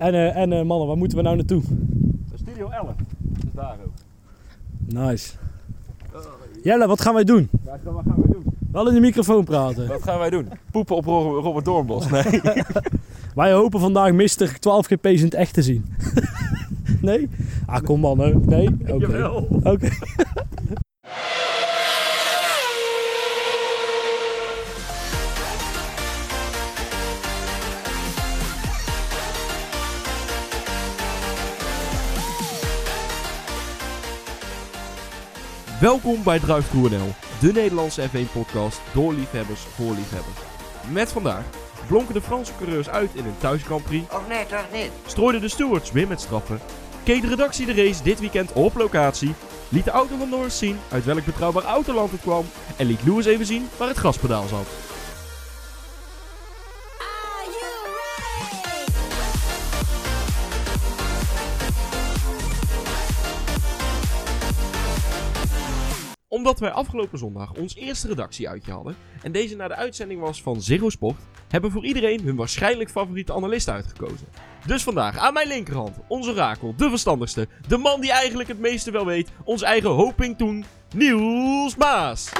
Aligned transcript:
En, 0.00 0.14
eh, 0.14 0.36
en 0.36 0.52
eh, 0.52 0.62
mannen, 0.64 0.86
waar 0.86 0.96
moeten 0.96 1.16
we 1.18 1.22
nou 1.24 1.36
naartoe? 1.36 1.62
Studio 2.34 2.68
11. 2.68 2.90
Dus 3.20 3.52
daar 3.54 3.76
ook. 3.84 3.92
Nice. 4.86 5.32
Jelle, 6.62 6.86
wat 6.86 7.00
gaan 7.00 7.14
wij 7.14 7.24
doen? 7.24 7.48
Wat 7.64 7.78
gaan 7.84 7.94
wij 7.94 8.32
doen? 8.32 8.44
Wel 8.72 8.88
in 8.88 8.94
de 8.94 9.00
microfoon 9.00 9.44
praten. 9.44 9.88
Wat 9.88 10.02
gaan 10.02 10.18
wij 10.18 10.30
doen? 10.30 10.48
Poepen 10.70 10.96
op 10.96 11.04
Ro- 11.04 11.40
Robert 11.40 11.64
Doornbos. 11.64 12.08
Nee. 12.10 12.22
Wij 13.34 13.52
hopen 13.52 13.80
vandaag 13.80 14.12
Mr. 14.12 14.58
12 14.58 14.86
GP's 14.86 15.18
in 15.18 15.24
het 15.24 15.34
echt 15.34 15.54
te 15.54 15.62
zien. 15.62 15.84
nee? 17.02 17.28
Ah, 17.66 17.82
kom 17.82 18.00
mannen. 18.00 18.42
Nee? 18.46 18.68
Oké. 18.80 18.98
Jawel. 19.06 19.48
Oké. 19.62 19.88
Welkom 35.80 36.22
bij 36.22 36.38
Druiftoer.nl, 36.38 37.12
de 37.40 37.52
Nederlandse 37.52 38.08
F1-podcast 38.08 38.80
door 38.92 39.12
liefhebbers 39.12 39.60
voor 39.60 39.94
liefhebbers. 39.94 40.38
Met 40.90 41.12
vandaag 41.12 41.44
blonken 41.86 42.14
de 42.14 42.20
Franse 42.20 42.52
coureurs 42.56 42.88
uit 42.88 43.10
in 43.14 43.24
een 43.24 43.38
thuis 43.38 43.62
Grand 43.62 43.84
Prix, 43.84 44.12
Oh 44.12 44.28
nee, 44.28 44.46
toch 44.46 44.66
niet? 44.72 44.90
strooiden 45.06 45.40
de 45.40 45.48
stewards 45.48 45.92
weer 45.92 46.08
met 46.08 46.20
straffen, 46.20 46.60
keek 47.02 47.22
de 47.22 47.28
redactie 47.28 47.66
de 47.66 47.74
race 47.74 48.02
dit 48.02 48.20
weekend 48.20 48.52
op 48.52 48.74
locatie, 48.74 49.34
liet 49.68 49.84
de 49.84 49.90
auto 49.90 50.16
van 50.16 50.28
Norris 50.28 50.58
zien 50.58 50.78
uit 50.88 51.04
welk 51.04 51.24
betrouwbaar 51.24 51.64
autoland 51.64 52.10
het 52.10 52.20
kwam 52.20 52.44
en 52.76 52.86
liet 52.86 53.02
Lewis 53.04 53.26
even 53.26 53.46
zien 53.46 53.68
waar 53.76 53.88
het 53.88 53.98
gaspedaal 53.98 54.48
zat. 54.48 54.66
Omdat 66.40 66.58
wij 66.60 66.70
afgelopen 66.70 67.18
zondag 67.18 67.52
ons 67.54 67.74
eerste 67.74 68.08
redactieuitje 68.08 68.72
hadden 68.72 68.96
en 69.22 69.32
deze 69.32 69.56
naar 69.56 69.68
de 69.68 69.74
uitzending 69.74 70.20
was 70.20 70.42
van 70.42 70.62
Zero 70.62 70.88
Sport, 70.88 71.16
hebben 71.48 71.70
voor 71.70 71.84
iedereen 71.84 72.20
hun 72.24 72.36
waarschijnlijk 72.36 72.90
favoriete 72.90 73.32
analist 73.32 73.68
uitgekozen. 73.68 74.26
Dus 74.66 74.82
vandaag 74.82 75.16
aan 75.18 75.32
mijn 75.32 75.48
linkerhand, 75.48 75.96
onze 76.08 76.32
rakel, 76.34 76.74
de 76.76 76.88
verstandigste, 76.88 77.48
de 77.68 77.76
man 77.76 78.00
die 78.00 78.12
eigenlijk 78.12 78.48
het 78.48 78.58
meeste 78.58 78.90
wel 78.90 79.04
weet, 79.06 79.28
ons 79.44 79.62
eigen 79.62 79.90
hoping 79.90 80.38
toen, 80.38 80.64
Niels 80.94 81.76
Maas. 81.76 82.32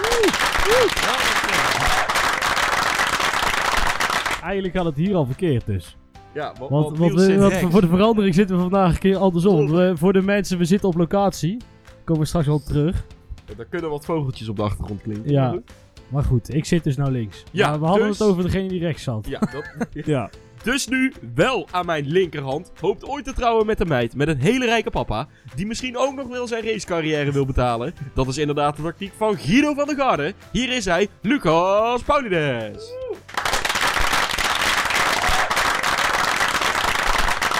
Eigenlijk 4.42 4.74
gaat 4.76 4.84
het 4.84 4.96
hier 4.96 5.14
al 5.14 5.24
verkeerd 5.26 5.66
dus. 5.66 5.96
Ja, 6.34 6.52
Want, 6.58 6.70
want, 6.70 6.96
we- 7.14 7.26
want 7.38 7.52
voor 7.72 7.80
de 7.80 7.88
verandering 7.88 8.34
zitten 8.34 8.56
we 8.56 8.62
vandaag 8.62 8.92
een 8.92 8.98
keer 8.98 9.16
andersom. 9.16 9.70
We- 9.70 9.92
voor 9.96 10.12
de 10.12 10.22
mensen, 10.22 10.58
we 10.58 10.64
zitten 10.64 10.88
op 10.88 10.96
locatie. 10.96 11.56
Komen 12.04 12.22
we 12.22 12.28
straks 12.28 12.46
wel 12.46 12.62
terug. 12.62 13.04
Daar 13.56 13.66
kunnen 13.66 13.90
wat 13.90 14.04
vogeltjes 14.04 14.48
op 14.48 14.56
de 14.56 14.62
achtergrond 14.62 15.02
klinken. 15.02 15.30
Ja. 15.32 15.58
Maar 16.08 16.24
goed. 16.24 16.54
Ik 16.54 16.64
zit 16.64 16.84
dus 16.84 16.96
nou 16.96 17.10
links. 17.10 17.44
Ja, 17.52 17.68
Maar 17.70 17.80
we 17.80 17.86
hadden 17.86 18.06
dus- 18.06 18.18
het 18.18 18.28
over 18.28 18.42
degene 18.42 18.68
die 18.68 18.80
rechts 18.80 19.02
zat. 19.02 19.26
Ja, 19.28 19.38
dat, 19.38 19.70
Ja. 20.06 20.30
Dus 20.62 20.86
nu 20.88 21.12
wel 21.34 21.68
aan 21.70 21.86
mijn 21.86 22.06
linkerhand. 22.06 22.72
Hoopt 22.80 23.04
ooit 23.08 23.24
te 23.24 23.32
trouwen 23.32 23.66
met 23.66 23.80
een 23.80 23.88
meid 23.88 24.14
met 24.14 24.28
een 24.28 24.38
hele 24.40 24.64
rijke 24.64 24.90
papa. 24.90 25.26
Die 25.54 25.66
misschien 25.66 25.96
ook 25.96 26.14
nog 26.14 26.28
wel 26.28 26.46
zijn 26.46 26.64
racecarrière 26.64 27.32
wil 27.32 27.46
betalen. 27.46 27.94
Dat 28.14 28.28
is 28.28 28.38
inderdaad 28.38 28.76
de 28.76 28.82
tactiek 28.82 29.12
van 29.16 29.36
Guido 29.38 29.74
van 29.74 29.86
der 29.86 29.96
Garde. 29.96 30.34
Hier 30.52 30.76
is 30.76 30.84
hij, 30.84 31.08
Lucas 31.20 32.02
Paulides. 32.02 32.92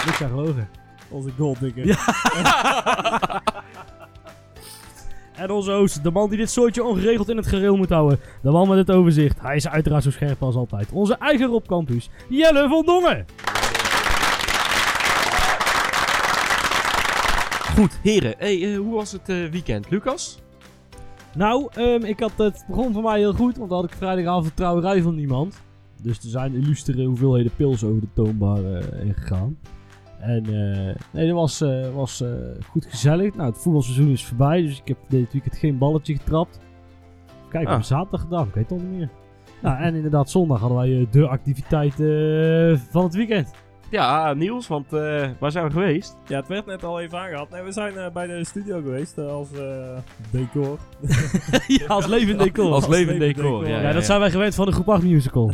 Niks 0.05 0.21
aan 0.23 0.29
gelogen. 0.29 0.69
Onze 1.09 1.29
golddigger. 1.37 1.87
Ja. 1.87 1.97
De 5.65 6.11
man 6.13 6.29
die 6.29 6.37
dit 6.37 6.49
soortje 6.49 6.83
ongeregeld 6.83 7.29
in 7.29 7.37
het 7.37 7.47
gereel 7.47 7.77
moet 7.77 7.89
houden. 7.89 8.19
De 8.41 8.51
man 8.51 8.67
met 8.67 8.77
het 8.77 8.91
overzicht. 8.91 9.41
Hij 9.41 9.55
is 9.55 9.67
uiteraard 9.67 10.03
zo 10.03 10.11
scherp 10.11 10.43
als 10.43 10.55
altijd. 10.55 10.91
Onze 10.91 11.15
eigen 11.15 11.47
Rob 11.47 11.65
Campus, 11.65 12.09
Jelle 12.29 12.67
van 12.69 12.85
Dongen. 12.85 13.25
Goed, 17.75 17.99
heren. 18.03 18.33
Hey, 18.37 18.71
eh, 18.71 18.77
hoe 18.77 18.93
was 18.93 19.11
het 19.11 19.29
eh, 19.29 19.45
weekend, 19.45 19.89
Lucas? 19.89 20.39
Nou, 21.35 21.67
ehm, 21.73 22.03
ik 22.03 22.19
had 22.19 22.31
het 22.37 22.63
begon 22.67 22.93
voor 22.93 23.03
mij 23.03 23.19
heel 23.19 23.33
goed, 23.33 23.57
want 23.57 23.69
dan 23.69 23.79
had 23.81 23.91
ik 23.91 23.97
vrijdagavond 23.97 24.55
trouwerij 24.55 25.01
van 25.01 25.15
niemand. 25.15 25.61
Dus 26.01 26.17
er 26.17 26.29
zijn 26.29 26.53
illustere 26.53 27.05
hoeveelheden 27.05 27.51
pils 27.55 27.83
over 27.83 28.01
de 28.01 28.07
toonbar 28.13 28.75
eh 28.75 28.85
heen 28.91 29.13
gegaan. 29.13 29.57
En 30.21 30.45
eh, 30.45 30.95
nee, 31.11 31.27
dat 31.27 31.35
was, 31.35 31.61
eh, 31.61 31.93
was 31.93 32.21
eh, 32.21 32.29
goed 32.69 32.85
gezellig. 32.85 33.35
Nou, 33.35 33.49
het 33.49 33.61
voetbalseizoen 33.61 34.09
is 34.11 34.25
voorbij, 34.25 34.61
dus 34.61 34.79
ik 34.79 34.87
heb 34.87 34.97
dit 35.07 35.31
weekend 35.31 35.57
geen 35.57 35.77
balletje 35.77 36.15
getrapt. 36.17 36.59
Kijk, 37.49 37.67
Ah. 37.67 37.75
op 37.75 37.81
zaterdag 37.83 38.21
gedaan, 38.21 38.47
ik 38.47 38.53
weet 38.53 38.69
het 38.69 38.79
al 38.79 38.85
niet 38.85 38.97
meer. 38.97 39.09
Nou, 39.61 39.77
en 39.81 39.95
inderdaad, 39.95 40.29
zondag 40.29 40.59
hadden 40.59 40.77
wij 40.77 41.07
de 41.11 41.27
activiteit 41.27 41.93
van 42.91 43.03
het 43.03 43.13
weekend. 43.15 43.51
Ja, 43.91 44.33
Niels, 44.33 44.67
want 44.67 44.93
eh, 44.93 45.29
waar 45.39 45.51
zijn 45.51 45.65
we 45.65 45.71
geweest? 45.71 46.17
Ja, 46.27 46.37
het 46.37 46.47
werd 46.47 46.65
net 46.65 46.83
al 46.83 46.99
even 46.99 47.19
aangehaald. 47.19 47.49
Nee, 47.49 47.61
we 47.61 47.71
zijn 47.71 47.97
eh, 47.97 48.11
bij 48.11 48.27
de 48.27 48.45
studio 48.45 48.81
geweest 48.81 49.17
als 49.17 49.51
eh, 49.53 49.97
decor. 50.29 50.77
ja, 51.67 51.85
als 51.87 52.05
levend 52.05 52.39
decor. 52.39 52.71
Als 52.71 52.87
levend 52.87 53.17
levend 53.17 53.35
decor, 53.37 53.59
decor. 53.59 53.67
ja. 53.67 53.81
ja, 53.81 53.91
dat 53.91 54.05
zijn 54.05 54.19
wij 54.19 54.31
gewend 54.31 54.55
van 54.55 54.65
de 54.65 54.71
groep 54.71 54.89
8 54.89 55.03
musical. 55.03 55.51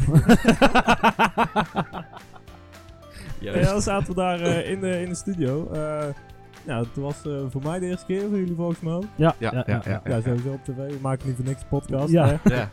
Ja, 3.40 3.58
Ja, 3.58 3.62
dan 3.62 3.82
zaten 3.82 4.08
we 4.08 4.14
daar 4.14 4.42
eh, 4.42 4.72
in, 4.72 4.80
de, 4.80 5.02
in 5.02 5.10
de 5.10 5.16
studio. 5.16 5.70
Eh 5.72 6.06
nou, 6.66 6.86
het 6.86 6.96
was 6.96 7.26
eh, 7.26 7.34
voor 7.50 7.62
mij 7.64 7.80
de 7.80 7.86
eerste 7.86 8.06
keer, 8.06 8.22
voor 8.22 8.38
jullie 8.38 8.56
volgens 8.56 8.80
mij 8.80 8.94
ook. 8.94 9.04
ja, 9.16 9.36
Ja, 9.40 9.64
ja, 9.68 9.82
ja. 9.86 10.02
Ja, 10.06 10.22
sowieso 10.22 10.50
op 10.50 10.64
tv. 10.64 10.76
We 10.76 10.98
maken 11.02 11.28
niet 11.28 11.36
voor 11.36 11.46
niks 11.46 11.62
een 11.62 11.68
podcast. 11.68 12.12
Ja. 12.12 12.40
ja. 12.44 12.70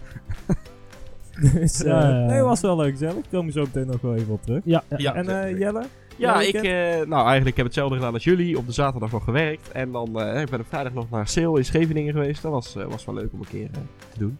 dus 1.52 1.82
eh, 1.82 1.90
Ja, 1.90 2.00
ja, 2.00 2.08
ja. 2.08 2.26
nee, 2.26 2.36
het 2.36 2.44
was 2.44 2.60
wel 2.60 2.76
leuk 2.76 2.90
gezellig. 2.90 3.14
Daar 3.14 3.30
komen 3.30 3.46
we 3.46 3.52
zo 3.52 3.62
meteen 3.62 3.86
nog 3.86 4.00
wel 4.00 4.14
even 4.14 4.32
op 4.32 4.42
terug. 4.42 4.62
Ja, 4.64 4.82
en 5.14 5.28
eh, 5.44 5.58
Jelle? 5.58 5.84
Ja, 6.16 6.40
ik, 6.40 6.54
eh, 6.54 7.06
nou 7.06 7.26
eigenlijk 7.26 7.56
heb 7.56 7.66
hetzelfde 7.66 7.96
gedaan 7.96 8.12
als 8.12 8.24
jullie. 8.24 8.58
Op 8.58 8.66
de 8.66 8.72
zaterdag 8.72 9.12
nog 9.12 9.24
gewerkt. 9.24 9.70
En 9.72 9.92
dan 9.92 10.20
eh, 10.20 10.40
ik 10.40 10.50
ben 10.50 10.60
op 10.60 10.66
vrijdag 10.68 10.92
nog 10.92 11.10
naar 11.10 11.28
Sale 11.28 11.58
in 11.58 11.64
Scheveningen 11.64 12.12
geweest. 12.12 12.42
Dat 12.42 12.52
was, 12.52 12.76
eh, 12.76 12.84
was 12.84 13.04
wel 13.04 13.14
leuk 13.14 13.32
om 13.32 13.40
een 13.40 13.48
keer 13.48 13.70
te 14.12 14.18
doen. 14.18 14.38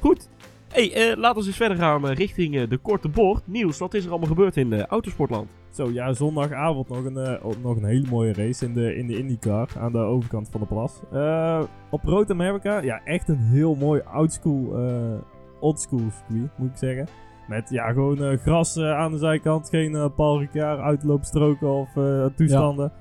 Goed. 0.00 0.28
Hey, 0.72 0.92
eh, 0.92 1.16
laten 1.16 1.40
we 1.40 1.46
eens 1.46 1.56
verder 1.56 1.76
gaan 1.76 2.08
eh, 2.08 2.14
richting 2.14 2.56
eh, 2.56 2.68
de 2.68 2.76
korte 2.78 3.08
bocht. 3.08 3.46
Nieuws, 3.46 3.78
wat 3.78 3.94
is 3.94 4.04
er 4.04 4.10
allemaal 4.10 4.28
gebeurd 4.28 4.56
in 4.56 4.72
eh, 4.72 4.82
autosportland? 4.82 5.48
Zo, 5.70 5.90
ja, 5.90 6.12
zondagavond 6.12 6.88
nog 6.88 7.04
een, 7.04 7.16
eh, 7.16 7.44
nog 7.62 7.76
een 7.76 7.84
hele 7.84 8.06
mooie 8.10 8.32
race 8.32 8.64
in 8.64 8.74
de, 8.74 8.94
in 8.94 9.06
de 9.06 9.18
IndyCar 9.18 9.68
aan 9.78 9.92
de 9.92 9.98
overkant 9.98 10.48
van 10.50 10.60
de 10.60 10.66
plas. 10.66 11.00
Eh, 11.12 11.62
op 11.90 12.02
Road 12.04 12.30
America, 12.30 12.78
ja, 12.82 13.00
echt 13.04 13.28
een 13.28 13.38
heel 13.38 13.74
mooi 13.74 14.00
oudschool, 14.04 14.78
eh 14.78 15.14
oldschool 15.60 16.00
circuit, 16.10 16.50
moet 16.58 16.70
ik 16.70 16.76
zeggen. 16.76 17.06
Met 17.48 17.70
ja, 17.70 17.92
gewoon 17.92 18.38
gras 18.38 18.76
eh, 18.76 18.90
aan 18.98 19.12
de 19.12 19.18
zijkant, 19.18 19.68
geen 19.68 19.94
eh 19.94 20.06
Paul 20.16 20.38
Ricard 20.40 20.80
uitloopstroken 20.80 21.68
of 21.68 21.96
eh, 21.96 22.26
toestanden. 22.36 22.92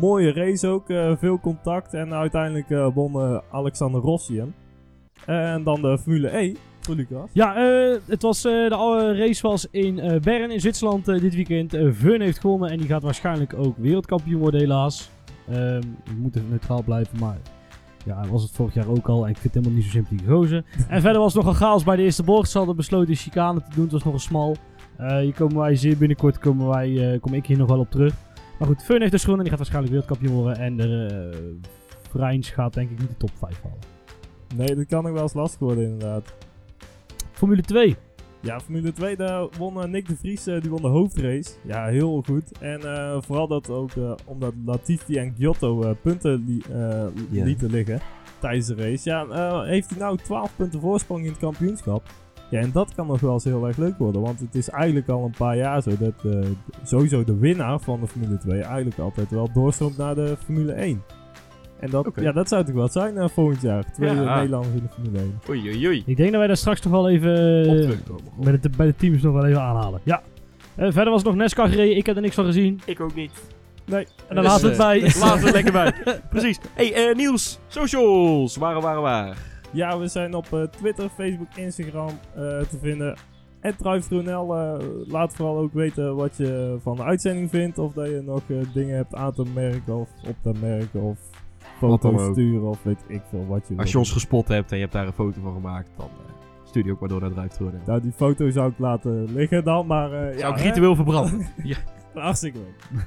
Mooie 0.00 0.32
race 0.32 0.68
ook, 0.68 0.90
eh, 0.90 1.16
veel 1.16 1.40
contact 1.40 1.94
en 1.94 2.14
uiteindelijk 2.14 2.70
eh, 2.70 2.88
won 2.94 3.40
Alexander 3.50 4.00
Rossi 4.00 4.38
hem. 4.38 4.54
En 5.26 5.62
dan 5.62 5.82
de 5.82 5.98
Formule 5.98 6.38
E 6.38 6.54
voor 6.84 6.94
Lucas. 6.94 7.30
Ja, 7.32 7.56
eh, 7.56 7.98
het 8.06 8.22
was, 8.22 8.44
eh, 8.44 8.52
de 8.52 9.14
race 9.16 9.48
was 9.48 9.66
in 9.70 9.98
eh, 9.98 10.20
Bern 10.20 10.50
in 10.50 10.60
Zwitserland 10.60 11.04
dit 11.04 11.34
weekend. 11.34 11.76
Veun 11.90 12.20
heeft 12.20 12.40
gewonnen 12.40 12.70
en 12.70 12.78
die 12.78 12.86
gaat 12.86 13.02
waarschijnlijk 13.02 13.54
ook 13.54 13.76
wereldkampioen 13.76 14.40
worden 14.40 14.60
helaas. 14.60 15.10
Ehm 15.48 15.80
we 15.80 16.14
moeten 16.16 16.46
neutraal 16.48 16.82
blijven, 16.82 17.18
maar 17.18 17.36
ja, 18.04 18.26
was 18.30 18.42
het 18.42 18.50
vorig 18.50 18.74
jaar 18.74 18.88
ook 18.88 19.08
al 19.08 19.24
en 19.24 19.30
ik 19.30 19.36
vind 19.36 19.54
het 19.54 19.64
helemaal 19.64 19.74
niet 19.76 19.84
zo 19.84 19.90
sympathieke 19.90 20.32
gozer. 20.32 20.64
en 20.88 21.00
verder 21.00 21.20
was 21.20 21.34
het 21.34 21.42
nog 21.42 21.52
een 21.52 21.58
chaos 21.58 21.84
bij 21.84 21.96
de 21.96 22.02
eerste 22.02 22.22
bocht. 22.22 22.50
Ze 22.50 22.58
hadden 22.58 22.76
besloten 22.76 23.06
de 23.08 23.14
chicane 23.14 23.62
te 23.62 23.74
doen, 23.74 23.82
het 23.82 23.92
was 23.92 24.04
nog 24.04 24.14
een 24.14 24.20
smal. 24.20 24.56
Eh, 24.96 25.18
hier 25.18 25.34
komen 25.34 25.56
wij 25.56 25.76
zeer 25.76 25.96
binnenkort, 25.96 26.38
komen 26.38 26.68
wij, 26.68 27.18
kom 27.20 27.34
ik 27.34 27.46
hier 27.46 27.58
nog 27.58 27.68
wel 27.68 27.78
op 27.78 27.90
terug. 27.90 28.14
Maar 28.58 28.68
goed, 28.68 28.82
Veun 28.82 29.00
heeft 29.00 29.12
dus 29.12 29.24
gewonnen 29.24 29.44
en 29.46 29.50
die 29.50 29.58
gaat 29.58 29.70
waarschijnlijk 29.70 29.94
wereldkampioen 29.94 30.42
worden. 30.42 30.62
En 30.62 30.76
de 30.76 31.30
uh, 31.34 31.70
Vrijns 32.10 32.50
gaat 32.50 32.74
denk 32.74 32.90
ik 32.90 32.98
niet 32.98 33.08
de 33.08 33.16
top 33.16 33.30
5 33.38 33.62
halen. 33.62 33.78
Nee, 34.56 34.74
dat 34.74 34.86
kan 34.86 35.02
nog 35.02 35.12
wel 35.12 35.22
eens 35.22 35.34
lastig 35.34 35.58
worden 35.58 35.84
inderdaad. 35.84 36.34
Formule 37.42 37.62
2. 37.62 37.96
Ja, 38.40 38.60
Formule 38.60 38.92
2, 38.92 39.16
daar 39.16 39.46
won 39.58 39.82
eh, 39.82 39.88
Nick 39.88 40.08
de 40.08 40.16
Vries 40.16 40.46
eh, 40.46 40.60
die 40.60 40.70
won 40.70 40.82
de 40.82 40.88
hoofdrace. 40.88 41.50
Ja, 41.66 41.86
heel 41.86 42.22
goed. 42.26 42.58
En 42.58 42.80
eh, 42.80 43.16
vooral 43.20 43.46
dat 43.48 43.70
ook 43.70 43.90
eh, 43.90 44.12
omdat 44.26 44.52
Latifi 44.64 45.16
en 45.16 45.34
Giotto 45.38 45.82
eh, 45.82 45.90
punten 46.02 46.44
li- 46.46 46.62
eh, 46.72 47.04
Ja. 47.30 47.44
lieten 47.44 47.70
liggen 47.70 48.00
tijdens 48.40 48.66
de 48.66 48.74
race. 48.74 49.08
Ja, 49.10 49.24
eh, 49.26 49.62
heeft 49.68 49.90
hij 49.90 49.98
nou 49.98 50.16
12 50.16 50.56
punten 50.56 50.80
voorsprong 50.80 51.20
in 51.24 51.28
het 51.30 51.38
kampioenschap. 51.38 52.02
Ja, 52.50 52.60
en 52.60 52.70
dat 52.72 52.94
kan 52.94 53.06
nog 53.06 53.20
wel 53.20 53.32
eens 53.32 53.44
heel 53.44 53.66
erg 53.66 53.76
leuk 53.76 53.98
worden. 53.98 54.20
Want 54.20 54.40
het 54.40 54.54
is 54.54 54.68
eigenlijk 54.68 55.08
al 55.08 55.24
een 55.24 55.34
paar 55.38 55.56
jaar 55.56 55.82
zo 55.82 55.90
dat 55.98 56.24
eh, 56.24 56.40
sowieso 56.82 57.24
de 57.24 57.38
winnaar 57.38 57.80
van 57.80 58.00
de 58.00 58.06
Formule 58.06 58.38
2 58.38 58.60
eigenlijk 58.60 58.98
altijd 58.98 59.30
wel 59.30 59.52
doorstroomt 59.52 59.96
naar 59.96 60.14
de 60.14 60.36
Formule 60.44 60.72
1. 60.72 61.02
En 61.82 61.90
dat, 61.90 62.10
ja, 62.14 62.32
dat 62.32 62.48
zou 62.48 62.64
toch 62.64 62.74
wel 62.74 62.88
zijn 62.88 63.16
eh, 63.16 63.28
volgend 63.28 63.62
jaar. 63.62 63.92
Twee 63.92 64.14
Ja. 64.14 64.22
eh, 64.24 64.34
Nederlanders 64.36 64.74
in 64.74 64.82
de 64.82 64.88
Formule 64.88 65.18
1. 65.18 65.40
Oei, 65.48 65.60
oei, 65.68 65.86
oei. 65.86 66.02
Ik 66.06 66.16
denk 66.16 66.28
dat 66.30 66.38
wij 66.38 66.46
daar 66.46 66.56
straks 66.56 66.82
nog 66.82 66.92
wel 66.92 67.08
even 67.08 67.30
eh, 67.64 67.90
bij, 68.36 68.60
de, 68.60 68.70
bij 68.76 68.86
de 68.86 68.94
teams 68.96 69.22
nog 69.22 69.32
wel 69.34 69.46
even 69.46 69.60
aanhalen. 69.60 70.00
Ja. 70.02 70.22
Verder 70.76 71.10
was 71.10 71.20
er 71.20 71.26
nog 71.26 71.36
NASCAR 71.36 71.68
gereden. 71.68 71.96
Ik 71.96 72.06
heb 72.06 72.16
er 72.16 72.22
niks 72.22 72.34
van 72.34 72.44
gezien. 72.44 72.80
Ik 72.84 73.00
ook 73.00 73.14
niet. 73.14 73.30
Nee. 73.84 74.06
En 74.28 74.34
dan 74.34 74.44
Dus, 74.44 74.52
laten 74.52 74.62
we 74.64 74.68
het 74.68 74.76
bij. 74.76 75.00
Laten 75.00 75.38
we 75.38 75.44
het 75.44 75.54
lekker 75.54 75.72
bij. 75.72 75.94
Precies. 76.30 76.58
Hey, 76.74 76.94
eh, 76.94 77.16
Niels, 77.16 77.58
socials. 77.66 78.56
Waar, 78.56 78.80
waar, 78.80 79.00
waar? 79.00 79.36
Ja, 79.70 79.98
we 79.98 80.06
zijn 80.08 80.34
op 80.34 80.68
Twitter, 80.70 81.08
Facebook, 81.08 81.48
Instagram 81.54 82.08
eh, 82.34 82.42
te 82.42 82.78
vinden. 82.80 83.16
En 83.60 83.74
laat 85.08 85.34
vooral 85.34 85.58
ook 85.58 85.72
weten 85.72 86.16
wat 86.16 86.36
je 86.36 86.76
van 86.82 86.96
de 86.96 87.02
uitzending 87.02 87.50
vindt. 87.50 87.78
Of 87.78 87.92
dat 87.92 88.06
je 88.06 88.22
nog 88.24 88.42
eh, 88.48 88.56
dingen 88.74 88.96
hebt 88.96 89.14
aan 89.14 89.32
te 89.32 89.44
merken 89.54 89.96
of 89.96 90.08
op 90.28 90.36
te 90.42 90.52
merken. 90.60 91.00
Of 91.00 91.18
Ook. 91.82 92.32
sturen 92.32 92.68
of 92.68 92.82
weet 92.82 93.04
ik 93.08 93.22
veel 93.30 93.46
wat 93.46 93.68
je 93.68 93.76
Als 93.76 93.92
je 93.92 93.98
ons 93.98 94.12
gespot 94.12 94.48
hebt 94.48 94.70
en 94.70 94.76
je 94.76 94.82
hebt 94.82 94.94
daar 94.94 95.06
een 95.06 95.12
foto 95.12 95.40
van 95.42 95.52
gemaakt, 95.52 95.90
dan 95.96 96.06
eh, 96.06 96.32
stuur 96.64 96.82
die 96.82 96.92
ook 96.92 97.00
maar 97.00 97.08
door 97.08 97.20
naar 97.20 97.32
Drive 97.32 97.70
Nou, 97.86 98.00
die 98.00 98.12
foto 98.12 98.50
zou 98.50 98.70
ik 98.70 98.78
laten 98.78 99.32
liggen 99.32 99.64
dan, 99.64 99.86
maar 99.86 100.12
eh, 100.12 100.32
ja, 100.32 100.38
Zou 100.38 100.54
ik 100.54 100.60
hè? 100.60 100.68
ritueel 100.68 100.94
verbranden. 100.94 101.46
Hartstikke 102.14 102.58
leuk. 102.58 103.06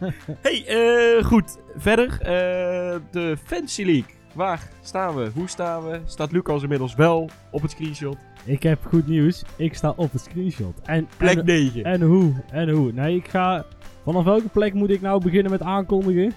hey, 0.42 0.66
eh, 0.66 1.24
goed. 1.24 1.58
Verder, 1.76 2.20
eh, 2.20 3.00
de 3.10 3.36
Fancy 3.44 3.82
League. 3.82 4.14
Waar 4.34 4.68
staan 4.80 5.14
we? 5.14 5.30
Hoe 5.34 5.48
staan 5.48 5.88
we? 5.88 6.00
Staat 6.04 6.32
Lucas 6.32 6.62
inmiddels 6.62 6.94
wel 6.94 7.30
op 7.50 7.62
het 7.62 7.70
screenshot? 7.70 8.16
Ik 8.44 8.62
heb 8.62 8.84
goed 8.86 9.06
nieuws. 9.06 9.44
Ik 9.56 9.74
sta 9.74 9.92
op 9.96 10.12
het 10.12 10.20
screenshot. 10.20 10.80
En, 10.82 11.08
Plek 11.16 11.38
en, 11.38 11.44
9. 11.44 11.84
en 11.84 12.02
hoe? 12.02 12.32
En 12.50 12.68
hoe? 12.70 12.92
Nee, 12.92 13.16
ik 13.16 13.28
ga... 13.28 13.64
Vanaf 14.04 14.24
welke 14.24 14.48
plek 14.48 14.74
moet 14.74 14.90
ik 14.90 15.00
nou 15.00 15.22
beginnen 15.22 15.50
met 15.50 15.62
aankondigen? 15.62 16.32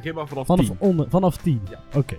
Begin 0.00 0.14
maar 0.14 0.28
vanaf 0.28 0.46
Vanaf, 0.46 0.66
10. 0.66 0.76
onder, 0.78 1.06
vanaf 1.10 1.36
10. 1.36 1.60
Ja. 1.70 1.98
Oké. 1.98 2.16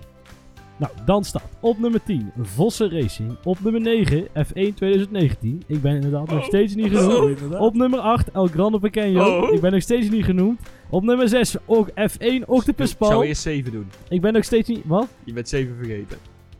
Nou, 0.78 0.92
dan 1.06 1.24
staat 1.24 1.44
op 1.60 1.80
nummer 1.80 2.04
10 2.04 2.31
Vossen 2.42 2.89
Racing. 3.01 3.36
Op 3.44 3.57
nummer 3.63 3.81
9 3.81 4.28
F1 4.28 4.74
2019. 4.75 5.63
Ik 5.68 5.81
ben 5.81 5.95
inderdaad 5.95 6.30
nog 6.30 6.39
Oh. 6.39 6.45
steeds 6.45 6.75
niet 6.75 6.94
Oh. 6.95 7.00
genoemd. 7.00 7.30
Inderdaad. 7.30 7.60
Op 7.62 7.74
nummer 7.74 8.00
8 8.00 8.31
El 8.31 8.48
Grande 8.48 8.80
Pequeño. 8.80 9.24
Oh. 9.25 9.54
Ik 9.54 9.62
ben 9.62 9.72
nog 9.72 9.81
steeds 9.81 10.10
niet 10.10 10.25
genoemd. 10.25 10.60
Op 10.89 11.04
nummer 11.04 11.30
6 11.30 11.56
ook 11.66 11.89
F1 11.89 12.45
Octopus 12.45 12.92
Ik 12.92 12.98
zou 13.00 13.12
Paul. 13.12 13.24
eerst 13.24 13.42
7 13.42 13.72
doen. 13.72 13.89
Ik 14.10 14.22
ben 14.22 14.34
nog 14.34 14.44
steeds 14.44 14.68
niet... 14.69 14.81
Wat? 14.86 15.07
Je 15.24 15.34
bent 15.34 15.50
7 15.50 15.75
vergeten. 15.75 16.18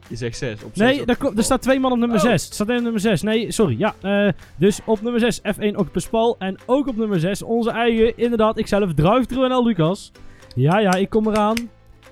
Je 0.07 0.15
zegt 0.15 0.38
6. 0.38 0.63
Op 0.63 0.71
zes 0.74 0.88
Nee, 0.88 1.01
op 1.01 1.07
daar 1.07 1.17
er 1.35 1.44
staat 1.44 1.62
twee 1.62 1.79
man 1.79 1.91
op 1.91 1.97
nummer 1.97 2.17
Oh. 2.17 2.24
6. 2.24 2.44
Het 2.45 2.53
staat 2.53 2.67
één 2.67 2.77
op 2.77 2.83
nummer 2.83 3.01
6. 3.01 3.21
Nee, 3.21 3.51
sorry. 3.51 3.75
Ja, 3.77 3.95
eh, 4.01 4.31
dus 4.56 4.79
op 4.85 5.01
nummer 5.01 5.19
6 5.21 5.39
F1 5.41 5.75
Octopus 5.75 6.07
Paul. 6.07 6.35
En 6.39 6.57
ook 6.65 6.88
op 6.88 6.95
nummer 6.97 7.19
6 7.19 7.41
onze 7.41 7.69
eigen, 7.69 8.17
inderdaad, 8.17 8.57
ikzelf, 8.57 8.94
Drive 8.94 9.44
en 9.44 9.51
El 9.51 9.65
Lucas. 9.65 10.12
Ja, 10.56 10.80
ja, 10.80 10.94
ik 10.95 11.09
kom 11.09 11.27
eraan. 11.27 11.56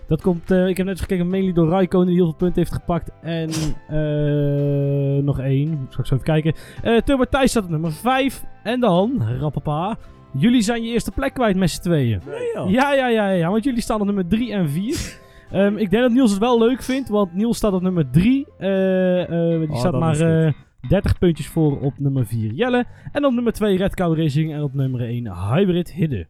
Dat 0.08 0.22
komt, 0.22 0.52
eh, 0.52 0.68
ik 0.68 0.78
heb 0.78 0.86
net 0.86 1.00
gekeken, 1.00 1.28
mainly 1.28 1.54
door 1.54 1.70
Raikkonen 1.70 2.08
die 2.08 2.16
heel 2.16 2.26
veel 2.26 2.36
punten 2.36 2.58
heeft 2.62 2.74
gepakt. 2.74 3.12
En 3.22 3.50
eh, 3.88 5.24
nog 5.24 5.40
één, 5.40 5.70
moet 5.70 5.84
ik 5.86 5.92
straks 5.92 6.12
even 6.12 6.24
kijken. 6.24 6.54
Eh 6.84 6.98
Turbo 6.98 7.24
Thijs 7.26 7.50
staat 7.50 7.64
op 7.64 7.70
nummer 7.70 7.92
5. 7.92 8.44
En 8.64 8.80
dan, 8.80 9.24
rappapa, 9.40 9.98
jullie 10.34 10.62
zijn 10.62 10.84
je 10.84 10.92
eerste 10.92 11.12
plek 11.12 11.34
kwijt 11.34 11.56
met 11.58 11.70
z'n 11.70 11.82
tweeën. 11.82 12.22
Nee. 12.28 12.72
Ja, 12.72 12.94
ja, 12.94 13.08
ja, 13.08 13.30
ja, 13.30 13.50
want 13.50 13.64
jullie 13.64 13.82
staan 13.82 14.00
op 14.00 14.06
nummer 14.06 14.28
3 14.28 14.52
en 14.54 14.70
4. 14.70 14.98
Ehm, 15.52 15.78
ik 15.78 15.90
denk 15.90 16.04
dat 16.04 16.12
Niels 16.12 16.32
het 16.32 16.40
wel 16.40 16.60
leuk 16.60 16.82
vindt, 16.84 17.10
want 17.10 17.34
Niels 17.34 17.58
staat 17.58 17.74
op 17.74 17.82
nummer 17.82 18.10
3. 18.12 18.46
eh, 18.58 19.22
eh, 19.54 19.60
die 19.60 19.70
Oh, 19.70 19.78
staat 19.78 20.00
maar 20.00 20.12
is 20.12 20.18
goed. 20.18 20.28
eh 20.28 20.90
30 20.90 21.18
puntjes 21.20 21.48
voor 21.48 21.80
op 21.80 21.94
nummer 21.98 22.26
4 22.26 22.52
Jelle. 22.54 22.86
En 23.12 23.26
op 23.26 23.34
nummer 23.34 23.54
2 23.54 23.78
Red 23.78 23.96
Cow 23.96 24.18
Racing 24.18 24.54
en 24.54 24.64
op 24.64 24.74
nummer 24.74 25.02
1 25.02 25.54
Hybrid 25.54 25.92
Hidde. 25.94 26.28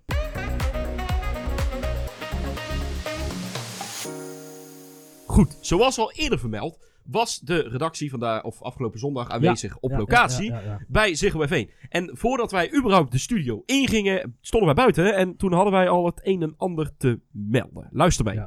Goed, 5.39 5.57
zoals 5.61 5.97
al 5.97 6.11
eerder 6.11 6.39
vermeld, 6.39 6.79
was 7.03 7.39
de 7.39 7.59
redactie 7.59 8.09
vandaag, 8.09 8.43
of 8.43 8.61
afgelopen 8.61 8.99
zondag 8.99 9.29
aanwezig 9.29 9.77
op 9.77 9.91
locatie 9.91 10.51
Ja, 10.51 10.59
ja. 10.59 10.79
bij 10.87 11.15
Ziggo 11.15 11.45
F1. 11.47 11.87
En 11.89 12.09
voordat 12.13 12.51
wij 12.51 12.73
überhaupt 12.73 13.11
de 13.11 13.17
studio 13.17 13.63
ingingen, 13.65 14.37
stonden 14.41 14.75
wij 14.75 14.83
buiten 14.83 15.15
en 15.15 15.35
toen 15.35 15.53
hadden 15.53 15.73
wij 15.73 15.89
al 15.89 16.05
het 16.05 16.19
een 16.23 16.41
en 16.41 16.53
ander 16.57 16.91
te 16.97 17.19
melden. 17.31 17.89
Luister 17.91 18.25
mee. 18.25 18.39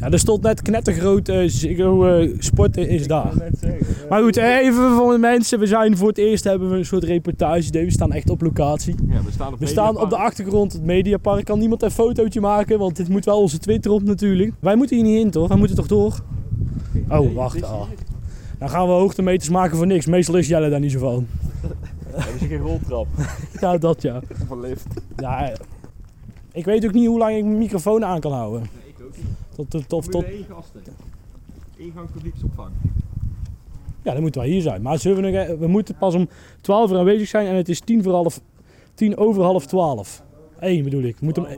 Ja. 0.00 0.10
Er 0.10 0.18
stond 0.18 0.42
net 0.42 0.62
knettergroot 0.62 1.28
eh 1.28 1.42
Ziggo 1.46 2.04
eh, 2.04 2.34
Sport 2.38 2.76
is 2.76 3.06
daar. 3.06 3.32
Zeggen, 3.60 3.86
Maar 4.08 4.22
goed, 4.22 4.36
eh, 4.36 4.56
even 4.56 4.90
voor 4.94 5.12
de 5.12 5.18
mensen. 5.18 5.58
We 5.58 5.66
zijn 5.66 5.96
voor 5.96 6.08
het 6.08 6.18
eerst 6.18 6.44
hebben 6.44 6.70
we 6.70 6.76
een 6.76 6.84
soort 6.84 7.04
reportage. 7.04 7.70
We 7.70 7.90
staan 7.90 8.12
echt 8.12 8.30
op 8.30 8.40
locatie. 8.42 8.94
Ja, 9.08 9.22
we 9.24 9.30
staan 9.30 9.52
op, 9.52 9.58
We 9.58 9.66
staan 9.66 10.00
op 10.00 10.10
de 10.10 10.16
achtergrond 10.16 10.72
het 10.72 10.82
Mediapark. 10.84 11.44
Kan 11.44 11.58
niemand 11.58 11.82
een 11.82 11.90
fotootje 11.90 12.40
maken? 12.40 12.78
Want 12.78 12.96
dit 12.96 13.08
moet 13.08 13.24
wel 13.24 13.40
onze 13.40 13.58
Twitter 13.58 13.90
op 13.90 14.02
natuurlijk. 14.02 14.52
Wij 14.60 14.76
moeten 14.76 14.96
hier 14.96 15.04
niet 15.04 15.20
in 15.24 15.30
toch? 15.30 15.48
Wij 15.48 15.56
moeten 15.56 15.76
toch 15.76 15.86
door? 15.86 16.18
Oh, 17.08 17.34
wacht. 17.34 17.62
ah. 17.62 17.80
Dan 18.58 18.70
gaan 18.70 18.86
we 18.86 18.92
hoogtemeters 18.92 19.48
maken 19.50 19.76
voor 19.76 19.86
niks. 19.86 20.06
Meestal 20.06 20.36
is 20.36 20.48
Jelle 20.48 20.70
daar 20.70 20.80
niet 20.80 20.92
zo 20.92 20.98
van. 20.98 21.26
Hebben 22.10 22.38
ze 22.38 22.46
geen 22.46 22.58
roltrap 22.58 23.06
Ja, 23.60 23.78
dat 23.78 24.02
ja. 24.02 24.20
of 24.42 24.50
een 24.50 24.60
lift? 24.60 24.86
ja. 25.16 25.52
Ik 26.52 26.64
weet 26.64 26.84
ook 26.86 26.92
niet 26.92 27.06
hoe 27.06 27.18
lang 27.18 27.36
ik 27.36 27.44
mijn 27.44 27.58
microfoon 27.58 28.04
aan 28.04 28.20
kan 28.20 28.32
houden. 28.32 28.62
Tot, 29.58 29.70
tot, 29.70 29.88
tot, 29.88 30.10
tot, 30.10 30.24
één 30.24 30.44
gasten. 30.50 30.80
Ingang 31.76 32.10
publieksopvang. 32.12 32.70
ja, 34.02 34.12
dan 34.12 34.20
moeten 34.22 34.40
wij 34.40 34.50
hier 34.50 34.62
zijn. 34.62 34.82
Maar 34.82 34.98
zullen 34.98 35.22
we, 35.22 35.30
nog, 35.30 35.46
e- 35.48 35.56
we 35.56 35.66
moeten 35.66 35.94
pas 35.96 36.14
om 36.14 36.28
12 36.60 36.90
uur 36.90 36.98
aanwezig 36.98 37.28
zijn 37.28 37.46
en 37.46 37.54
het 37.54 37.68
is 37.68 37.80
10, 37.80 38.02
voor 38.02 38.12
half, 38.12 38.40
10 38.94 39.16
over 39.16 39.42
half 39.42 39.66
12. 39.66 40.22
1 40.60 40.84
bedoel 40.84 41.02
ik. 41.02 41.16
We 41.18 41.24
moeten 41.24 41.42
om- 41.46 41.50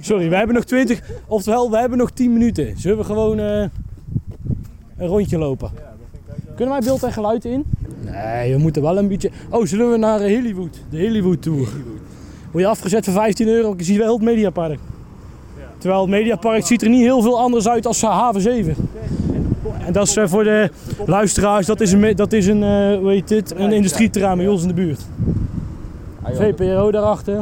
sorry, 0.00 0.28
we 0.28 0.36
hebben 0.36 0.54
nog 0.54 0.64
20. 0.64 1.10
Oftewel, 1.26 1.70
we 1.70 1.78
hebben 1.78 1.98
nog 1.98 2.10
10 2.10 2.32
minuten. 2.32 2.78
Zullen 2.78 2.98
we 2.98 3.04
gewoon 3.04 3.38
eh, 3.38 3.60
een 4.96 5.06
rondje 5.06 5.38
lopen? 5.38 5.70
Kunnen 6.54 6.74
wij 6.74 6.84
beeld 6.84 7.02
en 7.02 7.12
geluid 7.12 7.44
in? 7.44 7.64
Nee, 8.04 8.52
we 8.52 8.58
moeten 8.58 8.82
wel 8.82 8.98
een 8.98 9.08
beetje. 9.08 9.30
Oh, 9.50 9.64
zullen 9.64 9.90
we 9.90 9.96
naar 9.96 10.20
eh, 10.20 10.34
Hollywood? 10.34 10.80
De 10.90 11.00
Hollywood 11.00 11.42
Tour. 11.42 11.68
Word 12.50 12.64
je 12.64 12.66
afgezet 12.66 13.04
voor 13.04 13.14
15 13.14 13.48
euro? 13.48 13.72
Ik 13.72 13.82
zie 13.82 13.98
wel 13.98 14.12
het 14.12 14.22
Mediapark. 14.22 14.78
Terwijl 15.78 16.00
het 16.00 16.10
Mediapark 16.10 16.66
ziet 16.66 16.82
er 16.82 16.88
niet 16.88 17.02
heel 17.02 17.22
veel 17.22 17.38
anders 17.38 17.68
uit 17.68 17.86
als 17.86 18.02
haven 18.02 18.40
7. 18.40 18.74
En 19.86 19.92
dat 19.92 20.06
is 20.06 20.16
eh, 20.16 20.26
voor 20.26 20.44
de 20.44 20.70
luisteraars, 21.06 21.66
dat 21.66 21.80
is 21.80 21.92
een, 21.92 22.16
dat 22.16 22.32
is 22.32 22.46
een 22.46 22.62
eh, 22.62 22.98
hoe 22.98 23.10
heet 23.10 23.28
dit, 23.28 23.54
een 23.56 23.72
industrieterrein 23.72 24.36
bij 24.36 24.48
ons 24.48 24.62
in 24.62 24.68
de 24.68 24.74
buurt. 24.74 25.00
VPRO 26.24 26.90
daarachter. 26.90 27.40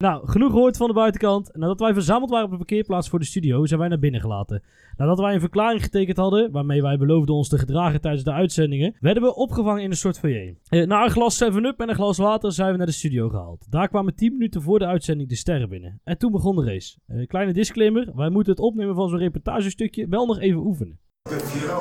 Nou, 0.00 0.28
genoeg 0.28 0.50
gehoord 0.50 0.76
van 0.76 0.88
de 0.88 0.94
buitenkant. 0.94 1.50
Nadat 1.56 1.80
wij 1.80 1.92
verzameld 1.92 2.30
waren 2.30 2.44
op 2.44 2.50
de 2.50 2.56
parkeerplaats 2.56 3.08
voor 3.08 3.18
de 3.18 3.24
studio, 3.24 3.66
zijn 3.66 3.80
wij 3.80 3.88
naar 3.88 3.98
binnen 3.98 4.20
gelaten. 4.20 4.62
Nadat 4.96 5.18
wij 5.18 5.34
een 5.34 5.40
verklaring 5.40 5.82
getekend 5.82 6.16
hadden, 6.16 6.50
waarmee 6.50 6.82
wij 6.82 6.98
beloofden 6.98 7.34
ons 7.34 7.48
te 7.48 7.58
gedragen 7.58 8.00
tijdens 8.00 8.24
de 8.24 8.32
uitzendingen, 8.32 8.96
werden 9.00 9.22
we 9.22 9.34
opgevangen 9.34 9.82
in 9.82 9.90
een 9.90 9.96
soort 9.96 10.18
foyer. 10.18 10.56
Eh, 10.68 10.86
na 10.86 11.04
een 11.04 11.10
glas 11.10 11.44
7-Up 11.44 11.80
en 11.80 11.88
een 11.88 11.94
glas 11.94 12.18
water 12.18 12.52
zijn 12.52 12.70
we 12.70 12.76
naar 12.76 12.86
de 12.86 12.92
studio 12.92 13.28
gehaald. 13.28 13.66
Daar 13.70 13.88
kwamen 13.88 14.14
10 14.14 14.32
minuten 14.32 14.62
voor 14.62 14.78
de 14.78 14.86
uitzending 14.86 15.28
de 15.28 15.36
sterren 15.36 15.68
binnen. 15.68 16.00
En 16.04 16.18
toen 16.18 16.32
begon 16.32 16.56
de 16.56 16.64
race. 16.64 16.98
Eh, 17.06 17.26
kleine 17.26 17.52
disclaimer, 17.52 18.12
wij 18.14 18.30
moeten 18.30 18.52
het 18.52 18.62
opnemen 18.62 18.94
van 18.94 19.08
zo'n 19.08 19.18
reportagestukje 19.18 20.06
wel 20.08 20.26
nog 20.26 20.38
even 20.38 20.60
oefenen. 20.60 20.98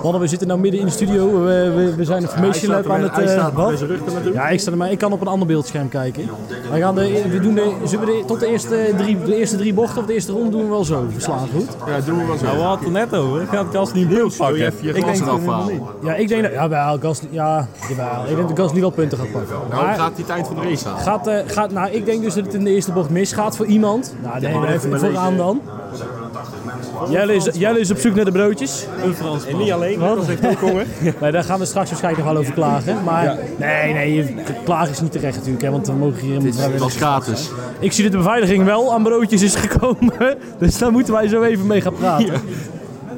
Mannen, 0.03 0.21
we 0.21 0.27
zitten 0.27 0.47
nou 0.47 0.59
midden 0.59 0.79
in 0.79 0.85
de 0.85 0.91
studio. 0.91 1.43
We, 1.43 1.71
we, 1.75 1.95
we 1.95 2.03
zijn 2.03 2.21
een 2.23 2.29
Formation 2.29 2.71
Lab 2.71 2.89
aan 2.89 3.01
het... 3.01 3.17
eh, 3.17 3.47
wat? 3.53 3.83
Ja, 4.33 4.47
ik 4.49 4.59
sta 4.59 4.71
er 4.71 4.77
maar. 4.77 4.91
Ik 4.91 4.97
kan 4.97 5.11
op 5.11 5.21
een 5.21 5.27
ander 5.27 5.47
beeldscherm 5.47 5.89
kijken. 5.89 6.29
Wij 6.69 6.79
gaan 6.79 6.95
de, 6.95 7.23
we 7.29 7.39
doen 7.39 7.53
de, 7.55 7.73
zullen 7.83 8.05
we 8.05 8.11
de, 8.11 8.23
tot 8.25 8.39
de 8.39 8.47
eerste, 8.47 8.93
drie, 8.97 9.23
de 9.23 9.35
eerste 9.35 9.57
drie 9.57 9.73
bochten 9.73 10.01
of 10.01 10.05
de 10.07 10.13
eerste 10.13 10.31
ronde 10.31 10.49
doen 10.49 10.61
we 10.61 10.67
wel 10.67 10.83
zo 10.85 11.05
verslagen, 11.11 11.47
goed? 11.55 11.67
Ja, 11.87 11.99
doen 11.99 12.17
we 12.17 12.25
wel 12.25 12.37
zo. 12.37 12.43
Nou, 12.45 12.57
we 12.57 12.63
hadden 12.63 12.83
het 12.95 13.11
net 13.11 13.19
over. 13.19 13.45
Gaat 13.47 13.65
Gas 13.71 13.93
niet 13.93 14.09
beeld 14.09 14.37
pakken? 14.37 14.57
je 14.81 14.93
Ik 14.93 14.93
denk- 15.05 15.45
halen. 15.45 15.81
Ja, 16.03 16.13
ik 16.15 16.27
denk 16.27 16.43
dat... 16.43 16.51
Ja, 16.51 16.69
wel, 16.69 16.97
Gas, 16.99 17.21
ja, 17.29 17.67
jawel. 17.89 18.21
Ik 18.29 18.35
denk 18.35 18.47
dat 18.47 18.59
Gas 18.59 18.71
niet 18.71 18.81
wel 18.81 18.89
punten 18.89 19.17
gaat 19.17 19.31
pakken. 19.31 19.55
Nou, 19.69 19.83
Maar 19.85 19.95
gaat 19.95 20.15
die 20.15 20.25
tijd 20.25 20.47
van 20.47 20.55
de 20.55 20.61
race 20.61 20.87
aan. 20.89 20.97
gaat, 20.99 21.27
eh, 21.27 21.37
gaat, 21.45 21.71
nou, 21.71 21.89
ik 21.91 22.05
denk 22.05 22.23
dus 22.23 22.33
dat 22.33 22.45
het 22.45 22.53
in 22.53 22.63
de 22.63 22.69
eerste 22.69 22.91
bocht 22.91 23.09
misgaat 23.09 23.55
voor 23.55 23.65
iemand. 23.65 24.13
Nou, 24.23 24.39
nee, 24.39 24.53
maar 24.57 24.69
even 24.73 24.99
vooraan 24.99 25.37
dan. 25.37 25.61
Jelle 27.09 27.33
is, 27.35 27.49
Jelle 27.53 27.79
is 27.79 27.91
op 27.91 27.97
zoek 27.97 28.15
naar 28.15 28.25
de 28.25 28.31
broodjes. 28.31 28.85
En 29.47 29.57
niet 29.57 29.71
alleen, 29.71 29.99
dat 29.99 30.25
heeft 30.25 30.47
ook 30.47 30.59
honger. 30.59 30.85
Nee, 31.21 31.31
daar 31.31 31.43
gaan 31.43 31.59
we 31.59 31.65
straks 31.65 31.89
waarschijnlijk 31.89 32.23
nog 32.23 32.33
wel 32.33 32.41
over 32.41 32.53
klagen. 32.53 33.03
Maar 33.03 33.37
nee, 33.57 33.93
nee, 33.93 34.13
je- 34.13 34.33
klagen 34.63 34.91
is 34.91 35.01
niet 35.01 35.11
terecht 35.11 35.35
natuurlijk. 35.35 35.63
Hè, 35.63 35.71
want 35.71 35.87
we 35.87 35.93
mogen 35.93 36.19
hier 36.19 36.31
helemaal 36.33 36.53
vrijwillig- 36.53 36.93
gratis. 36.95 37.49
Ik 37.79 37.91
zie 37.91 38.03
dat 38.03 38.11
de 38.11 38.17
beveiliging 38.17 38.63
wel 38.65 38.93
aan 38.93 39.03
broodjes 39.03 39.41
is 39.41 39.55
gekomen. 39.65 40.37
Dus 40.57 40.77
daar 40.77 40.91
moeten 40.91 41.13
wij 41.13 41.27
zo 41.27 41.43
even 41.43 41.67
mee 41.67 41.81
gaan 41.81 41.93
praten. 41.93 42.33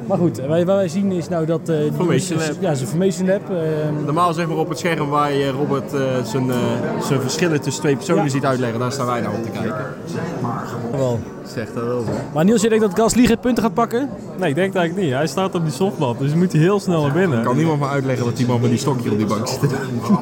Maar 0.06 0.18
goed, 0.18 0.36
wij, 0.36 0.66
wat 0.66 0.76
wij 0.76 0.88
zien 0.88 1.12
is 1.12 1.28
nou 1.28 1.46
dat... 1.46 1.68
eh, 1.68 1.78
die 1.78 1.92
Formation 1.96 2.38
Lab. 2.38 2.56
Ja, 2.60 2.74
zijn 2.74 2.88
Formation 2.88 3.26
Lab. 3.28 3.50
eh, 3.50 3.56
Normaal 4.04 4.32
zeg 4.32 4.46
maar 4.46 4.56
op 4.56 4.68
het 4.68 4.78
scherm 4.78 5.08
waar 5.08 5.32
je 5.32 5.50
Robert 5.50 5.94
eh, 5.94 6.00
zijn, 6.24 6.50
eh, 6.50 6.56
zijn 7.02 7.20
verschillen 7.20 7.60
tussen 7.60 7.82
twee 7.82 7.96
personen 7.96 8.24
Ja. 8.24 8.30
ziet 8.30 8.44
uitleggen, 8.44 8.78
daar 8.80 8.92
staan 8.92 9.06
wij 9.06 9.20
nou 9.20 9.34
op 9.36 9.42
te 9.42 9.50
kijken. 9.50 9.74
wel. 10.92 11.20
Zegt 11.54 11.74
dat 11.74 11.84
wel 11.84 12.00
zo. 12.00 12.10
Maar 12.34 12.44
Niels, 12.44 12.62
je 12.62 12.68
denkt 12.68 12.84
dat 12.84 12.98
Gasly 12.98 13.26
geen 13.26 13.38
punten 13.38 13.62
gaat 13.62 13.74
pakken? 13.74 14.08
Nee, 14.38 14.48
ik 14.48 14.54
denk 14.54 14.66
het 14.66 14.76
eigenlijk 14.76 15.06
niet. 15.06 15.16
Hij 15.16 15.26
staat 15.26 15.54
op 15.54 15.62
die 15.62 15.72
softbad, 15.72 16.18
dus 16.18 16.34
moet 16.34 16.52
hij 16.52 16.60
heel 16.60 16.80
snel 16.80 17.02
naar 17.02 17.12
binnen. 17.12 17.42
Kan 17.42 17.56
niemand 17.56 17.80
maar 17.80 17.88
uitleggen 17.90 18.24
dat 18.24 18.36
die 18.36 18.46
man 18.46 18.60
met 18.60 18.70
die 18.70 18.78
stokje 18.78 19.10
op 19.10 19.16
die 19.16 19.26
bank 19.26 19.46
zit. 19.48 19.62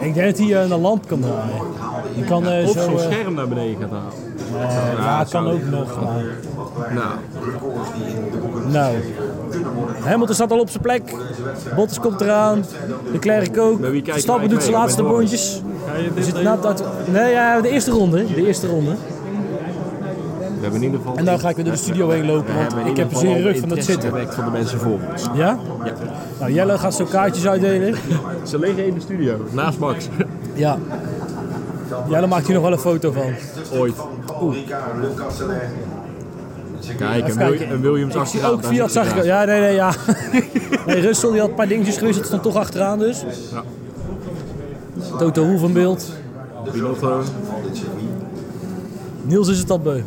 Ik 0.00 0.14
denk 0.14 0.36
dat 0.38 0.38
hij 0.48 0.62
eh, 0.62 0.70
een 0.70 0.80
lamp 0.80 1.08
kan 1.08 1.20
draaien. 1.20 1.66
Je 2.16 2.24
kan 2.24 2.46
eh, 2.46 2.64
Of 2.68 2.72
zo... 2.72 2.80
zo'n 2.80 2.98
eh, 2.98 3.10
scherm 3.10 3.34
naar 3.34 3.48
beneden 3.48 3.76
gaat 3.80 3.90
halen. 3.90 4.28
Ja, 4.96 5.24
kan 5.30 5.48
ook 5.48 5.64
nog. 5.70 6.00
Maar... 6.00 6.24
Nou, 6.94 7.08
Nou, 8.72 8.94
Hamilton 10.04 10.34
staat 10.34 10.50
al 10.52 10.58
op 10.60 10.70
zijn 10.70 10.82
plek. 10.82 11.02
Bottas 11.76 12.00
komt 12.00 12.20
eraan. 12.20 12.64
De 13.12 13.18
Klerk 13.18 13.58
ook. 13.58 13.80
Stappen 14.14 14.48
doet 14.48 14.62
zijn 14.62 14.74
laatste 14.74 15.02
bondjes. 15.02 15.62
Na 16.42 16.58
het- 16.62 16.82
Nee, 17.12 17.30
ja, 17.32 17.60
de 17.60 17.68
eerste 17.68 17.90
ronde. 17.90 18.24
De 18.34 18.46
eerste 18.46 18.66
ronde. 18.66 18.90
We 20.60 20.66
hebben 20.66 20.80
in 20.80 20.86
ieder 20.86 21.00
geval... 21.00 21.16
En 21.16 21.24
dan 21.24 21.38
ga 21.40 21.48
ik 21.48 21.56
weer 21.56 21.64
door 21.64 21.74
de 21.74 21.80
studio 21.80 22.10
heen 22.10 22.26
lopen, 22.26 22.54
want 22.54 22.86
ik 22.88 22.96
heb 22.96 23.10
een 23.12 23.18
zere 23.18 23.42
rug 23.42 23.58
van 23.58 23.70
het 23.70 23.84
zitten. 23.84 24.08
gewekt 24.08 24.34
van 24.34 24.44
de 24.44 24.50
mensen 24.50 24.78
voor 24.78 24.98
ons. 25.10 25.22
Ja? 25.34 25.58
Ja. 25.84 25.92
Nou, 26.40 26.52
Jelle 26.52 26.78
gaat 26.78 26.94
zo 26.94 27.04
kaartjes 27.04 27.46
uitdelen. 27.46 27.94
Ze 28.50 28.58
liggen 28.58 28.86
in 28.86 28.94
de 28.94 29.00
studio, 29.00 29.36
naast 29.50 29.78
Max. 29.78 30.08
Ja. 30.54 30.78
Jelle 32.08 32.26
maakt 32.26 32.44
hier 32.46 32.54
nog 32.54 32.62
wel 32.62 32.72
een 32.72 32.78
foto 32.78 33.12
van. 33.12 33.32
Ooit. 33.78 33.94
Kijk, 36.98 37.10
en, 37.10 37.24
Even 37.26 37.38
Wil- 37.38 37.48
kijken. 37.48 37.68
en 37.68 37.80
Williams 37.80 38.14
achteraan. 38.14 38.50
ook 38.50 38.62
daar 38.62 38.72
Fiat 38.72 38.92
zag 38.92 39.16
ik. 39.16 39.24
Ja, 39.24 39.44
nee, 39.44 39.60
nee, 39.60 39.74
ja. 39.74 39.92
Nee, 40.86 41.00
Russell 41.00 41.30
die 41.30 41.40
had 41.40 41.48
een 41.48 41.54
paar 41.54 41.68
dingetjes 41.68 41.96
gewisseld, 41.96 42.26
stond 42.26 42.42
toch 42.42 42.56
achteraan 42.56 42.98
dus. 42.98 43.24
Ja. 43.52 43.62
Toto 45.18 45.44
Hoe 45.44 45.58
van 45.58 45.72
beeld. 45.72 46.12
naast. 46.64 46.72
Binotto. 46.72 47.22
Niels 49.22 49.48
is 49.48 49.58
het 49.58 49.70
al 49.70 49.78
beu. 49.78 50.00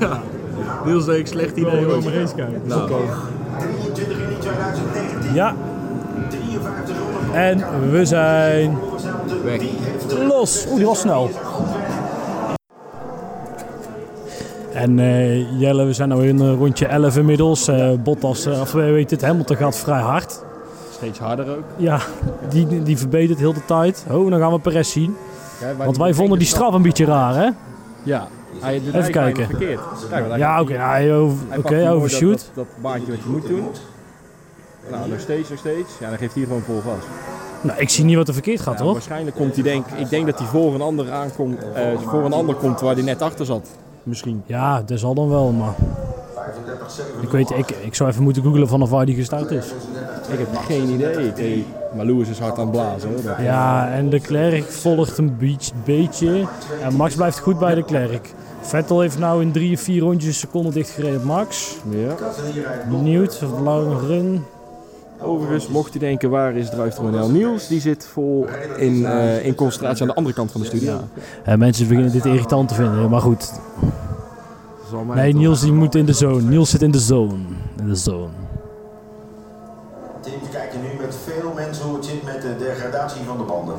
Ja. 0.00 0.20
Niels 0.84 1.04
denk 1.04 1.18
ik 1.18 1.26
slecht 1.26 1.56
idee 1.56 1.70
Gewoon 1.70 1.94
ooit. 1.94 2.04
maar 2.04 2.12
eens 2.12 2.34
kijken. 2.34 2.60
Nou, 2.64 2.90
Ja. 5.34 5.54
En 7.32 7.64
we 7.90 8.04
zijn 8.04 8.78
weg. 9.44 9.60
los. 10.28 10.64
Oeh, 10.68 10.76
die 10.76 10.86
was 10.86 11.00
snel. 11.00 11.30
En 14.72 14.98
eh, 14.98 15.60
Jelle, 15.60 15.84
we 15.84 15.92
zijn 15.92 16.08
nu 16.08 16.28
in 16.28 16.40
eh, 16.40 16.52
rondje 16.54 16.86
11 16.86 17.16
inmiddels. 17.16 17.68
Eh, 17.68 17.90
Bottas, 18.02 18.46
eh, 18.46 18.60
of 18.60 18.74
eh, 18.74 18.80
weet 18.80 19.10
het, 19.10 19.22
Hamilton 19.22 19.56
gaat 19.56 19.76
vrij 19.76 20.00
hard. 20.00 20.42
Steeds 20.92 21.18
harder 21.18 21.48
ook. 21.56 21.64
Ja, 21.76 21.98
die, 22.48 22.82
die 22.82 22.98
verbetert 22.98 23.38
heel 23.38 23.52
de 23.52 23.64
tijd. 23.64 24.04
Oh, 24.10 24.30
dan 24.30 24.40
gaan 24.40 24.52
we 24.52 24.58
Perez 24.58 24.90
zien. 24.92 25.16
Want 25.76 25.96
wij 25.96 26.14
vonden 26.14 26.38
die 26.38 26.46
straf 26.48 26.74
een 26.74 26.82
beetje 26.82 27.04
raar, 27.04 27.34
hè? 27.34 27.48
Ja, 28.02 28.26
hij 28.60 28.80
doet 28.84 28.94
Even 28.94 29.10
kijken. 29.12 29.46
verkeerd. 29.46 29.80
Kijk, 30.08 30.20
want 30.20 30.28
hij 30.30 30.38
Ja, 30.38 30.60
oké, 30.60 30.72
hij 30.74 31.14
over- 31.14 31.38
hij 31.48 31.58
oké, 31.58 31.62
pakt 31.62 31.68
die 31.74 31.84
mooi 31.84 31.96
overshoot. 31.96 32.30
Dat, 32.38 32.50
dat, 32.54 32.66
dat 32.66 32.82
baantje 32.82 33.10
wat 33.12 33.22
je 33.22 33.28
moet 33.28 33.46
doen. 33.46 33.68
Nou, 34.90 35.08
nog 35.08 35.20
steeds, 35.20 35.48
nog 35.48 35.58
steeds. 35.58 35.90
Ja, 36.00 36.08
dan 36.08 36.18
geeft 36.18 36.34
hij 36.34 36.42
gewoon 36.44 36.62
vol 36.62 36.80
gas. 36.80 37.04
Nou, 37.60 37.78
ik 37.80 37.88
zie 37.88 38.04
niet 38.04 38.16
wat 38.16 38.28
er 38.28 38.34
verkeerd 38.34 38.60
gaat, 38.60 38.78
Ja, 38.78 38.84
hoor. 38.84 38.92
waarschijnlijk 38.92 39.36
komt 39.36 39.54
hij 39.54 39.62
denk 39.62 39.86
ik 39.96 40.08
denk 40.10 40.26
dat 40.26 40.38
hij 40.38 40.46
voor 40.48 40.74
een 40.74 40.80
ander 40.80 41.10
aankomt, 41.10 41.58
eh, 41.74 41.82
voor 42.06 42.24
een 42.24 42.32
ander 42.32 42.54
komt 42.54 42.80
waar 42.80 42.94
hij 42.94 43.02
net 43.02 43.22
achter 43.22 43.46
zat. 43.46 43.68
Misschien. 44.02 44.42
Ja, 44.46 44.82
dat 44.82 44.98
zal 44.98 45.14
dan 45.14 45.28
wel, 45.28 45.50
maar... 45.52 45.74
Ik 47.20 47.28
weet, 47.30 47.50
ik, 47.50 47.70
ik 47.70 47.94
zou 47.94 48.10
even 48.10 48.22
moeten 48.22 48.42
googlen 48.42 48.68
vanaf 48.68 48.90
waar 48.90 49.06
die 49.06 49.14
gestart 49.14 49.50
is. 49.50 49.66
Ik 50.32 50.38
heb 50.38 50.56
geen 50.66 50.88
idee. 50.90 51.66
Maar 51.96 52.04
Lewis 52.06 52.28
is 52.28 52.38
hard 52.38 52.58
aan 52.58 52.60
het 52.66 52.70
blazen 52.70 53.08
hoor. 53.08 53.22
Dat- 53.22 53.36
Ja, 53.42 53.90
en 53.90 54.08
de 54.08 54.20
Klerk 54.20 54.64
volgt 54.64 55.18
een 55.18 55.36
beetje- 55.38 55.72
beetje. 55.84 56.44
En 56.82 56.94
Max 56.94 57.14
blijft 57.14 57.38
goed 57.38 57.58
bij 57.58 57.74
de 57.74 57.84
Klerk. 57.84 58.32
Vettel 58.60 59.00
heeft 59.00 59.18
nou 59.18 59.42
in 59.42 59.52
drie 59.52 59.74
of 59.74 59.80
vier 59.80 60.00
rondjes 60.00 60.26
een 60.26 60.34
seconde 60.34 60.70
dichtgereden 60.70 61.18
op 61.18 61.24
Max. 61.24 61.76
Ja. 61.88 62.14
Benieuwd 62.90 63.40
of 63.42 63.54
de 63.56 63.62
lange 63.62 64.06
run. 64.06 64.44
Overigens, 65.22 65.68
mocht 65.68 65.92
je 65.92 65.98
denken 65.98 66.30
waar 66.30 66.56
is 66.56 66.70
Druifteronel 66.70 67.30
Niels, 67.30 67.68
die 67.68 67.80
zit 67.80 68.06
vol 68.06 68.46
in, 68.76 69.06
eh, 69.06 69.44
in 69.46 69.54
concentratie 69.54 70.02
aan 70.02 70.08
de 70.08 70.14
andere 70.14 70.34
kant 70.34 70.52
van 70.52 70.60
de 70.60 70.66
studio. 70.66 71.00
Eh, 71.44 71.54
mensen 71.54 71.88
beginnen 71.88 72.12
dit 72.12 72.24
irritant 72.24 72.68
te 72.68 72.74
vinden, 72.74 73.10
maar 73.10 73.20
goed. 73.20 73.52
Nee, 75.14 75.34
Niels 75.34 75.60
die 75.60 75.72
moet 75.72 75.94
in 75.94 76.06
de 76.06 76.12
zone. 76.12 76.42
Niels 76.42 76.70
zit 76.70 76.82
in 76.82 76.90
de 76.90 76.98
zone. 76.98 77.34
In 77.78 77.88
de 77.88 77.94
zone. 77.94 78.28
Teams 80.20 80.48
kijken 80.52 80.80
nu 80.80 80.88
met 81.00 81.16
veel 81.24 81.52
mensen 81.54 81.84
hoe 81.84 81.96
het 81.96 82.04
zit 82.04 82.24
met 82.24 82.42
de 82.42 82.56
degradatie 82.58 83.20
van 83.26 83.38
de 83.38 83.44
banden. 83.44 83.74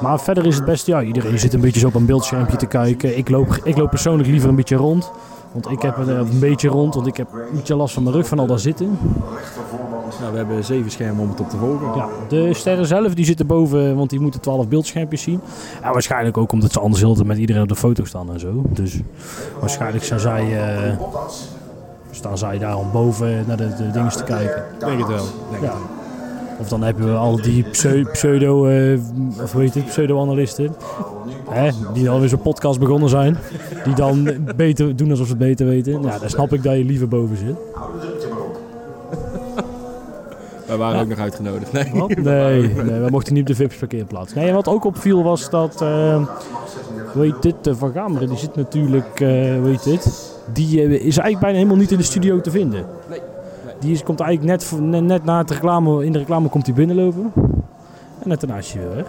Maar 0.00 0.20
verder 0.20 0.46
is 0.46 0.56
het 0.56 0.64
best, 0.64 0.86
ja, 0.86 1.02
iedereen 1.02 1.38
zit 1.38 1.54
een 1.54 1.60
beetje 1.60 1.80
zo 1.80 1.86
op 1.86 1.94
een 1.94 2.06
beeldschermpje 2.06 2.56
te 2.56 2.66
kijken. 2.66 3.18
Ik 3.18 3.28
loop, 3.28 3.60
ik 3.62 3.76
loop 3.76 3.90
persoonlijk 3.90 4.28
liever 4.28 4.48
een 4.48 4.56
beetje 4.56 4.76
rond. 4.76 5.10
Want 5.52 5.70
ik 5.70 5.82
heb 5.82 5.98
er 5.98 6.08
een 6.08 6.38
beetje 6.38 6.68
rond, 6.68 6.94
want 6.94 7.06
ik 7.06 7.16
heb 7.16 7.32
een 7.32 7.56
beetje 7.56 7.76
last 7.76 7.94
van 7.94 8.02
mijn 8.02 8.14
rug 8.14 8.26
van 8.26 8.38
al 8.38 8.46
dat 8.46 8.60
zitten. 8.60 8.98
Nou, 10.20 10.32
we 10.32 10.36
hebben 10.36 10.64
zeven 10.64 10.90
schermen 10.90 11.22
om 11.22 11.30
het 11.30 11.40
op 11.40 11.50
te 11.50 11.56
volgen. 11.56 11.86
Ja, 11.96 12.08
de 12.28 12.54
sterren 12.54 12.86
zelf 12.86 13.14
die 13.14 13.24
zitten 13.24 13.46
boven, 13.46 13.96
want 13.96 14.10
die 14.10 14.20
moeten 14.20 14.40
12 14.40 14.68
beeldschermpjes 14.68 15.22
zien. 15.22 15.40
En 15.82 15.92
waarschijnlijk 15.92 16.36
ook 16.36 16.52
omdat 16.52 16.72
ze 16.72 16.80
anders 16.80 17.02
heel 17.02 17.16
met 17.24 17.38
iedereen 17.38 17.62
op 17.62 17.68
de 17.68 17.76
foto 17.76 18.04
staan 18.04 18.32
en 18.32 18.40
zo. 18.40 18.62
Dus 18.68 19.00
waarschijnlijk 19.60 20.04
zijn 20.04 20.20
zij, 20.20 20.62
eh, 20.62 20.98
staan 22.10 22.38
zij 22.38 22.58
daarom 22.58 22.90
boven 22.92 23.44
naar 23.46 23.56
de, 23.56 23.74
de 23.76 23.90
dingen 23.90 24.12
te 24.12 24.24
kijken. 24.24 24.64
Denk 24.78 24.98
het 24.98 25.08
wel. 25.08 25.24
Denk 25.50 25.62
Ja. 25.62 25.72
Of 26.64 26.70
dan 26.70 26.82
hebben 26.82 27.04
we 27.06 27.16
al 27.16 27.36
die 27.42 27.62
pseu- 27.62 28.04
pseudo, 28.12 28.66
eh, 28.66 28.98
of 29.42 29.52
hoe 29.52 29.60
heet 29.62 29.74
het, 29.74 29.84
pseudo-analisten. 29.86 30.74
Hè, 31.50 31.70
die 31.92 32.10
alweer 32.10 32.28
zo'n 32.28 32.42
podcast 32.42 32.78
begonnen 32.80 33.08
zijn. 33.08 33.36
Die 33.84 33.94
dan 33.94 34.28
beter 34.56 34.96
doen 34.96 35.10
alsof 35.10 35.26
ze 35.26 35.32
het 35.32 35.40
beter 35.40 35.66
weten. 35.66 36.02
Ja, 36.02 36.18
dan 36.18 36.28
snap 36.30 36.52
ik 36.52 36.62
dat 36.62 36.76
je 36.76 36.84
liever 36.84 37.08
boven 37.08 37.36
zit. 37.36 37.54
Wij 40.66 40.76
waren 40.76 41.00
ook 41.00 41.08
nog 41.08 41.18
uitgenodigd. 41.18 41.72
Nee. 41.72 41.84
Nee, 42.22 42.60
nee, 42.74 43.00
we 43.00 43.06
mochten 43.10 43.32
niet 43.34 43.42
op 43.42 43.48
de 43.48 43.54
VIP's 43.54 43.76
parkeerplaats. 43.76 44.34
Nee, 44.34 44.52
wat 44.52 44.68
ook 44.68 44.84
opviel 44.84 45.22
was 45.22 45.50
dat, 45.50 45.82
eh 45.82 46.26
weet 47.14 47.42
dit, 47.42 47.54
de 47.62 47.76
Van 47.76 47.92
Gameren, 47.92 48.28
die 48.28 48.38
zit 48.38 48.56
natuurlijk, 48.56 49.20
eh 49.20 49.62
weet 49.62 49.84
dit, 49.84 50.32
die 50.52 50.80
eh, 50.80 50.90
is 50.90 51.00
eigenlijk 51.02 51.38
bijna 51.40 51.56
helemaal 51.56 51.76
niet 51.76 51.90
in 51.90 51.98
de 51.98 52.04
studio 52.04 52.40
te 52.40 52.50
vinden. 52.50 52.84
Nee, 53.10 53.20
Die 53.80 53.92
is, 53.92 54.02
komt 54.02 54.20
eigenlijk 54.20 54.70
net, 54.70 54.80
net, 54.80 55.02
net 55.02 55.24
na 55.24 55.38
het 55.38 55.50
reclame, 55.50 56.04
in 56.04 56.12
de 56.12 56.18
reclame 56.18 56.48
komt 56.48 56.66
hij 56.66 56.74
binnenlopen. 56.74 57.32
En 58.22 58.28
net 58.28 58.40
daarna 58.40 58.56
is 58.56 58.72
hij 58.72 58.82
weer 58.82 58.94
weg. 58.94 59.06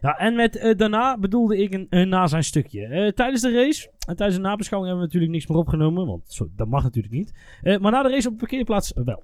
Ja, 0.00 0.18
en 0.18 0.34
met 0.34 0.56
eh, 0.56 0.76
daarna 0.76 1.18
bedoelde 1.18 1.62
ik 1.62 1.74
een, 1.74 1.86
een 1.90 2.08
na 2.08 2.26
zijn 2.26 2.44
stukje. 2.44 2.86
Eh, 2.86 3.12
tijdens 3.12 3.42
de 3.42 3.52
race 3.52 3.90
en 4.06 4.16
tijdens 4.16 4.38
de 4.38 4.44
nabeschouwing 4.44 4.92
hebben 4.92 5.08
we 5.08 5.14
natuurlijk 5.14 5.32
niks 5.32 5.46
meer 5.46 5.58
opgenomen, 5.58 6.06
want 6.06 6.22
zo, 6.26 6.48
dat 6.56 6.68
mag 6.68 6.82
natuurlijk 6.82 7.14
niet. 7.14 7.32
Eh, 7.62 7.78
maar 7.78 7.92
na 7.92 8.02
de 8.02 8.08
race 8.10 8.26
op 8.26 8.32
de 8.32 8.38
parkeerplaats 8.38 8.92
wel. 9.04 9.22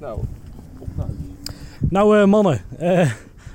Nou, 0.00 0.20
Nou 1.90 2.18
eh, 2.18 2.26
mannen, 2.26 2.60
eh, 2.78 3.10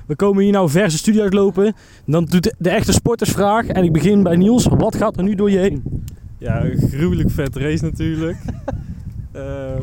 we 0.06 0.16
komen 0.16 0.42
hier 0.42 0.52
nou 0.52 0.68
verse 0.70 0.98
studio 0.98 1.22
uitlopen. 1.22 1.74
Dan 2.06 2.24
doet 2.24 2.42
de, 2.42 2.54
de 2.58 2.70
echte 2.70 2.92
sportersvraag 2.92 3.66
en 3.66 3.84
ik 3.84 3.92
begin 3.92 4.22
bij 4.22 4.36
Niels. 4.36 4.66
Wat 4.66 4.96
gaat 4.96 5.16
er 5.16 5.22
nu 5.22 5.34
door 5.34 5.50
je 5.50 5.58
heen? 5.58 6.04
Ja, 6.38 6.64
een 6.64 6.88
gruwelijk 6.88 7.30
vet 7.30 7.56
race 7.56 7.84
natuurlijk. 7.84 8.36
Ehm 9.32 9.82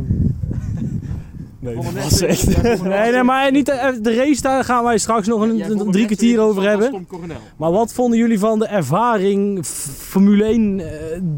nee, 1.66 1.76
dat 1.76 2.04
was 2.04 2.22
echt... 2.22 2.64
Nee, 2.84 3.12
nee, 3.12 3.24
maar 3.24 3.52
niet 3.52 3.70
eh, 3.70 3.88
de 4.02 4.16
race, 4.16 4.42
daar 4.42 4.64
gaan 4.64 4.84
wij 4.84 4.98
straks 4.98 5.28
nog 5.28 5.42
een, 5.42 5.72
een 5.72 5.92
drie 5.92 6.06
kwartier 6.06 6.40
over 6.40 6.64
hebben. 6.64 7.08
Maar 7.58 7.72
wat 7.72 7.94
vonden 7.94 8.20
jullie 8.20 8.40
van 8.40 8.60
de 8.60 8.66
ervaring 8.66 9.66
Formule 9.66 10.44
1 10.44 10.80
eh, 10.80 10.86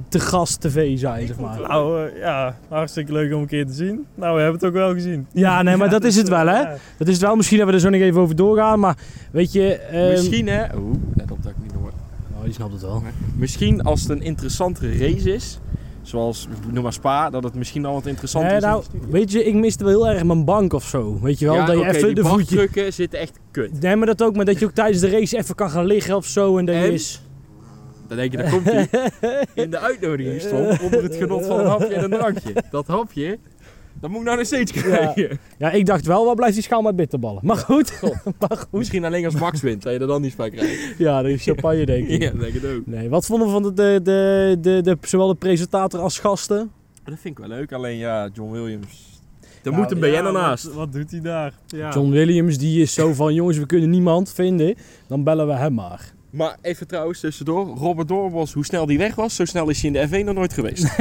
te 0.09 0.19
gast 0.19 0.61
tv 0.61 0.97
zijn, 0.97 1.27
zeg 1.27 1.39
maar? 1.39 1.59
Nou 1.61 2.07
eh, 2.07 2.19
ja, 2.19 2.57
hartstikke 2.69 3.11
leuk 3.11 3.33
om 3.33 3.41
een 3.41 3.47
keer 3.47 3.65
te 3.65 3.73
zien. 3.73 4.05
Nou, 4.15 4.35
we 4.35 4.41
hebben 4.41 4.59
het 4.59 4.69
ook 4.69 4.75
wel 4.75 4.93
gezien. 4.93 5.27
Ja, 5.33 5.61
nee, 5.61 5.77
maar 5.77 5.89
dat 5.97 6.03
is 6.03 6.15
het 6.15 6.29
wel, 6.29 6.47
hè? 6.47 6.59
Ja. 6.59 6.75
Dat 6.97 7.07
is 7.07 7.13
het 7.13 7.23
wel. 7.23 7.35
Misschien 7.35 7.57
hebben 7.57 7.75
we 7.75 7.81
er 7.81 7.87
zo 7.91 7.97
nog 7.97 8.07
even 8.07 8.21
over 8.21 8.35
doorgaan, 8.35 8.79
maar 8.79 8.97
weet 9.31 9.51
je... 9.51 9.75
ehm, 9.75 10.09
Misschien 10.09 10.47
hè, 10.47 10.75
oeh, 10.77 10.95
let 11.15 11.31
op 11.31 11.43
dat 11.43 11.51
ik 11.51 11.66
die 12.47 12.55
snapt 12.55 12.71
het 12.73 12.81
wel. 12.81 13.03
Misschien 13.35 13.83
als 13.83 14.01
het 14.01 14.09
een 14.09 14.21
interessantere 14.21 14.97
race 14.97 15.33
is, 15.33 15.59
zoals 16.01 16.47
noem 16.71 16.83
maar 16.83 16.93
Spa, 16.93 17.29
dat 17.29 17.43
het 17.43 17.53
misschien 17.55 17.85
al 17.85 17.93
wat 17.93 18.05
interessanter 18.05 18.49
Nee, 18.49 18.59
is. 18.59 18.65
nou, 18.65 18.83
weet 19.09 19.31
je, 19.31 19.43
ik 19.43 19.53
miste 19.53 19.83
wel 19.83 19.93
heel 19.93 20.07
erg 20.07 20.23
mijn 20.23 20.45
bank 20.45 20.73
of 20.73 20.83
zo. 20.83 21.19
Weet 21.21 21.39
je 21.39 21.45
wel, 21.45 21.55
ja, 21.55 21.65
dat 21.65 21.79
je 21.79 21.87
even 21.87 22.15
de 22.15 22.23
voetje... 22.23 22.91
zitten 22.91 23.19
echt 23.19 23.39
kut. 23.51 23.81
Nee, 23.81 23.95
maar 23.95 24.07
dat 24.07 24.23
ook, 24.23 24.35
maar 24.35 24.45
dat 24.45 24.59
je 24.59 24.65
ook 24.65 24.71
tijdens 24.71 24.99
de 24.99 25.09
race 25.09 25.37
even 25.37 25.55
kan 25.55 25.69
gaan 25.69 25.85
liggen 25.85 26.15
of 26.15 26.25
zo 26.25 26.57
en 26.57 26.65
dat 26.65 26.75
je 26.75 26.81
En? 26.81 26.93
is... 26.93 27.21
Dan 28.07 28.17
denk 28.17 28.31
je, 28.31 28.37
daar 28.37 28.51
komt 28.51 28.65
hij. 28.65 28.89
In 29.63 29.69
de 29.69 29.79
uitnodiging 29.79 30.41
stond 30.41 30.81
onder 30.81 31.03
het 31.03 31.15
genot 31.15 31.45
van 31.45 31.59
een 31.59 31.65
hapje 31.65 31.93
en 31.93 32.03
een 32.03 32.09
drankje. 32.09 32.53
Dat 32.71 32.87
hapje, 32.87 33.37
dat 34.01 34.09
moet 34.09 34.19
ik 34.19 34.25
nou 34.25 34.37
nog 34.37 34.45
steeds 34.45 34.71
krijgen. 34.71 35.39
Ja, 35.57 35.71
ik 35.71 35.85
dacht 35.85 36.05
wel, 36.05 36.25
waar 36.25 36.35
blijft 36.35 36.53
die 36.53 36.63
schaal 36.63 36.81
met 36.81 36.95
bitterballen? 36.95 37.41
Maar 37.45 37.57
goed, 37.57 37.99
maar 38.39 38.57
goed. 38.57 38.71
Misschien 38.71 39.05
alleen 39.05 39.25
als 39.25 39.35
Max 39.35 39.61
wint, 39.61 39.83
dat 39.83 39.93
je 39.93 39.99
er 39.99 40.07
dan 40.07 40.21
niet 40.21 40.35
bij 40.35 40.49
krijgt. 40.49 40.93
Ja, 40.97 41.21
dat 41.21 41.31
is 41.31 41.43
champagne 41.43 41.85
denk 41.85 42.07
ik. 42.07 42.21
Ja, 42.21 42.29
dat 42.31 42.39
denk 42.39 42.53
ik 42.53 42.65
ook. 42.65 42.85
Nee, 42.85 43.09
wat 43.09 43.25
vonden 43.25 43.47
we 43.47 43.53
van 43.53 43.63
de, 43.63 43.73
de, 43.73 43.99
de, 44.03 44.57
de, 44.61 44.81
de, 44.81 44.97
zowel 45.01 45.27
de 45.27 45.35
presentator 45.35 45.99
als 45.99 46.19
gasten? 46.19 46.71
Dat 47.03 47.19
vind 47.19 47.39
ik 47.39 47.45
wel 47.47 47.57
leuk, 47.57 47.71
alleen 47.71 47.97
ja, 47.97 48.29
John 48.33 48.51
Williams. 48.51 49.05
Er 49.63 49.71
Nou, 49.73 49.83
moet 49.83 49.91
een 49.91 50.11
Ja, 50.11 50.21
BN 50.21 50.25
ernaast. 50.25 50.65
Wat, 50.65 50.73
wat 50.73 50.93
doet 50.93 51.11
hij 51.11 51.21
daar? 51.21 51.53
Ja. 51.67 51.93
John 51.93 52.09
Williams, 52.09 52.57
die 52.57 52.81
is 52.81 52.93
zo 52.93 53.13
van, 53.13 53.33
jongens, 53.33 53.57
we 53.57 53.65
kunnen 53.65 53.89
niemand 53.89 54.31
vinden. 54.33 54.75
Dan 55.07 55.23
bellen 55.23 55.47
we 55.47 55.53
hem 55.53 55.73
maar. 55.73 56.13
Maar 56.29 56.57
even 56.61 56.87
trouwens 56.87 57.19
tussendoor, 57.19 57.67
Robert 57.67 58.07
Doorbos, 58.07 58.53
hoe 58.53 58.65
snel 58.65 58.85
die 58.85 58.97
weg 58.97 59.15
was, 59.15 59.35
zo 59.35 59.45
snel 59.45 59.69
is 59.69 59.81
hij 59.81 59.91
in 59.91 60.09
de 60.09 60.17
F1 60.21 60.25
nog 60.25 60.35
nooit 60.35 60.53
geweest. 60.53 60.97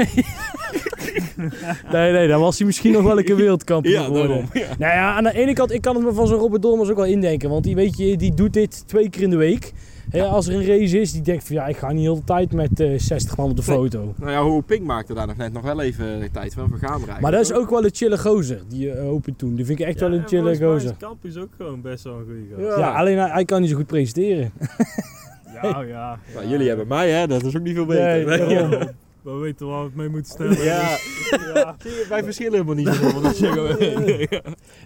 nee, 1.92 2.12
nee, 2.12 2.28
dan 2.28 2.40
was 2.40 2.56
hij 2.56 2.66
misschien 2.66 2.92
nog 2.92 3.02
wel 3.02 3.18
een 3.18 3.24
keer 3.24 3.36
wereldkampioen 3.36 3.94
Ja, 3.94 4.04
geworden. 4.04 4.48
Ja. 4.52 4.66
Nou 4.78 4.92
ja, 4.92 5.14
aan 5.14 5.24
de 5.24 5.34
ene 5.34 5.52
kant, 5.52 5.72
ik 5.72 5.80
kan 5.80 5.94
het 5.94 6.04
me 6.04 6.12
van 6.12 6.26
zo'n 6.26 6.38
Robert 6.38 6.62
Dormers 6.62 6.90
ook 6.90 6.96
wel 6.96 7.04
indenken. 7.04 7.48
Want 7.50 7.64
die, 7.64 7.74
weet 7.74 7.96
je, 7.96 8.16
die 8.16 8.34
doet 8.34 8.52
dit 8.52 8.88
twee 8.88 9.10
keer 9.10 9.22
in 9.22 9.30
de 9.30 9.36
week. 9.36 9.72
Hè, 10.10 10.22
als 10.22 10.46
er 10.46 10.54
een 10.54 10.66
race 10.66 11.00
is, 11.00 11.12
die 11.12 11.22
denkt 11.22 11.46
van 11.46 11.56
ja, 11.56 11.66
ik 11.66 11.76
ga 11.76 11.92
niet 11.92 12.02
heel 12.02 12.14
de 12.14 12.24
tijd 12.24 12.52
met 12.52 12.80
eh 12.80 12.98
60 12.98 13.36
man 13.36 13.50
op 13.50 13.56
de 13.56 13.62
Nee. 13.66 13.76
foto. 13.76 14.14
Nou 14.18 14.30
ja, 14.30 14.42
hoe 14.42 14.62
Pink 14.62 14.82
maakte 14.82 15.14
daar 15.14 15.26
nog 15.26 15.36
net 15.36 15.52
nog 15.52 15.62
wel 15.62 15.80
even 15.80 16.20
de 16.20 16.30
tijd 16.30 16.54
van. 16.54 16.70
We 16.70 16.78
gaan. 16.86 17.00
Maar 17.20 17.30
dat 17.32 17.40
is 17.40 17.52
ook 17.52 17.70
wel 17.70 17.84
een 17.84 17.90
chille 17.94 18.18
gozer, 18.18 18.60
die 18.68 18.86
uh, 18.94 19.08
Open 19.12 19.36
toen. 19.36 19.54
Die 19.54 19.64
vind 19.64 19.80
ik 19.80 19.86
echt 19.86 20.00
wel 20.00 20.12
een 20.12 20.26
chille 20.28 20.56
gozer. 20.56 20.94
Kamp 20.98 21.24
is 21.24 21.36
ook 21.36 21.50
gewoon 21.56 21.80
best 21.80 22.04
wel 22.04 22.14
een 22.14 22.24
goede 22.24 22.62
Ja. 22.62 22.66
gast. 22.68 22.78
Ja, 22.78 22.92
alleen 22.94 23.18
hij, 23.18 23.28
hij 23.30 23.44
kan 23.44 23.60
niet 23.60 23.70
zo 23.70 23.76
goed 23.76 23.86
presenteren. 23.86 24.52
Ja, 25.62 25.80
ja. 25.80 26.18
Nou, 26.34 26.48
jullie 26.48 26.68
hebben 26.68 26.86
mij, 26.88 27.10
hè? 27.10 27.26
Dat 27.26 27.44
is 27.44 27.56
ook 27.56 27.62
niet 27.62 27.74
veel 27.74 27.86
beter. 27.86 28.46
Nee. 28.46 28.88
We 29.26 29.32
weten 29.32 29.66
waar 29.66 29.78
we 29.80 29.86
het 29.86 29.94
mee 29.94 30.08
moeten 30.08 30.32
stellen. 30.32 30.64
Ja, 30.64 30.96
ja. 31.54 31.76
zie 31.78 31.90
je, 31.90 32.06
wij 32.08 32.24
verschillen 32.24 32.52
helemaal 32.52 32.74
niet 32.74 33.12
want 33.12 33.22
dat 33.24 33.36
zeggen 33.36 33.62
we. 33.62 34.28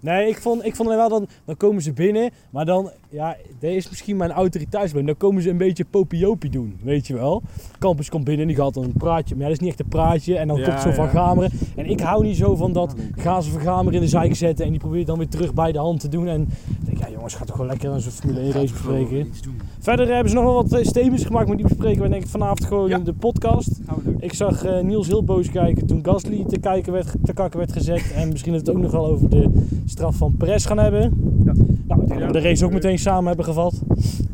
Nee, 0.02 0.28
ik 0.28 0.40
vond, 0.40 0.64
ik 0.64 0.76
vond 0.76 0.88
wel, 0.88 1.08
dan, 1.08 1.26
dan 1.44 1.56
komen 1.56 1.82
ze 1.82 1.92
binnen. 1.92 2.30
Maar 2.50 2.64
dan, 2.64 2.90
ja, 3.10 3.36
dit 3.58 3.74
is 3.74 3.88
misschien 3.88 4.16
mijn 4.16 4.30
autoriteitsbeeld. 4.30 5.06
Dan 5.06 5.16
komen 5.16 5.42
ze 5.42 5.50
een 5.50 5.56
beetje 5.56 5.84
popiopie 5.84 6.50
doen, 6.50 6.78
weet 6.82 7.06
je 7.06 7.14
wel. 7.14 7.42
Campus 7.78 8.08
komt 8.08 8.24
binnen 8.24 8.42
en 8.42 8.54
die 8.54 8.62
gaat 8.64 8.74
dan 8.74 8.84
een 8.84 8.92
praatje. 8.92 9.34
Maar 9.34 9.42
ja, 9.44 9.50
dat 9.50 9.60
is 9.60 9.66
niet 9.66 9.70
echt 9.70 9.80
een 9.80 9.88
praatje. 9.88 10.36
En 10.36 10.48
dan 10.48 10.56
Ja, 10.58 10.68
komt 10.68 10.80
zo 10.80 10.90
van 10.90 11.04
ja. 11.04 11.10
gameren. 11.10 11.50
En 11.76 11.86
ik 11.86 12.00
hou 12.00 12.24
niet 12.24 12.36
zo 12.36 12.56
van 12.56 12.72
dat 12.72 12.94
gaan 13.16 13.42
ze 13.42 13.50
vergameren 13.50 13.94
in 13.94 14.00
de 14.00 14.08
zijk 14.08 14.34
zetten. 14.36 14.64
En 14.64 14.70
die 14.70 14.80
probeert 14.80 15.06
dan 15.06 15.18
weer 15.18 15.28
terug 15.28 15.54
bij 15.54 15.72
de 15.72 15.78
hand 15.78 16.00
te 16.00 16.08
doen. 16.08 16.26
En 16.28 16.40
ik 16.80 16.86
denk, 16.86 16.98
ja 16.98 17.10
jongens, 17.10 17.34
ga 17.34 17.44
toch 17.44 17.56
gewoon 17.56 17.70
lekker 17.70 17.90
een 17.90 18.00
zo'n 18.00 18.12
Formule 18.12 18.40
1 18.40 18.52
race 18.52 18.72
bespreken. 18.72 19.32
Verder 19.80 20.06
hebben 20.08 20.28
ze 20.28 20.34
nog 20.34 20.44
wel 20.44 20.54
wat 20.54 20.72
eh, 20.72 20.84
statements 20.84 21.24
gemaakt, 21.24 21.46
maar 21.48 21.56
die 21.56 21.66
bespreken 21.66 22.02
we 22.02 22.08
denk 22.08 22.22
ik 22.22 22.28
vanavond 22.28 22.64
gewoon 22.64 22.88
Ja. 22.88 22.96
in 22.98 23.04
de 23.04 23.12
podcast. 23.12 23.80
Gaan 23.86 23.96
we 23.96 24.02
doen. 24.04 24.16
Ik 24.20 24.34
zag 24.34 24.64
eh, 24.64 24.80
Niels 24.80 25.06
heel 25.06 25.24
boos 25.24 25.50
kijken 25.50 25.86
toen 25.86 26.04
Gasly 26.04 26.44
te, 26.44 26.58
kijken 26.58 26.92
werd, 26.92 27.14
te 27.22 27.32
kakken 27.32 27.58
werd 27.58 27.72
gezet. 27.72 28.12
En 28.12 28.28
misschien 28.28 28.52
dat 28.52 28.60
we 28.62 28.66
het 28.68 28.76
ook 28.76 28.82
nog 28.82 28.92
wel 28.92 29.06
over 29.06 29.28
de 29.28 29.66
straf 29.84 30.16
van 30.16 30.34
Perez 30.36 30.66
gaan 30.66 30.78
hebben. 30.78 31.02
Ja. 31.44 31.52
Nou, 31.86 32.02
ik 32.02 32.08
denk 32.08 32.20
dat 32.20 32.28
we 32.32 32.32
de 32.40 32.40
race 32.48 32.64
ook 32.64 32.72
meteen 32.72 32.98
samen 32.98 33.26
hebben 33.26 33.44
gevat. 33.44 33.80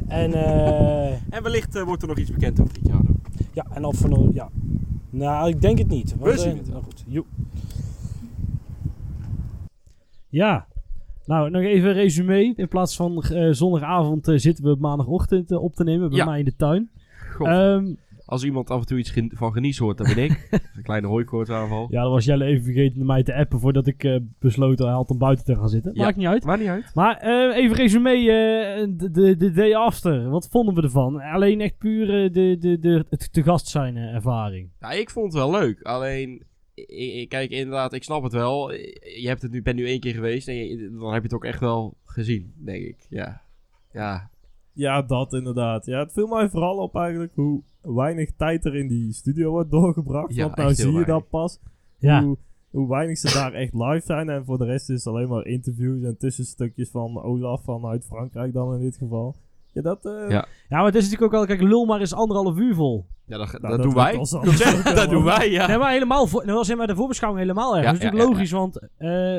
En, 0.09 0.33
eh, 0.35 1.11
En 1.37 1.43
wellicht 1.43 1.83
wordt 1.85 2.03
er 2.03 2.09
nog 2.09 2.19
iets 2.19 2.31
bekend 2.33 2.61
over 2.61 2.73
Ricciardo. 2.75 3.11
ja, 3.53 3.67
en 3.73 3.85
of 3.85 4.09
nog, 4.09 4.29
ja. 4.33 4.49
Nou, 5.11 5.49
ik 5.49 5.61
denk 5.61 5.79
het 5.79 5.88
niet. 5.88 6.15
Want, 6.19 6.33
We 6.35 6.38
zien 6.41 6.57
het 6.57 6.69
nou 6.71 6.83
goed. 6.83 7.05
Joep. 7.07 7.26
Ja. 10.29 10.67
Nou, 11.26 11.50
nog 11.50 11.62
even 11.62 11.88
een 11.88 11.95
resume. 11.95 12.52
In 12.56 12.68
plaats 12.68 12.97
van 12.97 13.23
eh, 13.23 13.49
zondagavond 13.52 14.28
eh, 14.28 14.37
zitten 14.38 14.64
we 14.64 14.76
maandagochtend 14.78 15.50
eh, 15.50 15.62
op 15.62 15.75
te 15.75 15.85
nemen 15.85 16.09
bij 16.09 16.18
Ja. 16.18 16.25
mij 16.25 16.38
in 16.38 16.45
de 16.45 16.56
tuin. 16.56 16.90
God, 17.35 17.47
Ehm, 17.47 17.85
als 18.26 18.45
iemand 18.45 18.71
af 18.71 18.80
en 18.80 18.87
toe 18.87 18.99
iets 18.99 19.11
gen- 19.11 19.33
van 19.35 19.52
genies 19.52 19.78
hoort, 19.78 19.99
dan 19.99 20.14
ben 20.14 20.25
ik. 20.25 20.49
een 20.76 20.83
kleine 20.83 21.06
hooikoortsaanval. 21.06 21.87
ja, 21.90 22.02
dan 22.02 22.11
was 22.11 22.25
Jelle 22.25 22.45
even 22.45 22.64
vergeten 22.64 23.06
mij 23.06 23.23
te 23.23 23.35
appen 23.35 23.61
voordat 23.61 23.87
ik 23.87 24.04
eh, 24.04 24.16
besloten 24.38 24.88
had 24.88 25.11
om 25.11 25.18
buiten 25.18 25.45
te 25.45 25.54
gaan 25.56 25.68
zitten. 25.68 25.90
Ja. 25.95 26.02
Maakt 26.04 26.16
niet 26.16 26.26
uit. 26.26 26.45
Maakt 26.45 26.61
niet 26.61 26.68
uit. 26.68 26.90
Maar 26.95 27.16
eh, 27.16 27.56
even 27.56 27.76
resume, 27.76 28.11
eh, 28.11 28.87
de, 28.90 29.11
de, 29.11 29.37
de 29.37 29.52
day 29.52 29.75
after. 29.75 30.30
Wat 30.30 30.49
vonden 30.50 30.75
we 30.75 30.83
ervan? 30.83 31.21
Alleen 31.21 31.61
echt 31.61 31.78
puur 31.78 32.33
de, 32.33 32.56
de, 32.61 32.78
de, 32.78 33.04
het 33.11 33.33
te 33.33 33.42
gast 33.42 33.66
zijn 33.68 33.97
ervaring. 33.97 34.71
Ja, 34.80 34.90
ik 34.90 35.11
vond 35.11 35.33
het 35.33 35.42
wel 35.42 35.50
leuk. 35.50 35.83
Alleen, 35.83 36.42
kijk, 37.28 37.50
inderdaad, 37.50 37.92
ik 37.92 38.02
snap 38.02 38.23
het 38.23 38.33
wel. 38.33 38.73
Je 38.73 39.25
hebt 39.26 39.42
het 39.42 39.50
nu, 39.50 39.62
bent 39.62 39.76
nu 39.76 39.87
één 39.87 40.00
keer 40.00 40.14
geweest 40.14 40.49
en 40.49 40.54
je- 40.54 40.90
dan 40.90 41.12
heb 41.12 41.16
je 41.23 41.28
het 41.28 41.35
ook 41.35 41.45
echt 41.45 41.61
wel 41.61 41.97
gezien, 42.04 42.52
denk 42.56 42.85
ik. 42.85 43.06
Ja. 43.11 43.42
Ja. 43.92 44.30
Ja, 44.73 45.02
dat 45.02 45.33
inderdaad. 45.33 45.87
Ja, 45.87 45.99
het 45.99 46.12
viel 46.12 46.26
mij 46.26 46.49
vooral 46.49 46.76
op 46.78 46.97
eigenlijk 46.97 47.33
hoe 47.35 47.62
weinig 47.83 48.30
tijd 48.37 48.64
er 48.64 48.75
in 48.76 48.88
die 48.88 49.12
studio 49.12 49.50
wordt 49.50 49.71
doorgebracht. 49.71 50.35
Ja, 50.35 50.42
Want 50.45 50.56
nou 50.56 50.75
zie 50.75 50.92
je 50.92 51.04
dat 51.04 51.28
pas. 51.28 51.61
Ja. 51.99 52.23
Hoe, 52.23 52.37
hoe 52.71 52.88
weinig 52.88 53.18
ze 53.18 53.33
daar 53.33 53.52
echt 53.52 53.73
live 53.73 54.02
zijn. 54.06 54.28
En 54.28 54.45
voor 54.45 54.59
de 54.59 54.64
rest 54.64 54.90
is 54.90 55.04
het 55.04 55.14
alleen 55.14 55.28
maar 55.28 55.47
interviews 55.47 56.02
en 56.02 56.16
tussenstukjes 56.18 56.90
van 56.90 57.23
Olaf 57.23 57.62
vanuit 57.64 58.04
Frankrijk 58.04 58.52
dan 58.52 58.75
in 58.75 58.80
dit 58.80 58.97
geval. 58.97 59.37
Ja, 59.76 59.83
dat... 59.83 60.04
eh, 60.04 60.12
Ja. 60.30 60.47
Ja, 60.68 60.76
maar 60.76 60.85
het 60.85 60.95
is 60.95 61.02
natuurlijk 61.04 61.33
ook 61.35 61.38
wel, 61.38 61.56
kijk, 61.56 61.68
lul 61.68 61.85
maar 61.85 62.00
eens 62.00 62.14
anderhalf 62.14 62.56
uur 62.59 62.75
vol. 62.75 63.06
Ja, 63.26 63.38
dat, 63.38 63.47
Nou, 63.47 63.61
dat, 63.61 63.71
dat 63.71 63.83
doen 63.83 63.95
wij. 63.95 64.14
ons 64.16 64.30
dat 64.85 64.95
wel. 64.95 65.09
doen 65.09 65.25
wij, 65.25 65.50
ja. 65.50 65.66
Nee, 65.66 65.78
maar 65.78 65.92
helemaal, 65.92 66.26
voor, 66.26 66.47
dat 66.47 66.54
was 66.56 66.68
in 66.68 66.76
bij 66.76 66.87
de 66.87 66.95
voorbeschouwing 66.97 67.42
helemaal 67.42 67.76
erg. 67.76 67.85
Ja, 67.85 67.90
dat 67.92 67.99
is 67.99 68.04
natuurlijk 68.04 68.33
logisch, 68.33 68.50
want 68.50 68.88
eh, 68.97 69.38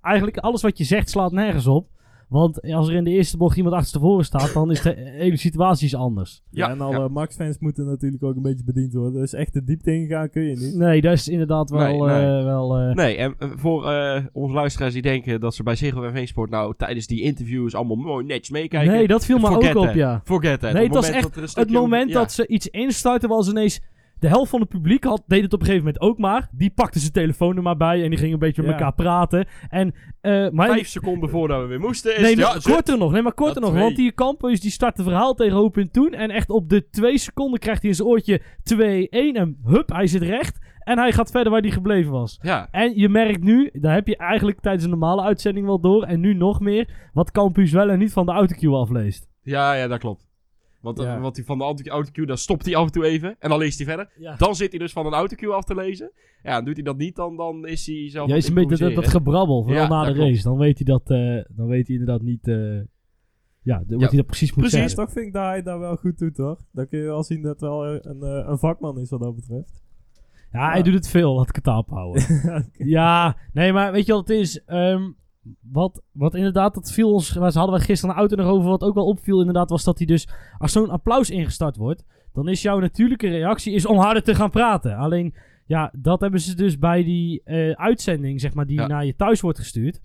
eigenlijk 0.00 0.38
alles 0.38 0.62
wat 0.62 0.78
je 0.78 0.84
zegt 0.84 1.10
slaat 1.10 1.32
nergens 1.32 1.66
op. 1.66 1.86
Want 2.28 2.62
als 2.62 2.88
er 2.88 2.94
in 2.94 3.04
de 3.04 3.10
eerste 3.10 3.36
bocht 3.36 3.56
iemand 3.56 3.74
achterstevoren 3.74 4.24
staat, 4.24 4.52
dan 4.52 4.70
is 4.70 4.82
de 4.82 4.94
hele 4.96 5.36
situatie 5.36 5.86
is 5.86 5.94
anders. 5.94 6.42
Ja, 6.50 6.66
Ja, 6.66 6.72
en 6.72 6.80
alle 6.80 6.98
ja. 6.98 7.08
Max-fans 7.08 7.58
moeten 7.58 7.86
natuurlijk 7.86 8.22
ook 8.22 8.36
een 8.36 8.42
beetje 8.42 8.64
bediend 8.64 8.92
worden. 8.92 9.20
Dus 9.20 9.32
echt 9.32 9.52
de 9.52 9.64
diepte 9.64 9.92
ingaan 9.94 10.30
kun 10.30 10.42
je 10.42 10.56
niet. 10.56 10.74
Nee, 10.74 11.00
dat 11.00 11.12
is 11.12 11.28
inderdaad 11.28 11.70
wel... 11.70 12.04
Nee, 12.04 12.22
nee. 12.22 12.38
eh, 12.38 12.44
wel 12.44 12.78
eh, 12.78 12.94
Nee, 12.94 13.16
en 13.16 13.34
eh, 13.38 13.48
voor 13.56 13.90
eh, 13.90 14.24
onze 14.32 14.54
luisteraars 14.54 14.92
die 14.92 15.02
denken 15.02 15.40
dat 15.40 15.54
ze 15.54 15.62
bij 15.62 15.76
Ziggo 15.76 16.02
en 16.02 16.12
V-Sport 16.12 16.50
nou 16.50 16.74
tijdens 16.76 17.06
die 17.06 17.22
interviews 17.22 17.74
allemaal 17.74 17.96
mooi 17.96 18.24
netjes 18.24 18.50
meekijken. 18.50 18.92
nee, 18.92 19.06
dat 19.06 19.24
viel 19.24 19.38
me 19.38 19.48
ook 19.48 19.74
op, 19.74 19.94
ja. 19.94 20.20
Forget 20.24 20.60
that. 20.60 20.72
Nee, 20.72 20.84
het 20.84 20.94
was 20.94 21.10
moment 21.10 21.36
echt 21.36 21.56
Het 21.56 21.70
moment 21.70 22.08
ja. 22.08 22.14
dat 22.14 22.32
ze 22.32 22.46
iets 22.46 22.68
instarten 22.68 23.28
was 23.28 23.48
ineens... 23.48 23.80
De 24.24 24.30
helft 24.30 24.50
van 24.50 24.60
het 24.60 24.68
publiek 24.68 25.04
had, 25.04 25.22
deed 25.26 25.42
het 25.42 25.52
op 25.52 25.60
een 25.60 25.66
gegeven 25.66 25.86
moment 25.86 26.02
ook 26.04 26.18
maar. 26.18 26.48
Die 26.52 26.70
pakte 26.70 26.98
zijn 26.98 27.12
telefoon 27.12 27.56
er 27.56 27.62
maar 27.62 27.76
bij 27.76 28.02
en 28.02 28.08
die 28.10 28.18
gingen 28.18 28.32
een 28.32 28.38
beetje 28.38 28.62
met 28.62 28.70
Ja. 28.70 28.76
elkaar 28.76 28.94
praten. 28.94 29.46
En, 29.68 29.94
eh, 30.20 30.48
maar 30.50 30.68
Vijf 30.68 30.88
seconden 30.88 31.28
voordat 31.30 31.60
we 31.60 31.66
weer 31.66 31.80
moesten 31.80 32.16
is 32.16 32.20
Nee, 32.22 32.36
ja, 32.36 32.52
zet- 32.60 32.72
korter 32.72 32.98
nog. 32.98 33.12
Nee, 33.12 33.22
maar 33.22 33.32
korter 33.34 33.60
nog. 33.60 33.70
twee. 33.70 33.82
Want 33.82 33.96
die 33.96 34.14
Campus 34.14 34.60
die 34.60 34.70
start 34.70 34.96
het 34.96 35.06
verhaal 35.06 35.34
tegen 35.34 35.56
Hopin 35.56 35.90
toen. 35.90 36.12
En 36.12 36.30
echt 36.30 36.50
op 36.50 36.68
de 36.68 36.88
twee 36.90 37.18
seconden 37.18 37.60
krijgt 37.60 37.80
hij 37.80 37.90
in 37.90 37.96
zijn 37.96 38.08
oortje 38.08 38.40
2-1. 38.62 39.36
En 39.36 39.58
hup, 39.64 39.88
hij 39.92 40.06
zit 40.06 40.22
recht. 40.22 40.58
En 40.78 40.98
hij 40.98 41.12
gaat 41.12 41.30
verder 41.30 41.52
waar 41.52 41.60
hij 41.60 41.70
gebleven 41.70 42.12
was. 42.12 42.38
Ja, 42.42 42.68
En 42.70 42.98
je 42.98 43.08
merkt 43.08 43.42
nu, 43.42 43.70
daar 43.72 43.94
heb 43.94 44.06
je 44.06 44.16
eigenlijk 44.16 44.60
tijdens 44.60 44.84
een 44.84 44.90
normale 44.90 45.22
uitzending 45.22 45.66
wel 45.66 45.80
door. 45.80 46.02
En 46.02 46.20
nu 46.20 46.34
nog 46.34 46.60
meer, 46.60 46.88
wat 47.12 47.30
Campus 47.30 47.72
wel 47.72 47.88
en 47.90 47.98
niet 47.98 48.12
van 48.12 48.26
de 48.26 48.32
autocue 48.32 48.74
afleest. 48.74 49.28
ja, 49.42 49.74
ja, 49.74 49.86
dat 49.88 49.98
klopt. 49.98 50.32
Want, 50.84 50.98
Ja. 51.00 51.14
eh, 51.16 51.20
want 51.22 51.34
die 51.34 51.44
van 51.44 51.58
de 51.58 51.64
auto- 51.64 51.90
autocue, 51.90 52.26
dan 52.26 52.38
stopt 52.38 52.64
hij 52.64 52.76
af 52.76 52.86
en 52.86 52.92
toe 52.92 53.04
even. 53.04 53.36
En 53.38 53.48
dan 53.48 53.58
leest 53.58 53.78
hij 53.78 53.86
verder. 53.86 54.10
Ja. 54.18 54.36
Dan 54.36 54.54
zit 54.54 54.70
hij 54.70 54.78
dus 54.78 54.92
van 54.92 55.06
een 55.06 55.12
autocue 55.12 55.52
af 55.52 55.64
te 55.64 55.74
lezen. 55.74 56.12
Ja, 56.42 56.58
en 56.58 56.64
doet 56.64 56.74
hij 56.74 56.84
dat 56.84 56.96
niet, 56.96 57.16
dan, 57.16 57.36
dan 57.36 57.66
is 57.66 57.86
hij 57.86 58.10
zelf 58.10 58.28
Ja, 58.28 58.34
is 58.36 58.48
een 58.48 58.54
beetje 58.54 58.76
dat, 58.76 58.94
dat 58.94 59.08
gebrabbel, 59.08 59.62
vooral 59.62 59.82
Ja, 59.82 59.88
na 59.88 60.04
de 60.04 60.12
klopt. 60.12 60.28
race. 60.30 60.42
Dan 60.42 60.58
weet 60.58 60.78
hij 60.78 60.84
dat, 60.86 61.10
eh, 61.10 61.56
dan 61.56 61.66
weet 61.66 61.86
hij 61.86 61.96
inderdaad 61.96 62.22
niet... 62.22 62.48
eh, 62.48 62.80
ja, 63.62 63.78
wat 63.86 64.00
Ja, 64.00 64.06
hij 64.08 64.16
dat 64.16 64.26
precies 64.26 64.50
moet 64.52 64.58
precies. 64.60 64.78
Zeggen. 64.78 64.96
toch 65.04 65.12
vind 65.12 65.26
ik 65.26 65.32
dat 65.32 65.42
hij 65.44 65.62
dat 65.62 65.78
wel 65.78 65.96
goed 65.96 66.18
doet, 66.18 66.36
hoor. 66.36 66.58
Dan 66.72 66.88
kun 66.88 66.98
je 66.98 67.04
wel 67.04 67.22
zien 67.24 67.42
dat 67.42 67.60
wel 67.60 67.86
een, 67.86 68.22
eh, 68.22 68.48
een 68.48 68.58
vakman 68.58 68.98
is 69.00 69.10
wat 69.10 69.20
dat 69.20 69.34
betreft. 69.34 69.82
Ja, 70.52 70.70
hij 70.70 70.82
doet 70.82 70.94
het 70.94 71.08
veel, 71.08 71.34
laat 71.34 71.48
ik 71.48 71.54
het 71.54 71.66
aanhouden. 71.66 72.22
Ja, 72.72 73.36
nee, 73.52 73.72
maar 73.72 73.92
weet 73.92 74.06
je 74.06 74.12
wat 74.12 74.28
het 74.28 74.38
is? 74.38 74.64
Ehm, 74.64 75.10
wat, 75.60 76.02
wat 76.12 76.34
inderdaad, 76.34 76.74
dat 76.74 76.92
viel 76.92 77.12
ons. 77.12 77.32
Waar 77.32 77.52
ze 77.52 77.58
hadden 77.58 77.78
we 77.78 77.84
gisteren 77.84 78.14
een 78.14 78.20
auto 78.20 78.36
nog 78.36 78.46
over. 78.46 78.68
Wat 78.70 78.82
ook 78.82 78.94
wel 78.94 79.06
opviel, 79.06 79.38
inderdaad, 79.38 79.70
was 79.70 79.84
dat 79.84 79.98
hij 79.98 80.06
dus. 80.06 80.28
Als 80.58 80.72
zo'n 80.72 80.90
applaus 80.90 81.30
ingestart 81.30 81.76
wordt. 81.76 82.04
dan 82.32 82.48
is 82.48 82.62
jouw 82.62 82.78
natuurlijke 82.78 83.28
reactie 83.28 83.72
is 83.74 83.86
om 83.86 83.98
harder 83.98 84.22
te 84.22 84.34
gaan 84.34 84.50
praten. 84.50 84.96
Alleen, 84.96 85.34
ja, 85.66 85.92
dat 85.96 86.20
hebben 86.20 86.40
ze 86.40 86.54
dus 86.56 86.78
bij 86.78 87.04
die 87.04 87.42
eh, 87.44 87.70
uitzending, 87.70 88.40
zeg 88.40 88.54
maar, 88.54 88.66
die 88.66 88.78
Ja. 88.80 88.86
naar 88.86 89.04
je 89.04 89.16
thuis 89.16 89.40
wordt 89.40 89.58
gestuurd. 89.58 90.00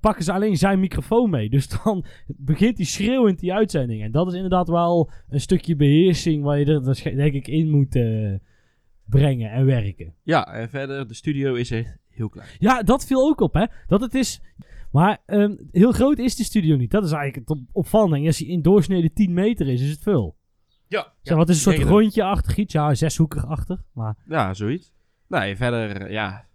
pakken 0.00 0.24
ze 0.24 0.32
alleen 0.32 0.56
zijn 0.56 0.80
microfoon 0.80 1.30
mee. 1.30 1.50
Dus 1.50 1.68
dan 1.84 2.04
begint 2.26 2.76
hij 2.76 2.86
schreeuwend 2.86 3.38
die 3.40 3.52
uitzending. 3.54 4.02
En 4.02 4.12
dat 4.12 4.26
is 4.26 4.34
inderdaad 4.34 4.68
wel 4.68 5.10
een 5.28 5.40
stukje 5.40 5.76
beheersing. 5.76 6.42
waar 6.42 6.58
je 6.58 6.64
er 6.64 6.82
waarschijnlijk, 6.84 7.32
denk 7.32 7.46
ik 7.46 7.52
in 7.54 7.70
moet 7.70 7.96
eh, 7.96 8.34
brengen 9.04 9.50
en 9.50 9.64
werken. 9.66 10.14
Ja, 10.22 10.52
en 10.54 10.68
verder, 10.68 11.08
de 11.08 11.14
studio 11.14 11.54
is 11.54 11.70
echt 11.70 11.96
heel 12.08 12.28
klein. 12.28 12.48
Ja, 12.58 12.82
dat 12.82 13.06
viel 13.06 13.28
ook 13.28 13.40
op, 13.40 13.54
hè. 13.54 13.64
Dat 13.86 14.00
het 14.00 14.14
is... 14.14 14.40
Maar 14.92 15.22
ehm, 15.26 15.56
heel 15.70 15.92
groot 15.92 16.18
is 16.18 16.36
de 16.36 16.44
studio 16.44 16.76
niet. 16.76 16.90
Dat 16.90 17.04
is 17.04 17.12
eigenlijk 17.12 17.48
het 17.48 17.58
op 17.58 17.64
opvallende. 17.72 18.26
Als 18.26 18.38
hij 18.38 18.48
in 18.48 18.62
doorsnede 18.62 19.12
10 19.12 19.32
meter 19.32 19.68
is, 19.68 19.80
is 19.82 19.90
het 19.90 20.02
veel. 20.02 20.36
Ja, 20.86 21.12
Zeg, 21.22 21.36
wat 21.36 21.48
is 21.48 21.54
een 21.54 21.60
soort 21.62 21.76
rondje. 21.76 21.94
rondje-achtig 21.94 22.56
iets? 22.56 22.72
Ja, 22.72 22.94
zeshoekig-achtig. 22.94 23.82
Maar 23.92 24.16
Ja, 24.28 24.54
zoiets. 24.54 24.92
Nee, 25.26 25.56
verder, 25.56 26.10
ja, 26.10 26.46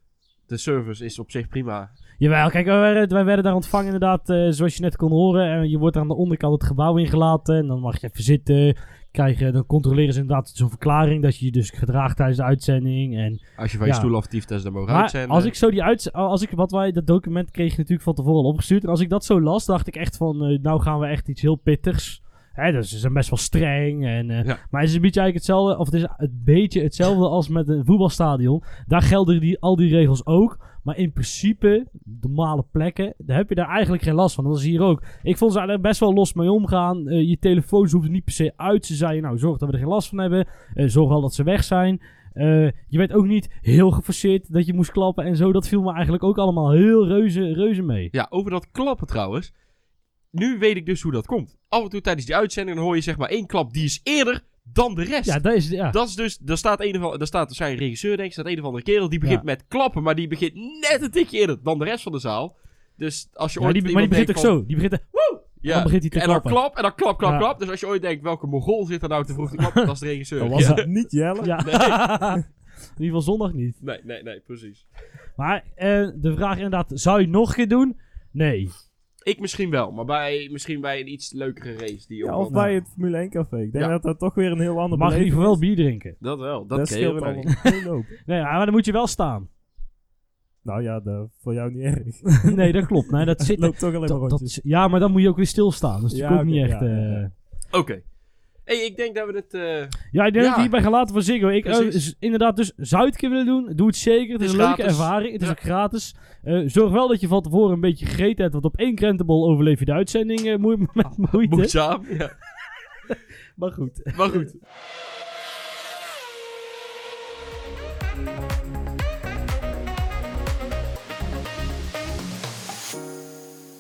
de 0.46 0.58
service 0.58 1.06
is 1.06 1.20
op 1.20 1.32
zich 1.32 1.48
prima. 1.48 1.92
Jawel, 2.24 2.50
kijk, 2.50 2.66
wij 2.66 2.80
werden, 2.80 3.10
wij 3.10 3.26
werden 3.26 3.44
daar 3.44 3.56
ontvangen 3.56 3.86
inderdaad, 3.86 4.30
eh, 4.30 4.48
zoals 4.50 4.76
je 4.76 4.82
net 4.82 4.96
kon 4.96 5.12
horen. 5.12 5.48
En 5.52 5.70
je 5.70 5.78
wordt 5.78 5.98
aan 5.98 6.08
de 6.08 6.16
onderkant 6.16 6.54
het 6.54 6.64
gebouw 6.64 6.98
ingelaten. 6.98 7.56
En 7.58 7.68
dan 7.68 7.80
mag 7.80 8.02
je 8.02 8.08
even 8.08 8.24
zitten. 8.24 8.78
Krijgen, 9.12 9.54
dan 9.54 9.66
controleren 9.66 10.14
ze 10.14 10.20
inderdaad 10.20 10.50
zo'n 10.54 10.70
verklaring 10.70 11.24
dat 11.24 11.38
je 11.38 11.46
je 11.46 11.52
dus 11.52 11.70
gedraagt 11.70 12.16
tijdens 12.18 12.38
de 12.38 12.44
uitzending. 12.44 13.18
En 13.18 13.42
Als 13.58 13.72
je 13.72 13.78
van 13.78 13.88
je 13.88 13.94
stoel 13.94 14.16
aftieft, 14.16 14.50
dat 14.50 14.72
mogen 14.72 14.92
Maar 14.94 15.02
uitzenden. 15.02 15.30
als 15.30 15.46
ik 15.46 15.56
zo 15.56 15.70
die 15.72 15.84
uit, 15.84 16.14
als 16.14 16.42
ik 16.42 16.50
wat 16.52 16.72
wij 16.72 16.92
dat 16.92 17.08
document 17.08 17.52
kreeg 17.52 17.72
je 17.72 17.78
natuurlijk 17.78 18.02
van 18.04 18.14
tevoren 18.14 18.44
opgestuurd 18.44 18.84
en 18.84 18.90
als 18.90 19.00
ik 19.00 19.10
dat 19.10 19.26
zo 19.26 19.42
las, 19.42 19.66
dacht 19.66 19.88
ik 19.88 19.96
echt 19.96 20.18
van, 20.18 20.44
eh, 20.46 20.60
nou 20.62 20.82
gaan 20.82 21.00
we 21.00 21.06
echt 21.06 21.28
iets 21.28 21.42
heel 21.42 21.56
pittigs. 21.56 22.22
Hè, 22.54 22.72
dus 22.72 22.90
ze 22.90 22.98
zijn 22.98 23.14
best 23.14 23.30
wel 23.30 23.40
streng 23.40 24.06
en, 24.06 24.30
eh, 24.30 24.46
Ja. 24.46 24.58
maar 24.70 24.82
het 24.82 24.90
is 24.90 24.96
een 24.96 25.02
beetje 25.02 25.20
eigenlijk 25.20 25.34
hetzelfde, 25.34 25.78
of 25.78 25.86
het 25.86 25.96
is 25.96 26.08
een 26.18 26.42
beetje 26.44 26.82
hetzelfde 26.84 27.28
als 27.28 27.48
met 27.48 27.68
een 27.70 27.86
voetbalstadion. 27.86 28.64
Daar 28.88 29.02
gelden 29.02 29.40
die, 29.40 29.60
al 29.60 29.76
die 29.76 29.90
regels 29.96 30.26
ook, 30.26 30.58
maar 30.84 30.98
in 30.98 31.12
principe 31.12 31.88
normale 32.22 32.66
plekken, 32.72 33.14
daar 33.18 33.38
heb 33.38 33.50
je 33.50 33.56
daar 33.56 33.70
eigenlijk 33.70 34.04
geen 34.04 34.14
last 34.14 34.36
van. 34.36 34.44
Dat 34.44 34.58
is 34.58 34.64
hier 34.64 34.82
ook. 34.82 35.04
Ik 35.24 35.38
vond 35.38 35.54
ze 35.54 35.60
er 35.60 35.82
best 35.82 36.00
wel 36.00 36.14
los 36.14 36.34
mee 36.34 36.52
omgaan. 36.52 37.08
Eh, 37.08 37.30
je 37.30 37.40
telefoons 37.40 37.92
hoefden 37.92 38.12
niet 38.12 38.24
per 38.24 38.34
se 38.34 38.54
uit. 38.56 38.86
Ze 38.86 38.96
zeiden, 38.96 39.24
nou 39.24 39.38
zorg 39.38 39.58
dat 39.58 39.68
we 39.68 39.74
er 39.74 39.82
geen 39.82 39.92
last 39.92 40.10
van 40.10 40.18
hebben. 40.18 40.48
Eh, 40.74 40.88
zorg 40.88 41.10
wel 41.10 41.22
dat 41.22 41.34
ze 41.34 41.44
weg 41.44 41.64
zijn. 41.64 42.02
Eh, 42.34 42.66
je 42.66 42.98
werd 42.98 43.14
ook 43.14 43.26
niet 43.26 43.50
heel 43.62 43.92
geforceerd 43.92 44.54
dat 44.54 44.66
je 44.66 44.74
moest 44.74 44.92
klappen 44.92 45.26
en 45.26 45.36
zo. 45.36 45.52
Dat 45.52 45.68
viel 45.68 45.82
me 45.82 45.94
eigenlijk 45.94 46.24
ook 46.24 46.38
allemaal 46.38 46.72
heel 46.72 47.08
reuze, 47.08 47.54
reuze 47.54 47.82
mee. 47.82 48.08
Ja, 48.12 48.28
over 48.30 48.52
dat 48.52 48.72
klappen 48.72 49.08
trouwens. 49.08 49.54
Nu 50.32 50.58
weet 50.58 50.76
ik 50.76 50.86
dus 50.86 51.02
hoe 51.02 51.12
dat 51.12 51.26
komt. 51.26 51.58
Af 51.68 51.84
en 51.84 51.90
toe 51.90 52.02
tijdens 52.02 52.26
die 52.26 52.36
uitzending 52.36 52.78
hoor 52.78 52.96
je 52.96 53.02
zeg 53.02 53.18
maar 53.18 53.30
één 53.30 53.48
klap 53.48 53.74
die 53.74 53.84
is 53.84 54.00
eerder 54.04 54.44
dan 54.64 54.96
de 54.96 55.04
rest. 55.04 55.26
Ja, 55.26 55.40
dat 55.40 55.54
is... 55.54 55.70
Ja. 55.70 55.92
Dat 55.92 56.08
is 56.08 56.16
dus, 56.16 56.38
daar 56.38 56.58
staat 56.58 56.82
een 56.82 57.04
of 57.04 57.18
daar 57.18 57.28
staat, 57.28 57.50
er 57.50 57.56
zijn 57.56 57.76
regisseur 57.78 58.16
denk 58.16 58.28
ik, 58.28 58.34
staat 58.34 58.46
een 58.46 58.60
of 58.60 58.66
andere 58.66 58.84
kerel 58.84 59.10
die 59.10 59.20
begint 59.20 59.40
Ja. 59.40 59.46
met 59.46 59.66
klappen, 59.68 60.04
maar 60.04 60.16
die 60.16 60.28
begint 60.28 60.54
net 60.56 60.98
een 61.02 61.12
tikje 61.12 61.38
eerder 61.40 61.64
dan 61.64 61.80
de 61.80 61.86
rest 61.86 62.04
van 62.04 62.12
de 62.12 62.20
zaal. 62.20 62.56
Dus 62.98 63.30
als 63.34 63.54
je 63.54 63.60
Ja, 63.60 63.66
ooit 63.66 63.76
die, 63.76 63.92
maar 63.92 64.02
die 64.02 64.10
begint 64.10 64.30
ook 64.30 64.38
zo. 64.38 64.66
Die 64.66 64.76
begint... 64.76 64.94
eh, 64.94 65.00
ja, 65.62 65.74
dan 65.74 65.84
begint 65.84 66.02
hij 66.02 66.10
te 66.12 66.20
en 66.20 66.28
dan 66.28 66.42
klappen. 66.42 66.52
klap, 66.52 66.76
en 66.76 66.82
dan 66.82 66.96
klap, 66.96 67.18
klap, 67.18 67.32
Ja. 67.32 67.38
klap. 67.38 67.60
Dus 67.60 67.70
als 67.70 67.80
je 67.80 67.88
ooit 67.88 68.02
denkt, 68.02 68.24
welke 68.24 68.48
mogol 68.48 68.86
zit 68.86 69.04
er 69.04 69.10
nou 69.10 69.26
te 69.26 69.34
vroeg 69.34 69.50
te 69.50 69.56
klappen, 69.56 69.86
dat 69.86 69.94
is 69.96 70.00
de 70.02 70.08
regisseur. 70.08 70.40
Dan 70.40 70.50
was 70.50 70.68
het 70.68 70.88
niet 70.88 71.12
Jelle. 71.12 71.46
Ja. 71.46 71.58
In 72.36 73.04
ieder 73.04 73.06
geval 73.06 73.22
zondag 73.22 73.54
niet. 73.54 73.78
Nee, 73.82 74.00
nee, 74.04 74.24
nee, 74.24 74.40
precies. 74.40 74.86
Maar 75.36 75.64
eh, 75.76 76.08
de 76.16 76.34
vraag 76.36 76.56
inderdaad, 76.56 76.92
zou 76.94 77.22
je 77.22 77.28
nog 77.28 77.50
een 77.50 77.56
keer 77.56 77.68
doen? 77.68 78.00
Nee. 78.32 78.70
Ik 79.24 79.40
misschien 79.40 79.70
wel, 79.70 79.92
maar 79.92 80.06
bij, 80.06 80.50
misschien 80.52 80.82
bij 80.82 81.00
een 81.00 81.12
iets 81.12 81.32
leukere 81.34 81.74
race. 81.78 82.08
Die 82.08 82.26
Ja, 82.26 82.32
ook 82.32 82.46
of 82.46 82.52
bij 82.52 82.74
het 82.74 82.88
Formule 82.94 83.18
1 83.18 83.30
café. 83.30 83.58
Ik 83.62 83.72
denk 83.72 83.86
Ja. 83.86 83.90
dat 83.92 84.04
dat 84.04 84.20
toch 84.20 84.34
weer 84.36 84.52
een 84.52 84.60
heel 84.60 84.80
ander 84.80 84.98
Mag 84.98 85.10
je 85.10 85.16
in 85.18 85.24
ieder 85.24 85.38
geval 85.38 85.52
wel 85.52 85.60
bier 85.60 85.76
drinken. 85.76 86.16
Dat 86.20 86.40
wel, 86.40 86.66
dat, 86.66 86.78
Dat, 86.78 86.90
kan 86.90 87.00
je. 87.00 88.04
Nee, 88.26 88.42
maar 88.42 88.66
dan 88.66 88.74
moet 88.74 88.86
je 88.86 88.92
wel 88.92 89.08
staan. 89.08 89.50
Nou 90.62 90.82
ja, 90.84 91.00
dat 91.00 91.30
voor 91.42 91.54
jou 91.54 91.72
niet 91.74 91.84
erg. 91.84 92.22
nee, 92.56 92.72
dat 92.72 92.86
klopt. 92.86 93.12
Nee, 93.12 93.26
dat 93.26 93.42
zit... 93.46 93.60
loopt 93.60 93.80
toch 93.80 93.90
alleen 93.96 94.00
maar 94.00 94.20
dat, 94.20 94.30
rondjes. 94.30 94.56
dat- 94.56 94.64
ja, 94.64 94.88
maar 94.88 95.00
dan 95.00 95.12
moet 95.12 95.22
je 95.22 95.30
ook 95.30 95.36
weer 95.36 95.46
stilstaan. 95.46 96.02
Dat 96.02 96.12
is 96.12 96.18
Ja, 96.18 96.44
niet 96.44 96.64
oké, 96.64 96.72
echt... 96.72 96.80
ja, 96.82 96.88
ja, 96.88 97.16
eh, 97.16 97.22
ja. 97.22 97.32
Hey, 98.66 98.86
ik 98.86 98.98
denk 98.98 99.16
dat 99.16 99.28
we 99.28 99.34
het... 99.36 99.54
eh, 99.54 100.00
Ja, 100.12 100.26
ik 100.26 100.34
denk 100.34 100.46
dat 100.46 100.56
we 100.56 100.62
hierbij 100.62 100.82
gaan 100.82 100.92
laten 100.92 101.14
voor 101.14 101.24
Ziggo. 101.24 101.48
Ik, 101.48 101.66
eh, 101.66 101.88
inderdaad, 102.20 102.56
dus 102.56 102.72
zou 102.78 103.06
je 103.06 103.12
het 103.12 103.22
willen 103.22 103.46
doen, 103.46 103.72
doe 103.76 103.88
het 103.88 103.96
zeker. 103.96 104.34
Het 104.34 104.42
is, 104.42 104.48
is 104.48 104.54
een 104.54 104.66
leuke 104.66 104.84
ervaring. 104.84 105.32
Het 105.32 105.42
is 105.42 105.48
Ja. 105.48 105.54
ook 105.54 105.60
gratis. 105.60 106.16
Eh, 106.44 106.62
zorg 106.66 106.92
wel 106.92 107.08
dat 107.08 107.20
je 107.22 107.28
van 107.28 107.42
tevoren 107.42 107.74
een 107.74 107.80
beetje 107.80 108.06
gegeten 108.06 108.42
hebt, 108.42 108.54
want 108.54 108.66
op 108.66 108.78
één 108.78 108.96
krentenbol 108.96 109.50
overleef 109.50 109.80
je 109.80 109.86
de 109.86 109.94
uitzending 109.94 110.40
eh, 110.40 110.58
moe- 110.58 110.78
met 110.94 111.18
moeite. 111.32 111.56
moeizaam. 111.56 112.06
Ja. 112.10 112.32
Maar 113.56 113.72
goed. 113.72 114.16
Maar 114.18 114.30
goed. 114.30 114.54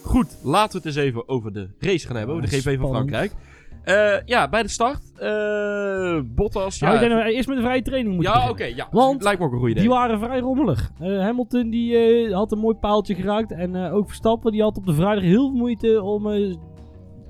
Goed, 0.03 0.37
laten 0.43 0.71
we 0.81 0.87
het 0.87 0.97
eens 0.97 1.05
even 1.05 1.27
over 1.29 1.53
de 1.53 1.67
race 1.79 2.07
gaan 2.07 2.15
hebben. 2.15 2.35
Over 2.35 2.49
de 2.49 2.55
Ah, 2.55 2.61
GP 2.61 2.67
van 2.67 2.73
spannend. 2.73 3.09
Frankrijk. 3.09 3.31
Eh, 3.83 4.13
ja, 4.25 4.49
bij 4.49 4.61
de 4.63 4.69
start. 4.69 5.01
eh 5.19 6.19
Bottas. 6.35 6.79
Nou, 6.79 6.93
Ja, 6.93 6.99
ik 7.01 7.07
denk 7.07 7.19
dat 7.19 7.29
we 7.29 7.35
eerst 7.35 7.47
met 7.47 7.57
de 7.57 7.63
vrije 7.63 7.81
training 7.81 8.15
moeten 8.15 8.33
ja 8.33 8.49
oké. 8.49 8.63
ja, 8.63 8.87
Want 8.91 9.23
lijkt 9.23 9.39
me 9.39 9.45
ook 9.45 9.51
een 9.53 9.59
goede 9.59 9.73
Die 9.79 9.89
waren 9.89 10.19
vrij 10.19 10.39
rommelig. 10.39 10.91
Eh, 10.99 11.19
Hamilton 11.19 11.69
die, 11.69 11.95
eh, 11.97 12.33
had 12.33 12.51
een 12.51 12.57
mooi 12.59 12.75
paaltje 12.75 13.15
geraakt. 13.15 13.51
En 13.51 13.75
eh, 13.75 13.93
ook 13.93 14.07
Verstappen 14.07 14.51
die 14.51 14.61
had 14.61 14.77
op 14.77 14.85
de 14.85 14.93
vrijdag 14.93 15.23
heel 15.23 15.49
veel 15.49 15.57
moeite 15.57 16.01
om 16.01 16.27
eh, 16.31 16.55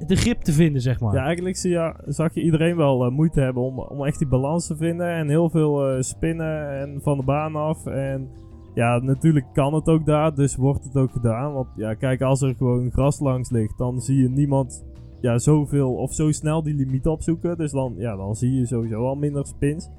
de 0.08 0.16
grip 0.16 0.42
te 0.42 0.52
vinden, 0.52 0.82
zeg 0.82 1.00
maar. 1.00 1.14
Ja, 1.16 1.24
eigenlijk 1.26 1.56
zie 1.58 1.72
je, 1.72 1.94
zag 2.06 2.34
je 2.34 2.42
iedereen 2.42 2.76
wel 2.76 3.10
moeite 3.10 3.42
hebben 3.42 3.64
om, 3.64 3.80
om 3.80 4.06
echt 4.06 4.18
die 4.20 4.28
balans 4.28 4.68
te 4.68 4.76
vinden. 4.78 5.08
En 5.08 5.30
heel 5.30 5.50
veel 5.50 5.88
eh, 5.90 6.02
spinnen 6.02 6.80
en 6.80 7.00
van 7.04 7.18
de 7.18 7.24
baan 7.24 7.56
af. 7.56 7.86
En 7.86 8.30
ja, 8.74 8.98
natuurlijk 9.00 9.46
kan 9.54 9.74
het 9.74 9.88
ook 9.88 10.06
daar, 10.06 10.36
dus 10.36 10.56
wordt 10.56 10.84
het 10.84 10.96
ook 10.98 11.12
gedaan. 11.12 11.54
Want 11.54 11.68
ja, 11.76 11.94
kijk, 11.94 12.22
als 12.22 12.42
er 12.42 12.56
gewoon 12.58 12.92
gras 12.92 13.20
langs 13.20 13.50
ligt, 13.50 13.78
dan 13.78 14.02
zie 14.02 14.22
je 14.22 14.30
niemand 14.30 14.84
ja, 15.24 15.38
zoveel 15.38 15.94
of 15.94 16.14
zo 16.14 16.32
snel 16.32 16.64
die 16.64 16.76
limiet 16.76 17.08
opzoeken. 17.08 17.58
Dus 17.58 17.72
dan, 17.72 17.94
ja, 17.98 18.16
dan 18.16 18.36
zie 18.36 18.54
je 18.54 18.66
sowieso 18.66 19.06
al 19.06 19.16
minder 19.16 19.48
spins. 19.48 19.90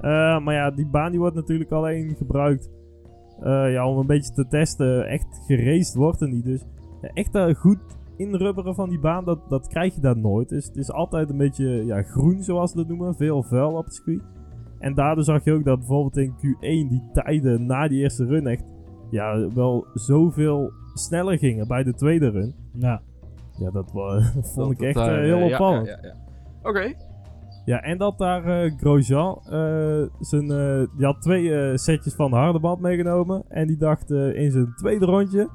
Eh, 0.00 0.38
maar 0.44 0.54
ja, 0.54 0.70
die 0.70 0.86
baan 0.86 1.10
die 1.10 1.20
wordt 1.20 1.34
natuurlijk 1.34 1.70
alleen 1.70 2.14
gebruikt 2.16 2.70
eh, 3.40 3.72
ja, 3.72 3.88
om 3.88 3.98
een 3.98 4.06
beetje 4.06 4.32
te 4.32 4.46
testen. 4.48 5.06
Echt 5.06 5.42
geraced 5.46 5.94
wordt 5.94 6.20
er 6.20 6.28
niet. 6.28 6.44
Dus 6.44 6.64
echt 7.14 7.34
eh, 7.34 7.54
goed 7.54 7.78
inrubberen 8.16 8.74
van 8.74 8.88
die 8.88 8.98
baan, 8.98 9.24
dat, 9.24 9.48
dat 9.48 9.68
krijg 9.68 9.94
je 9.94 10.00
daar 10.00 10.18
nooit. 10.18 10.48
Dus 10.48 10.66
het 10.66 10.76
is 10.76 10.92
altijd 10.92 11.30
een 11.30 11.36
beetje 11.36 11.84
ja, 11.84 12.02
groen, 12.02 12.42
zoals 12.42 12.70
ze 12.70 12.76
dat 12.76 12.88
noemen. 12.88 13.14
Veel 13.14 13.42
vuil 13.42 13.76
op 13.76 13.84
het 13.84 13.94
circuit. 13.94 14.22
En 14.78 14.94
daardoor 14.94 15.24
zag 15.24 15.44
je 15.44 15.52
ook 15.52 15.64
dat 15.64 15.78
bijvoorbeeld 15.78 16.16
in 16.16 16.32
Q1 16.32 16.88
die 16.88 17.02
tijden 17.12 17.66
na 17.66 17.88
die 17.88 18.00
eerste 18.00 18.24
run 18.24 18.46
echt 18.46 18.64
ja, 19.10 19.52
wel 19.54 19.86
zoveel 19.94 20.72
sneller 20.94 21.38
gingen 21.38 21.68
bij 21.68 21.82
de 21.82 21.94
tweede 21.94 22.28
run. 22.28 22.54
Ja. 22.78 23.02
Ja, 23.58 23.70
dat 23.70 23.90
vond 23.92 24.54
Dat 24.54 24.70
ik 24.70 24.80
echt 24.80 24.94
daar, 24.94 25.14
eh, 25.18 25.20
heel 25.24 25.36
eh, 25.36 25.46
ja, 25.48 25.50
opvallend. 25.52 25.86
ja, 25.86 25.98
ja, 26.02 26.08
ja. 26.08 26.14
Oké. 26.70 26.92
Ja, 27.64 27.80
en 27.82 27.98
dat 27.98 28.18
daar 28.18 28.44
eh, 28.64 28.72
Grosjean, 28.78 29.38
eh, 29.44 30.02
zijn, 30.20 30.50
eh, 30.50 30.86
die 30.96 31.06
had 31.06 31.22
twee 31.22 31.54
eh, 31.54 31.76
setjes 31.76 32.14
van 32.14 32.30
de 32.30 32.36
harde 32.36 32.60
band 32.60 32.80
meegenomen. 32.80 33.42
En 33.48 33.66
die 33.66 33.76
dacht 33.76 34.10
eh, 34.10 34.34
in 34.34 34.50
zijn 34.50 34.72
tweede 34.76 35.04
rondje, 35.06 35.48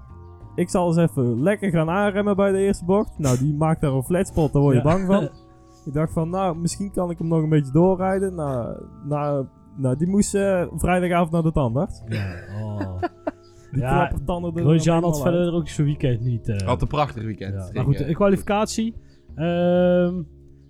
ik 0.56 0.70
zal 0.70 0.88
eens 0.88 0.98
even 1.12 1.42
lekker 1.44 1.70
gaan 1.72 1.90
aanremmen 1.90 2.36
bij 2.36 2.52
de 2.52 2.58
eerste 2.58 2.86
bocht. 2.86 3.18
Nou, 3.20 3.38
die 3.38 3.54
maakt 3.64 3.82
daar 3.82 3.92
een 3.92 4.04
flatspot, 4.04 4.54
daar 4.54 4.62
word 4.62 4.76
je 4.76 4.82
Ja. 4.82 4.88
bang 4.96 5.06
van. 5.06 5.30
Ik 5.86 5.94
dacht 5.94 6.14
van, 6.14 6.30
nou, 6.30 6.58
misschien 6.58 6.92
kan 6.92 7.10
ik 7.10 7.18
hem 7.18 7.28
nog 7.28 7.44
een 7.44 7.50
beetje 7.50 7.72
doorrijden. 7.72 8.36
Nou, 8.36 8.76
nou, 9.04 9.46
nou 9.76 9.98
die 9.98 10.08
moest 10.08 10.36
eh, 10.36 10.66
vrijdagavond 10.76 11.32
naar 11.32 11.44
de 11.44 11.52
tandarts. 11.52 12.02
Ja, 12.08 12.26
oh. 12.62 13.02
Die 13.72 13.82
Ja, 13.82 13.90
klappertanden 14.08 14.56
er 14.56 14.62
Grosjean 14.62 15.04
had 15.04 15.22
verder 15.22 15.54
ook 15.54 15.68
zo'n 15.68 15.86
weekend 15.86 16.22
niet. 16.22 16.50
eh. 16.50 16.68
Had 16.68 16.82
een 16.82 16.88
prachtig 16.88 17.24
weekend. 17.24 17.54
Ja, 17.54 17.70
maar 17.74 17.84
goed, 17.84 17.98
de 17.98 18.14
kwalificatie. 18.14 18.94
Ehm, 19.36 20.22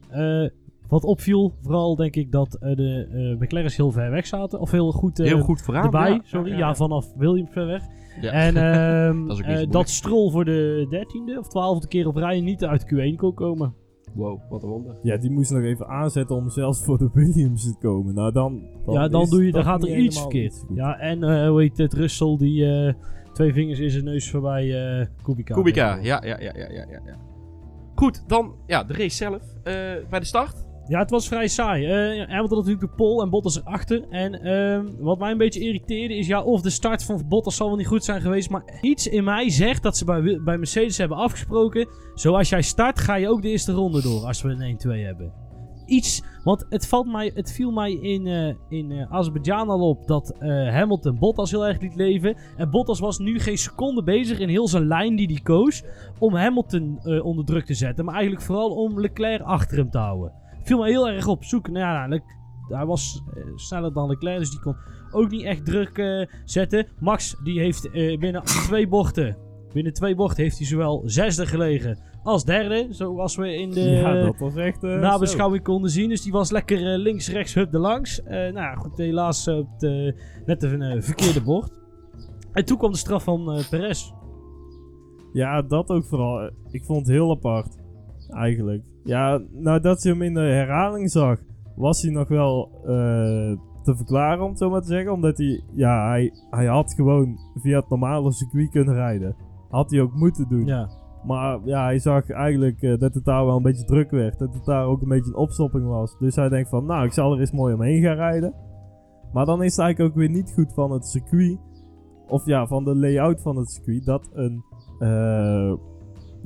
eh, 0.09 0.49
wat 0.87 1.03
opviel, 1.03 1.53
vooral 1.61 1.95
denk 1.95 2.15
ik 2.15 2.31
dat 2.31 2.55
eh, 2.55 2.75
de 2.75 3.07
eh 3.11 3.41
McLaren's 3.41 3.77
heel 3.77 3.91
ver 3.91 4.11
weg 4.11 4.25
zaten. 4.27 4.59
Of 4.59 4.71
heel 4.71 4.91
goed, 4.91 5.19
eh, 5.19 5.25
heel 5.25 5.39
goed 5.41 5.61
vooraan. 5.61 5.83
erbij. 5.85 6.11
ja. 6.11 6.19
Sorry, 6.23 6.51
ja, 6.51 6.57
ja, 6.57 6.67
ja. 6.67 6.75
vanaf 6.75 7.13
Williams 7.15 7.51
ver 7.51 7.65
weg. 7.65 7.83
Ja. 8.21 8.31
En 8.31 8.55
ehm, 8.73 9.27
Dat 9.27 9.71
dat 9.71 9.89
Stroll 9.89 10.31
voor 10.31 10.45
de 10.45 10.87
dertiende 10.89 11.39
of 11.39 11.47
twaalfde 11.47 11.87
keer 11.87 12.07
op 12.07 12.15
rij 12.15 12.41
niet 12.41 12.65
uit 12.65 12.85
Q1 12.93 13.15
kon 13.15 13.33
komen. 13.33 13.73
Wow, 14.17 14.39
wat 14.49 14.63
een 14.63 14.69
wonder. 14.69 14.95
Ja, 15.01 15.17
die 15.17 15.31
moest 15.31 15.51
nog 15.51 15.61
even 15.61 15.87
aanzetten 15.87 16.35
om 16.35 16.49
zelfs 16.49 16.83
voor 16.83 16.97
de 16.97 17.09
Williams 17.13 17.63
te 17.63 17.75
komen. 17.79 18.15
Nou, 18.15 18.31
dan, 18.31 18.61
ja, 18.87 19.07
dan, 19.07 19.29
doe 19.29 19.45
je, 19.45 19.51
dan 19.51 19.63
gaat 19.63 19.83
er 19.83 19.97
iets 19.97 20.19
verkeerd. 20.19 20.65
Ja, 20.73 20.99
en 20.99 21.23
eh, 21.23 21.49
hoe 21.49 21.61
heet 21.61 21.77
het, 21.77 21.93
Russell 21.93 22.37
die 22.37 22.65
eh, 22.65 22.93
twee 23.33 23.53
vingers 23.53 23.79
in 23.79 23.89
zijn 23.89 24.03
neus 24.03 24.29
voorbij 24.29 24.99
eh 24.99 25.07
Kubica. 25.23 25.53
Kubica, 25.53 25.95
ja, 25.95 26.23
ja, 26.25 26.39
ja, 26.39 26.51
ja, 26.55 26.69
ja, 26.69 26.85
ja. 26.89 27.01
ja. 27.05 27.17
Goed, 27.95 28.23
dan 28.27 28.55
ja, 28.65 28.83
de 28.83 28.93
race 28.93 29.15
zelf. 29.15 29.41
Eh, 29.63 29.73
bij 30.09 30.19
de 30.19 30.25
start. 30.25 30.66
Ja, 30.87 30.99
het 30.99 31.09
was 31.09 31.27
vrij 31.27 31.47
saai. 31.47 31.85
Eh 31.85 32.27
Hamilton 32.27 32.57
had 32.57 32.65
natuurlijk 32.65 32.79
de 32.79 32.95
pole 32.95 33.23
en 33.23 33.29
Bottas 33.29 33.57
erachter. 33.57 34.05
En 34.09 34.41
ehm, 34.41 34.85
wat 34.99 35.19
mij 35.19 35.31
een 35.31 35.37
beetje 35.37 35.59
irriteerde 35.59 36.17
is, 36.17 36.27
ja, 36.27 36.43
of 36.43 36.61
de 36.61 36.69
start 36.69 37.03
van 37.03 37.23
Bottas 37.27 37.55
zal 37.55 37.67
wel 37.67 37.77
niet 37.77 37.87
goed 37.87 38.03
zijn 38.03 38.21
geweest. 38.21 38.49
Maar 38.49 38.79
iets 38.81 39.07
in 39.07 39.23
mij 39.23 39.49
zegt 39.49 39.83
dat 39.83 39.97
ze 39.97 40.05
bij, 40.05 40.41
bij 40.43 40.57
Mercedes 40.57 40.97
hebben 40.97 41.17
afgesproken. 41.17 41.87
Zoals 42.13 42.49
jij 42.49 42.61
start, 42.61 42.99
ga 42.99 43.15
je 43.15 43.29
ook 43.29 43.41
de 43.41 43.49
eerste 43.49 43.71
ronde 43.71 44.01
door 44.01 44.25
als 44.25 44.41
we 44.41 44.49
een 44.49 44.79
1-2 44.85 45.03
hebben. 45.05 45.33
Iets, 45.85 46.23
want 46.43 46.65
het, 46.69 46.87
valt 46.87 47.07
mij, 47.07 47.31
het 47.33 47.51
viel 47.51 47.71
mij 47.71 47.91
in, 47.91 48.27
eh 48.27 48.53
in 48.69 48.91
eh, 48.91 49.11
Azerbeidzjan 49.11 49.69
al 49.69 49.89
op 49.89 50.07
dat 50.07 50.35
Hamilton 50.39 51.19
Bottas 51.19 51.51
heel 51.51 51.67
erg 51.67 51.81
liet 51.81 51.95
leven. 51.95 52.37
En 52.57 52.69
Bottas 52.69 52.99
was 52.99 53.17
nu 53.17 53.39
geen 53.39 53.57
seconde 53.57 54.03
bezig 54.03 54.39
in 54.39 54.49
heel 54.49 54.67
zijn 54.67 54.87
lijn 54.87 55.15
die 55.15 55.27
hij 55.27 55.41
koos 55.43 55.83
om 56.19 56.35
Hamilton 56.35 56.99
onder 57.23 57.45
druk 57.45 57.65
te 57.65 57.73
zetten. 57.73 58.05
Maar 58.05 58.13
eigenlijk 58.13 58.45
vooral 58.45 58.69
om 58.69 58.99
Leclerc 58.99 59.41
achter 59.41 59.77
hem 59.77 59.89
te 59.89 59.97
houden 59.97 60.45
viel 60.67 60.77
me 60.77 60.87
heel 60.87 61.09
erg 61.09 61.27
op. 61.27 61.43
Zoek, 61.43 61.67
nou 61.67 61.79
ja, 61.79 62.07
Le- 62.07 62.35
hij 62.67 62.85
was 62.85 63.23
eh, 63.33 63.43
sneller 63.55 63.93
dan 63.93 64.09
Leclerc, 64.09 64.39
dus 64.39 64.49
die 64.51 64.59
kon 64.59 64.75
ook 65.11 65.29
niet 65.29 65.43
echt 65.43 65.65
druk 65.65 65.97
eh, 65.97 66.25
zetten. 66.45 66.87
Max, 66.99 67.35
die 67.43 67.59
heeft 67.59 67.89
eh, 67.91 68.19
binnen 68.19 68.43
twee 68.67 68.87
bochten, 68.87 69.37
binnen 69.73 69.93
twee 69.93 70.15
bochten 70.15 70.43
heeft 70.43 70.57
hij 70.57 70.67
zowel 70.67 71.01
zesde 71.05 71.45
gelegen 71.45 71.99
als 72.23 72.45
derde. 72.45 72.87
Zoals 72.89 73.35
we 73.35 73.53
in 73.55 73.71
de 73.71 73.79
ja, 73.81 74.13
dat 74.13 74.37
was 74.39 74.55
echt... 74.55 74.79
zo. 74.81 74.97
nabeschouwing 74.97 75.63
konden 75.63 75.89
zien. 75.89 76.09
Dus 76.09 76.21
die 76.21 76.31
was 76.31 76.51
lekker 76.51 76.97
links, 76.97 77.29
rechts, 77.29 77.53
hup 77.53 77.73
er 77.73 77.79
langs. 77.79 78.21
Nou 78.25 78.53
ja, 78.53 78.75
goed, 78.75 78.97
helaas 78.97 79.47
op 79.47 79.79
de, 79.79 80.21
net 80.45 80.63
een 80.63 81.03
verkeerde 81.03 81.41
bocht. 81.41 81.71
En 82.51 82.65
toen 82.65 82.77
kwam 82.77 82.91
de 82.91 82.97
straf 82.97 83.23
van 83.23 83.63
Perez. 83.69 84.11
Ja, 85.33 85.61
dat 85.61 85.89
ook 85.89 86.05
vooral. 86.05 86.49
Ik 86.71 86.83
vond 86.83 86.99
het 86.99 87.15
heel 87.15 87.31
apart. 87.31 87.76
Eigenlijk. 88.29 88.83
Ja, 89.03 89.41
nadat 89.51 90.03
je 90.03 90.09
hem 90.09 90.21
in 90.21 90.33
de 90.33 90.39
herhaling 90.39 91.11
zag, 91.11 91.39
was 91.75 92.01
hij 92.01 92.11
nog 92.11 92.27
wel 92.27 92.69
eh, 92.81 93.57
te 93.83 93.95
verklaren, 93.95 94.43
om 94.43 94.49
het 94.49 94.57
zo 94.57 94.69
maar 94.69 94.81
te 94.81 94.87
zeggen. 94.87 95.11
Omdat 95.11 95.37
hij, 95.37 95.63
ja, 95.73 96.07
hij, 96.07 96.33
hij 96.49 96.65
had 96.65 96.93
gewoon 96.93 97.37
via 97.55 97.79
het 97.79 97.89
normale 97.89 98.31
circuit 98.31 98.69
kunnen 98.69 98.93
rijden. 98.93 99.35
Had 99.69 99.91
hij 99.91 100.01
ook 100.01 100.13
moeten 100.13 100.47
doen. 100.49 100.65
Ja. 100.65 100.89
Maar 101.23 101.59
ja, 101.63 101.83
hij 101.83 101.99
zag 101.99 102.29
eigenlijk 102.29 102.81
eh, 102.81 102.99
dat 102.99 103.13
het 103.13 103.25
daar 103.25 103.45
wel 103.45 103.55
een 103.55 103.63
beetje 103.63 103.85
druk 103.85 104.11
werd. 104.11 104.39
Dat 104.39 104.53
het 104.53 104.65
daar 104.65 104.85
ook 104.85 105.01
een 105.01 105.07
beetje 105.07 105.31
een 105.31 105.37
opstopping 105.37 105.87
was. 105.87 106.17
Dus 106.19 106.35
hij 106.35 106.49
denkt 106.49 106.69
van, 106.69 106.85
nou, 106.85 107.05
ik 107.05 107.13
zal 107.13 107.33
er 107.33 107.39
eens 107.39 107.51
mooi 107.51 107.73
omheen 107.73 108.01
gaan 108.01 108.15
rijden. 108.15 108.53
Maar 109.33 109.45
dan 109.45 109.63
is 109.63 109.71
het 109.75 109.85
eigenlijk 109.85 110.11
ook 110.11 110.19
weer 110.19 110.29
niet 110.29 110.51
goed 110.53 110.73
van 110.73 110.91
het 110.91 111.05
circuit. 111.05 111.57
Of 112.27 112.45
ja, 112.45 112.67
van 112.67 112.83
de 112.83 112.95
layout 112.95 113.41
van 113.41 113.57
het 113.57 113.69
circuit. 113.69 114.05
Dat 114.05 114.29
een, 114.33 114.63
eh, 114.99 115.73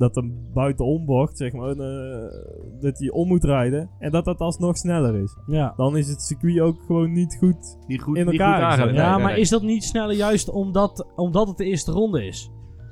dat 0.02 0.16
een 0.16 0.48
buitenombocht, 0.54 1.36
zeg 1.36 1.52
maar, 1.52 1.70
eh, 1.70 2.40
dat 2.80 2.98
hij 2.98 3.10
om 3.10 3.28
moet 3.28 3.44
rijden. 3.44 3.90
En 3.98 4.10
dat 4.10 4.24
dat 4.24 4.38
alsnog 4.38 4.76
sneller 4.76 5.14
is. 5.22 5.36
Ja. 5.46 5.72
Dan 5.76 5.96
is 5.96 6.08
het 6.08 6.22
circuit 6.22 6.60
ook 6.60 6.76
gewoon 6.86 7.12
niet 7.12 7.36
goed. 7.38 7.78
Niet 7.86 8.02
goed, 8.02 8.16
In 8.16 8.24
niet 8.26 8.40
elkaar 8.40 8.72
goed. 8.78 8.94
Ja, 8.94 9.14
Nee, 9.14 9.22
maar 9.24 9.32
nee. 9.32 9.40
is 9.40 9.48
dat 9.48 9.62
niet 9.62 9.84
sneller 9.84 10.16
juist 10.16 10.50
omdat, 10.50 11.06
omdat 11.16 11.48
het 11.48 11.56
de 11.56 11.64
eerste 11.64 11.92
ronde 11.92 12.26
is? 12.26 12.50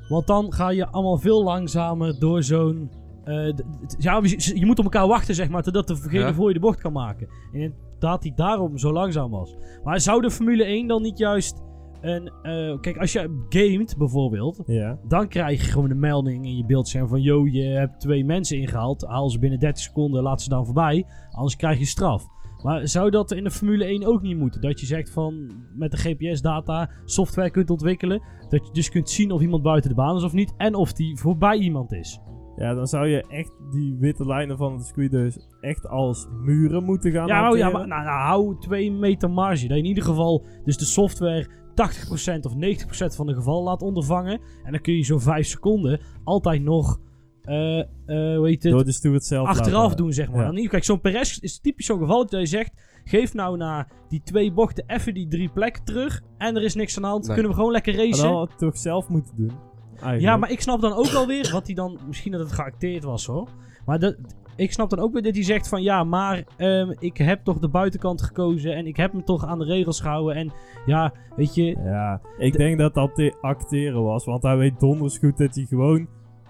Want 0.09 0.27
dan 0.27 0.53
ga 0.53 0.71
je 0.71 0.87
allemaal 0.91 1.19
veel 1.19 1.43
langzamer 1.45 2.19
door 2.19 2.43
zo'n... 2.43 2.91
eh, 3.25 3.53
ja, 3.99 4.21
je, 4.23 4.67
moet 4.67 4.79
op 4.79 4.85
elkaar 4.85 5.07
wachten, 5.07 5.35
zeg 5.35 5.49
maar, 5.49 5.63
totdat 5.63 5.87
degene 5.87 6.19
Ja. 6.19 6.35
voor 6.35 6.49
je 6.49 6.55
de 6.55 6.61
bocht 6.61 6.81
kan 6.81 6.93
maken. 6.93 7.29
En 7.53 7.61
inderdaad, 7.61 8.23
die 8.23 8.33
daarom 8.35 8.79
zo 8.79 8.93
langzaam 8.93 9.31
was. 9.31 9.57
Maar 9.85 10.01
zou 10.01 10.21
de 10.23 10.31
Formule 10.31 10.65
1 10.65 10.87
dan 10.87 11.03
niet 11.03 11.19
juist 11.19 11.63
een... 12.01 12.31
eh, 12.43 12.81
kijk, 12.81 12.97
als 12.99 13.13
je 13.13 13.45
gamet 13.49 13.95
bijvoorbeeld, 13.99 14.63
Ja. 14.67 14.99
dan 15.09 15.29
krijg 15.29 15.65
je 15.65 15.71
gewoon 15.73 15.91
een 15.91 15.99
melding 15.99 16.45
in 16.45 16.57
je 16.57 16.65
beeldscherm 16.67 17.09
van... 17.09 17.23
Yo, 17.23 17.47
je 17.47 17.63
hebt 17.63 18.01
twee 18.01 18.25
mensen 18.25 18.59
ingehaald, 18.59 19.05
haal 19.07 19.31
ze 19.31 19.39
binnen 19.39 19.59
30 19.59 19.83
seconden, 19.83 20.23
laat 20.23 20.43
ze 20.43 20.49
dan 20.49 20.65
voorbij. 20.65 21.07
Anders 21.31 21.57
krijg 21.57 21.79
je 21.79 21.85
straf. 21.85 22.27
Maar 22.63 22.89
zou 22.89 23.11
dat 23.11 23.31
in 23.31 23.45
de 23.45 23.51
Formule 23.51 23.85
1 23.85 24.05
ook 24.07 24.23
niet 24.23 24.37
moeten? 24.37 24.61
Dat 24.61 24.81
je 24.81 24.87
zegt 24.87 25.11
van 25.11 25.51
met 25.75 25.91
de 25.91 25.97
GPS-data 25.97 26.91
software 27.05 27.51
kunt 27.51 27.71
ontwikkelen. 27.71 28.23
Dat 28.49 28.67
je 28.67 28.73
dus 28.73 28.91
kunt 28.91 29.11
zien 29.11 29.31
of 29.31 29.41
iemand 29.41 29.63
buiten 29.63 29.91
de 29.91 29.97
baan 29.97 30.17
is 30.17 30.23
of 30.25 30.33
niet. 30.33 30.55
En 30.57 30.75
of 30.75 30.93
die 30.93 31.19
voorbij 31.19 31.57
iemand 31.59 31.93
is. 31.93 32.21
ja, 32.57 32.75
dan 32.75 32.87
zou 32.87 33.07
je 33.09 33.25
echt 33.29 33.53
die 33.71 33.97
witte 33.99 34.27
lijnen 34.27 34.57
van 34.57 34.73
het 34.73 34.85
circuit 34.85 35.11
dus 35.11 35.39
echt 35.61 35.89
als 35.89 36.27
muren 36.45 36.85
moeten 36.85 37.13
gaan 37.13 37.27
Ja, 37.27 37.41
hanteren. 37.41 37.67
ja 37.67 37.73
maar 37.73 37.87
nou, 37.87 38.03
nou, 38.05 38.21
hou 38.21 38.59
2 38.59 38.93
meter 38.93 39.31
marge. 39.31 39.69
Dat 39.69 39.77
in 39.79 39.85
ieder 39.85 40.05
geval 40.05 40.45
dus 40.65 40.77
de 40.77 40.85
software 40.85 41.49
80% 41.71 42.41
of 42.47 42.55
90% 42.55 43.17
van 43.17 43.27
de 43.27 43.35
gevallen 43.35 43.63
laat 43.63 43.83
ondervangen. 43.83 44.41
En 44.65 44.73
dan 44.73 44.81
kun 44.81 44.95
je 44.97 45.05
zo'n 45.05 45.21
5 45.21 45.47
seconden 45.47 46.01
altijd 46.25 46.63
nog, 46.63 47.01
eh 47.43 47.79
eh 47.79 47.87
hoe 48.07 48.47
heet 48.47 48.63
het, 48.63 48.73
Door 48.73 48.85
de 48.85 48.93
steward 48.93 49.25
zelf 49.25 49.49
achteraf 49.49 49.83
laten- 49.83 49.97
doen, 49.97 50.13
zeg 50.13 50.29
maar. 50.31 50.39
Ja. 50.39 50.45
Dan 50.45 50.55
niet- 50.55 50.69
Kijk, 50.69 50.85
zo'n 50.85 51.01
Perez 51.01 51.39
is 51.39 51.59
typisch 51.61 51.87
zo'n 51.87 51.99
geval 51.99 52.27
dat 52.27 52.41
je 52.41 52.47
zegt... 52.47 52.89
Geef 53.05 53.35
nou 53.35 53.57
na 53.57 53.87
die 54.09 54.21
twee 54.25 54.53
bochten 54.53 54.85
even 54.87 55.15
die 55.15 55.29
drie 55.29 55.49
plekken 55.49 55.85
terug. 55.85 56.23
En 56.39 56.57
er 56.57 56.63
is 56.63 56.75
niks 56.75 56.97
aan 56.97 57.03
de 57.03 57.09
hand. 57.09 57.25
Nee. 57.25 57.33
Kunnen 57.33 57.51
we 57.51 57.57
gewoon 57.57 57.73
lekker 57.73 57.95
racen. 57.97 58.25
dan 58.25 58.37
had 58.37 58.49
het 58.49 58.59
toch 58.59 58.77
zelf 58.79 59.09
moeten 59.09 59.37
doen. 59.37 59.53
Eigenlijk. 59.91 60.21
Ja, 60.21 60.37
maar 60.37 60.51
ik 60.51 60.61
snap 60.61 60.81
dan 60.81 60.93
ook 60.93 61.13
alweer 61.13 61.51
wat 61.53 61.67
hij 61.67 61.75
dan... 61.75 61.99
Misschien 62.07 62.33
dat 62.33 62.41
het 62.41 62.53
geacteerd 62.53 63.05
was 63.05 63.27
hoor. 63.27 63.49
Maar 63.87 63.99
dat, 63.99 64.17
ik 64.61 64.73
snap 64.73 64.91
dan 64.91 64.99
ook 64.99 65.13
weer 65.13 65.23
dat 65.23 65.35
hij 65.35 65.45
zegt 65.45 65.69
van... 65.69 65.83
Ja, 65.83 66.05
maar 66.05 66.45
ehm, 66.57 66.93
ik 66.99 67.17
heb 67.17 67.45
toch 67.45 67.59
de 67.59 67.69
buitenkant 67.69 68.23
gekozen. 68.23 68.75
En 68.75 68.87
ik 68.87 68.97
heb 68.97 69.13
me 69.13 69.23
toch 69.23 69.45
aan 69.47 69.59
de 69.59 69.65
regels 69.65 70.01
gehouden. 70.01 70.35
En 70.37 70.53
ja, 70.87 71.13
weet 71.37 71.55
je... 71.55 71.77
Ja, 71.85 72.21
ik 72.39 72.57
denk 72.57 72.79
dat 72.79 72.95
dat 72.95 73.15
te 73.15 73.37
acteren 73.41 74.03
was. 74.03 74.25
Want 74.25 74.43
hij 74.43 74.57
weet 74.57 74.81
donders 74.81 75.19
goed 75.19 75.39
dat 75.39 75.55
hij 75.55 75.65
gewoon 75.65 76.07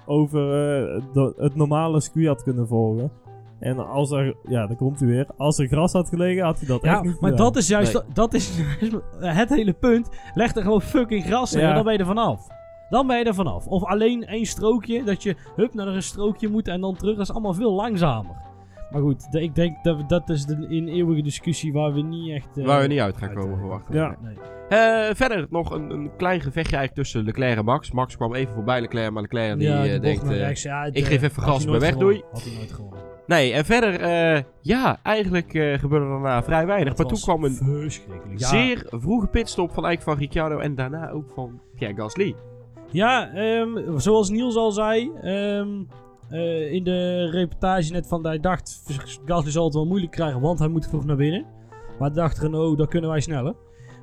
over 0.06 0.40
eh, 0.42 1.02
de- 1.12 1.34
het 1.36 1.54
normale 1.54 2.00
circuit 2.00 2.26
had 2.26 2.42
kunnen 2.42 2.66
volgen. 2.68 3.10
En 3.60 3.88
als 3.88 4.10
er, 4.10 4.36
ja, 4.48 4.66
daar 4.66 4.76
komt 4.76 5.00
hij 5.00 5.08
weer. 5.08 5.26
Als 5.36 5.58
er 5.58 5.66
gras 5.66 5.92
had 5.92 6.08
gelegen, 6.08 6.44
had 6.44 6.58
hij 6.58 6.68
dat 6.68 6.82
Ja, 6.82 6.92
echt 6.92 7.02
niet 7.02 7.20
maar 7.20 7.30
gedaan. 7.30 7.46
dat 7.46 7.56
is 7.56 7.68
juist 7.68 7.92
Nee. 7.92 8.02
dat 8.12 8.34
is 8.34 8.50
het 9.20 9.48
hele 9.48 9.72
punt. 9.72 10.08
Leg 10.34 10.54
er 10.54 10.62
gewoon 10.62 10.82
fucking 10.82 11.24
gras 11.24 11.54
in 11.54 11.60
Ja. 11.60 11.68
en 11.68 11.74
dan 11.74 11.84
ben 11.84 11.92
je 11.92 11.98
er 11.98 12.06
vanaf. 12.06 12.46
Dan 12.90 13.06
ben 13.06 13.18
je 13.18 13.24
er 13.24 13.34
vanaf. 13.34 13.66
Of 13.66 13.84
alleen 13.84 14.26
één 14.26 14.46
strookje, 14.46 15.04
dat 15.04 15.22
je 15.22 15.36
hup 15.56 15.74
naar 15.74 15.86
een 15.86 16.02
strookje 16.02 16.48
moet 16.48 16.68
en 16.68 16.80
dan 16.80 16.96
terug. 16.96 17.16
Dat 17.16 17.24
is 17.28 17.32
allemaal 17.32 17.54
veel 17.54 17.72
langzamer. 17.72 18.36
Maar 18.90 19.00
goed, 19.00 19.26
ik 19.30 19.54
denk 19.54 19.76
dat 19.84 19.96
we- 19.96 20.06
dat 20.06 20.28
is 20.28 20.44
de 20.46 20.66
in 20.68 20.88
eeuwige 20.88 21.22
discussie 21.22 21.72
waar 21.72 21.92
we 21.92 22.00
niet 22.02 22.30
echt... 22.30 22.58
eh, 22.58 22.66
Waar 22.66 22.80
we 22.80 22.86
niet 22.86 22.98
uit 23.00 23.16
gaan 23.16 23.34
komen 23.34 23.52
eh, 23.52 23.58
verwachten. 23.58 23.94
Ja. 23.94 24.16
Nee. 24.22 24.34
Eh, 24.68 25.14
verder 25.14 25.46
nog 25.50 25.70
een, 25.70 25.90
een 25.90 26.10
klein 26.16 26.40
gevechtje 26.40 26.76
eigenlijk 26.76 26.94
tussen 26.94 27.24
Leclerc 27.24 27.58
en 27.58 27.64
Max. 27.64 27.90
Max 27.90 28.16
kwam 28.16 28.34
even 28.34 28.54
voorbij 28.54 28.80
Leclerc, 28.80 29.10
maar 29.12 29.22
Leclerc 29.22 29.58
die, 29.58 29.68
ja, 29.68 29.84
eh, 29.84 29.90
die 29.90 30.00
denkt... 30.00 30.24
naar 30.24 30.34
rechts. 30.34 30.62
Ja, 30.62 30.82
het, 30.84 30.96
ik 30.96 31.04
geef 31.04 31.22
even 31.22 31.42
gas, 31.42 31.64
nooit 31.64 31.80
weg, 31.80 31.96
doei. 31.96 32.22
Had 32.32 32.42
hij 32.44 32.52
nooit 32.56 32.72
gewonnen. 32.72 32.98
nee, 33.26 33.52
en 33.52 33.64
verder, 33.64 33.92
ja, 34.60 34.98
eigenlijk 35.02 35.54
eh, 35.54 35.78
gebeurde 35.78 36.04
er 36.04 36.10
daarna 36.10 36.42
vrij 36.42 36.66
weinig. 36.66 36.96
Maar 36.96 37.06
toen 37.06 37.18
kwam 37.20 37.44
een. 37.44 37.58
Ja, 38.36 38.46
zeer 38.48 38.86
vroege 38.88 39.26
pitstop 39.26 39.72
van 39.72 39.84
eigenlijk 39.84 40.16
van 40.18 40.26
Ricciardo 40.26 40.58
en 40.58 40.74
daarna 40.74 41.10
ook 41.10 41.30
van 41.34 41.60
Pierre 41.74 41.96
Gasly. 41.96 42.34
Ja, 42.92 43.32
ehm, 43.32 43.98
zoals 43.98 44.30
Niels 44.30 44.56
al 44.56 44.70
zei, 44.70 45.10
ehm, 45.22 45.68
eh, 46.30 46.72
in 46.72 46.84
de 46.84 47.30
reportage 47.30 47.92
net 47.92 48.06
van 48.06 48.26
hij 48.26 48.40
dacht, 48.40 48.82
Gasly 49.24 49.50
zal 49.50 49.64
het 49.64 49.74
wel 49.74 49.86
moeilijk 49.86 50.12
krijgen, 50.12 50.40
want 50.40 50.58
hij 50.58 50.68
moet 50.68 50.88
vroeg 50.88 51.04
naar 51.04 51.16
binnen. 51.16 51.46
Maar 51.98 52.12
dacht 52.12 52.38
Renault, 52.38 52.78
dat 52.78 52.88
kunnen 52.88 53.10
wij 53.10 53.20
sneller. 53.20 53.54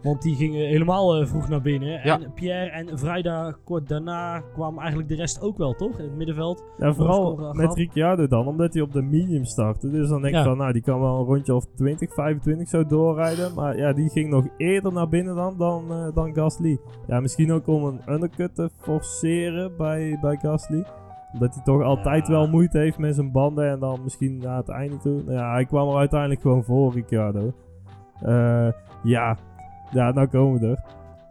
Want 0.04 0.22
die 0.22 0.36
gingen 0.36 0.68
helemaal 0.68 1.16
eh, 1.16 1.28
vroeg 1.28 1.50
naar 1.50 1.62
binnen. 1.62 1.90
Ja. 2.04 2.20
En 2.22 2.32
Pierre 2.34 2.70
en 2.70 3.00
vrijdag 3.00 3.60
kort 3.64 3.88
daarna 3.90 4.40
kwam 4.54 4.78
eigenlijk 4.80 5.10
de 5.10 5.16
rest 5.16 5.42
ook 5.42 5.58
wel, 5.58 5.74
toch? 5.74 5.98
In 6.00 6.04
het 6.06 6.16
middenveld. 6.16 6.64
Ja, 6.78 6.94
vooral 6.94 7.54
met. 7.54 7.74
Ricciardo 7.76 8.28
dan, 8.28 8.48
omdat 8.48 8.74
hij 8.74 8.82
op 8.84 8.94
de 8.94 9.02
medium 9.02 9.46
startte. 9.46 9.90
Dus 9.90 10.10
dan 10.10 10.22
denk 10.22 10.34
ik 10.34 10.40
Ja. 10.40 10.46
van, 10.46 10.58
nou, 10.58 10.74
die 10.74 10.82
kan 10.82 11.00
wel 11.00 11.20
een 11.20 11.26
rondje 11.26 11.56
of 11.56 11.66
20, 11.76 12.14
25 12.14 12.68
zo 12.68 12.86
doorrijden. 12.86 13.54
Maar 13.56 13.78
ja, 13.78 13.94
die 13.94 14.10
ging 14.10 14.30
nog 14.30 14.46
eerder 14.58 14.94
naar 14.94 15.10
binnen 15.10 15.36
dan, 15.36 15.58
dan, 15.58 15.92
eh, 15.92 16.08
dan 16.14 16.34
Gasly. 16.34 16.78
Ja, 17.08 17.20
misschien 17.20 17.52
ook 17.52 17.68
om 17.68 17.84
een 17.86 18.02
undercut 18.10 18.56
te 18.56 18.70
forceren 18.78 19.72
bij, 19.78 20.18
bij 20.22 20.38
Gasly. 20.42 20.84
Omdat 21.34 21.56
hij 21.56 21.64
toch 21.64 21.82
altijd 21.82 22.28
Ja. 22.28 22.34
wel 22.34 22.48
moeite 22.48 22.78
heeft 22.78 22.98
met 22.98 23.16
zijn 23.16 23.32
banden 23.32 23.70
en 23.70 23.80
dan 23.80 24.00
misschien 24.04 24.38
naar 24.38 24.58
het 24.58 24.70
einde 24.70 24.98
toe. 24.98 25.22
Nou 25.24 25.32
Ja, 25.38 25.52
hij 25.52 25.66
kwam 25.66 25.90
er 25.90 25.96
uiteindelijk 25.98 26.42
gewoon 26.42 26.64
voor, 26.64 26.94
Ricciardo. 26.94 27.54
Eh, 28.22 28.68
ja, 29.04 29.38
ja, 29.92 30.12
nou 30.12 30.28
komen 30.28 30.60
we 30.60 30.68
er. 30.68 30.84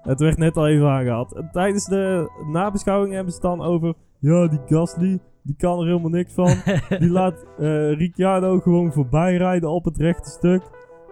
Het 0.02 0.20
werd 0.20 0.38
net 0.38 0.56
al 0.56 0.66
even 0.68 0.88
aangehaald. 0.88 1.42
Tijdens 1.52 1.84
de 1.84 2.30
nabeschouwing 2.52 3.14
hebben 3.14 3.32
ze 3.32 3.38
het 3.38 3.48
dan 3.58 3.66
over... 3.66 3.94
Ja, 4.18 4.46
die 4.46 4.60
Gasly, 4.66 5.18
die 5.42 5.54
kan 5.58 5.78
er 5.80 5.86
helemaal 5.86 6.10
niks 6.10 6.32
van. 6.32 6.54
Die 6.98 7.10
laat 7.10 7.44
eh 7.58 7.92
Ricciardo 7.92 8.58
gewoon 8.60 8.92
voorbij 8.92 9.36
rijden 9.36 9.70
op 9.70 9.84
het 9.84 9.96
rechte 9.96 10.30
stuk. 10.30 10.62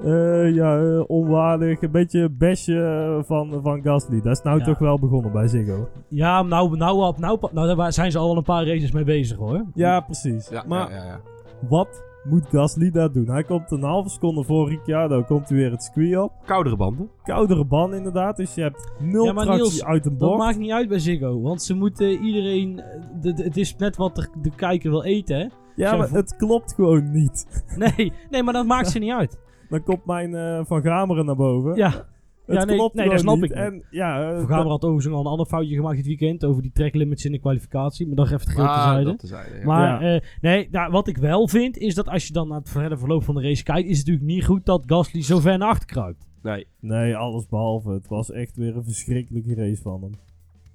Eh, 0.05 0.55
ja, 0.55 0.79
eh, 0.79 1.03
onwaardig. 1.07 1.83
Een 1.83 1.91
beetje 1.91 2.29
besje 2.31 3.21
van, 3.27 3.61
van 3.63 3.83
Gasly. 3.83 4.21
Dat 4.21 4.37
is 4.37 4.43
nou 4.43 4.59
Ja. 4.59 4.65
toch 4.65 4.79
wel 4.79 4.99
begonnen 4.99 5.33
bij 5.33 5.49
Ziggo. 5.49 5.89
Ja, 6.09 6.43
nou, 6.43 6.77
nou, 6.77 6.97
nou, 6.99 7.15
nou, 7.19 7.39
nou, 7.53 7.77
daar 7.77 7.93
zijn 7.93 8.11
ze 8.11 8.19
al 8.19 8.27
wel 8.29 8.37
een 8.37 8.43
paar 8.43 8.67
races 8.67 8.93
mee 8.93 9.05
bezig 9.05 9.37
hoor. 9.37 9.65
Ja, 9.75 10.01
precies. 10.01 10.49
Ja, 10.49 10.65
maar 10.67 10.91
ja, 10.91 10.97
ja, 10.97 11.05
ja. 11.05 11.21
wat 11.69 12.03
moet 12.25 12.47
Gasly 12.49 12.91
daar 12.91 13.13
doen? 13.13 13.29
Hij 13.31 13.45
komt 13.45 13.71
een 13.71 13.83
halve 13.83 14.09
seconde 14.09 14.45
voor 14.45 14.69
Ricciardo. 14.69 15.23
Komt 15.23 15.49
hij 15.49 15.59
weer 15.59 15.71
het 15.71 15.83
circuit 15.83 16.17
op. 16.19 16.33
Koudere 16.47 16.77
banden. 16.77 17.11
Koudere 17.23 17.65
band 17.65 17.95
inderdaad. 17.95 18.37
Dus 18.37 18.55
je 18.55 18.61
hebt 18.63 18.93
nul 18.99 19.25
Ja, 19.25 19.33
maar 19.33 19.45
tractie 19.45 19.65
Niels, 19.65 19.85
uit 19.85 20.07
een 20.07 20.19
Dat 20.19 20.29
bocht. 20.29 20.39
maakt 20.41 20.59
niet 20.59 20.71
uit 20.73 20.89
bij 20.89 20.99
Ziggo, 20.99 21.41
want 21.41 21.63
ze 21.63 21.75
moeten 21.75 22.11
iedereen... 22.11 22.83
de- 23.21 23.33
de- 23.33 23.43
Het 23.43 23.57
is 23.57 23.77
net 23.77 23.97
wat 23.97 24.15
de, 24.17 24.29
de 24.43 24.51
kijker 24.55 24.91
wil 24.91 25.05
eten, 25.05 25.37
hè? 25.39 25.47
Ja, 25.77 25.91
Zo 25.91 25.97
maar 25.99 26.11
het 26.11 26.37
klopt 26.37 26.75
gewoon 26.75 27.11
niet. 27.11 27.65
Nee, 27.77 28.13
nee, 28.31 28.43
maar 28.43 28.53
dat 28.53 28.67
maakt 28.67 28.89
ze 28.91 28.99
niet 28.99 29.13
uit. 29.13 29.39
Dan 29.69 29.83
komt 29.83 30.05
mijn 30.07 30.35
eh, 30.35 30.61
Van 30.65 30.83
Gameren 30.83 31.25
naar 31.27 31.37
boven. 31.37 31.75
Ja, 31.75 32.07
het 32.47 32.57
ja, 32.57 32.65
nee, 32.65 32.77
klopt 32.77 32.95
nee, 32.95 33.09
dat 33.09 33.21
snap 33.21 33.35
niet. 33.41 33.45
ik. 33.45 33.51
En 33.57 33.83
ja, 33.91 34.39
Van 34.39 34.49
Gamer 34.49 34.67
had 34.67 34.85
overigens 34.85 35.15
al 35.15 35.21
een 35.21 35.27
ander 35.27 35.47
foutje 35.47 35.75
gemaakt 35.75 35.97
dit 35.97 36.07
weekend 36.07 36.45
over 36.45 36.63
die 36.63 36.73
tracklimits 36.73 37.25
in 37.25 37.33
de 37.33 37.39
kwalificatie. 37.39 38.07
Maar 38.07 38.17
dat 38.17 38.27
even 38.27 38.47
te 38.47 38.51
geel 38.53 38.65
Ah, 38.65 38.85
tezijde. 38.87 39.17
tezijde, 39.17 39.59
ja. 39.59 39.65
Maar 39.65 40.05
Ja. 40.05 40.15
eh, 40.15 40.21
nee, 40.41 40.69
nou, 40.71 40.91
wat 40.91 41.09
ik 41.09 41.17
wel 41.17 41.49
vind, 41.49 41.77
is 41.79 41.95
dat 41.95 42.09
als 42.09 42.27
je 42.27 42.33
dan 42.33 42.49
naar 42.49 42.59
het 42.59 42.69
verder 42.71 42.99
verloop 42.99 43.25
van 43.25 43.35
de 43.35 43.43
race 43.43 43.63
kijkt, 43.63 43.89
is 43.89 43.99
het 43.99 44.07
natuurlijk 44.07 44.35
niet 44.35 44.45
goed 44.45 44.65
dat 44.67 44.83
Gasly 44.87 45.23
zo 45.23 45.39
ver 45.41 45.59
naar 45.59 45.69
achter 45.69 45.87
kruipt. 45.87 46.27
Nee. 46.43 46.67
Nee, 46.81 47.17
alles 47.17 47.47
behalve. 47.49 47.91
Het 47.91 48.09
was 48.09 48.31
echt 48.31 48.57
weer 48.57 48.77
een 48.77 48.85
verschrikkelijke 48.85 49.55
race 49.55 49.83
van 49.83 50.03
hem. 50.03 50.13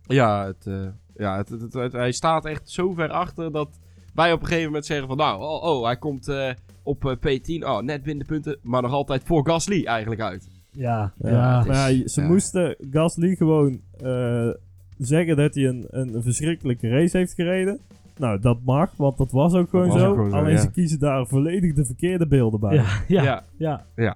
Ja, 0.02 0.46
het, 0.46 0.68
eh, 0.68 0.88
ja 1.16 1.38
het, 1.38 1.50
het- 1.50 1.62
het- 1.62 1.74
het- 1.74 1.92
hij 1.92 2.12
staat 2.12 2.46
echt 2.46 2.70
zo 2.70 2.94
ver 2.94 3.10
achter 3.10 3.52
dat 3.52 3.80
wij 4.14 4.32
op 4.34 4.40
een 4.42 4.46
gegeven 4.46 4.66
moment 4.68 4.86
zeggen 4.86 5.08
van... 5.08 5.18
Nou, 5.18 5.42
oh, 5.42 5.64
oh 5.64 5.84
hij 5.86 5.98
komt 5.98 6.28
eh, 6.28 6.50
op 6.84 7.06
eh, 7.06 7.16
P10. 7.16 7.64
Oh, 7.66 7.80
net 7.82 8.04
binnen 8.04 8.26
de 8.28 8.34
punten. 8.34 8.58
Maar 8.62 8.82
nog 8.82 8.92
altijd 8.92 9.24
voor 9.24 9.46
Gasly 9.48 9.86
eigenlijk 9.86 10.22
uit. 10.22 10.48
Ja, 10.72 11.12
Ja, 11.22 11.64
maar 11.68 11.92
ja, 11.92 12.08
ze 12.08 12.22
ja. 12.22 12.28
moesten 12.28 12.76
Gasly 12.92 13.36
gewoon 13.36 13.82
eh, 14.02 14.50
zeggen 14.98 15.36
dat 15.36 15.56
hij 15.56 15.68
een, 15.68 15.86
een 15.90 16.24
verschrikkelijke 16.24 16.90
race 16.90 17.18
heeft 17.18 17.34
gereden. 17.34 17.80
Nou, 18.18 18.40
dat 18.40 18.58
mag, 18.66 18.92
want 18.96 19.18
dat 19.18 19.32
was 19.32 19.54
ook 19.54 19.70
gewoon 19.70 19.88
was 19.88 20.00
zo. 20.00 20.10
ook 20.10 20.16
gewoon 20.16 20.30
zo, 20.30 20.36
Alleen 20.36 20.54
ja. 20.54 20.62
ze 20.62 20.72
kiezen 20.72 21.00
daar 21.00 21.28
volledig 21.28 21.74
de 21.74 21.86
verkeerde 21.86 22.28
beelden 22.28 22.60
bij. 22.60 22.76
Ja, 22.76 22.86
ja, 23.08 23.24
ja, 23.24 23.44
Ja. 23.58 23.86
ja. 23.96 24.16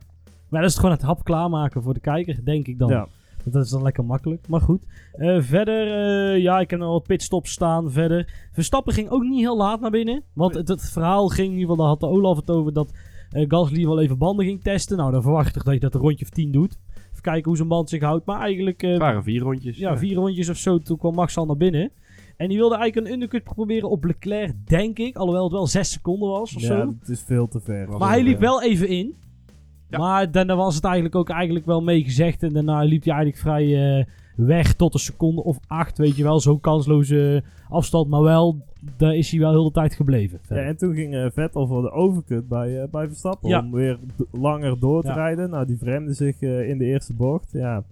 Maar 0.49 0.61
dat 0.61 0.69
is 0.71 0.75
gewoon 0.75 0.91
het 0.91 1.01
hap 1.01 1.23
klaarmaken 1.23 1.83
voor 1.83 1.93
de 1.93 1.99
kijker, 1.99 2.45
denk 2.45 2.67
ik 2.67 2.79
dan. 2.79 2.89
Ja. 2.89 3.07
Dat 3.43 3.63
is 3.63 3.69
dan 3.69 3.81
lekker 3.81 4.05
makkelijk, 4.05 4.47
maar 4.47 4.61
goed. 4.61 4.83
Eh, 5.13 5.41
verder, 5.41 5.87
eh, 5.87 6.41
ja, 6.41 6.59
ik 6.59 6.69
heb 6.69 6.79
nog 6.79 6.91
wat 6.91 7.03
pitstops 7.03 7.51
staan. 7.51 7.91
Verder, 7.91 8.33
Verstappen 8.51 8.93
ging 8.93 9.09
ook 9.09 9.23
niet 9.23 9.39
heel 9.39 9.57
laat 9.57 9.79
naar 9.79 9.91
binnen. 9.91 10.23
Want 10.33 10.53
het, 10.53 10.67
het 10.67 10.89
verhaal 10.89 11.27
ging 11.27 11.47
in 11.47 11.53
ieder 11.53 11.69
geval, 11.69 11.77
daar 11.77 11.87
had 11.87 11.99
de 11.99 12.07
Olaf 12.07 12.37
het 12.37 12.49
over, 12.49 12.73
dat 12.73 12.91
Gasly 13.33 13.85
wel 13.85 14.01
even 14.01 14.17
banden 14.17 14.45
ging 14.45 14.61
testen. 14.61 14.97
Nou, 14.97 15.11
dan 15.11 15.21
verwacht 15.21 15.55
ik 15.55 15.63
dat 15.63 15.73
je 15.73 15.79
dat 15.79 15.93
een 15.93 16.01
rondje 16.01 16.25
of 16.25 16.31
10 16.31 16.51
doet. 16.51 16.79
Even 17.11 17.21
kijken 17.21 17.43
hoe 17.43 17.55
zijn 17.55 17.67
band 17.67 17.89
zich 17.89 18.01
houdt. 18.01 18.25
Maar 18.25 18.39
eigenlijk, 18.39 18.83
eh, 18.83 18.89
Het 18.89 18.99
waren 18.99 19.23
vier 19.23 19.41
rondjes. 19.41 19.77
ja, 19.77 19.97
vier 19.97 20.15
rondjes 20.15 20.49
of 20.49 20.57
zo, 20.57 20.79
toen 20.79 20.97
kwam 20.97 21.13
Max 21.15 21.37
al 21.37 21.45
naar 21.45 21.57
binnen. 21.57 21.91
En 22.37 22.47
die 22.47 22.57
wilde 22.57 22.75
eigenlijk 22.75 23.07
een 23.07 23.13
undercut 23.13 23.43
proberen 23.43 23.89
op 23.89 24.03
Leclerc, 24.03 24.53
denk 24.67 24.97
ik. 24.99 25.15
Alhoewel 25.15 25.43
het 25.43 25.51
wel 25.53 25.67
6 25.67 25.91
seconden 25.91 26.29
was 26.29 26.55
of 26.55 26.61
Ja, 26.61 26.67
zo. 26.67 26.95
het 26.99 27.09
is 27.09 27.21
veel 27.21 27.47
te 27.47 27.59
ver. 27.59 27.97
Maar 27.97 28.09
hij 28.09 28.23
liep 28.23 28.39
wel 28.39 28.63
even 28.63 28.87
in. 28.87 29.15
Ja. 29.89 29.97
Maar 29.97 30.31
daarna 30.31 30.55
was 30.55 30.75
het 30.75 30.83
eigenlijk 30.83 31.15
ook 31.15 31.29
eigenlijk 31.29 31.65
wel 31.65 31.81
mee 31.81 32.03
gezegd. 32.03 32.43
En 32.43 32.53
daarna 32.53 32.79
liep 32.83 33.03
hij 33.03 33.13
eigenlijk 33.13 33.43
vrij, 33.43 33.97
eh, 33.99 34.05
weg 34.35 34.73
tot 34.73 34.93
een 34.93 34.99
seconde 34.99 35.43
of 35.43 35.57
acht, 35.67 35.97
weet 35.97 36.15
je 36.15 36.23
wel. 36.23 36.39
Zo'n 36.39 36.59
kansloze 36.59 37.43
afstand, 37.69 38.07
maar 38.09 38.21
wel, 38.21 38.65
daar 38.97 39.15
is 39.15 39.31
hij 39.31 39.39
wel 39.39 39.51
heel 39.51 39.63
de 39.63 39.71
tijd 39.71 39.93
gebleven. 39.93 40.39
Ja, 40.49 40.55
en 40.55 40.77
toen 40.77 40.93
ging 40.95 41.13
eh, 41.15 41.25
Vettel 41.33 41.67
voor 41.67 41.81
de 41.81 41.91
overcut 41.91 42.47
bij, 42.47 42.81
eh, 42.81 42.87
bij 42.89 43.07
Verstappen 43.07 43.49
Ja. 43.49 43.59
om 43.59 43.71
weer 43.71 43.97
langer 44.31 44.79
door 44.79 45.01
te 45.01 45.07
Ja. 45.07 45.13
rijden. 45.13 45.49
Nou, 45.49 45.65
die 45.65 45.77
vreemde 45.77 46.13
zich 46.13 46.41
eh, 46.41 46.69
in 46.69 46.77
de 46.77 46.85
eerste 46.85 47.13
bocht. 47.13 47.49
Ja, 47.51 47.83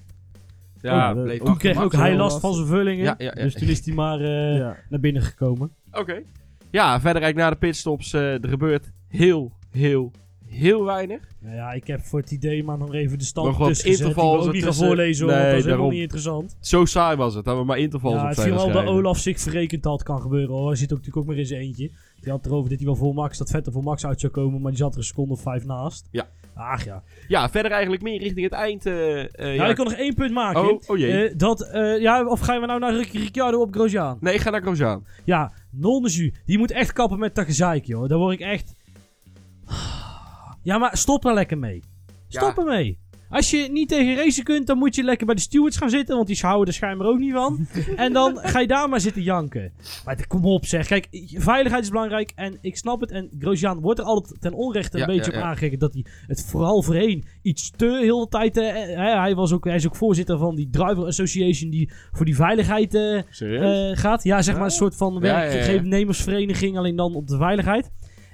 Ja, 0.82 1.14
Oh, 1.16 1.22
bleef 1.24 1.40
toen 1.42 1.58
kreeg 1.58 1.82
ook 1.84 1.94
hij 1.94 2.16
last 2.16 2.40
van 2.40 2.54
zijn 2.54 2.68
vullingen. 2.68 3.04
Ja, 3.04 3.16
ja, 3.18 3.26
ja. 3.36 3.44
Dus 3.44 3.54
toen 3.54 3.68
is 3.68 3.86
hij 3.86 3.94
maar 3.96 4.20
eh, 4.20 4.58
ja. 4.58 4.76
naar 4.90 5.00
binnen 5.00 5.22
gekomen. 5.22 5.72
Oké. 5.92 6.22
Ja, 6.70 7.00
verder 7.00 7.22
eigenlijk 7.22 7.36
na 7.36 7.50
de 7.50 7.56
pitstops, 7.56 8.14
eh 8.14 8.44
er 8.44 8.50
gebeurt 8.50 8.92
heel, 9.08 9.52
heel, 9.72 10.12
heel 10.52 10.84
weinig. 10.86 11.20
Nou 11.40 11.56
ja, 11.56 11.72
ik 11.72 11.88
heb 11.88 12.02
voor 12.02 12.20
het 12.20 12.32
idee 12.32 12.64
maar 12.64 12.78
nog 12.78 12.94
even 12.94 13.18
de 13.18 13.24
stand 13.24 13.48
Nog 13.48 13.58
wat 13.58 13.68
tussen 13.68 13.90
gezet, 13.90 14.08
intervals 14.08 14.48
ook 14.48 14.54
niet 14.54 14.64
gaan 14.64 14.74
voorlezen, 14.74 15.26
hoor, 15.26 15.34
Nee, 15.36 15.42
want 15.44 15.52
dat 15.56 15.66
is 15.66 15.72
helemaal 15.72 15.90
niet 15.92 16.02
interessant. 16.02 16.56
Zo 16.60 16.86
saai 16.86 17.16
was 17.18 17.34
het, 17.36 17.46
dat 17.46 17.58
we 17.58 17.64
maar 17.64 17.78
intervals 17.80 18.14
Ja, 18.16 18.22
op 18.22 18.28
het 18.28 18.36
zijn 18.38 18.50
bij 18.50 18.60
schrijven. 18.60 18.88
Olaf 18.88 19.18
zich 19.18 19.40
verrekend 19.40 19.86
had, 19.86 20.04
kan 20.04 20.22
gebeuren 20.22 20.56
hoor. 20.56 20.68
Hij 20.68 20.76
zit 20.76 20.92
ook 20.92 20.98
natuurlijk 20.98 21.18
ook 21.26 21.26
maar 21.32 21.40
in 21.42 21.46
zijn 21.46 21.62
eentje. 21.62 21.90
Die 22.22 22.32
had 22.32 22.46
erover 22.46 22.70
dat 22.70 22.78
hij 22.78 22.88
wel 22.88 22.96
voor 22.96 23.14
Max, 23.14 23.38
dat 23.38 23.50
Vettel 23.50 23.72
voor 23.72 23.84
Max 23.84 24.06
uit 24.06 24.20
zou 24.20 24.32
komen, 24.32 24.62
maar 24.62 24.72
die 24.72 24.80
zat 24.80 24.92
er 24.92 24.98
een 24.98 25.04
seconde 25.04 25.34
of 25.34 25.42
vijf 25.42 25.66
naast. 25.66 26.08
Ja. 26.12 26.28
Ach 26.54 26.86
ja. 26.86 27.04
Ja, 27.28 27.50
verder 27.50 27.72
eigenlijk 27.72 28.02
meer 28.04 28.20
richting 28.20 28.44
het 28.44 28.54
eind. 28.54 28.86
eh, 28.86 29.20
eh, 29.24 29.30
Nou, 29.38 29.54
ja. 29.54 29.68
ik 29.68 29.76
kon 29.76 29.86
nog 29.86 29.94
één 29.94 30.14
punt 30.14 30.32
maken. 30.34 30.62
Oh, 30.74 30.82
oh 30.88 30.98
jee. 30.98 31.28
Eh, 31.28 31.34
dat, 31.38 31.70
ja, 32.00 32.26
of 32.26 32.40
gaan 32.40 32.60
we 32.62 32.66
nou 32.66 32.80
naar 32.80 32.96
Ric- 32.96 33.14
Ricciardo 33.14 33.62
op 33.62 33.74
Grosjean? 33.74 34.18
Nee, 34.20 34.34
ik 34.34 34.40
ga 34.40 34.50
naar 34.50 34.62
Grosjean. 34.62 35.06
Ja, 35.24 35.52
non 35.70 36.08
die 36.46 36.58
moet 36.58 36.72
echt 36.72 36.94
kappen 36.94 37.20
met 37.20 37.36
dat 37.36 37.46
gezeik, 37.46 37.86
joh. 37.86 38.10
Daar 38.10 38.18
word 38.18 38.34
ik 38.34 38.40
echt... 38.40 38.76
Ja, 40.64 40.78
maar 40.78 40.98
stop 40.98 41.26
er 41.26 41.34
lekker 41.34 41.58
mee. 41.58 41.84
Stop 42.28 42.56
Ja. 42.56 42.62
ermee. 42.62 43.00
Als 43.30 43.50
je 43.52 43.68
niet 43.72 43.90
tegen 43.90 44.16
racen 44.16 44.44
kunt, 44.44 44.68
dan 44.68 44.78
moet 44.78 44.96
je 44.96 45.04
lekker 45.04 45.26
bij 45.26 45.36
de 45.36 45.42
stewards 45.42 45.78
gaan 45.78 45.90
zitten, 45.90 46.16
want 46.16 46.28
die 46.28 46.38
houden 46.42 46.68
er 46.68 46.74
schijnbaar 46.74 47.08
ook 47.08 47.20
niet 47.20 47.34
van. 47.34 47.68
en 47.96 48.14
dan 48.14 48.38
ga 48.38 48.60
je 48.60 48.68
daar 48.68 48.90
maar 48.90 49.02
zitten 49.02 49.22
janken. 49.22 49.72
Maar 50.06 50.28
kom 50.28 50.46
op 50.46 50.66
zeg. 50.66 50.88
Kijk, 50.88 51.08
veiligheid 51.34 51.84
is 51.84 51.90
belangrijk 51.90 52.32
en 52.36 52.58
ik 52.62 52.78
snap 52.78 53.02
het. 53.02 53.12
En 53.12 53.30
Grosjean 53.40 53.80
wordt 53.80 54.00
er 54.00 54.06
altijd 54.06 54.42
ten 54.42 54.54
onrechte 54.54 54.96
een 54.96 55.00
Ja, 55.02 55.06
beetje 55.08 55.32
ja, 55.32 55.38
op 55.38 55.44
ja. 55.44 55.50
aangegeven 55.50 55.80
dat 55.80 55.94
hij 55.94 56.06
het 56.28 56.46
vooral 56.46 56.84
voorheen 56.84 57.26
iets 57.42 57.72
te 57.76 58.00
heel 58.02 58.20
de 58.20 58.28
tijd... 58.28 58.58
eh, 58.58 58.94
eh, 58.94 59.20
hij, 59.22 59.36
was 59.36 59.54
ook, 59.54 59.66
hij 59.66 59.76
is 59.76 59.88
ook 59.88 59.96
voorzitter 59.96 60.38
van 60.38 60.56
die 60.56 60.70
Driver 60.70 61.06
Association 61.06 61.70
die 61.70 61.92
voor 62.12 62.26
die 62.26 62.36
veiligheid... 62.36 62.94
eh, 62.96 63.22
Serieus? 63.30 63.92
eh, 63.92 63.98
gaat. 63.98 64.24
Ja, 64.24 64.42
zeg 64.42 64.56
maar 64.56 64.64
een 64.66 64.72
soort 64.72 64.96
van 64.96 65.18
Ja, 65.22 65.44
ja, 65.44 65.44
ja. 65.44 65.52
werkgenemersvereniging, 65.54 66.78
alleen 66.78 66.96
dan 66.96 67.16
op 67.16 67.28
de 67.28 67.38
veiligheid. 67.38 67.92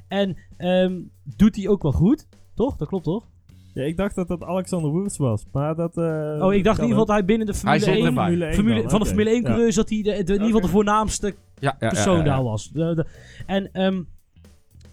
En 0.08 0.38
ehm, 0.58 1.00
doet 1.36 1.56
hij 1.56 1.68
ook 1.68 1.82
wel 1.82 1.92
goed, 1.92 2.28
toch? 2.56 2.76
Dat 2.78 2.88
klopt 2.88 3.04
toch? 3.04 3.26
Ja, 3.74 3.84
ik 3.84 3.98
dacht 3.98 4.16
dat 4.16 4.28
dat 4.28 4.44
Alexander 4.44 4.92
Wurz 4.94 5.18
was, 5.18 5.46
maar 5.52 5.76
dat... 5.76 5.98
eh, 5.98 6.04
oh, 6.42 6.54
ik 6.54 6.64
dacht 6.64 6.78
in 6.78 6.84
ieder 6.84 6.98
geval 7.00 7.06
dat 7.06 7.16
hij 7.16 7.26
binnen 7.26 7.48
de 7.48 7.54
Formule 7.54 7.80
zit 7.80 7.94
1... 7.96 8.06
erbij. 8.06 8.24
Formule 8.24 8.46
1 8.46 8.54
Formule, 8.54 8.82
dan, 8.82 8.90
van 8.90 9.00
de. 9.00 9.06
Formule 9.06 9.30
1 9.30 9.42
Ja. 9.42 9.48
coureurs 9.48 9.76
dat 9.76 9.90
hij 9.90 9.98
de, 10.02 10.04
de- 10.04 10.18
in 10.18 10.24
ieder 10.32 10.46
geval 10.46 10.62
de 10.62 10.68
voornaamste 10.68 11.28
ja, 11.28 11.36
ja, 11.60 11.76
ja, 11.80 11.88
persoon 11.90 12.18
ja, 12.18 12.24
ja. 12.24 12.30
daar 12.36 12.44
was. 12.44 12.70
De- 12.70 12.94
de- 12.96 13.06
en 13.46 13.72
ehm, 13.74 14.02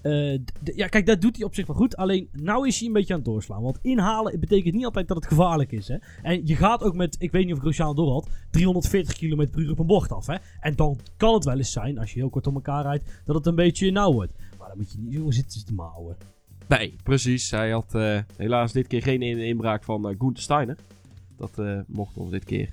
eh, 0.02 0.38
d- 0.62 0.72
ja, 0.76 0.86
kijk, 0.86 1.06
dat 1.06 1.20
doet 1.20 1.36
hij 1.36 1.44
op 1.44 1.54
zich 1.54 1.66
wel 1.66 1.76
goed. 1.76 1.96
Alleen, 1.96 2.28
nou 2.32 2.66
is 2.66 2.78
hij 2.78 2.86
een 2.86 2.92
beetje 2.92 3.12
aan 3.12 3.18
het 3.18 3.28
doorslaan. 3.28 3.62
Want 3.62 3.78
inhalen 3.82 4.40
betekent 4.40 4.74
niet 4.74 4.84
altijd 4.84 5.08
dat 5.08 5.16
het 5.16 5.26
gevaarlijk 5.26 5.72
is. 5.72 5.88
Hè? 5.88 5.96
En 6.22 6.46
je 6.46 6.56
gaat 6.56 6.82
ook 6.82 6.94
met, 6.94 7.16
ik 7.18 7.30
weet 7.32 7.44
niet 7.44 7.54
of 7.54 7.60
Grosjean 7.60 7.88
het 7.88 7.96
door 7.96 8.12
had, 8.12 8.28
340 8.50 9.16
km 9.16 9.50
per 9.50 9.60
uur 9.60 9.70
op 9.70 9.78
een 9.78 9.86
bocht 9.86 10.12
af. 10.12 10.26
Hè? 10.26 10.34
En 10.60 10.76
dan 10.76 10.98
kan 11.16 11.34
het 11.34 11.44
wel 11.44 11.56
eens 11.56 11.72
zijn, 11.72 11.98
als 11.98 12.12
je 12.12 12.18
heel 12.18 12.30
kort 12.30 12.46
om 12.46 12.54
elkaar 12.54 12.82
rijdt, 12.82 13.22
dat 13.24 13.34
het 13.36 13.46
een 13.46 13.54
beetje 13.54 13.90
nauw 13.90 14.12
wordt. 14.12 14.32
Maar 14.76 14.84
dan 14.86 14.96
moet 15.02 15.12
je 15.12 15.18
niet 15.18 15.26
zo 15.26 15.30
zitten 15.42 15.64
te 15.66 15.72
mouwen. 15.74 16.16
Nee, 16.68 16.96
precies. 17.02 17.50
Hij 17.50 17.70
had 17.70 17.94
eh, 17.94 18.18
helaas 18.36 18.72
dit 18.72 18.86
keer 18.86 19.02
geen 19.02 19.22
in- 19.22 19.38
inbraak 19.38 19.84
van 19.84 20.10
uh, 20.10 20.14
Gunther 20.18 20.42
Steiner. 20.42 20.76
Dat 21.36 21.58
eh, 21.58 21.78
mocht 21.86 22.16
ons 22.16 22.30
dit 22.30 22.44
keer 22.44 22.68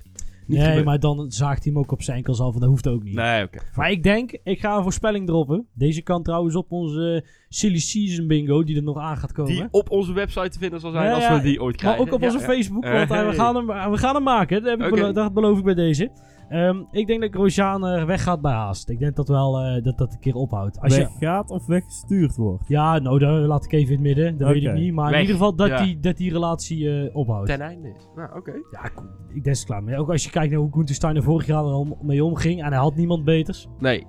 niet 0.46 0.48
nee, 0.48 0.58
gebeuren. 0.58 0.84
maar 0.84 1.00
dan 1.00 1.30
zaagt 1.32 1.64
hij 1.64 1.72
hem 1.72 1.82
ook 1.82 1.92
op 1.92 2.02
zijn 2.02 2.16
enkels 2.16 2.40
af 2.40 2.54
en 2.54 2.60
dat 2.60 2.68
hoeft 2.68 2.88
ook 2.88 3.02
niet. 3.02 3.14
Nee, 3.14 3.44
oké. 3.44 3.58
Maar 3.74 3.90
ik 3.90 4.02
denk, 4.02 4.38
ik 4.44 4.60
ga 4.60 4.76
een 4.76 4.82
voorspelling 4.82 5.26
droppen. 5.26 5.66
Deze 5.74 6.02
kan 6.02 6.22
trouwens 6.22 6.54
op 6.56 6.72
onze 6.72 7.24
Silly 7.48 7.78
Season 7.78 8.26
bingo, 8.26 8.64
die 8.64 8.76
er 8.76 8.82
nog 8.82 8.98
aan 8.98 9.16
gaat 9.16 9.32
komen. 9.32 9.52
Die 9.52 9.66
op 9.70 9.90
onze 9.90 10.12
website 10.12 10.48
te 10.48 10.58
vinden 10.58 10.80
zal 10.80 10.90
zijn 10.90 11.04
Ja, 11.06 11.14
als 11.14 11.22
ja, 11.22 11.36
we 11.36 11.42
die 11.42 11.62
ooit 11.62 11.82
Maar 11.82 11.92
krijgen. 11.92 12.00
ook 12.00 12.12
op 12.14 12.22
onze 12.22 12.38
ja. 12.38 12.44
Facebook, 12.44 12.84
want 12.84 13.08
we, 13.08 13.32
gaan 13.32 13.56
hem, 13.56 13.66
we 13.90 13.98
gaan 13.98 14.14
hem 14.14 14.22
maken. 14.24 14.62
Dat, 14.62 14.78
heb 14.78 14.88
ik 14.88 14.94
belo- 14.94 15.12
dat 15.12 15.32
beloof 15.34 15.58
ik 15.58 15.64
bij 15.64 15.74
deze. 15.74 16.10
Ehm, 16.52 16.82
ik 16.90 17.06
denk 17.06 17.20
dat 17.20 17.30
Grosjean 17.30 17.86
eh, 17.86 18.04
weggaat 18.04 18.40
bij 18.40 18.52
Haast. 18.52 18.88
Ik 18.88 18.98
denk 18.98 19.16
dat 19.16 19.28
wel 19.28 19.58
eh, 19.58 19.84
dat 19.84 19.98
dat 19.98 20.12
een 20.12 20.18
keer 20.18 20.34
ophoudt. 20.34 20.80
Als 20.80 20.96
je, 20.96 21.00
Weggaat 21.00 21.50
of 21.50 21.66
weggestuurd 21.66 22.36
wordt. 22.36 22.68
ja, 22.68 22.98
nou, 22.98 23.18
dat 23.18 23.46
laat 23.46 23.64
ik 23.64 23.72
even 23.72 23.86
in 23.88 23.92
het 23.92 24.02
midden. 24.02 24.38
Dat 24.38 24.48
weet 24.48 24.62
ik 24.64 24.72
niet. 24.72 24.92
Maar 24.92 25.04
Weg. 25.10 25.14
in 25.14 25.20
ieder 25.20 25.36
geval 25.36 25.54
dat, 25.54 25.68
Ja. 25.68 25.82
die, 25.84 26.00
dat 26.00 26.16
die 26.16 26.32
relatie 26.32 27.02
eh, 27.02 27.16
ophoudt. 27.16 27.46
Ten 27.46 27.60
einde 27.60 27.88
is. 27.88 28.08
Nou, 28.14 28.36
oké. 28.36 28.52
Ja, 28.70 28.84
ik 29.34 29.42
ben 29.42 29.52
er 29.52 29.64
klaar 29.64 29.82
mee. 29.82 29.96
Ook 29.96 30.10
als 30.10 30.24
je 30.24 30.30
kijkt 30.30 30.50
naar 30.50 30.60
hoe 30.60 30.72
Gunther 30.72 30.94
Steiner 30.94 31.22
vorig 31.22 31.46
jaar 31.46 31.64
er 31.64 31.70
al 31.70 31.98
mee 32.02 32.24
omging. 32.24 32.62
En 32.62 32.72
hij 32.72 32.80
had 32.80 32.96
niemand 32.96 33.24
beters. 33.24 33.68
Nee. 33.78 34.06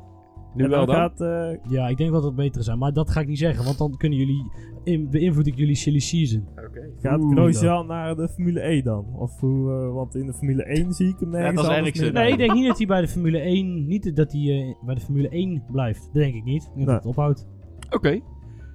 Nu 0.56 0.68
wel 0.68 0.86
dan 0.86 0.96
gaat... 0.96 1.22
eh, 1.22 1.50
Ja, 1.70 1.88
ik 1.88 1.98
denk 1.98 2.12
dat 2.12 2.24
het 2.24 2.36
betere 2.36 2.64
zijn. 2.64 2.78
Maar 2.78 2.94
dat 2.94 3.10
ga 3.10 3.20
ik 3.20 3.28
niet 3.28 3.38
zeggen. 3.38 3.66
Want 3.66 3.78
dan 3.78 3.98
kunnen 3.98 4.20
jullie... 4.20 4.52
In, 4.84 5.10
beïnvloed 5.10 5.48
ik 5.48 5.56
jullie 5.56 5.76
silly 5.76 6.00
season. 6.00 6.48
Oké. 6.68 6.90
Gaat 7.02 7.20
Oeh, 7.22 7.32
Grosjean 7.36 7.88
naar 7.88 8.16
de 8.16 8.30
Formule 8.30 8.62
E 8.68 8.82
dan? 8.82 9.06
Of 9.16 9.40
hoe, 9.40 9.72
eh, 9.72 9.94
want 9.94 10.16
in 10.16 10.26
de 10.26 10.34
Formule 10.34 10.64
1 10.64 10.94
zie 10.94 11.08
ik 11.08 11.20
hem 11.20 11.30
nergens 11.30 11.68
dat 11.68 11.86
is 11.96 12.12
Nee, 12.12 12.32
ik 12.32 12.38
denk 12.38 12.54
niet 12.54 12.68
dat 12.68 12.78
hij 12.78 12.88
bij 12.88 13.02
de 13.02 13.08
Formule 13.08 13.40
1... 13.40 13.88
Niet 13.88 14.16
dat 14.16 14.32
hij 14.32 14.42
eh, 14.42 14.86
bij 14.86 14.96
de 14.96 15.02
Formule 15.02 15.30
1 15.30 15.64
blijft. 15.72 16.04
Dat 16.04 16.14
denk 16.14 16.36
ik 16.36 16.44
niet. 16.44 16.64
Ik 16.64 16.68
denk 16.76 16.76
Nee. 16.76 16.86
dat 16.86 16.96
het 16.96 17.06
ophoudt. 17.06 17.48
Oké. 17.90 18.20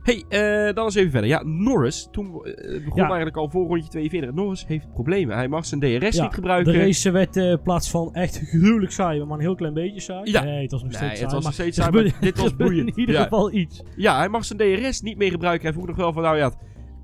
Hey, 0.08 0.24
eh, 0.28 0.74
dan 0.74 0.84
eens 0.84 0.94
even 0.94 1.10
verder. 1.10 1.28
Ja, 1.30 1.42
Norris, 1.44 2.08
toen 2.10 2.26
eh, 2.26 2.32
begon 2.84 2.92
Ja. 2.94 3.04
eigenlijk 3.06 3.36
al 3.36 3.48
voor 3.50 3.66
rondje 3.66 3.88
42. 3.90 4.32
Norris 4.32 4.64
heeft 4.66 4.92
problemen. 4.92 5.36
Hij 5.36 5.48
mag 5.48 5.66
zijn 5.66 5.80
DRS 5.80 6.16
Ja, 6.16 6.22
niet 6.22 6.34
gebruiken. 6.34 6.72
De 6.72 6.78
race 6.78 7.10
werd 7.10 7.36
eh, 7.36 7.54
plaats 7.62 7.90
van 7.90 8.14
echt 8.14 8.36
gruwelijk 8.44 8.92
saai, 8.92 9.24
maar 9.24 9.34
een 9.36 9.40
heel 9.44 9.54
klein 9.54 9.74
beetje 9.74 10.00
saai. 10.00 10.30
Ja. 10.30 10.42
Nee, 10.42 10.62
het 10.62 10.70
was 10.70 10.82
nog 10.82 10.92
steeds 10.92 11.00
Nee, 11.00 11.10
het 11.10 11.18
saai. 11.30 11.34
was 11.34 11.44
nog 11.44 11.52
steeds 11.54 11.76
saai, 11.76 11.90
maar 11.90 12.12
dit 12.20 12.38
was 12.38 12.56
boeiend. 12.66 12.88
in 12.88 12.98
ieder 13.00 13.14
geval 13.16 13.52
iets. 13.52 13.82
Ja, 13.96 14.16
hij 14.18 14.28
mag 14.28 14.44
zijn 14.44 14.58
DRS 14.58 15.00
niet 15.00 15.16
meer 15.18 15.30
gebruiken. 15.30 15.64
Hij 15.64 15.72
vroeg 15.72 15.86
nog 15.86 15.96
wel 15.96 16.12
van, 16.12 16.22
nou 16.22 16.36
ja, 16.36 16.52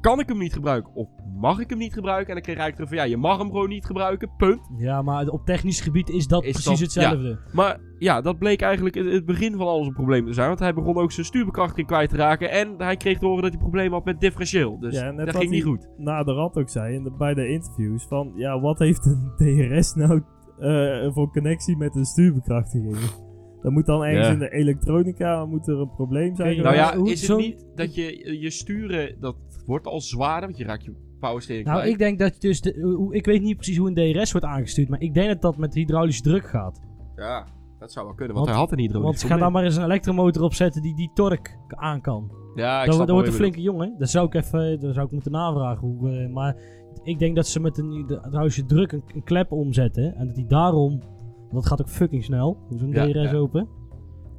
kan 0.05 0.21
ik 0.21 0.29
hem 0.29 0.39
niet 0.39 0.53
gebruiken 0.53 0.95
of 0.95 1.09
mag 1.41 1.59
ik 1.59 1.71
hem 1.71 1.79
niet 1.79 1.93
gebruiken? 1.93 2.29
En 2.29 2.35
dan 2.35 2.43
kreeg 2.43 2.57
eigenlijk 2.57 2.75
terug 2.77 2.89
van, 2.89 2.99
ja, 3.11 3.17
je 3.17 3.23
mag 3.29 3.39
hem 3.39 3.51
gewoon 3.51 3.69
niet 3.69 3.85
gebruiken, 3.87 4.31
punt. 4.37 4.61
Ja, 4.79 5.03
maar 5.03 5.27
op 5.29 5.45
technisch 5.47 5.81
gebied 5.81 6.09
is 6.09 6.27
dat 6.27 6.45
Is 6.45 6.51
precies 6.51 6.71
dat- 6.71 6.79
hetzelfde. 6.79 7.39
Maar 7.53 7.81
ja, 7.99 8.21
dat 8.21 8.39
bleek 8.39 8.61
eigenlijk 8.61 8.95
het- 8.95 9.13
het 9.13 9.25
begin 9.27 9.57
van 9.57 9.67
alles 9.67 9.87
een 9.87 9.93
probleem 9.93 10.27
te 10.27 10.33
zijn. 10.33 10.47
Want 10.49 10.59
hij 10.59 10.75
begon 10.75 10.97
ook 10.97 11.13
zijn 11.13 11.27
stuurbekrachtiging 11.27 11.87
kwijt 11.87 12.11
te 12.11 12.17
raken. 12.17 12.51
En 12.51 12.75
hij 12.79 12.97
kreeg 12.97 13.19
te 13.19 13.27
horen 13.27 13.43
dat 13.43 13.51
hij 13.53 13.61
problemen 13.61 13.93
had 13.93 14.05
met 14.05 14.21
differentieel. 14.21 14.79
Dus 14.81 14.95
Ja, 14.95 15.13
dat 15.13 15.37
ging 15.37 15.51
niet 15.51 15.65
goed. 15.65 15.89
Na 15.97 16.25
de 16.25 16.33
rand 16.33 16.57
ook 16.57 16.69
zei 16.69 16.95
in 16.95 17.03
de, 17.03 17.11
bij 17.11 17.35
de 17.35 17.49
interviews 17.49 18.07
van... 18.07 18.33
Ja, 18.37 18.61
wat 18.61 18.79
heeft 18.79 19.07
een 19.07 19.33
DRS 19.37 19.95
nou 19.95 20.23
eh, 20.59 21.13
voor 21.13 21.31
connectie 21.31 21.77
met 21.77 21.95
een 21.95 22.05
stuurbekrachtiging? 22.05 22.97
Dat 23.65 23.73
moet 23.73 23.87
dan 23.87 24.05
ergens 24.05 24.27
Ja. 24.27 24.33
in 24.33 24.39
de 24.39 24.51
elektronica 24.53 25.45
moet 25.45 25.69
er 25.69 25.81
een 25.81 25.91
probleem 25.91 26.37
zijn. 26.37 26.49
Nou 26.57 26.69
geweest. 26.69 26.91
ja, 26.93 26.97
hoe 26.99 27.11
is 27.11 27.29
het 27.29 27.37
niet 27.39 27.67
dat 27.75 27.95
je 27.95 28.37
je 28.41 28.51
sturen, 28.51 29.17
dat 29.21 29.37
wordt 29.67 29.87
al 29.87 30.01
zwaarder, 30.01 30.45
want 30.49 30.59
je 30.59 30.65
raakt 30.65 30.85
je 30.85 30.93
powersteering 31.21 31.67
Nou, 31.67 31.79
kwijt. 31.79 31.93
ik 31.93 31.99
denk 31.99 32.19
dat 32.19 32.41
dus... 32.41 32.61
De, 32.61 32.81
hoe- 32.97 33.15
ik 33.15 33.25
weet 33.27 33.43
niet 33.43 33.57
precies 33.57 33.77
hoe 33.77 33.89
een 33.95 34.13
DRS 34.13 34.33
wordt 34.33 34.47
aangestuurd, 34.47 34.89
maar 34.89 35.01
ik 35.01 35.15
denk 35.15 35.29
dat 35.29 35.43
dat 35.43 35.57
met 35.57 35.75
hydraulische 35.75 36.23
druk 36.23 36.45
gaat. 36.47 36.81
Ja, 37.17 37.47
dat 37.79 37.93
zou 37.93 38.07
wel 38.07 38.15
kunnen, 38.15 38.35
want, 38.35 38.47
Want- 38.47 38.59
hij 38.59 38.69
had 38.69 38.73
een 38.79 38.85
hydraulisch 38.85 39.21
Want 39.23 39.33
ga 39.33 39.39
daar 39.39 39.53
maar 39.53 39.65
eens 39.65 39.77
een 39.77 39.85
elektromotor 39.85 40.43
op 40.43 40.55
zetten 40.55 40.83
die 40.83 40.97
die 40.97 41.11
torque 41.15 41.51
aan 41.69 42.01
kan. 42.01 42.31
Ja, 42.55 42.81
ik 42.81 42.87
Dat, 42.87 42.95
snap 42.95 43.07
dat 43.07 43.17
wordt 43.17 43.27
een 43.29 43.39
wat 43.39 43.43
je 43.43 43.51
flinke 43.51 43.61
jongen. 43.71 43.95
Dat 43.99 44.11
zou 44.11 44.27
ik 44.27 44.35
even 44.35 44.81
dat 44.81 44.95
zou 44.95 45.07
ik 45.07 45.13
moeten 45.13 45.33
navragen. 45.33 45.89
Hoe, 45.89 46.11
eh, 46.11 46.33
maar 46.33 46.57
ik 47.03 47.19
denk 47.19 47.37
dat 47.37 47.47
ze 47.47 47.61
met 47.61 47.79
een 47.79 47.91
hydraulische 47.91 48.67
druk 48.67 48.93
een, 48.93 49.03
een 49.15 49.25
klep 49.25 49.53
omzetten. 49.53 50.15
En 50.17 50.27
dat 50.27 50.35
die 50.35 50.47
daarom... 50.47 51.01
want 51.55 51.67
Dat 51.69 51.79
gaat 51.79 51.81
ook 51.87 51.93
fucking 51.93 52.25
snel. 52.25 52.57
Hoe 52.69 52.79
zo'n 52.79 52.91
Ja, 52.91 53.07
DRS 53.07 53.31
ja. 53.31 53.37
open. 53.37 53.69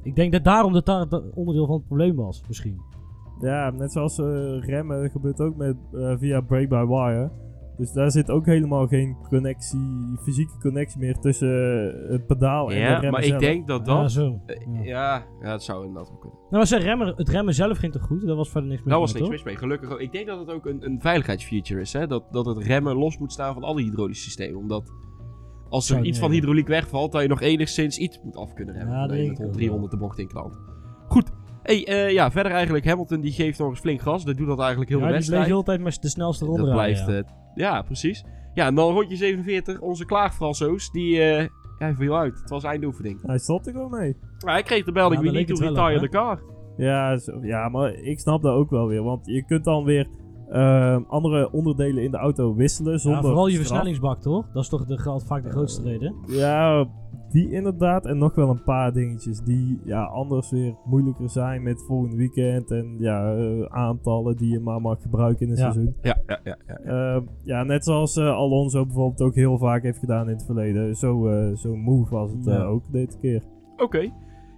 Ik 0.02 0.16
denk 0.16 0.32
dat 0.32 0.44
daarom 0.44 0.72
dat 0.72 0.86
daar 0.86 1.00
het 1.00 1.34
onderdeel 1.34 1.66
van 1.66 1.76
het 1.76 1.86
probleem 1.86 2.16
was. 2.16 2.42
Misschien. 2.48 2.80
Ja, 3.40 3.70
net 3.70 3.92
zoals 3.92 4.18
eh, 4.18 4.58
remmen 4.60 5.10
gebeurt 5.10 5.40
ook 5.40 5.56
met, 5.56 5.76
eh, 5.92 6.14
via 6.18 6.40
brake-by-wire. 6.40 7.30
Dus 7.76 7.92
daar 7.92 8.10
zit 8.10 8.30
ook 8.30 8.46
helemaal 8.46 8.86
geen 8.86 9.16
connectie, 9.28 10.16
fysieke 10.22 10.58
connectie 10.60 11.00
meer 11.00 11.18
tussen 11.18 11.48
eh, 12.04 12.10
het 12.10 12.26
pedaal 12.26 12.68
en 12.70 12.74
de 12.74 12.80
Ja, 12.80 12.90
remmen 12.92 13.10
maar 13.10 13.20
ik 13.22 13.28
zelf. 13.28 13.40
denk 13.40 13.66
dat 13.66 13.86
Ja, 13.86 14.00
dat... 14.00 14.12
zo. 14.12 14.40
Ja. 14.46 14.82
ja, 14.82 15.24
ja, 15.42 15.50
dat 15.50 15.62
zou 15.62 15.86
inderdaad 15.86 16.08
wel 16.08 16.18
kunnen. 16.18 16.38
Nou, 16.50 16.66
maar 16.70 16.80
remmen, 16.80 17.14
het 17.16 17.28
remmen 17.28 17.54
zelf 17.54 17.78
ging 17.78 17.92
toch 17.92 18.02
goed? 18.02 18.26
Dat 18.26 18.36
was 18.36 18.50
verder 18.50 18.68
niks 18.70 18.82
meer 18.82 18.90
Daar 18.90 19.00
was 19.00 19.12
mee, 19.12 19.22
niks 19.22 19.34
mis 19.34 19.44
mee, 19.44 19.56
gelukkig 19.56 19.90
ook. 19.90 20.00
Ik 20.00 20.12
denk 20.12 20.26
dat 20.26 20.38
het 20.38 20.50
ook 20.50 20.66
een, 20.66 20.84
een 20.84 21.00
veiligheidsfeature 21.00 21.80
is, 21.80 21.92
hè. 21.92 22.06
Dat, 22.06 22.24
dat 22.32 22.46
het 22.46 22.58
remmen 22.58 22.96
los 22.96 23.18
moet 23.18 23.32
staan 23.32 23.54
van 23.54 23.62
alle 23.62 23.82
hydraulische 23.82 24.24
systemen. 24.24 24.60
Omdat 24.60 24.92
als 25.68 25.90
er 25.90 25.96
iets 25.96 26.04
niet 26.06 26.18
van 26.18 26.30
hydrauliek 26.30 26.66
wegvalt, 26.68 27.12
dat 27.12 27.22
je 27.22 27.28
nog 27.28 27.40
enigszins 27.40 27.98
iets 27.98 28.20
moet 28.22 28.36
af 28.36 28.52
kunnen 28.52 28.74
remmen. 28.74 28.94
Ja, 28.94 29.00
Ja, 29.00 29.06
met 29.06 29.38
ik 29.40 29.46
ook 29.46 29.52
300 29.52 29.90
de 29.92 29.98
bocht 29.98 30.18
in 30.18 30.28
klant. 30.28 30.58
Goed. 31.08 31.30
Hey, 31.62 31.86
eh, 31.86 32.10
ja, 32.12 32.30
verder 32.30 32.52
eigenlijk 32.52 32.84
Hamilton 32.86 33.20
die 33.20 33.32
geeft 33.32 33.58
nog 33.58 33.68
eens 33.70 33.80
flink 33.80 34.00
gas. 34.00 34.24
Dat 34.24 34.36
doet 34.36 34.46
dat 34.46 34.58
eigenlijk 34.58 34.90
heel 34.90 34.98
Ja, 34.98 35.06
de 35.06 35.12
die 35.12 35.18
bleef 35.18 35.28
wedstrijd. 35.28 35.44
de 35.44 35.50
hele 35.52 35.62
tijd 35.64 35.80
met 35.94 36.02
de 36.02 36.08
snelste 36.08 36.44
ronde 36.44 36.62
Dat 36.62 36.72
blijft, 36.72 37.06
ja. 37.06 37.12
eh, 37.12 37.22
ja, 37.54 37.82
precies. 37.82 38.24
Ja, 38.54 38.66
en 38.66 38.74
dan 38.74 38.92
rondje 38.92 39.16
47, 39.16 39.80
onze 39.80 40.04
klaagfransoos, 40.06 40.90
die 40.90 41.10
ja, 41.14 41.46
hij 41.78 41.94
viel 41.94 42.16
uit. 42.16 42.38
Het 42.40 42.50
was 42.50 42.64
eindoefening. 42.64 43.18
Hij 43.22 43.38
stopt 43.38 43.66
er 43.66 43.72
gewoon 43.72 43.90
mee. 43.90 44.16
Maar 44.44 44.52
hij 44.54 44.62
kreeg 44.62 44.84
de 44.84 44.92
melding, 44.92 45.20
Ja, 45.20 45.26
we 45.26 45.32
daar 45.32 45.44
need 45.46 45.56
to 45.56 45.64
retire 45.66 45.94
op, 45.94 46.02
the 46.02 46.08
car. 46.08 46.40
Ja, 46.76 47.16
zo- 47.18 47.38
ja, 47.42 47.68
maar 47.68 47.94
ik 47.94 48.18
snap 48.20 48.42
dat 48.42 48.54
ook 48.54 48.70
wel 48.70 48.86
weer. 48.86 49.02
Want 49.02 49.26
je 49.26 49.44
kunt 49.44 49.64
dan 49.64 49.84
weer 49.84 50.08
Ehm, 50.50 51.02
andere 51.08 51.52
onderdelen 51.52 52.02
in 52.04 52.10
de 52.10 52.16
auto 52.16 52.54
wisselen 52.54 52.92
Ja, 52.92 52.98
zonder 52.98 53.22
vooral 53.22 53.46
je 53.46 53.52
straf. 53.52 53.66
versnellingsbak, 53.66 54.20
toch? 54.20 54.50
Dat 54.52 54.62
is 54.62 54.68
toch 54.68 54.84
de, 54.86 55.20
vaak 55.26 55.42
de 55.42 55.50
grootste 55.50 55.82
reden? 55.82 56.14
Ja, 56.26 56.86
die 57.30 57.50
inderdaad. 57.50 58.06
En 58.06 58.18
nog 58.18 58.34
wel 58.34 58.48
een 58.50 58.62
paar 58.62 58.92
dingetjes 58.92 59.40
die 59.40 59.80
ja, 59.84 60.02
anders 60.04 60.50
weer 60.50 60.74
moeilijker 60.84 61.30
zijn 61.30 61.62
met 61.62 61.84
volgend 61.86 62.14
weekend. 62.14 62.70
En 62.70 62.96
ja, 62.98 63.34
eh, 63.36 63.62
aantallen 63.62 64.36
die 64.36 64.50
je 64.52 64.60
maar 64.60 64.80
mag 64.80 65.02
gebruiken 65.02 65.46
in 65.46 65.52
een 65.52 65.58
Ja. 65.58 65.72
seizoen. 65.72 65.94
Ja, 66.02 66.18
ja, 66.26 66.40
ja. 66.44 66.56
ja. 66.66 66.74
Ehm, 67.14 67.22
ja, 67.44 67.62
net 67.62 67.84
zoals 67.84 68.16
eh, 68.16 68.34
Alonso 68.36 68.84
bijvoorbeeld 68.86 69.20
ook 69.22 69.34
heel 69.34 69.58
vaak 69.58 69.82
heeft 69.82 69.98
gedaan 69.98 70.28
in 70.28 70.34
het 70.34 70.44
verleden. 70.44 70.94
Zo, 70.96 71.26
eh, 71.28 71.56
zo 71.56 71.76
move 71.76 72.14
was 72.14 72.30
het 72.30 72.44
Ja. 72.44 72.56
eh, 72.60 72.68
ook 72.70 72.82
deze 72.92 73.18
keer. 73.20 73.42
Oké. 73.76 74.10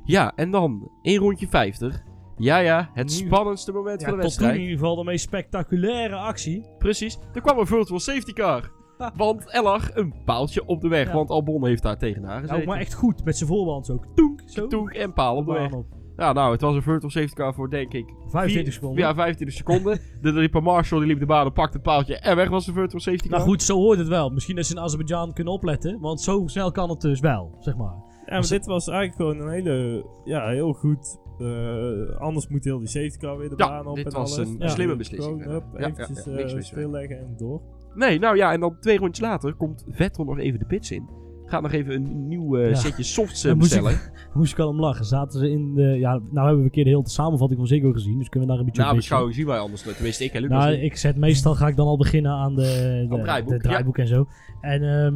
Ja, 0.05 0.33
en 0.37 0.51
dan 0.51 0.91
in 1.03 1.19
rondje 1.19 1.47
50. 1.49 2.05
Ja, 2.39 2.59
ja, 2.59 2.91
het 2.95 3.07
Nu- 3.07 3.13
spannendste 3.27 3.73
moment 3.73 4.01
Ja, 4.01 4.09
van 4.09 4.17
de 4.17 4.23
tot 4.23 4.33
toen 4.35 4.43
in 4.43 4.47
wedstrijd. 4.49 4.57
ieder 4.71 4.79
geval 4.79 4.97
de 4.97 5.05
meest 5.11 5.25
spectaculaire 5.25 6.15
actie. 6.17 6.67
Precies. 6.79 7.19
Er 7.35 7.41
kwam 7.41 7.59
een 7.59 7.67
virtual 7.67 8.01
safety 8.01 8.33
car. 8.33 8.71
Want 9.17 9.55
er 9.55 9.63
lag 9.63 9.95
een 9.95 10.15
paaltje 10.25 10.67
op 10.67 10.81
de 10.81 10.89
weg. 10.89 11.07
Ja. 11.07 11.15
Want 11.15 11.31
Albon 11.31 11.67
heeft 11.67 11.83
daar 11.83 11.99
tegenaan 11.99 12.31
Ja, 12.35 12.39
gezeten. 12.41 12.61
ook 12.61 12.67
maar 12.67 12.79
echt 12.81 12.95
goed, 12.95 13.25
met 13.25 13.37
zijn 13.37 13.49
voorband 13.51 13.91
ook. 13.91 14.07
Toenk, 14.15 14.41
zo. 14.47 14.67
Toek 14.67 14.91
en 14.91 15.13
paal 15.13 15.37
op 15.37 15.47
de 15.47 15.53
weg. 15.53 15.71
Baan 15.71 15.79
op. 15.79 15.87
Ja, 16.17 16.33
nou, 16.33 16.53
het 16.53 16.61
was 16.61 16.75
een 16.75 16.83
virtual 16.83 17.11
safety 17.11 17.35
car 17.35 17.55
voor, 17.55 17.71
denk 17.71 17.93
ik, 17.93 18.05
25 18.27 18.63
vier- 18.63 18.73
seconden. 18.73 18.99
Ja, 19.05 19.15
25 19.15 19.57
seconden. 19.57 20.01
de 20.23 20.33
liep 20.33 20.61
Marshall, 20.61 21.01
die 21.01 21.09
liep 21.09 21.19
de 21.21 21.27
baan 21.27 21.47
op, 21.47 21.55
pakte 21.55 21.73
het 21.73 21.83
paaltje 21.83 22.19
en 22.19 22.37
weg 22.37 22.49
was 22.49 22.67
de 22.67 22.73
virtual 22.73 23.01
safety 23.01 23.29
car. 23.29 23.39
Nou 23.39 23.49
goed, 23.51 23.63
zo 23.63 23.77
hoort 23.77 23.99
het 23.99 24.09
wel. 24.09 24.31
Misschien 24.31 24.57
dat 24.57 24.67
ze 24.67 24.75
in 24.75 24.81
Azerbeidzjan 24.81 25.33
kunnen 25.33 25.53
opletten, 25.53 26.01
want 26.01 26.21
zo 26.21 26.43
snel 26.47 26.71
kan 26.73 26.91
het 26.91 27.01
dus 27.01 27.21
wel, 27.21 27.57
zeg 27.59 27.77
maar. 27.77 27.95
Ja, 28.27 28.33
maar 28.39 28.49
dit 28.49 28.67
was 28.67 28.89
eigenlijk 28.89 29.17
gewoon 29.21 29.47
een 29.49 29.53
hele, 29.55 30.07
ja, 30.25 30.49
heel 30.49 30.73
goed. 30.73 31.19
Eh, 31.41 32.17
anders 32.21 32.49
moet 32.49 32.65
heel 32.65 32.79
die 32.79 32.89
safety 32.89 33.17
car 33.19 33.39
weer 33.39 33.49
de 33.49 33.55
Ja, 33.57 33.69
baan 33.69 33.87
op 33.87 33.97
dit 33.97 34.07
en 34.07 34.13
was 34.13 34.37
alles. 34.39 34.49
een 34.49 34.57
Ja. 34.59 34.69
slimme 34.69 34.97
beslissing, 34.97 35.43
Gewoon, 35.43 35.59
ja. 35.59 35.65
hup, 35.81 35.81
eventjes 35.99 36.27
eh, 36.55 36.61
stilleggen 36.63 37.19
en 37.19 37.35
door. 37.37 37.61
Nee, 37.95 38.19
nou 38.19 38.37
ja, 38.37 38.53
en 38.53 38.61
dan 38.61 38.77
twee 38.81 38.99
rondjes 38.99 39.27
later 39.27 39.55
komt 39.55 39.85
Vettel 39.89 40.25
nog 40.25 40.39
even 40.39 40.59
de 40.59 40.65
pits 40.65 40.91
in. 40.91 41.09
Gaat 41.45 41.63
nog 41.63 41.73
even 41.73 41.95
een 41.95 42.29
nieuw 42.29 42.57
eh, 42.57 42.69
Ja. 42.69 42.75
setje 42.75 43.03
softs 43.03 43.39
eh, 43.43 43.45
Daar 43.49 43.57
moest 43.57 43.71
bestellen. 43.81 43.99
ik, 43.99 44.29
moest 44.35 44.53
ik 44.53 44.59
al 44.59 44.69
om 44.69 44.81
lachen. 44.81 45.05
Zaten 45.05 45.39
ze 45.41 45.51
in 45.51 45.75
de... 45.75 45.83
Ja, 45.83 46.13
nou 46.31 46.47
hebben 46.47 46.59
we 46.59 46.65
een 46.65 46.71
keer 46.71 46.85
de 46.85 46.91
hele 46.91 47.09
samenvatting 47.09 47.59
van 47.59 47.69
Ziggo 47.69 47.93
gezien, 47.93 48.19
dus 48.19 48.29
kunnen 48.29 48.49
we 48.49 48.55
daar 48.55 48.65
een 48.65 48.69
beetje 48.71 48.83
Na 48.83 48.91
op 48.91 48.97
beschouwing 48.97 49.35
zien 49.35 49.47
wij 49.47 49.59
anders. 49.59 49.83
Tenminste, 49.83 50.25
ik 50.25 50.33
en 50.33 50.41
Lucas 50.43 50.65
Nou, 50.65 50.73
ik 50.77 50.97
zet 50.97 51.17
meestal 51.17 51.55
ga 51.55 51.69
ik 51.69 51.77
dan 51.77 51.87
al 51.87 51.97
beginnen 51.97 52.33
aan 52.33 52.55
de, 52.55 52.63
de, 53.09 53.15
het 53.15 53.23
draaiboek, 53.25 53.53
de 53.53 53.59
draaiboek 53.59 53.99
en 53.99 54.07
zo. 54.07 54.27
En, 54.61 54.83
ehm, 54.83 55.15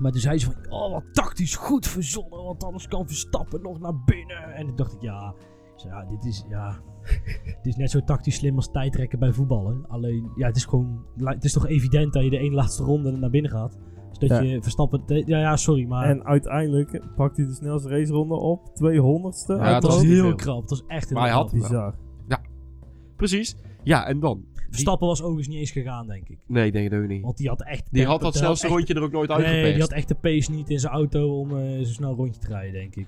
maar 0.00 0.12
toen 0.12 0.20
zei 0.20 0.38
ze 0.38 0.46
van, 0.52 0.72
oh 0.72 0.92
wat 0.92 1.04
tactisch 1.12 1.56
goed 1.56 1.86
verzonnen, 1.86 2.42
want 2.44 2.64
anders 2.64 2.88
kan 2.88 3.06
Verstappen 3.06 3.62
nog 3.62 3.80
naar 3.80 4.04
binnen. 4.04 4.54
En 4.54 4.66
toen 4.66 4.76
dacht 4.76 4.92
ik, 4.92 5.00
ja, 5.02 5.34
ik 5.74 5.80
zei, 5.80 5.92
ja 5.94 6.04
dit 6.04 6.24
is, 6.24 6.44
ja, 6.48 6.80
dit 7.62 7.66
is 7.66 7.76
net 7.76 7.90
zo 7.90 8.00
tactisch 8.04 8.34
slim 8.34 8.56
als 8.56 8.70
tijdrekken 8.70 9.18
bij 9.18 9.32
voetballen. 9.32 9.84
Alleen, 9.88 10.30
ja, 10.36 10.46
het 10.46 10.56
is 10.56 10.64
gewoon, 10.64 11.04
het 11.16 11.44
is 11.44 11.52
toch 11.52 11.66
evident 11.66 12.12
dat 12.12 12.24
je 12.24 12.30
de 12.30 12.38
één 12.38 12.54
laatste 12.54 12.82
ronde 12.82 13.10
naar 13.10 13.30
binnen 13.30 13.50
gaat. 13.50 13.78
Dus 14.08 14.28
dat 14.28 14.38
Ja. 14.38 14.44
je 14.44 14.62
Verstappen, 14.62 15.02
ja, 15.06 15.38
ja, 15.38 15.56
sorry, 15.56 15.84
maar 15.86 16.04
En 16.04 16.24
uiteindelijk 16.24 17.02
pakt 17.16 17.36
hij 17.36 17.46
de 17.46 17.52
snelste 17.54 17.88
raceronde 17.88 18.34
op 18.34 18.70
200ste. 18.82 19.54
Ja, 19.56 19.72
het 19.72 19.82
dat 19.82 19.92
was 19.92 20.02
heel 20.02 20.24
veel. 20.24 20.34
krap. 20.34 20.60
Het 20.60 20.70
was 20.70 20.84
echt 20.86 21.08
heel 21.08 21.18
Maar 21.18 21.26
hij 21.26 21.36
had. 21.36 21.52
Bizar. 21.52 21.94
Precies. 23.16 23.56
Ja, 23.82 24.06
en 24.06 24.20
dan? 24.20 24.44
Verstappen 24.70 25.06
was 25.06 25.20
overigens 25.22 25.48
niet 25.48 25.58
eens 25.58 25.70
gegaan, 25.70 26.06
denk 26.06 26.28
ik. 26.28 26.38
Nee, 26.46 26.66
ik 26.66 26.72
denk 26.72 26.90
het 26.90 27.00
ook 27.02 27.08
niet. 27.08 27.22
Want 27.22 27.36
die 27.36 27.48
had 27.48 27.62
echt... 27.62 27.82
Die 27.90 28.06
had 28.06 28.20
dat 28.20 28.36
snelste 28.36 28.66
echt- 28.66 28.74
rondje 28.74 28.94
er 28.94 29.02
ook 29.02 29.12
nooit 29.12 29.28
Nee, 29.28 29.38
die 29.38 29.46
uitgepest. 29.46 29.80
had 29.80 29.92
echt 29.92 30.08
de 30.08 30.14
pace 30.14 30.50
niet 30.50 30.70
in 30.70 30.78
zijn 30.80 30.92
auto 30.92 31.38
om 31.40 31.58
eh, 31.58 31.78
zo 31.84 31.92
snel 31.92 32.10
een 32.10 32.16
rondje 32.16 32.40
te 32.40 32.46
rijden, 32.48 32.72
denk 32.72 32.96
ik. 32.96 33.06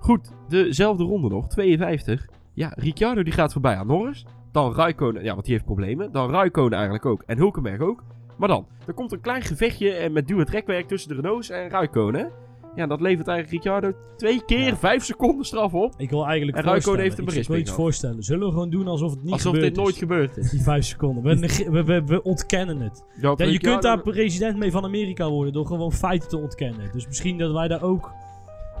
Goed, 0.00 0.32
dezelfde 0.48 1.04
ronde 1.04 1.28
nog, 1.28 1.48
52. 1.48 2.26
Ja, 2.52 2.72
Ricciardo 2.76 3.22
die 3.22 3.32
gaat 3.32 3.52
voorbij 3.52 3.76
aan 3.76 3.86
Norris. 3.86 4.24
Dan 4.52 4.74
Raikkonen, 4.74 5.22
ja, 5.24 5.32
want 5.32 5.44
die 5.44 5.52
heeft 5.54 5.64
problemen. 5.66 6.12
Dan 6.12 6.30
Raikkonen 6.30 6.72
eigenlijk 6.72 7.06
ook. 7.06 7.22
En 7.26 7.36
Hulkenberg 7.36 7.80
ook. 7.80 8.04
Maar 8.38 8.48
dan, 8.48 8.66
er 8.86 8.92
komt 8.94 9.12
een 9.12 9.20
klein 9.20 9.42
gevechtje 9.42 9.90
en 9.90 10.12
met 10.12 10.28
duw- 10.28 10.38
en 10.38 10.46
trekwerk 10.46 10.88
tussen 10.88 11.08
de 11.08 11.14
Renaults 11.14 11.50
en 11.50 11.68
Raikkonen. 11.68 12.30
Ja, 12.76 12.86
dat 12.86 13.00
levert 13.00 13.28
eigenlijk 13.28 13.64
Ricciardo 13.64 13.98
twee 14.16 14.44
keer 14.44 14.66
Ja. 14.66 14.76
vijf 14.76 15.04
seconden 15.04 15.44
straf 15.44 15.72
op. 15.74 15.94
Ik 15.96 16.10
wil 16.10 16.26
eigenlijk 16.26 16.56
En 16.56 16.64
voorstellen, 16.64 17.00
heeft 17.00 17.18
een 17.18 17.26
ik- 17.26 17.32
ik 17.32 17.46
wil 17.48 17.58
iets 17.58 17.70
voorstellen. 17.70 18.22
Zullen 18.22 18.46
we 18.46 18.52
gewoon 18.52 18.70
doen 18.70 18.86
alsof 18.88 19.10
het 19.10 19.22
niet 19.22 19.32
Alsof 19.32 19.52
gebeurd 19.52 19.74
dit 19.74 19.76
nooit 19.82 19.94
is? 19.94 20.00
gebeurd 20.00 20.36
is. 20.36 20.50
Die 20.50 20.62
vijf 20.62 20.84
seconden. 20.84 21.22
We, 21.22 21.38
we, 21.70 21.84
we, 21.84 22.04
we 22.04 22.22
ontkennen 22.22 22.80
het. 22.80 23.04
Ja, 23.20 23.34
je 23.36 23.58
kunt 23.58 23.82
daar 23.82 24.02
president 24.02 24.56
mee 24.56 24.70
van 24.70 24.84
Amerika 24.84 25.28
worden 25.30 25.52
door 25.52 25.66
gewoon 25.66 25.92
feiten 25.92 26.28
te 26.28 26.38
ontkennen. 26.38 26.92
Dus 26.92 27.06
misschien 27.06 27.38
dat 27.38 27.52
wij 27.52 27.68
daar 27.68 27.82
ook... 27.82 28.12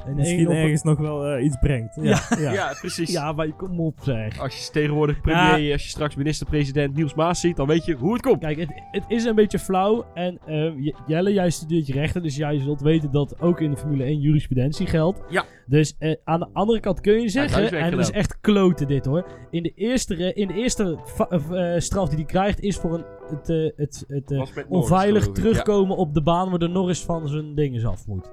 Een 0.06 0.14
Misschien 0.14 0.50
ergens 0.50 0.82
nog 0.82 0.98
wel 0.98 1.26
eh, 1.26 1.44
iets 1.44 1.56
brengt. 1.60 1.98
Ja, 2.00 2.20
ja. 2.38 2.52
Ja, 2.52 2.76
precies. 2.80 3.12
Ja, 3.12 3.32
maar 3.32 3.52
kom 3.52 3.80
op 3.80 3.98
zeg. 4.02 4.38
Als 4.40 4.66
je 4.66 4.72
tegenwoordig 4.72 5.20
premier, 5.20 5.72
als 5.72 5.82
je 5.82 5.88
straks 5.88 6.14
minister-president 6.16 6.94
Niels 6.94 7.14
Maas 7.14 7.40
ziet, 7.40 7.56
dan 7.56 7.66
weet 7.66 7.84
je 7.84 7.94
hoe 7.94 8.12
het 8.12 8.22
komt. 8.22 8.40
Kijk, 8.40 8.58
het, 8.58 8.68
het 8.90 9.04
is 9.08 9.24
een 9.24 9.34
beetje 9.34 9.58
flauw. 9.58 10.04
En 10.14 10.38
eh, 10.46 10.78
J- 10.78 10.94
Jelle, 11.06 11.32
jij 11.32 11.50
studeert 11.50 11.86
je 11.86 11.92
rechten. 11.92 12.22
Dus 12.22 12.36
jij 12.36 12.58
zult 12.58 12.80
weten 12.80 13.10
dat 13.10 13.40
ook 13.40 13.60
in 13.60 13.70
de 13.70 13.76
Formule 13.76 14.04
1 14.04 14.18
jurisprudentie 14.20 14.86
geldt. 14.86 15.20
Ja. 15.28 15.44
Dus 15.66 15.96
eh, 15.98 16.14
aan 16.24 16.40
de 16.40 16.48
andere 16.52 16.80
kant 16.80 17.00
kun 17.00 17.20
je 17.20 17.28
zeggen... 17.28 17.70
en 17.70 17.90
het 17.90 18.00
is 18.00 18.10
echt 18.10 18.40
kloten 18.40 18.86
dit 18.86 19.04
hoor. 19.04 19.26
In 19.50 19.62
de 19.62 19.72
eerste, 19.74 20.34
in 20.34 20.48
de 20.48 20.54
eerste 20.54 20.98
eh, 21.28 21.74
straf 21.78 22.08
die 22.08 22.16
hij 22.18 22.26
krijgt... 22.26 22.60
is 22.60 22.76
voor 22.76 22.94
een, 22.94 23.04
het, 23.28 23.46
het, 23.76 24.04
het 24.08 24.28
Norris, 24.30 24.64
onveilig 24.68 25.28
terugkomen 25.32 25.96
op 25.96 26.14
de 26.14 26.22
baan... 26.22 26.50
waar 26.50 26.58
de 26.58 26.68
Norris 26.68 27.04
van 27.04 27.28
zijn 27.28 27.54
dinges 27.54 27.84
af 27.86 28.06
moet. 28.06 28.30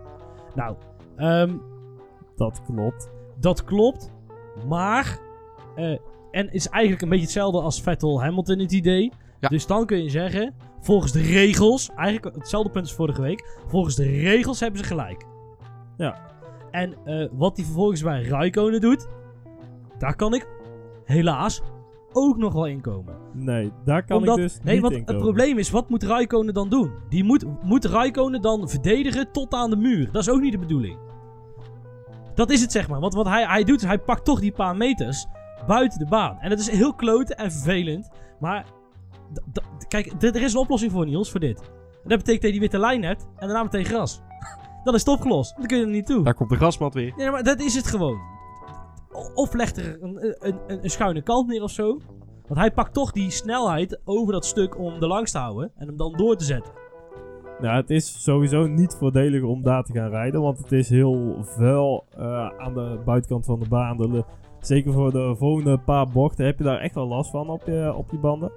Nou, 0.55 0.75
ehm, 1.17 1.57
Dat 2.35 2.61
klopt. 2.65 3.09
dat 3.39 3.63
klopt. 3.63 4.11
Maar... 4.67 5.19
eh, 5.75 5.97
en 6.31 6.53
is 6.53 6.67
eigenlijk 6.69 7.01
een 7.03 7.09
beetje 7.09 7.23
hetzelfde 7.23 7.61
als 7.61 7.81
Vettel-Hamilton 7.81 8.59
het 8.59 8.71
idee. 8.71 9.11
Ja. 9.39 9.47
Dus 9.49 9.65
dan 9.67 9.85
kun 9.85 10.03
je 10.03 10.09
zeggen, 10.09 10.55
volgens 10.79 11.11
de 11.11 11.21
regels, 11.21 11.89
eigenlijk 11.95 12.35
hetzelfde 12.35 12.69
punt 12.71 12.85
als 12.85 12.95
vorige 12.95 13.21
week, 13.21 13.57
volgens 13.67 13.95
de 13.95 14.03
regels 14.03 14.59
hebben 14.59 14.79
ze 14.79 14.85
gelijk. 14.85 15.25
Ja. 15.97 16.31
En 16.71 16.95
eh, 17.05 17.27
wat 17.31 17.55
hij 17.55 17.65
vervolgens 17.65 18.01
bij 18.03 18.23
Raikkonen 18.23 18.81
doet, 18.81 19.07
daar 19.97 20.15
kan 20.15 20.33
ik 20.33 20.47
helaas 21.05 21.61
ook 22.13 22.37
nog 22.37 22.53
wel 22.53 22.67
inkomen. 22.67 23.15
Nee, 23.33 23.71
daar 23.85 24.05
kan 24.05 24.17
Omdat, 24.17 24.37
ik 24.37 24.43
dus 24.43 24.59
nee, 24.63 24.73
niet 24.73 24.83
want 24.83 25.07
het 25.07 25.17
probleem 25.17 25.57
is, 25.57 25.69
wat 25.69 25.89
moet 25.89 26.03
Raikkonen 26.03 26.53
dan 26.53 26.69
doen? 26.69 26.91
Die 27.09 27.23
moet, 27.23 27.45
moet 27.63 27.85
Raikkonen 27.85 28.41
dan 28.41 28.69
verdedigen 28.69 29.31
tot 29.31 29.53
aan 29.53 29.69
de 29.69 29.75
muur. 29.75 30.09
Dat 30.11 30.21
is 30.21 30.29
ook 30.29 30.41
niet 30.41 30.51
de 30.51 30.57
bedoeling. 30.57 30.97
Dat 32.35 32.49
is 32.49 32.61
het 32.61 32.71
zeg 32.71 32.89
maar. 32.89 32.99
Want 32.99 33.13
wat 33.13 33.27
hij, 33.27 33.45
hij 33.45 33.63
doet, 33.63 33.81
is 33.81 33.87
hij 33.87 33.99
pakt 33.99 34.25
toch 34.25 34.39
die 34.39 34.51
paar 34.51 34.77
meters 34.77 35.27
buiten 35.67 35.99
de 35.99 36.05
baan. 36.05 36.37
En 36.39 36.49
dat 36.49 36.59
is 36.59 36.69
heel 36.69 36.93
kloten 36.93 37.37
en 37.37 37.51
vervelend. 37.51 38.09
Maar 38.39 38.65
kijk, 39.87 40.13
er 40.19 40.41
is 40.41 40.53
een 40.53 40.59
oplossing 40.59 40.91
voor 40.91 41.05
Niels, 41.05 41.31
voor 41.31 41.39
dit. 41.39 41.59
En 41.59 42.09
dat 42.09 42.17
betekent 42.17 42.41
dat 42.41 42.41
je 42.41 42.51
die 42.51 42.59
witte 42.59 42.79
lijn 42.79 43.03
hebt 43.03 43.21
en 43.23 43.47
daarna 43.47 43.63
meteen 43.63 43.85
gras. 43.85 44.21
Dan 44.83 44.93
is 44.93 44.99
het 44.99 45.09
opgelost. 45.09 45.55
Dan 45.55 45.65
kun 45.65 45.77
je 45.77 45.83
er 45.83 45.89
niet 45.89 46.05
toe. 46.05 46.23
Daar 46.23 46.33
komt 46.33 46.49
de 46.49 46.55
grasmat 46.55 46.93
weer. 46.93 47.13
Nee, 47.17 47.31
maar 47.31 47.43
dat 47.43 47.59
is 47.59 47.75
het 47.75 47.87
gewoon. 47.87 48.32
Of 49.35 49.53
legt 49.53 49.77
er 49.77 49.97
een, 50.01 50.35
een, 50.39 50.57
een, 50.67 50.83
een 50.83 50.89
schuine 50.89 51.21
kant 51.21 51.47
neer 51.47 51.63
of 51.63 51.71
zo. 51.71 51.99
Want 52.47 52.59
hij 52.59 52.71
pakt 52.71 52.93
toch 52.93 53.11
die 53.11 53.29
snelheid 53.31 53.99
over 54.05 54.33
dat 54.33 54.45
stuk 54.45 54.77
om 54.79 54.93
er 54.93 55.07
langs 55.07 55.31
te 55.31 55.37
houden. 55.37 55.71
En 55.75 55.87
hem 55.87 55.97
dan 55.97 56.13
door 56.17 56.35
te 56.35 56.43
zetten. 56.45 56.71
Nou, 57.59 57.75
het 57.75 57.89
is 57.89 58.23
sowieso 58.23 58.67
niet 58.67 58.95
voordelig 58.99 59.43
om 59.43 59.63
daar 59.63 59.83
te 59.83 59.93
gaan 59.93 60.09
rijden, 60.09 60.41
want 60.41 60.57
het 60.57 60.71
is 60.71 60.89
heel 60.89 61.35
vuil 61.41 62.05
eh, 62.17 62.49
aan 62.57 62.73
de 62.73 62.99
buitenkant 63.05 63.45
van 63.45 63.59
de 63.59 63.67
baan. 63.69 63.97
De 63.97 64.23
zeker 64.59 64.93
voor 64.93 65.11
de 65.11 65.35
volgende 65.37 65.77
paar 65.77 66.07
bochten 66.07 66.45
heb 66.45 66.57
je 66.57 66.63
daar 66.63 66.79
echt 66.79 66.95
wel 66.95 67.07
last 67.07 67.31
van 67.31 67.49
op 67.49 67.61
je, 67.65 67.93
op 67.95 68.11
je 68.11 68.17
banden. 68.17 68.51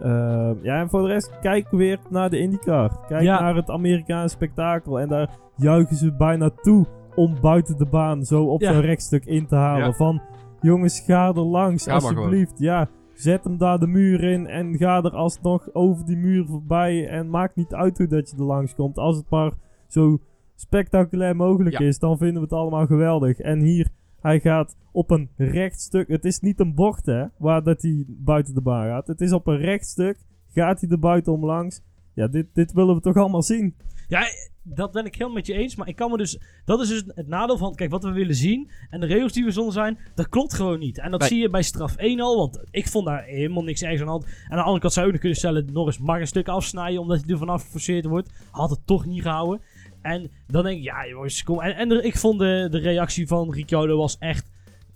Ehm, 0.00 0.54
ja, 0.62 0.80
en 0.80 0.88
voor 0.88 1.02
de 1.02 1.08
rest, 1.08 1.38
kijk 1.40 1.70
weer 1.70 1.98
naar 2.10 2.30
de 2.30 2.38
IndyCar. 2.38 3.00
Kijk 3.06 3.22
Ja. 3.22 3.40
naar 3.40 3.54
het 3.54 3.70
Amerikaanse 3.70 4.34
spektakel. 4.34 5.00
En 5.00 5.08
daar 5.08 5.30
juichen 5.56 5.96
ze 5.96 6.12
bijna 6.12 6.50
toe 6.50 6.86
om 7.14 7.40
buiten 7.40 7.76
de 7.76 7.86
baan 7.86 8.24
zo 8.24 8.44
op 8.44 8.62
zo'n 8.62 8.80
rechtstuk 8.80 9.24
in 9.24 9.46
te 9.46 9.54
halen. 9.54 9.94
Van, 9.94 10.22
jongens, 10.60 11.00
ga 11.00 11.28
er 11.28 11.40
langs, 11.40 11.84
Ga 11.84 11.92
alsjeblieft. 11.94 12.58
Ja, 12.58 12.88
zet 13.14 13.44
hem 13.44 13.58
daar 13.58 13.78
de 13.78 13.86
muur 13.86 14.22
in 14.24 14.46
en 14.46 14.76
ga 14.76 15.02
er 15.02 15.10
alsnog 15.14 15.74
over 15.74 16.04
die 16.06 16.16
muur 16.16 16.46
voorbij. 16.46 17.08
En 17.08 17.30
maakt 17.30 17.56
niet 17.56 17.74
uit 17.74 17.98
hoe 17.98 18.06
dat 18.06 18.30
je 18.30 18.36
er 18.36 18.42
langs 18.42 18.74
komt. 18.74 18.98
Als 18.98 19.16
het 19.16 19.30
maar 19.30 19.52
zo 19.88 20.20
spectaculair 20.54 21.36
mogelijk 21.36 21.78
Ja. 21.78 21.86
is, 21.86 21.98
dan 21.98 22.16
vinden 22.18 22.36
we 22.36 22.40
het 22.40 22.52
allemaal 22.52 22.86
geweldig. 22.86 23.38
En 23.38 23.60
hier, 23.60 23.88
hij 24.20 24.40
gaat 24.40 24.76
op 24.92 25.10
een 25.10 25.30
rechtstuk. 25.36 26.08
Het 26.08 26.24
is 26.24 26.40
niet 26.40 26.60
een 26.60 26.74
bocht, 26.74 27.06
hè, 27.06 27.24
waar 27.38 27.62
dat 27.62 27.82
hij 27.82 28.04
buiten 28.08 28.54
de 28.54 28.60
baan 28.60 28.86
gaat. 28.86 29.06
Het 29.06 29.20
is 29.20 29.32
op 29.32 29.46
een 29.46 29.58
rechtstuk. 29.58 30.18
Gaat 30.54 30.80
hij 30.80 30.90
er 30.90 30.98
buitenom 30.98 31.44
langs. 31.44 31.82
Ja, 32.14 32.26
dit, 32.28 32.46
dit 32.54 32.72
willen 32.72 32.94
we 32.94 33.00
toch 33.00 33.16
allemaal 33.16 33.42
zien. 33.42 33.74
Ja, 34.08 34.20
dat 34.62 34.92
ben 34.92 35.04
ik 35.04 35.12
helemaal 35.14 35.34
met 35.34 35.46
je 35.46 35.52
eens. 35.54 35.76
Maar 35.76 35.88
ik 35.88 35.96
kan 35.96 36.10
me 36.10 36.16
dus. 36.16 36.38
Dat 36.64 36.80
is 36.80 36.88
dus 36.88 37.02
het 37.14 37.26
nadeel 37.28 37.56
van. 37.58 37.74
Kijk, 37.74 37.90
wat 37.90 38.02
we 38.04 38.10
willen 38.12 38.34
zien. 38.34 38.70
En 38.90 39.00
de 39.00 39.06
regels 39.06 39.32
die 39.32 39.44
we 39.44 39.50
zonder 39.50 39.72
zijn. 39.72 39.98
Dat 40.14 40.28
klopt 40.28 40.54
gewoon 40.54 40.78
niet. 40.78 40.98
En 40.98 41.10
dat 41.10 41.20
Nee. 41.20 41.28
zie 41.28 41.38
je 41.40 41.50
bij 41.50 41.62
straf 41.62 41.96
1 41.96 42.20
al. 42.20 42.36
Want 42.36 42.60
ik 42.70 42.88
vond 42.88 43.06
daar 43.06 43.22
helemaal 43.24 43.62
niks 43.62 43.82
ergens 43.82 44.00
aan 44.00 44.06
de 44.06 44.12
hand. 44.12 44.24
En 44.24 44.30
aan 44.50 44.56
de 44.56 44.62
andere 44.62 44.80
kant 44.80 44.92
zou 44.92 45.06
je 45.06 45.12
ook 45.12 45.12
nog 45.12 45.20
kunnen 45.20 45.38
stellen. 45.38 45.72
Norris 45.72 45.98
mag 45.98 46.20
een 46.20 46.26
stuk 46.26 46.48
afsnijden. 46.48 47.00
Omdat 47.00 47.20
hij 47.20 47.30
er 47.30 47.38
vanaf 47.38 47.62
geforceerd 47.62 48.04
wordt. 48.04 48.30
Had 48.50 48.70
het 48.70 48.80
toch 48.86 49.06
niet 49.06 49.22
gehouden. 49.22 49.60
En 50.02 50.30
dan 50.46 50.62
denk 50.62 50.78
ik. 50.78 50.84
Ja, 50.84 51.06
jongens, 51.06 51.42
kom. 51.42 51.60
En, 51.60 51.76
en 51.76 51.90
er- 51.90 52.04
ik 52.04 52.16
vond 52.16 52.38
de, 52.38 52.68
de 52.70 52.78
reactie 52.78 53.26
van 53.26 53.52
Ricciardo 53.52 53.96
was 53.96 54.18
echt. 54.18 54.50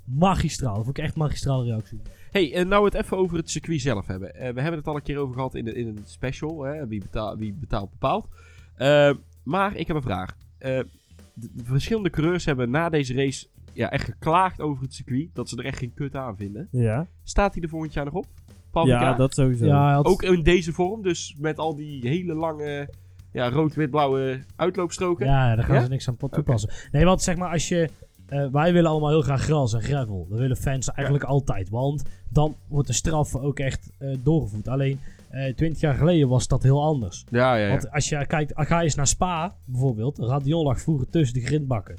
magistraal. 0.05 0.75
Dat 0.75 0.85
vond 0.85 0.99
ik 0.99 1.05
echt 1.05 1.17
magistrale 1.17 1.65
reactie. 1.65 2.01
Hey, 2.31 2.55
en 2.55 2.69
nou 2.69 2.85
het 2.85 2.95
even 2.95 3.17
over 3.17 3.37
het 3.37 3.51
circuit 3.51 3.81
zelf 3.81 4.07
hebben. 4.07 4.35
Eh, 4.35 4.41
we 4.53 4.61
hebben 4.61 4.79
het 4.79 4.87
al 4.87 4.95
een 4.97 5.03
keer 5.03 5.19
over 5.19 5.35
gehad 5.35 5.55
in, 5.55 5.65
de, 5.65 5.75
in 5.75 5.87
een 5.87 5.99
special. 6.05 6.63
Hè? 6.63 6.87
Wie, 6.87 7.01
betaalt, 7.01 7.39
wie 7.39 7.53
betaalt 7.53 7.91
bepaalt. 7.91 8.27
Eh, 8.77 9.11
maar 9.47 9.77
ik 9.77 9.87
heb 9.87 9.97
een 9.97 10.03
vraag. 10.03 10.37
Eh, 10.59 10.79
de, 11.35 11.49
de 11.55 11.65
verschillende 11.65 12.11
coureurs 12.11 12.45
hebben 12.45 12.71
na 12.71 12.89
deze 12.89 13.15
race 13.15 13.47
ja, 13.73 13.91
echt 13.91 14.05
geklaagd 14.05 14.61
over 14.61 14.83
het 14.83 14.95
circuit. 14.95 15.29
Dat 15.33 15.49
ze 15.49 15.57
er 15.57 15.65
echt 15.65 15.79
geen 15.79 15.95
kut 15.95 16.17
aan 16.17 16.37
vinden. 16.37 16.69
Ja, 16.71 17.07
Staat 17.25 17.55
hij 17.55 17.63
er 17.63 17.69
volgend 17.69 17.93
jaar 17.93 18.05
nog 18.05 18.15
op? 18.15 18.27
Paul 18.71 18.87
ja 18.87 19.15
dat 19.15 19.35
sowieso. 19.35 19.65
Ja, 19.67 19.95
had- 19.95 20.07
Ook 20.07 20.23
in 20.23 20.43
deze 20.43 20.73
vorm, 20.73 21.03
dus 21.03 21.37
met 21.39 21.59
al 21.59 21.75
die 21.77 22.09
hele 22.09 22.35
lange 22.35 22.89
ja, 23.33 23.49
rood-wit-blauwe 23.51 24.41
uitloopstroken. 24.57 25.27
Ja, 25.27 25.55
daar 25.55 25.65
gaan 25.65 25.75
Ja? 25.77 25.83
ze 25.83 25.89
niks 25.89 26.09
aan 26.09 26.17
toepassen. 26.17 26.71
Nee, 26.93 27.05
want 27.05 27.23
zeg 27.23 27.37
maar, 27.37 27.51
als 27.51 27.69
je... 27.69 27.89
eh, 28.27 28.47
wij 28.53 28.73
willen 28.73 28.91
allemaal 28.91 29.11
heel 29.11 29.23
graag 29.23 29.43
gras 29.43 29.75
en 29.75 29.83
gravel. 29.83 30.27
Dat 30.31 30.39
willen 30.39 30.57
fans 30.57 30.91
eigenlijk 30.93 31.25
altijd. 31.27 31.69
Want 31.69 32.03
dan 32.29 32.55
wordt 32.69 32.89
de 32.89 32.95
straf 32.95 33.35
ook 33.37 33.59
echt 33.59 33.91
eh, 33.99 34.17
doorgevoerd. 34.23 34.69
Alleen, 34.69 34.99
eh 35.37 35.55
20 35.55 35.81
jaar 35.81 35.95
geleden 35.95 36.29
was 36.29 36.49
dat 36.49 36.63
heel 36.63 36.85
anders. 36.85 37.25
Ja, 37.31 37.57
ja, 37.57 37.65
ja. 37.65 37.71
Want 37.71 37.91
als 37.91 38.09
je 38.09 38.27
kijkt, 38.27 38.53
ga 38.55 38.83
eens 38.83 38.95
naar 38.95 39.07
Spa 39.07 39.55
bijvoorbeeld. 39.67 40.19
Radion 40.19 40.65
lag 40.65 40.81
vroeger 40.81 41.11
tussen 41.11 41.35
de 41.35 41.47
grindbakken. 41.47 41.97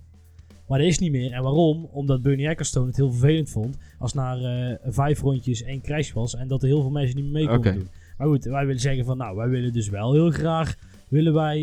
Maar 0.67 0.79
dat 0.79 0.88
is 0.88 0.99
niet 0.99 1.11
meer. 1.11 1.31
En 1.31 1.43
waarom? 1.43 1.89
Omdat 1.91 2.21
Bernie 2.21 2.47
Ecclestone 2.47 2.88
het 2.88 2.95
heel 2.95 3.11
vervelend 3.11 3.49
vond. 3.49 3.77
Als 3.99 4.13
na 4.13 4.35
eh, 4.35 4.75
vijf 4.83 5.21
rondjes 5.21 5.63
één 5.63 5.81
crash 5.81 6.11
was. 6.11 6.35
En 6.35 6.47
dat 6.47 6.61
er 6.61 6.67
heel 6.67 6.81
veel 6.81 6.89
mensen 6.89 7.15
niet 7.15 7.25
meer 7.25 7.33
mee 7.33 7.47
konden 7.47 7.73
doen. 7.73 7.88
Maar 8.17 8.27
goed, 8.27 8.43
wij 8.43 8.65
willen 8.65 8.81
zeggen 8.81 9.05
van 9.05 9.17
nou, 9.17 9.35
wij 9.35 9.47
willen 9.49 9.73
dus 9.73 9.89
wel 9.89 10.13
heel 10.13 10.31
graag 10.31 10.75
willen 11.07 11.33
wij 11.33 11.59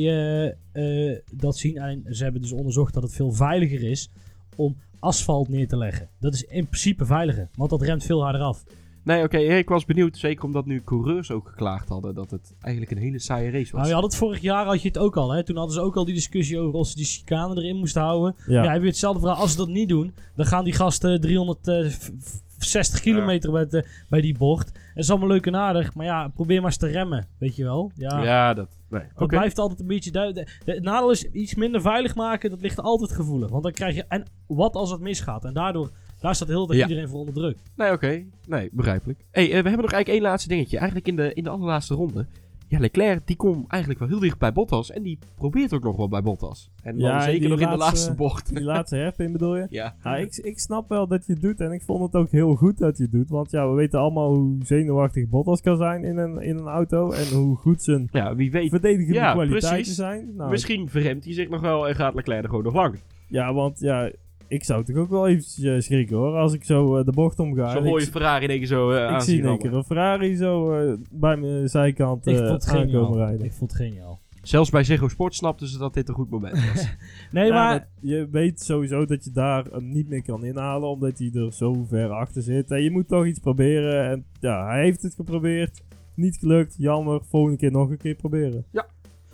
eh, 0.73 1.19
dat 1.33 1.57
zien. 1.57 1.77
En 1.77 2.05
ze 2.11 2.23
hebben 2.23 2.41
dus 2.41 2.53
onderzocht 2.53 2.95
dat 2.95 3.03
het 3.03 3.13
veel 3.13 3.33
veiliger 3.33 3.83
is 3.83 4.11
om 4.57 4.77
asfalt 4.99 5.49
neer 5.49 5.69
te 5.69 5.77
leggen. 5.77 6.09
Dat 6.21 6.35
is 6.35 6.43
in 6.43 6.67
principe 6.67 7.05
veiliger, 7.05 7.49
want 7.55 7.71
dat 7.71 7.83
remt 7.83 8.05
veel 8.05 8.23
harder 8.23 8.41
af. 8.41 8.65
Nee, 9.05 9.23
oké, 9.23 9.39
ik 9.39 9.69
was 9.69 9.85
benieuwd, 9.85 10.17
zeker 10.19 10.45
omdat 10.45 10.67
nu 10.67 10.83
coureurs 10.85 11.31
ook 11.31 11.49
geklaagd 11.49 11.89
hadden 11.89 12.15
dat 12.15 12.31
het 12.31 12.55
eigenlijk 12.61 12.93
een 12.95 13.03
hele 13.03 13.19
saaie 13.19 13.51
race 13.51 13.63
was. 13.73 13.73
Nou, 13.73 13.87
je 13.89 13.95
had 13.95 14.03
het 14.03 14.17
vorig 14.17 14.41
jaar 14.41 14.67
had 14.67 14.83
je 14.83 14.89
het 14.89 14.99
ook 14.99 15.17
al. 15.17 15.31
Hè? 15.33 15.45
Toen 15.45 15.57
hadden 15.57 15.75
ze 15.75 15.81
ook 15.81 15.97
al 15.97 16.05
die 16.05 16.15
discussie 16.15 16.59
over 16.59 16.79
of 16.79 16.87
ze 16.87 16.97
die 16.97 17.05
chicane 17.05 17.57
erin 17.57 17.77
moesten 17.77 18.03
houden. 18.03 18.35
Ja, 18.47 18.63
Ja. 18.63 18.73
heb 18.73 18.81
je 18.81 18.87
hetzelfde 18.89 19.21
verhaal. 19.21 19.39
Als 19.39 19.51
ze 19.51 19.57
dat 19.57 19.69
niet 19.69 19.89
doen, 19.89 20.15
dan 20.37 20.47
gaan 20.47 20.65
die 20.65 20.73
gasten 20.73 21.21
360 21.21 23.01
kilometer 23.01 23.53
bij, 23.53 23.67
de- 23.67 23.87
bij 24.09 24.21
die 24.21 24.39
bocht. 24.39 24.73
Dat 24.73 25.05
is 25.05 25.11
allemaal 25.11 25.29
leuk 25.29 25.47
en 25.47 25.57
aardig, 25.57 25.95
maar 25.95 26.07
ja, 26.07 26.29
probeer 26.29 26.57
maar 26.57 26.67
eens 26.71 26.77
te 26.77 26.87
remmen, 26.87 27.27
weet 27.39 27.57
je 27.57 27.65
wel. 27.65 27.91
Ja, 27.97 28.23
ja, 28.23 28.55
dat... 28.55 28.69
Nee, 28.89 29.03
oké. 29.03 29.13
Dat 29.19 29.29
blijft 29.29 29.59
altijd 29.59 29.81
een 29.81 29.87
beetje 29.87 30.11
duidelijk. 30.11 30.61
Het 30.65 30.83
nadeel 30.83 31.11
is 31.11 31.25
iets 31.31 31.55
minder 31.55 31.81
veilig 31.81 32.15
maken, 32.15 32.51
dat 32.51 32.61
ligt 32.61 32.81
altijd 32.81 33.13
gevoelig. 33.13 33.51
Want 33.51 33.63
dan 33.63 33.73
krijg 33.73 33.95
je, 33.95 34.05
en 34.09 34.25
wat 34.47 34.75
als 34.75 34.91
het 34.91 35.01
misgaat? 35.01 35.45
En 35.45 35.55
daardoor, 35.55 35.91
daar 36.25 36.35
staat 36.35 36.49
heel 36.49 36.67
tijd 36.67 36.79
Ja. 36.79 36.87
iedereen 36.89 37.09
voor 37.09 37.19
onder 37.19 37.35
druk. 37.35 37.57
Nee, 37.77 37.93
oké. 37.93 38.23
Nee, 38.49 38.69
begrijpelijk. 38.73 39.25
hey, 39.31 39.45
eh, 39.45 39.49
we 39.49 39.55
hebben 39.55 39.73
nog 39.73 39.93
eigenlijk 39.93 40.09
één 40.09 40.23
laatste 40.31 40.49
dingetje. 40.49 40.77
Eigenlijk 40.77 41.09
in 41.09 41.17
de, 41.17 41.35
in 41.35 41.45
de 41.45 41.51
allerlaatste 41.51 41.95
ronde. 41.95 42.27
Ja, 42.69 42.79
Leclerc, 42.81 43.27
die 43.27 43.37
komt 43.37 43.69
eigenlijk 43.69 44.01
wel 44.01 44.09
heel 44.11 44.19
dicht 44.21 44.39
bij 44.39 44.53
Bottas. 44.53 44.91
En 44.91 45.03
die 45.03 45.19
probeert 45.35 45.73
ook 45.73 45.83
nog 45.83 45.97
wel 45.97 46.09
bij 46.09 46.23
Bottas. 46.23 46.71
En 46.83 46.99
dan 46.99 47.09
Ja, 47.11 47.21
zeker 47.21 47.49
nog 47.49 47.61
in 47.61 47.69
de 47.69 47.77
laatste- 47.77 48.15
bocht. 48.15 48.55
Die 48.55 48.65
laatste 48.65 48.97
herpin 48.97 49.33
bedoel 49.33 49.57
je? 49.57 49.67
ja. 49.71 49.95
Ja, 50.05 50.17
ik, 50.17 50.37
ik 50.37 50.59
snap 50.59 50.89
wel 50.89 51.07
dat 51.07 51.27
je 51.27 51.33
het 51.33 51.43
doet 51.43 51.61
en 51.61 51.73
ik 51.73 51.83
vond 51.83 52.03
het 52.03 52.15
ook 52.23 52.31
heel 52.31 52.55
goed 52.55 52.79
dat 52.79 52.97
je 52.97 53.03
het 53.03 53.13
doet. 53.13 53.29
Want 53.29 53.51
ja, 53.51 53.69
we 53.69 53.75
weten 53.75 53.99
allemaal 54.01 54.35
hoe 54.35 54.57
zenuwachtig 54.65 55.29
Bottas 55.29 55.61
kan 55.61 55.77
zijn 55.77 56.05
in 56.05 56.17
een, 56.17 56.41
in 56.43 56.57
een 56.57 56.67
auto. 56.67 57.11
En 57.11 57.29
hoe 57.37 57.57
goed 57.57 57.83
zijn 57.83 58.09
ja, 58.13 58.35
wie 58.35 58.51
weet. 58.51 58.71
verdedigende 58.71 59.15
Ja, 59.15 59.33
kwaliteiten 59.33 59.71
precies. 59.71 59.95
zijn. 59.95 60.33
Nou, 60.37 60.51
Misschien 60.51 60.89
verremt 60.89 61.25
hij 61.25 61.33
zich 61.35 61.49
nog 61.49 61.61
wel 61.61 61.89
en 61.89 61.95
gaat 61.95 62.15
Leclerc 62.15 62.43
er 62.43 62.49
gewoon 62.49 62.65
nog 62.65 62.75
langs. 62.75 62.99
Ja, 63.29 63.53
want 63.55 63.79
ja, 63.81 64.11
ik 64.49 64.65
zou 64.65 64.85
toch 64.85 64.97
ook 64.97 65.11
wel 65.11 65.29
eventjes 65.29 65.65
eh, 65.65 65.81
schrikken 65.81 66.17
hoor. 66.17 66.37
Als 66.37 66.53
ik 66.53 66.65
zo 66.65 66.97
eh, 66.97 67.05
de 67.05 67.13
bocht 67.13 67.39
omga. 67.39 67.71
Zo 67.71 67.79
en 67.79 67.85
hoor 67.85 67.99
ik, 67.99 68.05
je 68.05 68.11
Ferrari 68.11 68.45
in 68.45 68.51
één 68.51 68.59
keer 68.59 68.69
zo 68.69 68.91
eh 68.91 69.15
ik 69.15 69.21
zie 69.21 69.33
in 69.33 69.39
één 69.39 69.49
rammen. 69.49 69.69
keer 69.69 69.79
een 69.79 69.85
Ferrari 69.85 70.37
zo 70.37 70.73
eh, 70.73 70.95
bij 71.11 71.37
mijn 71.37 71.69
zijkant 71.69 72.27
ik 72.27 72.39
eh 72.39 72.47
vond 72.49 72.65
het 72.65 72.75
aankomen 72.75 73.19
rijden. 73.19 73.45
Ik 73.45 73.53
vond 73.53 73.73
het 73.73 73.81
geniaal. 73.81 74.23
Zelfs 74.43 74.71
bij 74.71 74.85
Ziggo 74.85 75.09
Sport 75.09 75.35
snapten 75.35 75.67
ze 75.69 75.79
dat 75.79 75.95
dit 75.95 76.09
een 76.09 76.15
goed 76.15 76.31
moment 76.31 76.53
was. 76.73 76.89
Nee, 77.31 77.47
Ja, 77.47 77.55
maar 77.55 77.89
je 78.01 78.29
weet 78.31 78.61
sowieso 78.61 79.05
dat 79.07 79.25
je 79.25 79.31
daar 79.31 79.65
hem 79.65 79.89
niet 79.93 80.09
meer 80.09 80.23
kan 80.23 80.45
inhalen, 80.45 80.89
omdat 80.89 81.19
hij 81.19 81.31
er 81.35 81.53
zo 81.53 81.85
ver 81.89 82.11
achter 82.11 82.43
zit. 82.43 82.71
En 82.71 82.83
je 82.83 82.91
moet 82.91 83.09
toch 83.09 83.27
iets 83.27 83.39
proberen. 83.39 84.11
En 84.11 84.25
ja, 84.41 84.67
hij 84.67 84.83
heeft 84.83 85.03
het 85.03 85.15
geprobeerd. 85.15 85.83
Niet 86.15 86.37
gelukt, 86.37 86.75
jammer. 86.79 87.21
Volgende 87.29 87.57
keer 87.59 87.71
nog 87.71 87.91
een 87.91 87.97
keer 87.97 88.15
proberen. 88.15 88.65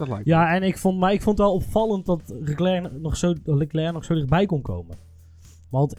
Dat 0.00 0.08
lijkt 0.08 0.26
me. 0.26 0.32
Ja, 0.32 0.54
en 0.54 0.62
ik 0.62 0.78
vond, 0.78 0.98
maar 0.98 1.12
ik 1.12 1.22
vond 1.22 1.38
het 1.38 1.46
wel 1.46 1.56
opvallend 1.56 2.06
dat 2.06 2.34
Leclerc 2.40 3.00
nog 3.00 3.16
zo, 3.16 3.34
Leclerc 3.44 3.92
nog 3.92 4.04
zo 4.04 4.14
dichtbij 4.14 4.46
kon 4.46 4.62
komen. 4.62 4.96
Want 5.70 5.94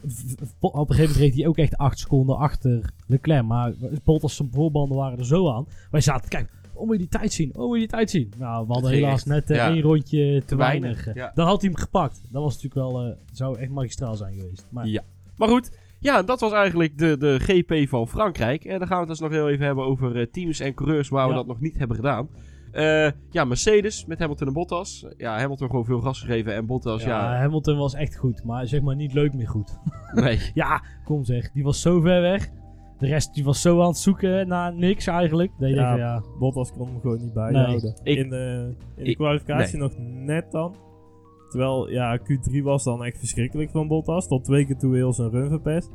op 0.60 0.90
een 0.90 0.96
gegeven 0.96 0.98
moment 0.98 1.16
reed 1.16 1.36
hij 1.36 1.48
ook 1.48 1.58
echt 1.58 1.78
8 1.78 2.00
seconden 2.00 2.38
achter 2.38 2.90
Leclerc. 3.08 3.46
Maar 3.46 3.74
Bottas 4.04 4.36
zijn 4.36 4.50
voorbanden 4.52 4.98
waren 4.98 5.20
er 5.20 5.26
zo 5.26 5.50
aan. 5.52 5.68
Wij 5.92 6.02
zaten, 6.02 6.30
kijk, 6.30 6.50
oh 6.74 6.86
moet 6.86 6.94
je 6.94 7.00
die 7.00 7.20
tijd 7.20 7.34
zien? 7.34 7.52
Oh 7.56 7.66
moet 7.68 7.74
je 7.74 7.80
die 7.80 7.88
tijd 7.88 8.10
zien? 8.10 8.34
Nou, 8.38 8.68
we 8.68 8.74
hadden 8.74 8.92
helaas 8.92 9.14
echt, 9.14 9.26
net 9.26 9.50
eh, 9.50 9.56
ja. 9.56 9.70
één 9.70 9.82
rondje 9.82 10.40
te, 10.40 10.46
Te 10.46 10.56
weinig. 10.56 11.04
weinig, 11.06 11.24
ja. 11.24 11.32
Dan 11.36 11.48
had 11.48 11.62
hij 11.62 11.70
hem 11.70 11.80
gepakt. 11.80 12.22
Dat 12.30 12.44
was 12.44 12.54
natuurlijk 12.54 12.92
wel, 12.92 13.06
eh, 13.06 13.12
zou 13.32 13.60
echt 13.60 13.72
magistraal 13.72 14.16
zijn 14.16 14.34
geweest. 14.40 14.66
Maar 14.70 14.88
Ja. 14.88 15.02
Maar 15.38 15.48
goed, 15.50 15.72
ja, 16.00 16.24
dat 16.24 16.40
was 16.40 16.52
eigenlijk 16.52 16.98
de, 16.98 17.18
de 17.18 17.38
GP 17.40 17.90
van 17.90 18.08
Frankrijk. 18.08 18.66
En 18.66 18.80
dan 18.80 18.88
gaan 18.88 18.96
we 19.02 19.08
het 19.08 19.20
dus 19.20 19.20
nog 19.20 19.32
heel 19.32 19.50
even 19.50 19.66
hebben 19.66 19.86
over 19.86 20.20
eh, 20.20 20.26
teams 20.32 20.60
en 20.60 20.74
coureurs 20.74 21.10
waar 21.10 21.28
we 21.28 21.34
dat 21.34 21.48
nog 21.48 21.60
niet 21.60 21.78
hebben 21.78 21.96
gedaan. 21.96 22.30
Eh, 22.72 23.12
ja, 23.30 23.44
Mercedes 23.46 24.06
met 24.06 24.20
Hamilton 24.20 24.48
en 24.48 24.54
Bottas. 24.54 25.06
Ja, 25.18 25.38
Hamilton 25.40 25.70
gewoon 25.70 25.86
veel 25.86 26.00
gas 26.02 26.20
gegeven 26.20 26.54
en 26.56 26.66
Bottas, 26.66 27.04
ja, 27.04 27.34
ja, 27.34 27.40
Hamilton 27.40 27.78
was 27.78 27.94
echt 27.94 28.16
goed. 28.16 28.44
Maar 28.44 28.68
zeg 28.68 28.82
maar 28.82 28.96
niet 28.96 29.14
leuk 29.14 29.34
meer 29.34 29.48
goed. 29.48 29.78
nee. 30.14 30.40
Ja, 30.54 30.84
kom 31.04 31.24
zeg. 31.24 31.52
Die 31.52 31.64
was 31.64 31.82
zo 31.82 32.00
ver 32.02 32.22
weg. 32.22 32.50
De 32.98 33.08
rest 33.08 33.34
die 33.34 33.44
was 33.44 33.62
zo 33.62 33.82
aan 33.82 33.88
het 33.88 33.98
zoeken 33.98 34.48
naar 34.48 34.74
niks 34.76 35.08
eigenlijk. 35.08 35.52
Dat 35.60 35.70
je 35.70 35.76
Ja. 35.76 35.84
denkt, 35.96 36.00
ja, 36.00 36.24
Bottas 36.40 36.72
kon 36.72 36.88
hem 36.88 37.00
gewoon 37.02 37.22
niet 37.22 37.34
bijhouden. 37.34 37.96
Ik- 38.04 38.18
in 38.18 38.30
de, 38.30 38.74
in 38.96 39.04
de 39.04 39.10
ik- 39.10 39.16
kwalificatie 39.18 39.78
nog 39.80 39.94
net 39.98 40.52
dan. 40.52 40.76
Terwijl, 41.50 41.90
ja, 41.90 42.20
Q3 42.20 42.62
was 42.64 42.84
dan 42.84 43.04
echt 43.04 43.18
verschrikkelijk 43.18 43.70
van 43.72 43.88
Bottas. 43.88 44.28
Tot 44.28 44.44
twee 44.44 44.66
keer 44.66 44.78
toe 44.78 44.96
heel 44.96 45.14
zijn 45.14 45.30
run 45.30 45.50
verpest. 45.50 45.90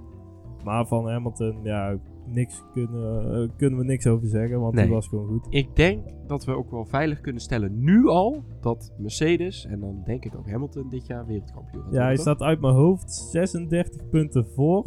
Maar 0.65 0.87
van 0.87 1.09
Hamilton, 1.11 1.57
ja, 1.63 1.97
niks 2.29 2.63
kunnen, 2.73 3.33
eh, 3.43 3.49
kunnen 3.57 3.79
we 3.79 3.85
niks 3.85 4.07
over 4.07 4.29
zeggen, 4.29 4.61
want 4.61 4.75
Nee. 4.75 4.85
die 4.85 4.95
was 4.95 5.09
gewoon 5.09 5.27
goed. 5.27 5.47
Ik 5.51 5.77
denk 5.77 6.05
dat 6.27 6.45
we 6.45 6.53
ook 6.57 6.71
wel 6.71 6.85
veilig 6.85 7.21
kunnen 7.21 7.43
stellen 7.43 7.81
nu 7.85 8.07
al 8.07 8.45
dat 8.61 8.95
Mercedes 8.99 9.67
en 9.67 9.81
dan 9.81 10.03
denk 10.05 10.25
ik 10.25 10.37
ook 10.37 10.51
Hamilton 10.51 10.89
dit 10.89 11.07
jaar 11.07 11.27
wereldkampioen 11.27 11.83
gaat 11.83 11.93
Ja, 11.93 12.03
hij 12.03 12.13
toch? 12.15 12.21
staat 12.23 12.41
uit 12.43 12.61
mijn 12.61 12.75
hoofd 12.75 13.11
36 13.13 14.09
punten 14.09 14.47
voor, 14.55 14.87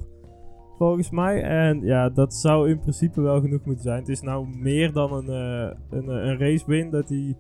volgens 0.78 1.10
mij. 1.10 1.42
En 1.42 1.82
ja, 1.82 2.10
dat 2.10 2.34
zou 2.34 2.70
in 2.70 2.80
principe 2.80 3.22
wel 3.22 3.42
genoeg 3.42 3.66
moeten 3.66 3.84
zijn. 3.84 4.00
Het 4.00 4.10
is 4.10 4.22
nou 4.22 4.48
meer 4.58 4.92
dan 4.94 5.14
een, 5.14 5.30
eh, 5.30 5.76
een, 5.90 6.10
eh, 6.10 6.26
een 6.30 6.38
race 6.38 6.66
win 6.66 6.90
dat 6.90 7.10
hij 7.10 7.36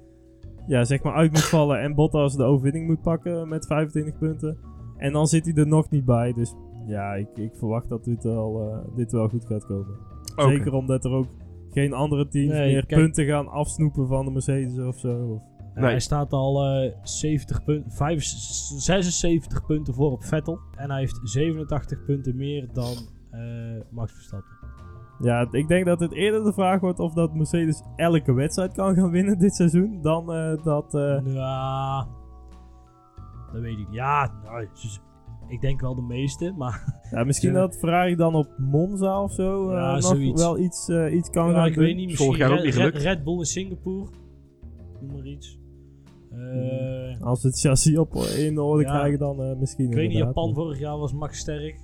ja, 0.68 0.84
zeg 0.84 1.04
maar 1.04 1.14
uit 1.14 1.32
moet 1.32 1.46
vallen 1.46 1.80
en 1.82 1.96
Bottas 1.96 2.36
de 2.36 2.44
overwinning 2.44 2.88
moet 2.88 3.02
pakken 3.02 3.48
met 3.50 3.66
25 3.66 4.18
punten. 4.18 4.58
En 4.98 5.14
dan 5.14 5.28
zit 5.28 5.46
hij 5.46 5.54
er 5.54 5.68
nog 5.68 5.90
niet 5.90 6.06
bij. 6.06 6.34
Dus 6.34 6.56
ja, 6.90 7.14
ik, 7.14 7.28
ik 7.38 7.52
verwacht 7.56 7.90
dat 7.90 8.04
dit 8.04 8.24
wel, 8.24 8.72
eh, 8.72 8.96
dit 8.96 9.12
wel 9.12 9.30
goed 9.30 9.46
gaat 9.46 9.66
komen. 9.66 9.96
Zeker 10.36 10.74
omdat 10.74 11.06
er 11.06 11.12
ook 11.12 11.28
geen 11.70 11.94
andere 11.94 12.28
teams 12.28 12.52
Nee, 12.52 12.72
meer 12.74 12.86
kijk- 12.86 13.02
punten 13.02 13.26
gaan 13.26 13.48
afsnoepen 13.48 14.08
van 14.08 14.26
de 14.26 14.32
Mercedes 14.32 14.80
of 14.80 15.00
zo. 15.00 15.18
Of, 15.34 15.42
Nee. 15.76 15.90
Hij 15.90 16.00
staat 16.00 16.32
al 16.34 16.64
eh 16.66 16.92
70 17.04 17.64
punten, 17.64 17.92
75, 17.92 18.82
76 18.82 19.66
punten 19.66 19.94
voor 19.94 20.12
op 20.12 20.24
Vettel. 20.24 20.60
En 20.76 20.90
hij 20.90 21.00
heeft 21.00 21.20
87 21.24 22.06
punten 22.06 22.36
meer 22.36 22.68
dan 22.74 22.94
eh, 23.32 23.40
Max 23.92 24.14
Verstappen. 24.14 24.58
Ja, 25.20 25.48
ik 25.52 25.68
denk 25.68 25.86
dat 25.86 26.00
het 26.00 26.14
eerder 26.14 26.44
de 26.44 26.54
vraag 26.54 26.80
wordt 26.80 27.00
of 27.00 27.14
dat 27.14 27.34
Mercedes 27.34 27.84
elke 27.96 28.34
wedstrijd 28.34 28.74
kan 28.74 28.96
gaan 28.96 29.10
winnen 29.12 29.40
dit 29.40 29.56
seizoen. 29.56 30.00
Dan 30.02 30.34
eh, 30.34 30.64
dat. 30.64 30.94
eh, 30.96 31.20
Ja, 31.26 32.08
dat 33.54 33.62
weet 33.62 33.72
ik 33.72 33.78
niet. 33.78 33.88
Ja, 33.92 34.32
nou, 34.44 34.68
ik 35.50 35.62
denk 35.62 35.82
wel 35.82 35.96
de 35.96 36.02
meeste, 36.02 36.54
maar 36.58 36.94
ja, 37.12 37.24
misschien 37.24 37.54
dat 37.54 37.78
Ferrari 37.78 38.16
dan 38.16 38.36
op 38.36 38.48
Monza 38.58 39.24
of 39.24 39.32
zo 39.34 39.70
eh, 39.70 39.76
Ja, 39.76 39.94
nog 39.94 40.04
zoiets. 40.04 40.42
wel 40.42 40.60
iets, 40.60 40.90
eh, 40.90 41.14
iets 41.14 41.30
kan 41.30 41.48
ja, 41.48 41.54
gaan 41.54 41.68
ik 41.68 41.74
doen. 41.74 41.84
weet 41.84 41.96
niet. 41.96 42.06
Misschien 42.06 42.26
Vorig 42.26 42.42
jaar 42.42 42.50
ook 42.52 42.56
Red, 42.58 42.66
niet 42.66 42.76
Red, 42.76 42.86
gelukt. 42.86 43.06
Red 43.06 43.24
Bull 43.24 43.38
in 43.38 43.46
Singapore. 43.46 44.10
Noem 45.02 45.12
maar 45.16 45.26
iets. 45.26 45.60
Eh, 46.32 47.22
Als 47.22 47.42
we 47.42 47.48
het 47.48 47.60
chassis 47.60 47.98
op 47.98 48.16
in 48.16 48.60
orde 48.60 48.84
Ja. 48.84 48.90
krijgen, 48.98 49.20
dan 49.20 49.42
eh, 49.44 49.56
misschien. 49.58 49.86
ik 49.88 49.94
weet 49.94 50.08
niet. 50.10 50.18
Japan 50.18 50.54
vorig 50.54 50.80
jaar 50.80 50.98
was 50.98 51.14
Max 51.14 51.38
sterk. 51.40 51.80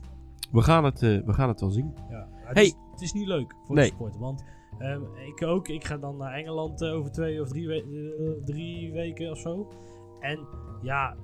We 0.52 0.62
gaan 0.62 0.84
het, 0.84 1.02
eh, 1.02 1.22
we 1.26 1.34
gaan 1.34 1.50
het 1.50 1.60
wel 1.60 1.70
zien. 1.70 1.94
Ja. 2.10 2.28
Het, 2.32 2.56
Hey. 2.56 2.64
is, 2.66 2.76
het 2.92 3.02
is 3.02 3.14
niet 3.14 3.28
leuk 3.28 3.56
voor 3.66 3.76
Nee. 3.76 3.88
de 3.90 3.94
sport. 3.96 4.18
Want 4.18 4.44
ehm, 4.80 5.02
ik 5.28 5.44
ook, 5.48 5.68
ik 5.68 5.84
ga 5.86 5.98
dan 5.98 6.18
naar 6.18 6.34
Engeland 6.34 6.84
over 6.86 7.12
twee 7.12 7.42
of 7.42 7.48
drie, 7.50 7.68
we- 7.68 8.42
drie 8.46 8.92
weken 8.92 9.32
of 9.32 9.38
zo. 9.38 9.68
En 10.20 10.40
ja, 10.82 11.16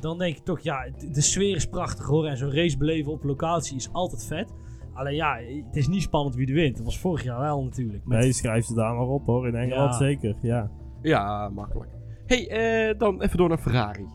dan 0.00 0.18
denk 0.18 0.36
ik 0.36 0.44
toch, 0.44 0.60
ja, 0.60 0.86
de 1.12 1.20
sfeer 1.20 1.56
is 1.56 1.66
prachtig 1.66 2.06
hoor. 2.06 2.26
En 2.26 2.36
zo'n 2.36 2.52
race 2.54 2.76
beleven 2.76 3.12
op 3.12 3.24
locatie 3.24 3.76
is 3.76 3.92
altijd 3.92 4.24
vet. 4.24 4.52
Alleen 4.94 5.14
ja, 5.14 5.36
het 5.66 5.76
is 5.76 5.88
niet 5.88 6.02
spannend 6.02 6.34
wie 6.34 6.46
er 6.48 6.54
wint. 6.54 6.76
Dat 6.76 6.84
was 6.84 6.98
vorig 6.98 7.22
jaar 7.24 7.40
wel 7.40 7.62
natuurlijk. 7.64 8.04
Met- 8.06 8.18
Nee, 8.18 8.32
schrijf 8.32 8.64
ze 8.64 8.74
daar 8.74 8.94
maar 8.94 9.06
op 9.08 9.26
hoor. 9.26 9.48
In 9.48 9.54
Engeland 9.54 9.90
Ja. 9.90 9.96
zeker. 9.96 10.34
Ja. 10.42 10.70
Ja, 11.02 11.48
makkelijk. 11.48 11.90
hey, 12.26 12.48
eh, 12.48 12.98
dan 12.98 13.22
even 13.22 13.36
door 13.38 13.48
naar 13.48 13.58
Ferrari. 13.58 14.06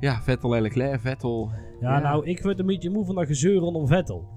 Ja, 0.00 0.22
Vettel 0.22 0.56
en 0.56 0.62
Leclerc. 0.62 1.00
Vettel. 1.00 1.50
ja, 1.80 1.92
ja. 1.96 1.98
nou, 2.02 2.26
ik 2.26 2.42
word 2.42 2.58
een 2.58 2.66
beetje 2.66 2.90
moe 2.90 3.04
van 3.04 3.14
dat 3.14 3.26
gezeur 3.26 3.58
rondom 3.58 3.86
Vettel. 3.86 4.28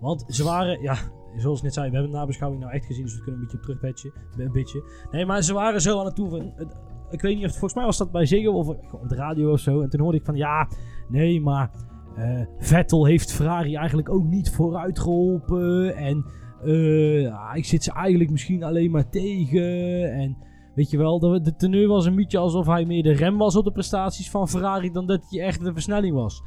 Want 0.00 0.24
ze 0.28 0.44
waren, 0.44 0.82
ja, 0.82 0.96
zoals 1.36 1.58
ik 1.58 1.64
net 1.64 1.74
zei, 1.74 1.88
we 1.88 1.94
hebben 1.94 2.12
de 2.12 2.18
nabeschouwing 2.18 2.62
nou 2.62 2.74
echt 2.74 2.86
gezien, 2.86 3.04
dus 3.04 3.14
we 3.16 3.22
kunnen 3.22 3.40
een 3.40 3.46
beetje 3.46 3.56
op 3.56 3.62
terugpatchen. 3.62 4.12
Een 4.36 4.52
beetje. 4.52 4.82
Nee, 5.10 5.26
maar 5.26 5.42
ze 5.42 5.54
waren 5.54 5.80
zo 5.80 5.98
aan 5.98 6.04
het 6.06 6.18
eh, 6.18 6.66
ik 7.10 7.20
weet 7.20 7.36
niet 7.36 7.44
of, 7.44 7.50
volgens 7.50 7.74
mij 7.74 7.84
was 7.84 7.98
dat 7.98 8.12
bij 8.12 8.26
Ziggo 8.26 8.52
of 8.52 8.68
op 8.68 9.08
de 9.08 9.14
radio 9.14 9.52
of 9.52 9.60
zo. 9.60 9.80
En 9.80 9.88
toen 9.88 10.00
hoorde 10.00 10.18
ik 10.18 10.24
van, 10.24 10.36
ja, 10.36 10.68
nee, 11.08 11.40
maar 11.40 11.70
eh, 12.16 12.40
Vettel 12.58 13.04
heeft 13.04 13.32
Ferrari 13.32 13.74
eigenlijk 13.74 14.10
ook 14.10 14.24
niet 14.24 14.50
vooruit 14.50 14.98
geholpen. 14.98 15.96
En 15.96 16.24
eh, 16.64 17.22
ja, 17.22 17.52
ik 17.52 17.64
zit 17.64 17.84
ze 17.84 17.92
eigenlijk 17.92 18.30
misschien 18.30 18.62
alleen 18.62 18.90
maar 18.90 19.08
tegen. 19.08 20.12
En 20.12 20.36
weet 20.74 20.90
je 20.90 20.98
wel, 20.98 21.18
de, 21.18 21.40
de 21.40 21.56
teneur 21.56 21.88
was 21.88 22.06
een 22.06 22.16
beetje 22.16 22.38
alsof 22.38 22.66
hij 22.66 22.84
meer 22.84 23.02
de 23.02 23.12
rem 23.12 23.38
was 23.38 23.56
op 23.56 23.64
de 23.64 23.72
prestaties 23.72 24.30
van 24.30 24.48
Ferrari 24.48 24.90
dan 24.90 25.06
dat 25.06 25.26
hij 25.30 25.40
echt 25.40 25.64
de 25.64 25.72
versnelling 25.72 26.14
was. 26.14 26.42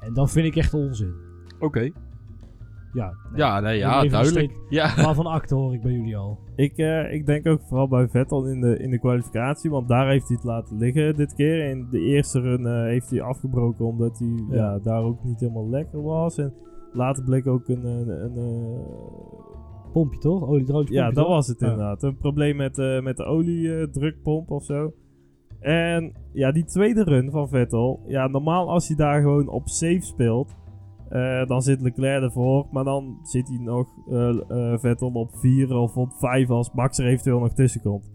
En 0.00 0.14
dat 0.14 0.30
vind 0.30 0.46
ik 0.46 0.56
echt 0.56 0.74
onzin. 0.74 1.14
Oké. 1.58 1.92
Ja, 2.92 3.12
nee. 3.30 3.38
Ja, 3.38 3.60
nee, 3.60 3.78
ja, 3.78 3.96
Even 3.98 4.10
duidelijk. 4.10 4.52
Ja. 4.68 4.92
Maar 4.96 5.14
van 5.14 5.26
acte 5.26 5.54
hoor 5.54 5.74
ik 5.74 5.82
bij 5.82 5.92
jullie 5.92 6.16
al. 6.16 6.38
Ik, 6.56 6.76
eh, 6.76 7.12
ik 7.12 7.26
denk 7.26 7.46
ook 7.46 7.60
vooral 7.60 7.88
bij 7.88 8.08
Vettel 8.08 8.46
in 8.46 8.60
de, 8.60 8.78
in 8.78 8.90
de 8.90 8.98
kwalificatie, 8.98 9.70
want 9.70 9.88
daar 9.88 10.08
heeft 10.08 10.28
hij 10.28 10.36
het 10.36 10.44
laten 10.46 10.78
liggen 10.78 11.16
dit 11.16 11.34
keer. 11.34 11.70
In 11.70 11.86
de 11.90 12.00
eerste 12.00 12.40
run 12.40 12.66
eh, 12.66 12.82
heeft 12.82 13.10
hij 13.10 13.22
afgebroken 13.22 13.84
omdat 13.84 14.18
hij 14.18 14.28
Ja. 14.50 14.56
ja. 14.56 14.78
daar 14.78 15.02
ook 15.02 15.24
niet 15.24 15.40
helemaal 15.40 15.68
lekker 15.68 16.02
was. 16.02 16.38
En 16.38 16.52
later 16.92 17.24
bleek 17.24 17.46
ook 17.46 17.68
een... 17.68 17.84
een, 17.84 18.08
een, 18.08 18.36
eh, 18.36 19.06
Pompje 19.92 20.18
toch? 20.20 20.42
Olie 20.48 20.60
hydraulisch 20.60 20.90
ja, 20.90 21.04
dat 21.10 21.14
toch? 21.14 21.28
was 21.28 21.46
het 21.46 21.60
Ja. 21.60 21.66
inderdaad. 21.70 22.02
Een 22.02 22.16
probleem 22.16 22.56
met, 22.56 22.78
eh, 22.78 23.00
met 23.00 23.16
de 23.16 23.24
oliedrukpomp 23.24 24.50
of 24.50 24.64
zo. 24.64 24.92
En 25.60 26.12
ja, 26.32 26.52
die 26.52 26.64
tweede 26.64 27.02
run 27.04 27.30
van 27.30 27.48
Vettel. 27.48 28.00
Ja, 28.06 28.26
normaal 28.26 28.68
als 28.70 28.88
hij 28.88 28.96
daar 28.96 29.20
gewoon 29.20 29.48
op 29.48 29.68
safe 29.68 30.00
speelt. 30.00 30.56
Eh, 31.08 31.46
dan 31.46 31.62
zit 31.62 31.80
Leclerc 31.80 32.22
ervoor. 32.22 32.66
Maar 32.70 32.84
dan 32.84 33.18
zit 33.22 33.48
hij 33.48 33.58
nog 33.58 33.88
eh, 34.10 34.28
eh, 34.28 34.78
Vettel 34.78 35.10
op 35.12 35.30
4 35.32 35.74
of 35.74 35.96
op 35.96 36.12
5 36.12 36.50
als 36.50 36.72
Max 36.72 36.98
er 36.98 37.06
eventueel 37.06 37.40
nog 37.40 37.52
tussen 37.52 37.80
komt. 37.80 38.10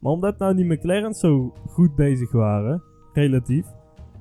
Maar 0.00 0.12
omdat 0.12 0.38
nou 0.38 0.56
die 0.56 0.64
McLaren's 0.64 1.20
zo 1.20 1.52
goed 1.68 1.94
bezig 1.94 2.32
waren, 2.32 2.82
relatief. 3.12 3.66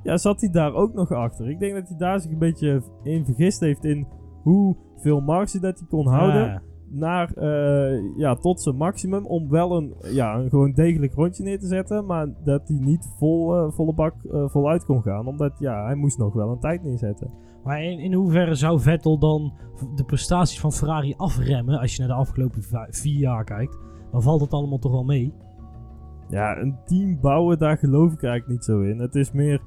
Ja, 0.04 0.18
zat 0.18 0.42
hij 0.42 0.50
daar 0.50 0.74
ook 0.74 0.94
nog 0.94 1.12
achter. 1.12 1.50
Ik 1.50 1.60
denk 1.60 1.74
dat 1.74 1.88
hij 1.88 1.98
daar 1.98 2.20
zich 2.20 2.32
een 2.32 2.40
beetje 2.40 2.82
in 3.04 3.26
vergist 3.26 3.60
heeft 3.60 3.86
in 3.86 4.08
hoeveel 4.44 5.22
marge 5.22 5.60
dat 5.60 5.80
hij 5.80 5.88
kon 5.88 6.08
houden 6.08 6.46
Ja. 6.46 6.62
Naar, 6.96 7.34
eh, 7.34 8.18
ja, 8.18 8.36
tot 8.36 8.62
zijn 8.62 8.76
maximum. 8.76 9.26
Om 9.26 9.50
wel 9.50 9.78
een, 9.78 9.94
ja, 10.12 10.36
een 10.36 10.50
gewoon 10.50 10.72
degelijk 10.72 11.14
rondje 11.14 11.44
neer 11.44 11.60
te 11.60 11.68
zetten. 11.68 12.06
Maar 12.06 12.28
dat 12.44 12.68
hij 12.68 12.78
niet 12.80 13.14
vol, 13.18 13.56
eh, 13.56 13.72
volle 13.72 13.94
bak 13.94 14.14
eh, 14.32 14.48
voluit 14.48 14.86
kon 14.86 15.02
gaan. 15.02 15.28
Omdat 15.28 15.54
ja, 15.60 15.86
hij 15.86 15.96
moest 15.96 16.18
nog 16.18 16.34
wel 16.34 16.50
een 16.50 16.60
tijd 16.60 16.84
neerzetten. 16.84 17.30
Maar 17.64 17.84
in, 17.84 18.00
in 18.00 18.14
hoeverre 18.14 18.56
zou 18.56 18.80
Vettel 18.80 19.18
dan 19.20 19.54
de 19.96 20.04
prestaties 20.04 20.60
van 20.60 20.72
Ferrari 20.72 21.14
afremmen 21.18 21.80
als 21.80 21.96
je 21.96 22.00
naar 22.00 22.16
de 22.16 22.22
afgelopen 22.22 22.62
vi- 22.64 22.88
vier 22.90 23.20
jaar 23.20 23.44
kijkt? 23.44 23.78
Dan 24.12 24.22
valt 24.22 24.42
het 24.42 24.52
allemaal 24.54 24.80
toch 24.80 24.92
wel 24.92 25.04
mee. 25.04 25.34
Ja, 26.30 26.58
een 26.58 26.76
team 26.86 27.20
bouwen, 27.22 27.60
daar 27.60 27.78
geloof 27.78 28.14
ik 28.14 28.24
eigenlijk 28.24 28.48
niet 28.48 28.64
zo 28.64 28.82
in. 28.82 29.00
Het 29.00 29.16
is 29.16 29.32
meer, 29.32 29.62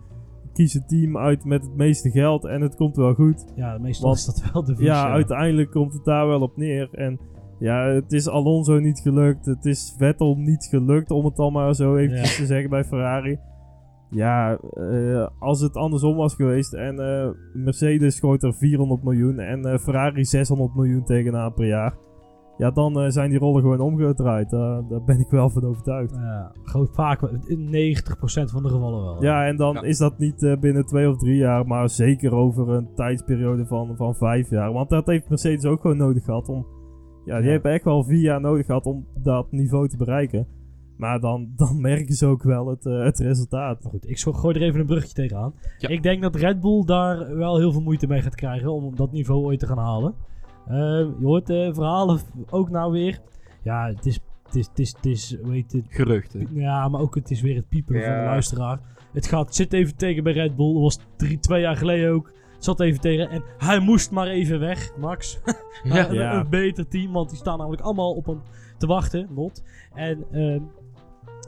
kies 0.59 0.75
een 0.75 0.87
team 0.87 1.19
uit 1.19 1.45
met 1.45 1.63
het 1.63 1.77
meeste 1.77 2.11
geld 2.11 2.45
en 2.45 2.61
het 2.61 2.75
komt 2.77 2.97
wel 2.97 3.15
goed. 3.15 3.45
Ja, 3.57 3.79
meestal 3.79 4.07
Want- 4.07 4.19
is 4.19 4.25
dat 4.25 4.53
wel 4.53 4.65
de 4.65 4.73
visie. 4.77 4.87
Ja, 4.93 5.11
uiteindelijk 5.11 5.71
komt 5.71 5.93
het 5.93 6.05
daar 6.05 6.27
wel 6.27 6.41
op 6.41 6.57
neer. 6.57 6.89
En 6.93 7.19
ja, 7.59 7.87
het 7.87 8.13
is 8.13 8.29
Alonso 8.29 8.79
niet 8.79 9.01
gelukt. 9.01 9.47
Het 9.47 9.65
is 9.65 9.95
Vettel 9.99 10.37
niet 10.37 10.67
gelukt, 10.71 11.11
om 11.11 11.25
het 11.25 11.37
dan 11.37 11.53
maar 11.53 11.75
zo 11.75 11.97
eventjes 11.97 12.31
Ja. 12.37 12.41
te 12.43 12.47
zeggen 12.47 12.71
bij 12.71 12.85
Ferrari. 12.85 13.39
Ja, 14.11 14.59
eh, 14.73 15.27
als 15.39 15.61
het 15.61 15.75
andersom 15.77 16.17
was 16.17 16.35
geweest 16.35 16.75
en 16.75 16.99
eh, 16.99 17.29
Mercedes 17.55 18.19
gooit 18.21 18.43
er 18.43 18.55
400 18.55 19.03
miljoen 19.03 19.39
en 19.39 19.65
eh, 19.65 19.79
Ferrari 19.79 20.25
600 20.25 20.75
miljoen 20.75 21.05
tegenaan 21.05 21.55
per 21.55 21.67
jaar. 21.67 21.95
Ja, 22.59 22.71
dan 22.71 23.01
eh, 23.01 23.09
zijn 23.11 23.31
die 23.31 23.39
rollen 23.39 23.63
gewoon 23.63 23.81
omgedraaid. 23.81 24.51
Daar 24.51 24.89
daar 24.89 25.05
ben 25.05 25.19
ik 25.19 25.29
wel 25.31 25.51
van 25.51 25.65
overtuigd. 25.65 26.15
Ja, 26.15 26.53
groot 26.63 26.95
vaak, 26.95 27.23
in 27.47 27.67
90% 27.67 28.51
van 28.51 28.63
de 28.63 28.69
gevallen 28.69 29.03
wel. 29.05 29.23
Ja, 29.23 29.47
en 29.47 29.57
dan 29.57 29.75
Ja. 29.75 29.83
is 29.83 29.99
dat 29.99 30.19
niet 30.19 30.43
eh, 30.43 30.57
binnen 30.61 30.87
twee 30.87 31.09
of 31.09 31.17
drie 31.19 31.37
jaar, 31.37 31.67
maar 31.67 31.89
zeker 31.91 32.33
over 32.35 32.69
een 32.69 32.89
tijdsperiode 32.95 33.67
van, 33.67 33.97
van 33.97 34.15
vijf 34.15 34.51
jaar. 34.51 34.73
Want 34.73 34.89
dat 34.91 35.07
heeft 35.07 35.29
Mercedes 35.29 35.65
ook 35.65 35.81
gewoon 35.81 35.97
nodig 35.97 36.25
gehad 36.25 36.49
om... 36.49 36.67
Ja, 37.25 37.37
die 37.37 37.45
Ja. 37.47 37.51
hebben 37.53 37.73
echt 37.73 37.85
wel 37.85 38.05
vier 38.05 38.21
jaar 38.21 38.41
nodig 38.41 38.67
gehad 38.67 38.87
om 38.87 39.07
dat 39.23 39.53
niveau 39.53 39.89
te 39.89 39.97
bereiken. 39.97 40.47
Maar 40.97 41.21
dan, 41.21 41.49
dan 41.57 41.81
merken 41.81 42.15
ze 42.15 42.27
ook 42.27 42.43
wel 42.43 42.67
het, 42.69 42.87
eh, 42.87 43.05
het 43.05 43.19
resultaat. 43.19 43.83
Maar 43.83 43.93
goed, 43.93 44.09
ik 44.09 44.19
zo- 44.19 44.33
gooi 44.33 44.55
er 44.57 44.63
even 44.63 44.81
een 44.81 44.87
brugje 44.87 45.13
tegenaan. 45.13 45.55
Ja. 45.79 45.89
Ik 45.89 46.03
denk 46.03 46.23
dat 46.23 46.35
Red 46.37 46.61
Bull 46.61 46.85
daar 46.85 47.37
wel 47.37 47.59
heel 47.59 47.73
veel 47.73 47.81
moeite 47.83 48.07
mee 48.07 48.23
gaat 48.23 48.35
krijgen 48.35 48.73
om 48.73 48.97
dat 48.97 49.13
niveau 49.13 49.45
ooit 49.45 49.59
te 49.59 49.67
gaan 49.67 49.79
halen. 49.79 50.15
Eh, 50.69 50.77
je 51.19 51.25
hoort 51.27 51.47
de 51.47 51.71
verhalen 51.75 52.21
ook 52.51 52.71
nou 52.71 52.93
weer. 52.93 53.19
Ja, 53.63 53.87
het 53.87 54.07
is, 54.07 54.19
het 54.45 54.55
is, 54.55 54.67
het 54.69 54.79
is, 54.79 54.93
het 54.97 55.07
is 55.07 55.37
hoe 55.43 55.53
heet 55.53 55.73
het? 55.73 55.85
Geruchten. 55.89 56.49
Ja, 56.53 56.89
maar 56.89 57.01
ook 57.01 57.15
het 57.15 57.31
is 57.31 57.41
weer 57.41 57.57
het 57.57 57.69
piepen 57.69 58.03
van 58.03 58.13
de 58.13 58.23
luisteraar. 58.25 58.81
Het 59.13 59.27
gaat, 59.27 59.55
zit 59.55 59.73
even 59.73 59.97
tegen 59.97 60.23
bij 60.23 60.33
Red 60.33 60.57
Bull. 60.57 60.73
Dat 60.73 60.83
was 60.83 60.99
drie, 61.17 61.39
twee 61.39 61.61
jaar 61.61 61.77
geleden 61.77 62.11
ook. 62.13 62.33
Zat 62.59 62.81
even 62.81 63.01
tegen. 63.01 63.31
En 63.31 63.43
hij 63.59 63.79
moest 63.79 64.11
maar 64.11 64.27
even 64.27 64.61
weg, 64.61 64.97
Max. 64.97 65.39
Ja. 65.83 66.09
een, 66.09 66.15
Ja. 66.15 66.41
een 66.41 66.49
beter 66.51 66.89
team, 66.89 67.13
want 67.13 67.29
die 67.29 67.39
staan 67.39 67.59
namelijk 67.59 67.83
allemaal 67.83 68.13
op 68.15 68.27
hem 68.27 68.41
te 68.79 68.87
wachten, 68.87 69.29
Lot. 69.35 69.63
En 69.95 70.25
ehm, 70.33 70.61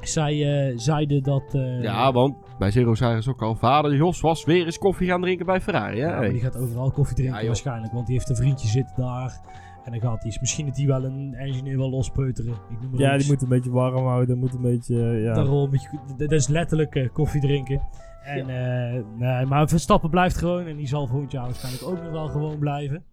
zij 0.00 0.68
eh, 0.68 0.78
zeiden 0.78 1.22
dat... 1.22 1.54
eh, 1.54 1.82
Ja, 1.82 2.12
want 2.12 2.36
bij 2.60 2.70
Zero 2.70 2.94
ze 2.94 3.24
ook 3.28 3.42
al. 3.42 3.54
Vader 3.54 3.94
Jos 3.94 4.20
was 4.20 4.44
weer 4.44 4.64
eens 4.64 4.78
koffie 4.78 5.08
gaan 5.08 5.20
drinken 5.20 5.46
bij 5.46 5.60
Ferrari. 5.60 6.00
Hè? 6.00 6.06
Ja, 6.08 6.18
maar 6.18 6.30
die 6.30 6.40
gaat 6.40 6.56
overal 6.58 6.90
koffie 6.90 7.16
drinken 7.16 7.40
Ja, 7.40 7.46
waarschijnlijk, 7.46 7.92
want 7.92 8.06
die 8.06 8.14
heeft 8.16 8.28
een 8.28 8.36
vriendje 8.36 8.68
zitten 8.68 8.96
daar. 8.96 9.40
En 9.84 9.92
dan 9.92 10.00
gaat 10.00 10.22
hij, 10.22 10.36
misschien 10.40 10.66
dat 10.66 10.76
hij 10.76 10.86
wel 10.86 11.04
een 11.04 11.34
engineer 11.34 11.76
wel 11.78 11.90
lospeuteren. 11.90 12.52
Ik 12.52 12.80
noem 12.80 12.90
maar 12.90 13.00
Ja, 13.00 13.14
iets. 13.14 13.24
die 13.24 13.32
moet 13.32 13.42
een 13.42 13.48
beetje 13.48 13.70
warm 13.70 14.06
houden. 14.06 14.38
Moet 14.38 14.54
een 14.54 14.62
beetje, 14.62 15.02
eh, 15.10 15.22
ja. 15.22 15.34
Daarom, 15.34 15.62
een 15.62 15.70
beetje- 15.70 15.98
dat 16.16 16.32
is 16.32 16.48
letterlijk 16.48 16.94
eh, 16.94 17.08
koffie 17.12 17.40
drinken. 17.40 17.80
En, 18.24 18.48
eh, 18.48 19.02
nee, 19.16 19.46
maar 19.46 19.68
Verstappen 19.68 20.10
blijft 20.10 20.36
gewoon 20.36 20.66
en 20.66 20.76
die 20.76 20.86
zal 20.86 21.06
volgend 21.06 21.32
jaar 21.32 21.44
waarschijnlijk 21.44 21.84
ook 21.86 22.02
nog 22.02 22.12
wel 22.12 22.28
gewoon 22.28 22.58
blijven. 22.58 23.04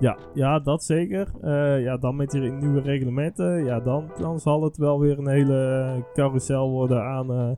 Ja, 0.00 0.16
ja, 0.34 0.58
dat 0.58 0.84
zeker. 0.84 1.28
Eh, 1.42 1.82
ja, 1.82 1.96
dan 1.96 2.16
met 2.16 2.30
die 2.30 2.40
nieuwe 2.40 2.80
reglementen. 2.80 3.64
Ja, 3.64 3.80
dan, 3.80 4.10
dan 4.18 4.38
zal 4.40 4.62
het 4.62 4.76
wel 4.76 5.00
weer 5.00 5.18
een 5.18 5.28
hele 5.28 6.04
carousel 6.14 6.70
worden 6.70 7.02
aan, 7.02 7.32
eh, 7.32 7.50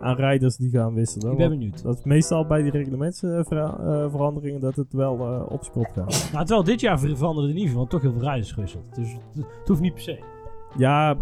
aan 0.00 0.16
rijders 0.16 0.56
die 0.56 0.70
gaan 0.70 0.94
wisselen. 0.94 1.32
Ik 1.32 1.36
ben 1.38 1.48
benieuwd. 1.48 1.82
dat 1.82 1.98
is 1.98 2.04
meestal 2.04 2.46
bij 2.46 2.62
die 2.62 2.70
reglementsveranderingen 2.70 4.60
dat 4.60 4.76
het 4.76 4.92
wel 4.92 5.18
eh, 5.20 5.52
op 5.52 5.70
kop 5.72 5.86
gaat. 5.94 6.28
Nou, 6.32 6.44
terwijl 6.44 6.64
dit 6.64 6.80
jaar 6.80 6.98
ver- 6.98 7.16
veranderde 7.16 7.48
er 7.48 7.54
niet 7.54 7.68
veel, 7.68 7.76
want 7.78 7.90
toch 7.90 8.02
heel 8.02 8.12
veel 8.12 8.22
rijders 8.22 8.52
gewisseld. 8.52 8.94
Dus 8.94 9.12
het, 9.12 9.44
het 9.58 9.68
hoeft 9.68 9.80
niet 9.80 9.92
per 9.94 10.02
se. 10.02 10.18
Ja, 10.76 11.16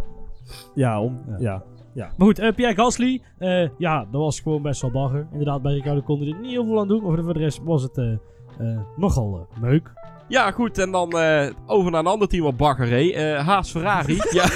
ja, 0.74 1.02
om, 1.02 1.18
Ja. 1.38 1.62
ja. 1.92 2.12
Maar 2.16 2.26
goed, 2.26 2.38
eh, 2.38 2.54
Pierre 2.54 2.74
Gasly, 2.74 3.22
eh, 3.38 3.68
ja, 3.78 3.98
dat 4.10 4.20
was 4.20 4.40
gewoon 4.40 4.62
best 4.62 4.80
wel 4.82 4.90
bagger. 4.90 5.26
Inderdaad, 5.32 5.62
bij 5.62 5.72
Ricardo 5.72 6.00
konden 6.00 6.28
er 6.28 6.40
niet 6.40 6.50
heel 6.50 6.64
veel 6.64 6.80
aan 6.80 6.88
doen. 6.88 7.02
Maar 7.02 7.22
voor 7.22 7.32
de 7.34 7.38
rest 7.38 7.60
was 7.64 7.82
het 7.82 7.96
eh, 7.98 8.12
eh, 8.58 8.80
nogal 8.96 9.46
eh, 9.54 9.60
meuk. 9.60 9.92
Ja, 10.28 10.50
goed. 10.50 10.78
En 10.78 10.90
dan 10.90 11.10
eh, 11.10 11.50
over 11.66 11.90
naar 11.90 12.00
een 12.00 12.06
ander 12.06 12.28
team 12.28 12.46
op 12.46 12.58
bagger 12.58 12.86
reed. 12.88 13.14
Eh, 13.14 13.46
Haas 13.46 13.70
Ferrari. 13.70 14.14
ja. 14.38 14.46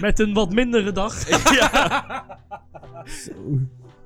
Met 0.00 0.18
een 0.18 0.34
wat 0.34 0.52
mindere 0.52 0.92
dag. 0.92 1.14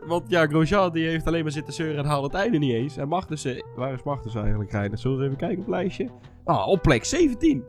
Want 0.06 0.24
ja, 0.28 0.46
Grosjean 0.46 0.92
die 0.92 1.08
heeft 1.08 1.26
alleen 1.26 1.42
maar 1.42 1.52
zitten 1.52 1.74
zeuren 1.74 1.98
en 1.98 2.04
haalde 2.04 2.26
het 2.26 2.36
einde 2.36 2.58
niet 2.58 2.72
eens. 2.72 2.96
En 2.96 3.08
Magnussen, 3.08 3.64
waar 3.76 3.92
is 3.92 4.02
Magnussen 4.02 4.40
eigenlijk 4.40 4.70
rijden? 4.70 4.98
Zullen 4.98 5.18
we 5.18 5.24
even 5.24 5.36
kijken 5.36 5.58
op 5.58 5.64
het 5.64 5.74
lijstje? 5.74 6.08
Ah, 6.44 6.68
op 6.68 6.82
plek 6.82 7.04
17. 7.04 7.64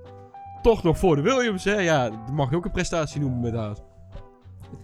Toch 0.62 0.84
nog 0.84 0.98
voor 0.98 1.16
de 1.16 1.22
Williams, 1.22 1.64
hè? 1.64 1.80
Ja, 1.80 2.10
dat 2.10 2.32
mag 2.32 2.50
je 2.50 2.56
ook 2.56 2.66
een 2.66 2.72
prestatie 2.72 3.22
noemen 3.22 3.40
met 3.40 3.54
Haas. 3.54 3.78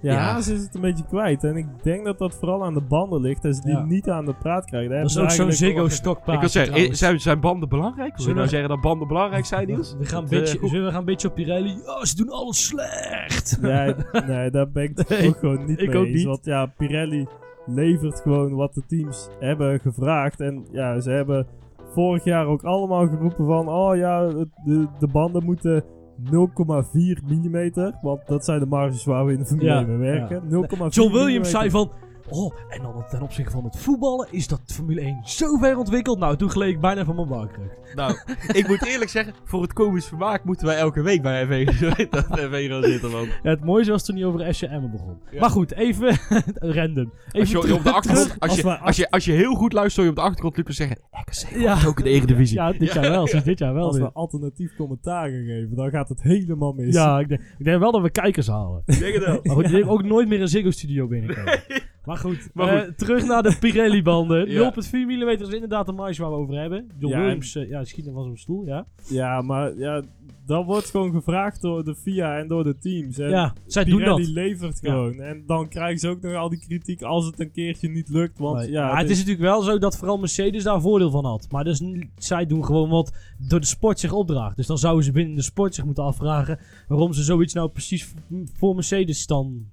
Ja, 0.02 0.14
Ja. 0.14 0.20
Haas 0.20 0.48
is 0.48 0.62
het 0.62 0.76
een 0.76 0.82
beetje 0.82 1.06
kwijt. 1.06 1.44
En 1.44 1.56
ik 1.56 1.66
denk 1.82 2.06
dat 2.06 2.18
dat 2.18 2.36
vooral 2.36 2.64
aan 2.66 2.74
de 2.74 2.82
banden 2.82 3.22
ligt. 3.22 3.42
Dat 3.44 3.56
ze 3.56 3.62
die 3.62 3.72
Ja. 3.72 3.84
niet 3.86 4.10
aan 4.10 4.26
de 4.26 4.34
praat 4.34 4.66
krijgen. 4.66 4.90
Daar 4.90 5.02
Dat 5.02 5.10
is 5.10 5.18
ook 5.18 5.30
ze 5.30 5.36
zo'n 5.36 5.52
Ziggo 5.52 5.88
stokpaard. 5.88 6.34
ik 6.34 6.40
wil 6.40 6.50
zeggen, 6.50 6.96
zijn, 6.96 7.20
zijn 7.22 7.40
banden 7.40 7.70
belangrijk? 7.70 8.12
Zullen 8.16 8.34
nou 8.36 8.44
we- 8.46 8.52
zeggen 8.52 8.70
dat 8.70 8.82
banden 8.82 9.08
belangrijk 9.08 9.46
zijn, 9.46 9.68
Niels? 9.68 9.96
We 10.00 10.06
gaan 10.06 10.24
een 10.24 10.30
Dat, 10.30 10.40
beetje, 10.40 10.60
eh, 10.60 10.70
zullen 10.70 10.86
we 10.86 10.92
gaan 10.92 11.00
een 11.00 11.06
beetje 11.06 11.28
op 11.28 11.36
Pirelli. 11.36 11.70
Ja, 11.86 12.06
ze 12.06 12.16
doen 12.16 12.30
alles 12.30 12.66
slecht. 12.68 13.58
Nee, 13.62 13.94
nee, 14.28 14.50
daar 14.52 14.70
ben 14.72 14.84
ik 14.84 15.08
Nee, 15.10 15.28
ook 15.28 15.38
gewoon 15.38 15.66
niet 15.66 15.82
ik 15.82 15.88
mee 15.88 15.98
ook 15.98 16.06
eens. 16.06 16.16
niet. 16.16 16.26
Want 16.26 16.46
ja, 16.46 16.66
Pirelli 16.66 17.28
levert 17.66 18.22
gewoon 18.22 18.56
wat 18.56 18.74
de 18.74 18.84
teams 18.88 19.30
hebben 19.40 19.80
gevraagd. 19.80 20.40
En 20.40 20.66
ja, 20.72 21.00
ze 21.00 21.12
hebben 21.12 21.48
vorig 21.94 22.24
jaar 22.24 22.46
ook 22.46 22.64
allemaal 22.64 23.08
geroepen 23.08 23.46
van... 23.46 23.70
Oh 23.70 23.96
ja, 23.96 24.28
de, 24.66 24.88
de 25.00 25.08
banden 25.08 25.44
moeten 25.46 25.84
0,4 26.20 27.22
mm. 27.28 27.72
Want 28.02 28.28
dat 28.28 28.46
zijn 28.46 28.60
de 28.60 28.66
marges 28.66 29.06
waar 29.06 29.26
we 29.26 29.34
in 29.34 29.40
de 29.40 29.66
Ja, 29.66 29.78
1 29.78 29.88
mee 29.88 30.12
werken. 30.12 30.44
0,4 30.44 30.88
John 30.90 31.14
Williams 31.14 31.50
zei 31.50 31.70
van... 31.70 31.92
Oh, 32.36 32.54
en 32.70 32.82
dan 32.82 33.04
ten 33.10 33.22
opzichte 33.22 33.52
van 33.52 33.64
het 33.64 33.78
voetballen 33.78 34.28
is 34.32 34.48
dat 34.48 34.62
Formule 34.66 35.02
1 35.02 35.20
zo 35.24 35.58
ver 35.58 35.78
ontwikkeld. 35.78 36.20
Nou, 36.20 36.38
toen 36.38 36.50
gleed 36.50 36.70
ik 36.74 36.80
bijna 36.80 37.06
van 37.06 37.16
mijn 37.16 37.28
buikrug. 37.28 37.68
Nou, 37.96 38.16
ik 38.60 38.68
moet 38.68 38.86
eerlijk 38.86 39.10
zeggen, 39.10 39.34
voor 39.44 39.62
het 39.62 39.74
komisch 39.74 40.06
vermaak 40.06 40.44
moeten 40.44 40.66
wij 40.66 40.78
elke 40.78 41.02
week 41.02 41.22
bij 41.22 41.46
FV 41.46 41.66
dat 42.10 42.26
FV 42.26 42.84
zitten, 42.84 43.12
man. 43.12 43.26
Ja, 43.44 43.50
het 43.50 43.64
mooiste 43.66 43.92
was 43.92 44.06
toen 44.06 44.16
hij 44.16 44.26
over 44.26 44.56
SC 44.56 44.62
Emmen 44.62 44.92
begon. 44.92 45.18
Ja. 45.32 45.40
Maar 45.40 45.50
goed, 45.50 45.74
even 45.74 46.20
random. 46.78 47.12
Even 47.32 47.40
Als 47.40 47.50
je, 47.52 47.60
terug- 47.60 47.78
op 47.78 47.84
de 47.84 47.92
achtergrond, 47.92 48.28
terug- 48.28 48.40
als, 48.40 48.56
je, 48.56 48.80
als, 48.80 48.96
je, 48.96 49.10
als 49.12 49.26
je 49.26 49.32
heel 49.32 49.54
goed 49.56 49.74
luistert, 49.74 49.96
hoor 49.96 50.06
je 50.06 50.10
op 50.12 50.16
de 50.16 50.22
achtergrond 50.24 50.58
Lucas 50.58 50.76
zeggen... 50.76 50.98
RKC 51.12 51.60
Ja. 51.62 51.78
ook 51.88 51.98
in 51.98 52.04
de 52.04 52.10
Eredivisie. 52.10 52.58
Ja, 52.58 52.72
dit 52.72 52.94
jaar 52.94 53.10
wel. 53.10 53.28
Sinds 53.28 53.46
dit 53.46 53.60
jaar 53.60 53.74
wel 53.74 53.86
Als 53.86 53.98
weer. 53.98 54.06
we 54.06 54.12
alternatief 54.14 54.76
commentaar 54.76 55.30
gaan 55.30 55.44
geven, 55.46 55.76
dan 55.76 55.90
gaat 55.90 56.10
het 56.10 56.22
helemaal 56.22 56.74
mis. 56.74 56.94
Ja, 56.96 57.20
ik 57.20 57.28
denk, 57.28 57.42
ik 57.58 57.66
denk 57.66 57.80
wel 57.80 57.92
dat 57.92 58.02
we 58.02 58.10
kijkers 58.10 58.48
halen. 58.48 58.82
Ik 58.86 59.00
denk 59.00 59.14
het 59.14 59.26
wel. 59.26 59.40
Maar 59.44 59.56
goed, 59.56 59.64
die 59.64 59.72
denk 59.74 59.86
ik 59.86 59.92
ook 59.92 60.04
nooit 60.04 60.28
meer 60.28 60.42
een 60.42 60.48
Ziggo 60.48 60.72
Studio 60.72 61.08
binnenkomen. 61.08 61.60
Maar 62.06 62.18
goed, 62.18 62.50
Maar 62.54 62.76
eh, 62.84 62.92
terug 62.92 63.26
naar 63.26 63.44
de 63.44 63.56
Pirelli-banden. 63.60 64.50
Ja. 64.52 64.74
0,4 64.86 64.92
mm 64.92 65.30
is 65.30 65.50
inderdaad 65.50 65.86
de 65.86 65.92
marge 65.92 66.22
waar 66.22 66.32
we 66.32 66.38
over 66.38 66.56
hebben. 66.60 66.88
John 67.00 67.14
Ja, 67.14 67.20
Williams, 67.22 67.56
eh, 67.56 67.70
ja, 67.70 67.84
schiet 67.84 68.12
was 68.12 68.26
op 68.26 68.32
een 68.32 68.38
stoel, 68.38 68.66
ja. 68.66 68.86
Ja, 69.10 69.42
maar 69.42 69.78
ja, 69.78 70.02
dat 70.46 70.66
wordt 70.66 70.90
gewoon 70.90 71.12
gevraagd 71.12 71.62
door 71.62 71.84
de 71.84 71.96
FIA 71.96 72.38
en 72.38 72.48
door 72.48 72.64
de 72.64 72.78
teams. 72.78 73.18
En 73.18 73.30
Ja, 73.30 73.54
zij 73.66 73.84
doen 73.84 73.98
Pirelli 73.98 74.24
dat. 74.24 74.32
levert 74.34 74.80
Ja. 74.82 74.90
gewoon. 74.92 75.20
En 75.20 75.44
dan 75.46 75.68
krijgen 75.68 76.00
ze 76.00 76.08
ook 76.10 76.22
nog 76.22 76.34
al 76.36 76.50
die 76.50 76.60
kritiek 76.60 77.02
als 77.02 77.26
het 77.26 77.40
een 77.40 77.52
keertje 77.52 77.90
niet 77.90 78.10
lukt. 78.10 78.40
Want 78.40 78.58
Nee. 78.58 78.72
ja, 78.72 78.88
Ja, 78.90 78.98
het 78.98 79.10
is 79.10 79.18
natuurlijk 79.18 79.44
wel 79.44 79.62
zo 79.62 79.78
dat 79.78 79.98
vooral 79.98 80.18
Mercedes 80.18 80.64
daar 80.64 80.82
voordeel 80.82 81.12
van 81.12 81.26
had. 81.26 81.48
Maar 81.52 81.64
dus, 81.64 81.84
zij 82.18 82.46
doen 82.46 82.66
gewoon 82.66 82.90
wat 82.90 83.14
door 83.48 83.60
de 83.60 83.66
sport 83.66 84.00
zich 84.00 84.12
opdraagt. 84.12 84.56
Dus 84.56 84.68
dan 84.68 84.78
zouden 84.78 85.04
ze 85.04 85.12
binnen 85.12 85.36
de 85.36 85.42
sport 85.42 85.76
zich 85.76 85.86
moeten 85.86 86.04
afvragen 86.04 86.60
waarom 86.88 87.14
ze 87.14 87.24
zoiets 87.24 87.54
nou 87.54 87.70
precies 87.70 88.14
voor 88.54 88.76
Mercedes 88.76 89.26
dan 89.28 89.66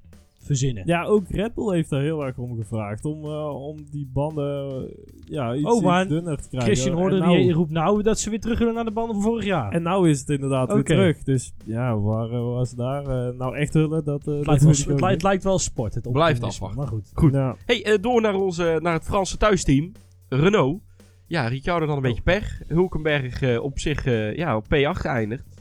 verzinnen. 0.50 0.82
Ja, 0.86 1.04
ook 1.04 1.28
Red 1.28 1.54
Bull 1.54 1.74
heeft 1.74 1.90
daar 1.90 2.02
heel 2.02 2.24
erg 2.24 2.38
om 2.38 2.56
gevraagd. 2.56 3.04
Om, 3.04 3.24
eh, 3.24 3.66
om 3.68 3.76
die 3.90 4.10
banden 4.12 4.70
eh, 4.70 4.94
ja, 5.24 5.54
iets, 5.54 5.70
Oh, 5.70 5.82
maar 5.82 6.02
iets 6.02 6.10
dunner 6.10 6.36
te 6.42 6.48
krijgen. 6.48 6.70
Christian 6.70 6.94
En 6.96 7.00
Horner 7.00 7.18
nou- 7.20 7.36
die 7.36 7.52
roept 7.52 7.70
nou 7.70 8.02
dat 8.02 8.18
ze 8.18 8.30
weer 8.30 8.40
terug 8.40 8.58
willen 8.58 8.74
naar 8.74 8.84
de 8.84 8.90
banden 8.90 9.14
van 9.14 9.24
vorig 9.24 9.44
jaar. 9.44 9.72
En 9.72 9.82
nou 9.82 10.10
is 10.10 10.20
het 10.20 10.28
inderdaad 10.28 10.72
weer 10.72 10.84
terug. 10.84 11.22
Dus 11.22 11.52
ja, 11.64 11.98
waar 11.98 12.30
eh, 12.30 12.42
was 12.42 12.74
daar 12.74 13.34
nou 13.34 13.56
echt 13.56 13.74
hullen? 13.74 14.04
Dat, 14.04 14.24
het, 14.24 14.44
dat 14.44 14.46
lijkt 14.46 14.62
wel, 14.62 14.94
het, 14.94 15.00
lijkt, 15.00 15.22
lijkt 15.22 15.60
sport. 15.60 15.94
Het 15.94 16.12
Blijft 16.12 16.42
afwachten. 16.42 16.78
Maar 16.78 16.88
goed. 16.88 17.10
Goed. 17.14 17.32
Hey, 17.64 17.98
door 18.00 18.20
naar, 18.20 18.34
onze, 18.34 18.78
naar 18.82 18.92
het 18.92 19.04
Franse 19.04 19.36
thuisteam. 19.36 19.92
Renault. 20.28 20.80
Ja, 21.30 21.46
Ricciardo 21.48 21.86
dan 21.86 21.96
een 21.96 22.02
beetje 22.02 22.22
pech. 22.22 22.60
Hulkenberg 22.66 23.42
eh, 23.42 23.62
op 23.62 23.78
zich 23.78 24.06
eh, 24.06 24.36
ja, 24.36 24.56
op 24.56 24.64
P8 24.64 25.00
geëindigd. 25.00 25.59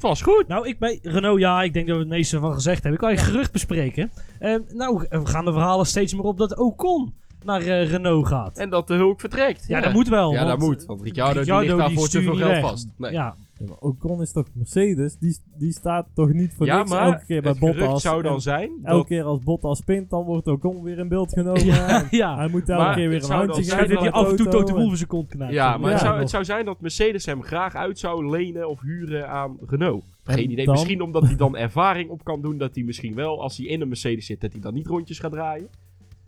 Het 0.00 0.08
was 0.08 0.22
goed. 0.22 0.48
Nou, 0.48 0.68
ik 0.68 0.78
bij 0.78 0.98
Renault, 1.02 1.40
ja, 1.40 1.62
ik 1.62 1.72
denk 1.72 1.86
dat 1.86 1.96
we 1.96 2.02
het 2.02 2.10
meeste 2.10 2.38
van 2.38 2.52
gezegd 2.52 2.82
hebben. 2.82 3.00
Ik 3.00 3.06
wil 3.06 3.16
je 3.16 3.30
gerucht 3.30 3.52
bespreken. 3.52 4.10
Eh, 4.38 4.56
nou, 4.68 5.06
we 5.10 5.26
gaan 5.26 5.44
de 5.44 5.52
verhalen 5.52 5.86
steeds 5.86 6.14
meer 6.14 6.22
op 6.22 6.38
dat 6.38 6.58
Ocon 6.58 7.14
naar 7.44 7.60
eh, 7.60 7.90
Renault 7.90 8.26
gaat. 8.26 8.58
En 8.58 8.70
dat 8.70 8.86
de 8.86 8.94
Hulk 8.94 9.20
vertrekt. 9.20 9.64
ja, 9.68 9.80
dat 9.80 9.92
moet 9.92 10.08
wel. 10.08 10.32
Ja, 10.32 10.38
dat 10.38 10.48
want 10.48 10.60
moet. 10.60 10.86
Want 10.86 11.02
Ricciardo, 11.02 11.38
Ricciardo, 11.38 11.66
die 11.66 11.76
ligt 11.76 11.88
daarvoor 11.88 12.08
te 12.08 12.22
veel 12.22 12.34
geld 12.34 12.58
vast. 12.58 12.88
Nee. 12.96 13.12
Ja, 13.12 13.34
Ja, 13.60 13.66
maar 13.66 13.76
Ocon 13.78 14.20
is 14.22 14.32
toch 14.32 14.46
Mercedes? 14.52 15.16
Die, 15.18 15.36
die 15.58 15.72
staat 15.72 16.06
toch 16.14 16.32
niet 16.32 16.54
voor 16.54 16.66
Ja, 16.66 16.76
niks 16.78 16.90
maar 16.90 17.06
elke 17.06 17.24
keer 17.26 17.42
bij 17.42 17.54
Bottas. 17.58 18.02
zou 18.02 18.22
dan 18.22 18.40
zijn 18.40 18.70
Elke 18.82 18.96
dat... 18.98 19.06
keer 19.06 19.22
als 19.22 19.38
Bottas 19.38 19.78
spint, 19.78 20.10
dan 20.10 20.24
wordt 20.24 20.46
Ocon 20.46 20.82
weer 20.82 20.98
in 20.98 21.08
beeld 21.08 21.32
genomen. 21.38 22.06
ja. 22.10 22.36
Hij 22.36 22.48
moet 22.48 22.68
elke 22.68 22.94
keer 22.94 23.08
weer 23.08 23.24
een 23.24 23.30
handje 23.30 23.62
geven 23.62 23.88
dat 23.88 24.00
hij 24.00 24.10
af 24.12 24.30
en 24.30 24.36
toe 24.36 24.46
de 24.46 24.50
auto 24.52 24.58
Toto 24.66 24.74
en- 24.76 24.82
Wolff 24.82 24.96
zijn 24.96 25.08
kont. 25.08 25.34
Ja, 25.48 25.76
maar 25.78 25.90
het, 25.90 26.00
zou, 26.00 26.18
het 26.18 26.30
zou 26.30 26.44
zijn 26.44 26.64
dat 26.64 26.80
Mercedes 26.80 27.26
hem 27.26 27.42
graag 27.42 27.74
uit 27.74 27.98
zou 27.98 28.30
lenen 28.30 28.68
of 28.68 28.80
huren 28.80 29.28
aan 29.28 29.56
Renault. 29.66 30.04
En 30.24 30.34
Geen 30.34 30.50
idee. 30.50 30.64
dan- 30.64 30.74
Misschien 30.74 31.02
omdat 31.02 31.22
hij 31.22 31.36
dan 31.36 31.56
ervaring 31.56 32.10
op 32.10 32.24
kan 32.24 32.40
doen. 32.40 32.58
Dat 32.58 32.74
hij 32.74 32.84
misschien 32.84 33.14
wel, 33.14 33.42
als 33.42 33.56
hij 33.56 33.66
in 33.66 33.80
een 33.80 33.88
Mercedes 33.88 34.26
zit, 34.26 34.40
dat 34.40 34.52
hij 34.52 34.60
dan 34.60 34.74
niet 34.74 34.86
rondjes 34.86 35.18
gaat 35.18 35.32
draaien. 35.32 35.68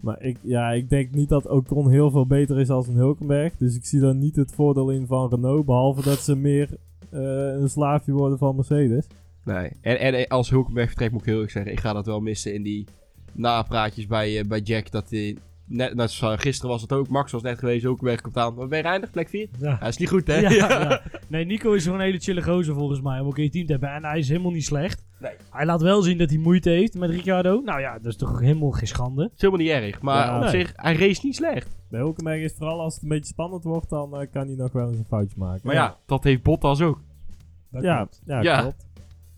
Maar 0.01 0.23
ik, 0.23 0.37
ja, 0.43 0.71
ik 0.71 0.91
denk 0.91 1.11
niet 1.11 1.29
dat 1.29 1.49
Ocon 1.49 1.91
heel 1.91 2.11
veel 2.11 2.27
beter 2.27 2.61
is 2.61 2.71
als 2.71 2.87
een 2.89 2.95
Hulkenberg. 2.95 3.57
Dus 3.57 3.77
ik 3.77 3.85
zie 3.85 4.01
daar 4.01 4.15
niet 4.15 4.37
het 4.37 4.53
voordeel 4.55 4.91
in 4.91 5.07
van 5.07 5.29
Renault. 5.31 5.67
Behalve 5.67 6.03
dat 6.03 6.19
ze 6.19 6.37
meer 6.37 6.69
een 7.13 7.69
slaafje 7.69 8.13
worden 8.13 8.39
van 8.39 8.57
Mercedes. 8.57 9.07
Nee. 9.45 9.71
En, 9.81 9.99
en 9.99 10.29
als 10.29 10.51
Hulkenberg 10.51 10.89
vertrekt, 10.89 11.13
moet 11.13 11.21
ik 11.21 11.27
heel 11.27 11.35
eerlijk 11.35 11.53
zeggen, 11.53 11.73
ik 11.73 11.81
ga 11.81 11.93
dat 11.93 12.07
wel 12.07 12.21
missen 12.21 12.55
in 12.55 12.63
die 12.63 12.87
napraatjes 13.33 14.07
bij, 14.07 14.39
eh, 14.39 14.45
bij 14.45 14.61
Jack. 14.61 14.91
Dat 14.91 15.11
hij, 15.11 15.37
net, 15.73 15.95
net 15.95 16.11
zoals 16.11 16.41
gisteren 16.41 16.71
was 16.71 16.83
het 16.83 16.93
ook, 16.93 17.09
Max 17.09 17.33
was 17.33 17.43
net 17.43 17.59
geweest, 17.59 17.83
Hulkenberg 17.83 18.21
komt 18.21 18.37
aan. 18.37 18.55
Waar 18.55 18.69
ben 18.69 18.79
je 18.79 18.85
eindig? 18.85 19.11
Plek 19.11 19.29
4? 19.29 19.49
Ja. 19.59 19.77
Ja, 19.81 19.87
is 19.87 19.97
niet 19.97 20.09
goed, 20.09 20.27
hè? 20.27 20.37
Ja, 20.37 20.51
ja. 20.69 21.03
Nee, 21.29 21.45
Nico 21.45 21.73
is 21.73 21.85
gewoon 21.85 21.99
een 21.99 22.05
hele 22.05 22.19
chille 22.19 22.43
gozer 22.43 22.75
volgens 22.75 23.01
mij 23.01 23.21
om 23.21 23.27
ook 23.27 23.39
in 23.39 23.45
je 23.45 23.51
team 23.51 23.67
te 23.67 23.73
hebben. 23.73 23.91
En 23.93 24.05
hij 24.05 24.19
is 24.19 24.29
helemaal 24.29 24.51
niet 24.53 24.65
slecht. 24.65 25.05
Nee. 25.19 25.33
Hij 25.51 25.67
laat 25.67 25.83
wel 25.83 26.03
zien 26.03 26.19
dat 26.19 26.31
hij 26.31 26.39
moeite 26.39 26.71
heeft 26.71 26.95
met 26.99 27.11
Ricciardo. 27.11 27.61
Nou 27.65 27.81
ja, 27.81 27.93
dat 27.93 28.07
is 28.07 28.17
toch 28.17 28.41
helemaal 28.41 28.71
geen 28.71 28.87
schande. 28.89 29.25
is 29.35 29.41
helemaal 29.41 29.61
niet 29.67 29.71
erg. 29.75 30.01
Maar 30.03 30.27
Ja. 30.27 30.35
op 30.37 30.41
Nee. 30.43 30.51
zich, 30.51 30.73
hij 30.77 30.95
race 30.97 31.21
niet 31.27 31.35
slecht. 31.37 31.69
Bij 31.89 32.01
Hulkenberg 32.01 32.41
is 32.41 32.55
vooral 32.59 32.81
als 32.81 32.95
het 32.95 33.03
een 33.03 33.09
beetje 33.09 33.25
spannend 33.33 33.65
wordt, 33.65 33.89
dan 33.89 34.17
eh, 34.17 34.27
kan 34.33 34.47
hij 34.47 34.57
nog 34.57 34.73
wel 34.73 34.89
eens 34.89 34.99
een 34.99 35.05
foutje 35.05 35.39
maken. 35.39 35.61
Maar 35.65 35.75
ja, 35.75 35.97
dat 36.07 36.25
heeft 36.25 36.43
Bottas 36.43 36.81
ook. 36.81 37.01
Dat 37.71 37.83
ja, 37.83 37.97
klopt. 37.97 38.21
ja, 38.25 38.41
Ja. 38.43 38.61
klopt. 38.61 38.87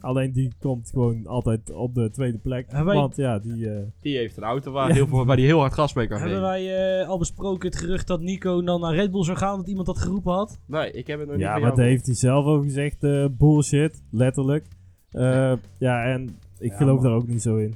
Alleen 0.05 0.33
die 0.33 0.53
komt 0.61 0.91
gewoon 0.91 1.27
altijd 1.27 1.71
op 1.73 1.95
de 1.95 2.11
tweede 2.11 2.39
plek. 2.39 2.71
Wij- 2.71 2.83
Want 2.85 3.17
ja, 3.17 3.39
die... 3.39 3.71
eh, 3.71 3.83
Die 4.01 4.17
heeft 4.17 4.37
een 4.37 4.43
auto 4.43 4.73
waar, 4.73 4.91
heel 4.91 5.07
veel, 5.07 5.25
waar 5.27 5.37
hij 5.37 5.45
heel 5.45 5.59
hard 5.59 5.73
gas 5.75 5.93
mee 5.95 6.07
kan 6.07 6.21
Hebben 6.21 6.41
wij 6.41 7.01
eh, 7.01 7.09
al 7.09 7.19
besproken 7.19 7.69
het 7.69 7.79
gerucht 7.79 8.07
dat 8.07 8.21
Nico 8.21 8.63
dan 8.63 8.81
naar 8.81 8.95
Red 8.95 9.11
Bull 9.11 9.25
zou 9.25 9.37
gaan? 9.37 9.57
Dat 9.59 9.69
iemand 9.69 9.87
dat 9.87 9.99
geroepen 9.99 10.33
had? 10.33 10.59
Nee, 10.67 10.91
ik 10.91 11.07
heb 11.07 11.19
het 11.19 11.29
nog 11.29 11.39
ja, 11.39 11.43
niet 11.43 11.53
van 11.61 11.69
maar 11.69 11.77
daar 11.77 11.87
heeft 11.87 12.07
hij 12.07 12.15
zelf 12.15 12.45
ook 12.47 12.63
gezegd. 12.63 13.05
eh, 13.05 13.27
bullshit, 13.31 14.03
letterlijk. 14.11 14.67
Eh, 15.11 15.53
ja, 15.79 16.05
en 16.05 16.29
ik 16.59 16.71
Ja, 16.71 16.77
geloof 16.77 17.03
daar 17.03 17.13
ook 17.13 17.27
niet 17.27 17.43
zo 17.43 17.57
in. 17.57 17.75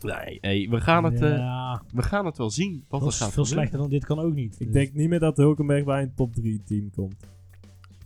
Nee, 0.00 0.38
hey, 0.40 0.66
we, 0.70 0.80
gaan 0.80 1.04
het, 1.04 1.20
eh, 1.22 1.36
ja, 1.36 1.82
we 1.94 2.02
gaan 2.02 2.26
het 2.26 2.38
wel 2.38 2.50
zien. 2.50 2.84
Wat 2.88 3.00
veel, 3.00 3.08
er 3.08 3.14
gaat 3.14 3.32
veel 3.32 3.44
gebeuren. 3.44 3.46
slechter 3.46 3.78
dan 3.78 3.88
dit 3.88 4.04
kan 4.04 4.18
ook 4.18 4.34
niet. 4.34 4.54
Ik 4.60 4.66
Dus- 4.66 4.72
denk 4.74 4.94
niet 4.94 5.08
meer 5.08 5.18
dat 5.18 5.36
Hulkenberg 5.36 5.84
bij 5.84 6.02
een 6.02 6.14
top 6.14 6.34
3 6.34 6.62
team 6.64 6.90
komt. 6.90 7.14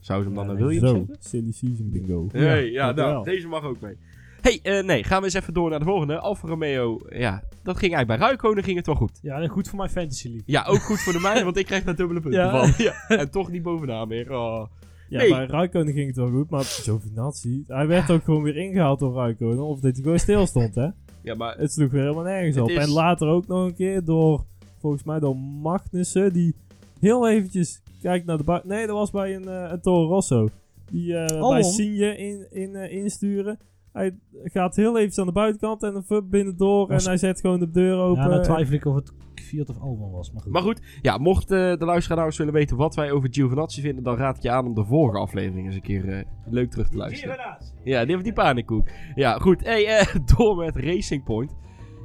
Zou 0.04 0.20
ze 0.22 0.26
hem 0.26 0.36
dan 0.36 0.46
naar 0.46 0.54
nee, 0.54 0.64
Williams 0.64 0.90
Zo, 0.90 0.96
zetten? 0.96 1.16
silly 1.30 1.52
season 1.52 1.90
bingo. 1.90 2.28
Nee, 2.32 2.70
ja, 2.70 2.92
nou, 2.92 3.24
deze 3.24 3.48
mag 3.48 3.62
ook 3.64 3.80
mee. 3.80 3.96
hey, 4.40 4.60
eh, 4.62 4.84
nee, 4.84 5.04
gaan 5.04 5.18
we 5.18 5.24
eens 5.24 5.34
even 5.34 5.54
door 5.54 5.70
naar 5.70 5.78
de 5.78 5.84
volgende. 5.84 6.18
Alfa 6.18 6.48
Romeo, 6.48 7.00
ja, 7.08 7.42
dat 7.62 7.78
ging 7.78 7.94
eigenlijk 7.94 8.06
bij 8.06 8.28
Ruikonen 8.28 8.64
ging 8.64 8.76
het 8.76 8.86
wel 8.86 8.94
goed. 8.94 9.18
Ja, 9.22 9.40
en 9.40 9.48
goed 9.48 9.68
voor 9.68 9.78
mijn 9.78 9.90
fantasy 9.90 10.26
league. 10.26 10.44
Ja, 10.46 10.64
ook 10.64 10.80
goed 10.80 11.00
voor 11.00 11.12
de 11.12 11.20
mijne, 11.20 11.44
want 11.44 11.56
ik 11.56 11.66
krijg 11.66 11.84
daar 11.84 11.96
dubbele 11.96 12.20
punten 12.20 12.40
Ja. 12.40 12.66
van. 12.66 12.84
Ja, 12.84 12.92
en 13.08 13.30
toch 13.30 13.50
niet 13.50 13.62
bovenaan 13.62 14.08
meer. 14.08 14.32
Oh. 14.32 14.66
Ja, 15.08 15.18
Nee. 15.18 15.30
bij 15.30 15.46
Raikkonen 15.46 15.92
ging 15.94 16.06
het 16.06 16.16
wel 16.16 16.30
goed, 16.30 16.50
maar 16.50 16.64
Giovinazzi, 16.64 17.64
hij 17.66 17.86
werd 17.86 18.10
ook 18.10 18.24
gewoon 18.24 18.42
weer 18.42 18.56
ingehaald 18.56 18.98
door 18.98 19.14
Raikkonen, 19.14 19.64
of 19.64 19.80
dat 19.80 19.92
hij 19.94 20.02
gewoon 20.02 20.18
stil 20.18 20.46
stond, 20.46 20.74
hè. 20.74 20.88
Ja, 21.22 21.34
maar 21.34 21.56
Het 21.58 21.72
sloeg 21.72 21.90
weer 21.90 22.00
helemaal 22.02 22.24
nergens 22.24 22.54
Het 22.54 22.64
op. 22.64 22.70
is- 22.70 22.76
En 22.76 22.90
later 22.90 23.28
ook 23.28 23.46
nog 23.46 23.66
een 23.66 23.74
keer 23.74 24.04
door, 24.04 24.44
volgens 24.78 25.04
mij 25.04 25.18
door 25.18 25.36
Magnussen, 25.36 26.32
die 26.32 26.54
heel 27.00 27.28
eventjes 27.28 27.82
kijkt 28.04 28.26
naar 28.26 28.36
de 28.36 28.44
buiten. 28.44 28.68
Nee, 28.68 28.86
dat 28.86 28.96
was 28.96 29.10
bij 29.10 29.34
een, 29.34 29.48
eh 29.48 29.70
een 29.70 29.80
Toro 29.80 30.08
Rosso. 30.08 30.48
Die 30.90 31.16
eh, 31.16 31.48
bij? 31.48 31.62
Sinje 31.62 32.16
in, 32.16 32.46
in, 32.50 32.74
eh, 32.74 32.92
insturen. 32.96 33.58
Hij 33.92 34.18
gaat 34.42 34.76
heel 34.76 34.96
eventjes 34.96 35.18
aan 35.18 35.26
de 35.26 35.32
buitenkant 35.32 35.82
en 35.82 35.94
een 35.94 36.02
fuck 36.02 36.28
binnendoor. 36.30 36.88
Was- 36.88 37.02
En 37.02 37.08
hij 37.08 37.18
zet 37.18 37.40
gewoon 37.40 37.58
de 37.58 37.70
deur 37.70 37.96
open. 37.98 38.22
Ja, 38.22 38.28
dan 38.28 38.42
twijfel 38.42 38.74
ik 38.74 38.84
of 38.84 38.94
het 38.94 39.12
Fiat 39.34 39.68
of 39.70 39.80
Albon 39.80 40.10
was. 40.10 40.32
Maar 40.32 40.42
goed. 40.42 40.52
Maar 40.52 40.62
goed, 40.62 40.80
ja, 41.02 41.18
mocht 41.18 41.50
eh, 41.50 41.58
de 41.76 41.84
luisteraar 41.84 42.18
nou 42.18 42.34
willen 42.36 42.52
weten 42.52 42.76
wat 42.76 42.94
wij 42.94 43.10
over 43.10 43.28
Giovinazzi 43.32 43.80
vinden, 43.80 44.04
dan 44.04 44.16
raad 44.16 44.36
ik 44.36 44.42
je 44.42 44.50
aan 44.50 44.66
om 44.66 44.74
de 44.74 44.84
vorige 44.84 45.18
aflevering 45.18 45.66
eens 45.66 45.74
een 45.74 45.80
keer 45.82 46.08
eh, 46.08 46.24
leuk 46.46 46.70
terug 46.70 46.88
te 46.88 46.96
luisteren. 46.96 47.36
Ja, 47.84 48.04
die, 48.04 48.22
die 48.22 48.32
paniekkoek. 48.32 48.88
Ja, 49.14 49.38
goed. 49.38 49.64
Hey, 49.64 49.86
eh, 49.86 50.14
door 50.36 50.56
met 50.56 50.76
Racing 50.76 51.24
Point. 51.24 51.54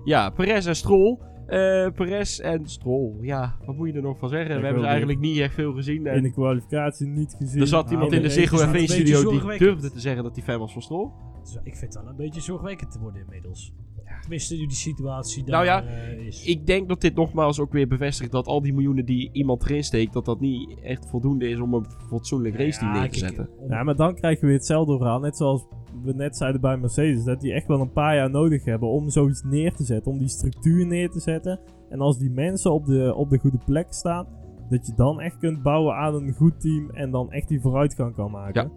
Ja, 0.06 0.30
Perez 0.30 0.66
en 0.68 0.76
Stroll. 0.76 1.18
Eh 1.50 1.92
Perez 1.96 2.40
en 2.40 2.68
Stroll. 2.68 3.12
Ja, 3.22 3.56
wat 3.66 3.76
moet 3.76 3.88
je 3.88 3.94
er 3.94 4.02
nog 4.02 4.18
van 4.18 4.30
zeggen? 4.30 4.52
Ik 4.56 4.60
We 4.60 4.64
hebben 4.66 4.84
ze 4.84 4.90
eigenlijk 4.90 5.20
niet 5.20 5.38
echt 5.38 5.54
veel 5.54 5.74
gezien. 5.74 6.08
En 6.08 6.16
in 6.16 6.24
de 6.24 6.32
kwalificatie 6.32 7.08
niet 7.08 7.36
gezien. 7.38 7.62
er 7.62 7.68
zat 7.68 7.92
iemand 7.92 8.12
in 8.12 8.22
de 8.22 8.30
Ziggo 8.30 8.56
is 8.56 8.62
een 8.62 8.70
F1 8.70 8.72
beetje 8.72 8.88
studio 8.94 9.32
die 9.32 9.58
durfde 9.58 9.92
te 9.92 10.00
zeggen 10.00 10.24
dat 10.24 10.36
hij 10.36 10.44
fan 10.44 10.60
was 10.60 10.74
van 10.74 10.82
Stroll. 10.82 11.10
Ik 11.64 11.76
vind 11.76 11.94
het 11.94 12.04
wel 12.04 12.12
een 12.12 12.18
beetje 12.18 12.42
zorgwekkend 12.42 12.92
te 12.92 13.00
worden 13.00 13.22
inmiddels. 13.22 13.74
Tenminste, 14.22 14.56
nu 14.56 14.66
die 14.66 14.76
situatie 14.76 15.44
daar 15.44 15.52
Nou 15.52 15.66
ja, 15.66 15.84
eh, 15.84 16.26
is. 16.26 16.46
Ik 16.46 16.66
denk 16.68 16.88
dat 16.90 17.02
dit 17.02 17.16
nogmaals 17.16 17.60
ook 17.60 17.72
weer 17.72 17.88
bevestigt 17.88 18.32
dat 18.32 18.48
al 18.48 18.62
die 18.62 18.74
miljoenen 18.74 19.06
die 19.06 19.30
iemand 19.32 19.64
erin 19.64 19.84
steekt, 19.84 20.14
dat 20.14 20.26
dat 20.26 20.40
niet 20.40 20.80
echt 20.82 21.06
voldoende 21.10 21.50
is 21.50 21.60
om 21.60 21.74
een 21.74 21.86
fatsoenlijk 22.08 22.56
race 22.58 22.80
team 22.80 22.94
Ja, 22.94 23.00
neer 23.00 23.10
te 23.12 23.18
zetten. 23.18 23.50
om- 23.58 23.70
Ja, 23.72 23.84
maar 23.84 23.96
dan 23.96 24.16
krijgen 24.16 24.42
we 24.42 24.48
weer 24.48 24.56
hetzelfde 24.56 24.98
verhaal. 24.98 25.20
Net 25.20 25.38
zoals 25.38 25.66
we 26.04 26.14
net 26.14 26.38
zeiden 26.38 26.62
bij 26.62 26.78
Mercedes. 26.78 27.24
Dat 27.24 27.42
die 27.42 27.54
echt 27.54 27.68
wel 27.68 27.80
een 27.80 27.92
paar 27.92 28.16
jaar 28.16 28.30
nodig 28.30 28.66
hebben 28.66 28.90
om 28.90 29.10
zoiets 29.10 29.44
neer 29.44 29.74
te 29.74 29.84
zetten. 29.84 30.12
Om 30.12 30.18
die 30.18 30.28
structuur 30.28 30.86
neer 30.86 31.10
te 31.10 31.20
zetten. 31.20 31.60
En 31.90 32.00
als 32.00 32.18
die 32.18 32.32
mensen 32.32 32.72
op 32.72 32.86
de, 32.86 33.14
op 33.16 33.30
de 33.30 33.40
goede 33.40 33.60
plek 33.66 33.94
staan. 33.94 34.28
Dat 34.70 34.88
je 34.88 34.94
dan 34.96 35.22
echt 35.22 35.38
kunt 35.38 35.62
bouwen 35.62 35.96
aan 35.96 36.16
een 36.16 36.34
goed 36.34 36.62
team. 36.62 36.90
En 36.90 37.12
dan 37.12 37.32
echt 37.32 37.48
die 37.48 37.62
vooruitgang 37.62 38.16
kan 38.16 38.32
maken. 38.32 38.72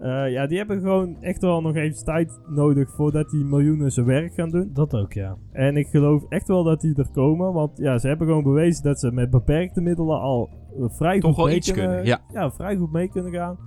Ja, 0.00 0.24
ja 0.24 0.46
die 0.46 0.58
hebben 0.58 0.80
gewoon 0.80 1.16
echt 1.22 1.42
wel 1.42 1.60
nog 1.60 1.74
even 1.74 2.04
tijd 2.04 2.40
nodig 2.48 2.90
voordat 2.90 3.30
die 3.30 3.44
miljoenen 3.44 3.92
zijn 3.92 4.06
werk 4.06 4.34
gaan 4.34 4.50
doen. 4.50 4.70
Dat 4.72 4.94
ook, 4.94 5.12
ja. 5.12 5.36
En 5.52 5.76
ik 5.76 5.86
geloof 5.86 6.24
echt 6.28 6.48
wel 6.48 6.64
dat 6.64 6.80
die 6.80 6.94
er 6.94 7.10
komen. 7.12 7.52
Want 7.52 7.78
ja, 7.78 7.98
ze 7.98 8.08
hebben 8.08 8.26
gewoon 8.26 8.42
bewezen 8.42 8.82
dat 8.82 9.00
ze 9.00 9.12
met 9.12 9.30
beperkte 9.30 9.80
middelen 9.80 10.20
al 10.20 10.50
eh, 10.78 10.84
vrij 10.88 11.20
Toch 11.20 11.34
goed 11.34 11.44
mee 11.44 11.56
iets 11.56 11.72
kunnen, 11.72 12.02
kunnen, 12.02 12.20
ja. 12.32 12.50
vrij 12.50 12.76
goed 12.76 12.92
mee 12.92 13.08
kunnen 13.08 13.32
gaan. 13.32 13.58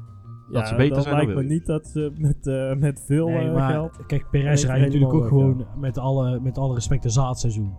Dat 0.52 0.62
ja, 0.62 0.68
ze 0.68 0.76
beter 0.76 0.93
dan 0.93 1.02
zijn 1.02 1.16
dan 1.16 1.26
lijkt 1.26 1.41
me 1.41 1.54
niet 1.54 1.66
dat 1.66 1.88
ze 1.88 2.12
met, 2.18 2.47
eh, 2.47 2.76
met 2.76 3.04
veel 3.06 3.28
Nee, 3.28 3.47
eh, 3.47 3.54
maar 3.54 3.72
geld... 3.72 4.06
kijk, 4.06 4.30
Perez 4.32 4.66
rijdt 4.66 4.86
natuurlijk 4.86 5.14
ook 5.14 5.28
gewoon 5.28 5.66
met 5.78 5.97
alle, 5.97 6.39
met 6.39 6.58
alle 6.58 6.74
respect 6.74 7.04
een 7.04 7.10
zaadseizoen. 7.12 7.74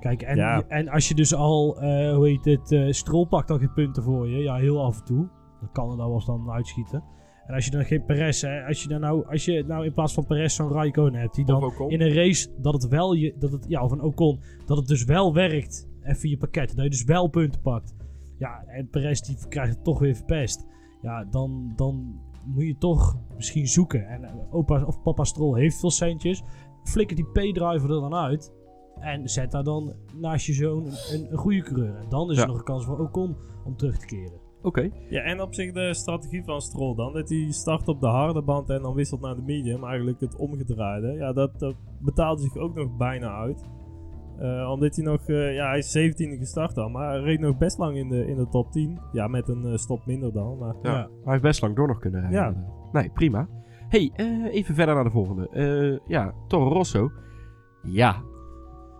Kijk, 0.00 0.22
en, 0.22 0.36
Ja. 0.36 0.62
en 0.68 0.88
als 0.88 1.08
je 1.08 1.14
dus 1.14 1.34
al, 1.34 1.80
eh, 1.80 2.14
hoe 2.14 2.28
heet 2.28 2.44
het, 2.44 2.72
eh 2.72 2.90
Stroll 2.90 3.26
pakt 3.26 3.48
dan 3.48 3.58
geen 3.58 3.72
punten 3.72 4.02
voor 4.02 4.28
je. 4.28 4.42
Ja, 4.42 4.56
heel 4.56 4.84
af 4.84 4.98
en 4.98 5.04
toe. 5.04 5.28
Dan 5.60 5.72
kan 5.72 5.90
er 5.90 5.96
dan 5.96 6.06
wel 6.06 6.14
eens 6.14 6.26
dan 6.26 6.50
uitschieten. 6.50 7.02
En 7.46 7.54
als 7.54 7.64
je 7.64 7.70
dan 7.70 7.84
geen 7.84 8.04
Perez, 8.04 8.42
hè, 8.42 8.66
als 8.66 8.82
je 8.82 8.88
dan 8.88 9.00
nou, 9.00 9.26
als 9.26 9.44
je 9.44 9.64
nou 9.66 9.84
in 9.84 9.92
plaats 9.92 10.14
van 10.14 10.26
Perez 10.26 10.54
zo'n 10.54 10.72
Raikkonen 10.72 11.20
hebt, 11.20 11.34
die 11.34 11.44
dan 11.44 11.72
in 11.88 12.00
een 12.00 12.12
race 12.14 12.48
dat 12.58 12.72
het 12.72 12.88
wel 12.88 13.12
je, 13.12 13.34
dat 13.38 13.52
het, 13.52 13.64
ja, 13.68 13.82
of 13.82 13.90
een 13.92 14.02
Ocon, 14.02 14.40
dat 14.66 14.76
het 14.76 14.86
dus 14.86 15.04
wel 15.04 15.34
werkt, 15.34 15.88
even 16.02 16.28
je 16.28 16.36
pakket, 16.36 16.76
dat 16.76 16.84
je 16.84 16.90
dus 16.90 17.04
wel 17.04 17.28
punten 17.28 17.60
pakt. 17.60 17.94
Ja, 18.38 18.64
en 18.66 18.88
Perez 18.88 19.20
die 19.20 19.36
krijgt 19.48 19.74
het 19.74 19.84
toch 19.84 19.98
weer 19.98 20.14
verpest. 20.14 20.66
Ja, 21.02 21.24
dan, 21.24 21.72
dan 21.76 22.20
moet 22.44 22.66
je 22.66 22.76
toch 22.78 23.16
misschien 23.36 23.66
zoeken. 23.68 24.06
En 24.08 24.24
eh, 24.24 24.34
opa 24.50 24.84
of 24.84 25.02
papa 25.02 25.24
Stroll 25.24 25.60
heeft 25.60 25.80
veel 25.80 25.90
centjes. 25.90 26.42
Flikker 26.84 27.16
die 27.16 27.26
P-driver 27.26 27.90
er 27.90 28.00
dan 28.00 28.14
uit. 28.14 28.52
En 29.00 29.28
zet 29.28 29.50
daar 29.50 29.64
dan 29.64 29.92
naast 30.16 30.46
je 30.46 30.52
zoon 30.52 30.86
een, 30.86 31.32
een, 31.32 31.38
goede 31.38 31.62
coureur. 31.62 31.94
En 31.96 32.08
dan 32.08 32.30
is 32.30 32.36
Ja. 32.36 32.42
er 32.42 32.48
nog 32.48 32.58
een 32.58 32.64
kans 32.64 32.84
voor 32.84 32.98
Ocon 32.98 33.36
om 33.64 33.76
terug 33.76 33.98
te 33.98 34.06
keren. 34.06 34.40
Oké. 34.62 34.90
Ja, 35.08 35.20
en 35.20 35.40
op 35.40 35.54
zich 35.54 35.72
de 35.72 35.94
strategie 35.94 36.44
van 36.44 36.60
Stroll 36.60 36.94
dan. 36.94 37.12
Dat 37.12 37.28
hij 37.28 37.46
start 37.50 37.88
op 37.88 38.00
de 38.00 38.06
harde 38.06 38.42
band 38.42 38.70
en 38.70 38.82
dan 38.82 38.94
wisselt 38.94 39.20
naar 39.20 39.34
de 39.36 39.42
medium. 39.42 39.84
Eigenlijk 39.84 40.20
het 40.20 40.36
omgedraaide. 40.36 41.12
Ja, 41.12 41.32
dat, 41.32 41.58
dat 41.58 41.74
betaalde 42.00 42.42
zich 42.42 42.56
ook 42.56 42.74
nog 42.74 42.96
bijna 42.96 43.34
uit. 43.34 43.64
Eh, 44.40 44.70
omdat 44.70 44.96
hij 44.96 45.04
nog, 45.04 45.20
eh, 45.26 45.54
ja, 45.54 45.68
hij 45.68 45.78
is 45.78 45.98
17e 45.98 46.38
gestart 46.38 46.74
dan. 46.74 46.92
Maar 46.92 47.10
hij 47.10 47.20
reed 47.20 47.40
nog 47.40 47.58
best 47.58 47.78
lang 47.78 47.96
in 47.96 48.08
de, 48.08 48.26
in 48.26 48.36
de 48.36 48.48
top 48.48 48.72
10. 48.72 48.98
Ja, 49.12 49.26
met 49.28 49.48
een 49.48 49.64
eh, 49.66 49.76
stop 49.76 50.06
minder 50.06 50.32
dan. 50.32 50.58
Maar 50.58 50.74
Ja. 50.82 50.90
Ja. 50.92 51.08
Hij 51.22 51.32
heeft 51.32 51.42
best 51.42 51.62
lang 51.62 51.76
door 51.76 51.86
nog 51.88 51.98
kunnen 51.98 52.20
rijden. 52.20 52.40
Ja. 52.40 52.54
Nee, 52.92 53.10
prima. 53.10 53.48
hey, 53.88 54.10
eh, 54.14 54.26
even 54.54 54.74
verder 54.74 54.94
naar 54.94 55.04
de 55.04 55.10
volgende. 55.10 55.48
Eh, 55.50 55.98
ja, 56.08 56.34
Toro 56.48 56.68
Rosso. 56.72 57.10
Ja. 57.82 58.22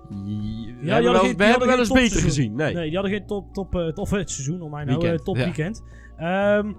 We 0.09 0.17
die 0.17 0.91
hebben 0.91 0.93
hadden 0.93 1.13
wel, 1.13 1.21
geen- 1.21 1.37
we 1.37 1.45
hebben 1.45 1.69
wel 1.69 1.79
eens 1.79 1.93
beter 1.93 2.21
gezien. 2.21 2.55
Nee. 2.55 2.75
Nee, 2.75 2.85
die 2.89 2.95
hadden 2.99 3.13
geen 3.13 3.27
top, 3.27 3.53
top, 3.55 3.75
of 3.95 4.11
het 4.11 4.31
seizoen, 4.31 4.63
om 4.63 4.71
mij 4.71 4.85
nou, 4.85 4.99
Weekend, 4.99 5.25
top 5.25 5.37
ja. 5.37 5.45
weekend. 5.45 5.83
Ehm, 6.17 6.73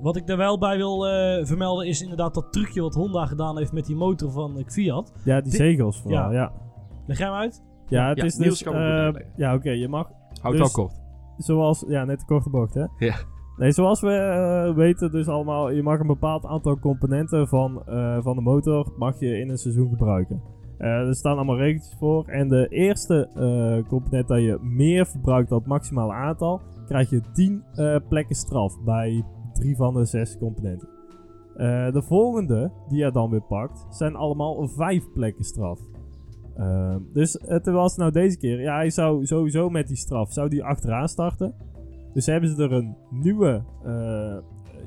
wat 0.00 0.16
ik 0.16 0.28
er 0.28 0.36
wel 0.36 0.58
bij 0.58 0.76
wil 0.76 1.06
eh, 1.08 1.46
vermelden 1.46 1.86
is 1.86 2.02
inderdaad 2.02 2.34
dat 2.34 2.52
trucje 2.52 2.80
wat 2.80 2.94
Honda 2.94 3.26
gedaan 3.26 3.58
heeft 3.58 3.72
met 3.72 3.86
die 3.86 3.96
motor 3.96 4.30
van 4.30 4.58
eh, 4.58 4.64
Fiat. 4.66 5.12
ja, 5.24 5.40
die 5.40 5.50
Dit- 5.50 5.60
zegels 5.60 6.00
vooral, 6.00 6.32
ja. 6.32 6.52
Leg 7.08 7.18
jij 7.18 7.26
hem 7.26 7.36
uit? 7.36 7.62
Ja, 7.88 8.08
het 8.08 8.18
Ja, 8.18 8.24
is 8.24 8.34
dus... 8.34 8.62
eh, 8.62 9.08
ja, 9.36 9.54
oké, 9.54 9.70
je 9.70 9.88
mag 9.88 10.10
Houd 10.42 10.52
Dus- 10.56 10.74
wel 10.74 10.84
kort. 10.86 11.00
zoals, 11.38 11.84
ja, 11.88 12.04
net 12.04 12.18
de 12.20 12.24
korte 12.26 12.50
bocht, 12.50 12.74
hè? 12.74 12.84
Ja. 12.98 13.14
Nee, 13.56 13.70
zoals 13.72 14.00
we 14.00 14.10
eh, 14.12 14.74
weten 14.76 15.10
dus 15.10 15.28
allemaal, 15.28 15.70
je 15.70 15.82
mag 15.82 16.00
een 16.00 16.06
bepaald 16.06 16.44
aantal 16.46 16.78
componenten 16.78 17.48
van, 17.48 17.82
eh, 17.86 18.18
van 18.22 18.36
de 18.36 18.42
motor 18.42 18.92
mag 18.96 19.20
je 19.20 19.38
in 19.38 19.48
een 19.50 19.58
seizoen 19.58 19.88
gebruiken. 19.88 20.42
Eh, 20.78 20.88
er 21.06 21.14
staan 21.14 21.36
allemaal 21.36 21.56
regeltjes 21.56 21.96
voor. 21.98 22.24
En 22.26 22.48
de 22.48 22.68
eerste 22.68 23.28
eh, 23.34 23.88
component 23.88 24.28
dat 24.28 24.40
je 24.40 24.58
meer 24.62 25.06
verbruikt 25.06 25.48
dan 25.48 25.58
het 25.58 25.66
maximale 25.68 26.12
aantal, 26.12 26.60
krijg 26.86 27.10
je 27.10 27.20
10 27.32 27.62
eh, 27.74 27.96
plekken 28.08 28.36
straf 28.36 28.80
bij 28.84 29.24
drie 29.52 29.76
van 29.76 29.94
de 29.94 30.04
zes 30.04 30.38
componenten. 30.38 30.88
Eh, 31.56 31.92
de 31.92 32.02
volgende 32.02 32.70
die 32.88 33.04
je 33.04 33.10
dan 33.10 33.30
weer 33.30 33.42
pakt, 33.42 33.86
zijn 33.90 34.16
allemaal 34.16 34.68
vijf 34.68 35.12
plekken 35.12 35.44
straf. 35.44 35.80
Eh, 36.58 36.96
dus 37.12 37.38
het 37.46 37.66
was 37.66 37.96
nou 37.96 38.10
deze 38.10 38.38
keer, 38.38 38.60
ja, 38.60 38.74
hij 38.74 38.90
zou 38.90 39.26
sowieso 39.26 39.70
met 39.70 39.88
die 39.88 39.96
straf, 39.96 40.32
zou 40.32 40.48
die 40.48 40.64
achteraan 40.64 41.08
starten. 41.08 41.54
Dus 42.14 42.26
hebben 42.26 42.50
ze 42.50 42.62
er 42.62 42.72
een 42.72 42.96
nieuwe, 43.10 43.62
eh, 43.84 44.36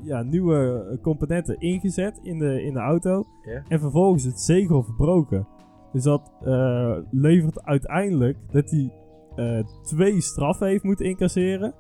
ja, 0.04 0.22
nieuwe 0.22 1.00
componenten 1.02 1.60
ingezet 1.60 2.20
in 2.24 2.40
de, 2.40 2.64
in 2.64 2.74
de 2.74 2.80
auto. 2.80 3.26
En 3.68 3.80
vervolgens 3.80 4.24
het 4.24 4.40
zegel 4.40 4.84
verbroken. 4.84 5.48
Dus 5.92 6.04
dat 6.04 6.32
eh, 6.44 6.98
levert 7.12 7.64
uiteindelijk 7.64 8.38
dat 8.52 8.70
hij 8.70 8.92
eh, 9.36 9.66
twee 9.84 10.22
straffen 10.22 10.68
heeft 10.68 10.84
moeten 10.84 11.06
incasseren. 11.06 11.74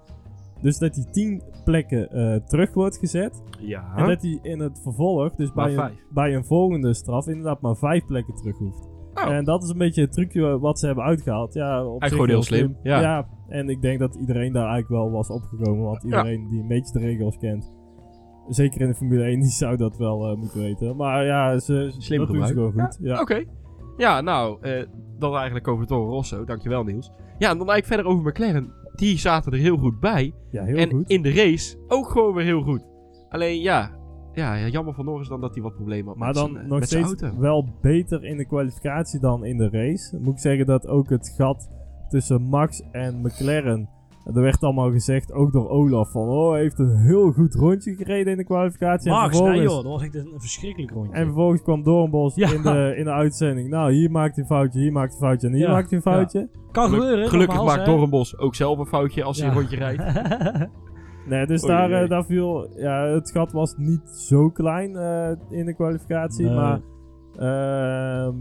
Dus 0.61 0.77
dat 0.77 0.95
hij 0.95 1.05
tien 1.11 1.41
plekken 1.63 2.09
eh, 2.09 2.35
terug 2.35 2.73
wordt 2.73 2.97
gezet. 2.97 3.41
Ja. 3.59 3.95
En 3.95 4.07
dat 4.07 4.21
hij 4.21 4.39
in 4.41 4.59
het 4.59 4.79
vervolg, 4.83 5.35
dus 5.35 5.53
Maar 5.53 5.75
bij 5.75 5.85
een, 5.85 5.91
bij 6.09 6.35
een 6.35 6.45
volgende 6.45 6.93
straf, 6.93 7.27
inderdaad 7.27 7.61
maar 7.61 7.75
vijf 7.75 8.05
plekken 8.05 8.35
terug 8.35 8.57
hoeft. 8.57 8.89
Oh. 9.13 9.33
En 9.33 9.45
dat 9.45 9.63
is 9.63 9.69
een 9.69 9.77
beetje 9.77 10.01
het 10.01 10.11
trucje 10.11 10.59
wat 10.59 10.79
ze 10.79 10.85
hebben 10.85 11.03
uitgehaald. 11.03 11.53
Ja, 11.53 11.85
op 11.85 12.03
zich 12.03 12.11
gewoon 12.11 12.29
heel 12.29 12.43
slim, 12.43 12.77
ja. 12.83 13.27
en 13.47 13.69
ik 13.69 13.81
denk 13.81 13.99
dat 13.99 14.15
iedereen 14.15 14.53
daar 14.53 14.69
eigenlijk 14.69 15.03
wel 15.03 15.11
was 15.11 15.29
opgekomen. 15.29 15.85
Want 15.85 16.03
iedereen 16.03 16.47
die 16.49 16.61
een 16.61 16.67
beetje 16.67 16.93
de 16.93 16.99
regels 16.99 17.37
kent, 17.37 17.71
zeker 18.47 18.81
in 18.81 18.87
de 18.87 18.95
Formule 18.95 19.23
1, 19.23 19.39
die 19.41 19.49
zou 19.49 19.77
dat 19.77 19.97
wel 19.97 20.29
eh, 20.29 20.37
moeten 20.37 20.59
weten. 20.59 20.95
Maar 20.95 21.25
ja, 21.25 21.59
ze, 21.59 21.93
Slim 21.97 22.19
dat 22.19 22.27
doen 22.27 22.47
ze 22.47 22.53
gewoon 22.53 22.71
goed. 22.71 22.97
Ja. 23.01 23.21
Oké. 23.21 23.43
Ja, 23.97 24.21
nou, 24.21 24.57
eh, 24.61 24.85
dan 25.19 25.35
eigenlijk 25.35 25.67
over 25.67 25.85
Toro 25.85 26.09
Rosso. 26.09 26.43
Dankjewel, 26.43 26.83
Niels. 26.83 27.11
Ja, 27.37 27.49
en 27.49 27.57
dan 27.57 27.69
eigenlijk 27.69 27.85
verder 27.85 28.05
over 28.05 28.29
McLaren. 28.29 28.73
Die 28.95 29.17
zaten 29.17 29.51
er 29.51 29.57
heel 29.57 29.77
goed 29.77 29.99
bij. 29.99 30.33
Ja, 30.51 30.63
heel 30.63 30.77
en 30.77 30.89
goed. 30.89 31.09
in 31.09 31.21
de 31.21 31.33
race 31.33 31.77
ook 31.87 32.09
gewoon 32.09 32.33
weer 32.33 32.45
heel 32.45 32.61
goed. 32.61 32.87
Alleen 33.29 33.61
ja, 33.61 33.91
ja, 34.33 34.53
ja, 34.55 34.67
jammer 34.67 34.93
van 34.93 35.05
Norris 35.05 35.27
dan 35.27 35.41
dat 35.41 35.53
hij 35.53 35.63
wat 35.63 35.75
problemen 35.75 36.07
had 36.07 36.15
Maar 36.17 36.27
met 36.27 36.35
dan 36.35 36.49
zijn, 36.51 36.63
eh, 36.63 36.69
nog 36.69 36.79
met 36.79 36.89
zijn 36.89 37.05
steeds 37.05 37.21
auto. 37.21 37.39
wel 37.39 37.65
beter 37.81 38.23
in 38.25 38.37
de 38.37 38.45
kwalificatie 38.45 39.19
dan 39.19 39.45
in 39.45 39.57
de 39.57 39.69
race. 39.69 40.17
Moet 40.21 40.33
ik 40.33 40.39
zeggen 40.39 40.65
dat 40.65 40.87
ook 40.87 41.09
het 41.09 41.33
gat 41.37 41.69
tussen 42.09 42.41
Max 42.41 42.81
en 42.91 43.21
McLaren. 43.21 43.89
Er 44.33 44.41
werd 44.41 44.63
allemaal 44.63 44.91
gezegd, 44.91 45.31
ook 45.33 45.51
door 45.51 45.69
Olaf, 45.69 46.11
van 46.11 46.27
oh, 46.29 46.51
hij 46.51 46.61
heeft 46.61 46.79
een 46.79 46.97
heel 46.97 47.31
goed 47.31 47.53
rondje 47.53 47.95
gereden 47.95 48.31
in 48.31 48.37
de 48.37 48.43
kwalificatie. 48.43 49.11
en, 49.11 49.17
Max, 49.17 49.39
nee 49.39 49.61
joh, 49.61 49.73
dat 49.75 49.83
was 49.83 50.01
echt 50.03 50.15
een, 50.15 50.29
verschrikkelijk 50.37 50.91
rondje. 50.91 51.13
en 51.13 51.23
vervolgens 51.25 51.61
kwam 51.61 51.83
Doornbos 51.83 52.35
Ja. 52.35 52.53
in, 52.53 52.61
de, 52.61 52.93
in 52.97 53.03
de 53.03 53.11
uitzending. 53.11 53.69
Nou, 53.69 53.91
hier 53.93 54.11
maakt 54.11 54.35
hij 54.35 54.43
een 54.43 54.49
foutje, 54.49 54.79
hier 54.79 54.91
maakt 54.91 55.11
hij 55.11 55.21
een 55.21 55.27
foutje 55.27 55.47
en 55.47 55.53
hier 55.53 55.65
Ja. 55.67 55.71
maakt 55.71 55.89
hij 55.89 55.97
een 55.97 56.03
foutje. 56.03 56.49
kan 56.71 56.85
Geluk- 56.85 57.01
gebeuren, 57.01 57.29
Gelukkig 57.29 57.55
nogmaals, 57.55 57.77
maakt. 57.77 57.89
Doornbos 57.89 58.37
ook 58.37 58.55
zelf 58.55 58.77
een 58.79 58.85
foutje 58.85 59.23
als 59.23 59.39
hij 59.39 59.47
een 59.49 59.53
rondje 59.55 59.75
rijdt. 59.77 60.03
Nee, 61.31 61.45
dus 61.45 61.63
Oei, 61.63 61.71
daar, 61.73 61.91
eh, 61.91 61.99
oei. 61.99 62.07
daar 62.07 62.25
viel... 62.25 62.69
Ja, 62.79 63.03
het 63.05 63.31
gat 63.31 63.51
was 63.51 63.73
niet 63.77 64.09
zo 64.09 64.49
klein 64.49 64.95
eh, 64.95 65.31
in 65.49 65.65
de 65.65 65.73
kwalificatie, 65.73 66.45
Nee. 66.45 66.55
maar... 66.55 66.79
ehm, 67.37 68.35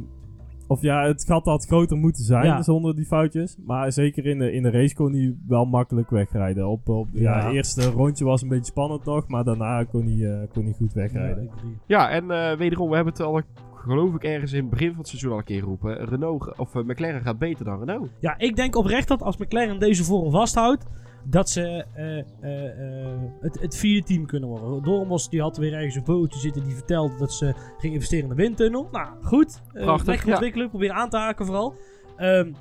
of 0.67 0.83
ja, 0.83 1.07
het 1.07 1.25
gat 1.25 1.45
had 1.45 1.67
groter 1.67 1.97
moeten 1.97 2.25
zijn 2.25 2.45
Ja. 2.45 2.63
zonder 2.63 2.97
die 2.97 3.05
foutjes. 3.07 3.57
Maar 3.67 3.93
zeker 3.93 4.27
in 4.27 4.39
de, 4.39 4.53
in 4.53 4.63
de 4.63 4.71
race 4.71 4.95
kon 4.95 5.13
hij 5.13 5.37
wel 5.47 5.65
makkelijk 5.65 6.11
wegrijden. 6.11 6.69
Op, 6.69 6.89
op, 6.89 7.09
ja. 7.13 7.39
Ja. 7.39 7.45
het 7.47 7.55
eerste 7.55 7.91
rondje 7.91 8.25
was 8.25 8.43
een 8.43 8.49
beetje 8.49 8.65
spannend 8.65 9.05
nog, 9.05 9.29
maar 9.29 9.45
daarna 9.45 9.85
kon 9.85 10.05
hij, 10.07 10.33
eh, 10.33 10.49
kon 10.53 10.65
hij 10.65 10.73
goed 10.73 10.93
wegrijden. 10.93 11.51
Ja, 11.87 12.11
en 12.11 12.31
eh, 12.31 12.57
wederom, 12.57 12.89
we 12.89 12.95
hebben 12.95 13.13
het 13.13 13.23
al, 13.23 13.41
geloof 13.75 14.15
ik, 14.15 14.25
ergens 14.25 14.53
in 14.53 14.61
het 14.61 14.71
begin 14.71 14.89
van 14.89 14.99
het 14.99 15.09
seizoen 15.09 15.33
al 15.33 15.39
een 15.39 15.45
keer 15.45 15.61
geroepen. 15.61 16.05
Renault, 16.09 16.59
of 16.59 16.75
McLaren 16.75 17.21
gaat 17.23 17.39
beter 17.39 17.65
dan 17.65 17.79
Renault. 17.79 18.09
Ja, 18.21 18.39
ik 18.39 18.57
denk 18.57 18.77
oprecht 18.77 19.09
dat 19.09 19.23
als 19.23 19.37
McLaren 19.37 19.79
deze 19.79 20.05
vorm 20.05 20.31
vasthoudt, 20.31 20.87
dat 21.25 21.51
ze 21.51 21.85
eh, 21.95 22.19
eh, 22.19 23.05
eh, 23.05 23.21
het, 23.41 23.61
het 23.61 23.77
vierde 23.77 24.07
team 24.07 24.27
kunnen 24.27 24.49
worden. 24.49 24.83
Dormos 24.83 25.29
die 25.29 25.41
had 25.41 25.57
weer 25.57 25.75
ergens 25.75 25.95
een 25.95 26.05
foto 26.05 26.39
zitten 26.39 26.65
die 26.65 26.75
vertelde 26.75 27.17
dat 27.17 27.33
ze 27.33 27.55
ging 27.79 27.95
investeren 27.95 28.23
in 28.25 28.37
de 28.37 28.43
windtunnel. 28.43 28.89
Nou, 28.93 29.09
goed. 29.23 29.61
Prachtig, 29.73 30.07
lekker 30.07 30.27
ja. 30.27 30.33
ontwikkelen, 30.33 30.69
proberen 30.69 30.95
aan 30.97 31.11
te 31.11 31.17
haken 31.17 31.47
vooral. 31.47 31.75
Ehm, 32.17 32.53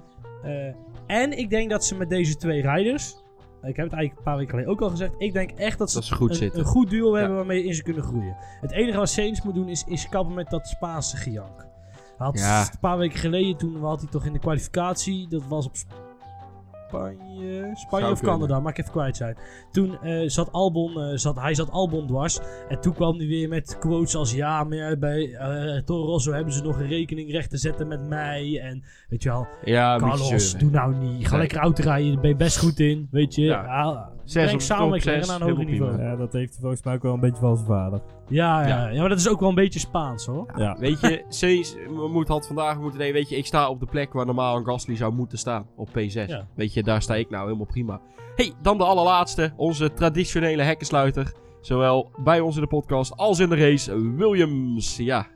eh, 0.43 0.74
en 1.07 1.38
ik 1.38 1.49
denk 1.49 1.70
dat 1.70 1.86
ze 1.86 1.95
met 1.95 2.10
deze 2.10 2.36
twee 2.36 2.62
rijders, 2.62 3.16
ik 3.64 3.76
heb 3.76 3.86
het 3.86 3.93
eigenlijk 3.93 4.18
een 4.18 4.24
paar 4.24 4.36
weken 4.38 4.49
geleden 4.49 4.72
ook 4.72 4.82
al 4.82 4.89
gezegd, 4.89 5.14
ik 5.18 5.34
denk 5.34 5.51
echt 5.51 5.78
dat 5.78 5.89
ze, 5.89 5.95
Dat 5.95 6.05
ze 6.05 6.16
goed 6.16 6.41
een, 6.41 6.64
goed 6.64 6.89
duo 6.89 7.12
Ja. 7.14 7.18
hebben 7.20 7.38
waarmee 7.38 7.64
in 7.64 7.74
ze 7.74 7.84
kunnen 7.84 8.03
groeien. 8.03 8.36
Het 8.62 8.72
enige 8.72 8.97
wat 8.97 9.10
Sainz 9.10 9.41
moet 9.41 9.53
doen 9.55 9.70
is, 9.70 9.84
is 9.88 10.10
kappen 10.10 10.34
met 10.34 10.49
dat 10.49 10.68
Spaanse 10.68 11.18
gejank. 11.18 11.68
Had 12.18 12.39
Ja. 12.39 12.62
Een 12.62 12.80
paar 12.80 12.97
weken 12.97 13.20
geleden, 13.20 13.57
toen 13.57 13.82
had 13.84 14.01
hij 14.01 14.10
toch 14.10 14.26
in 14.26 14.34
de 14.34 14.39
kwalificatie, 14.39 15.28
dat 15.28 15.47
was 15.47 15.66
op 15.66 15.74
Spanje, 16.90 17.72
Spanje 17.74 18.12
of 18.12 18.20
kunnen. 18.20 18.36
Canada, 18.40 18.60
mag 18.60 18.72
ik 18.72 18.78
even 18.78 18.92
kwijt 18.92 19.18
zijn. 19.18 19.38
Toen 19.72 20.02
eh, 20.02 20.30
zat 20.30 20.52
Albon, 20.52 21.02
eh, 21.02 21.18
zat, 21.18 21.36
hij 21.40 21.54
zat 21.54 21.72
Albon 21.72 22.08
dwars. 22.08 22.40
En 22.70 22.82
toen 22.82 22.94
kwam 22.94 23.18
hij 23.18 23.28
weer 23.28 23.50
met 23.50 23.78
quotes 23.80 24.16
als, 24.16 24.34
ja, 24.34 24.64
maar 24.64 24.98
bij 24.98 25.34
eh 25.34 25.82
Toro 25.84 26.06
Rosso 26.06 26.32
hebben 26.34 26.54
ze 26.54 26.64
nog 26.64 26.80
een 26.80 26.88
rekening 26.88 27.32
recht 27.32 27.50
te 27.50 27.58
zetten 27.58 27.88
met 27.88 28.08
mij. 28.08 28.60
En 28.62 28.84
weet 29.10 29.24
je 29.24 29.30
wel, 29.30 29.48
Ja, 29.64 29.98
Carlos, 29.98 30.58
doe 30.58 30.70
nou 30.72 30.96
niet. 30.96 31.26
Ga 31.28 31.32
Nee. 31.32 31.40
lekker 31.40 31.58
auto 31.60 31.84
rijden, 31.84 32.12
daar 32.12 32.22
ben 32.22 32.30
je 32.30 32.36
best 32.36 32.58
goed 32.58 32.80
in, 32.80 33.08
weet 33.12 33.36
je. 33.36 33.42
Ja. 33.44 34.10
Zes 34.30 34.54
op 34.54 34.62
samen 34.62 34.90
met 34.90 35.02
zes, 35.04 35.30
aan 35.30 35.42
een 35.42 35.50
hoger 35.50 35.66
niveau. 35.66 36.02
Ja, 36.02 36.16
dat 36.16 36.34
heeft 36.34 36.58
volgens 36.62 36.84
mij 36.84 36.94
ook 36.96 37.02
wel 37.04 37.14
een 37.14 37.20
beetje 37.20 37.40
van 37.42 37.56
zijn 37.56 37.68
vader. 37.68 38.02
Ja, 38.28 38.68
ja, 38.68 38.90
Ja. 38.90 39.00
maar 39.00 39.10
dat 39.10 39.20
is 39.20 39.30
ook 39.30 39.40
wel 39.40 39.50
een 39.50 39.56
beetje 39.56 39.80
Spaans 39.80 40.26
hoor. 40.26 40.46
Ja. 40.56 40.76
Weet 40.80 41.00
je, 41.00 41.24
Sainz 41.30 41.76
moet, 42.12 42.28
had 42.28 42.48
vandaag 42.48 42.80
moeten 42.80 42.98
denken, 42.98 43.16
weet 43.16 43.30
je, 43.30 43.36
ik 43.36 43.46
sta 43.46 43.70
op 43.70 43.80
de 43.80 43.86
plek 43.86 44.14
waar 44.14 44.26
normaal 44.26 44.58
een 44.58 44.66
Gasly 44.66 44.96
zou 44.96 45.14
moeten 45.14 45.38
staan, 45.38 45.66
op 45.76 45.90
P6. 45.90 46.12
Ja. 46.28 46.48
Weet 46.56 46.74
je, 46.74 46.84
daar 46.84 47.02
sta 47.02 47.16
ik 47.16 47.30
nou 47.30 47.44
helemaal 47.46 47.66
prima. 47.66 48.02
hey, 48.36 48.54
dan 48.62 48.78
de 48.78 48.84
allerlaatste, 48.84 49.52
onze 49.56 49.94
traditionele 49.94 50.62
hekkensluiter. 50.64 51.34
Zowel 51.62 52.12
bij 52.24 52.40
ons 52.40 52.56
in 52.56 52.62
de 52.62 52.68
podcast 52.68 53.18
als 53.18 53.40
in 53.40 53.50
de 53.50 53.56
race, 53.56 54.14
Williams. 54.16 54.98
Ja, 54.98 55.28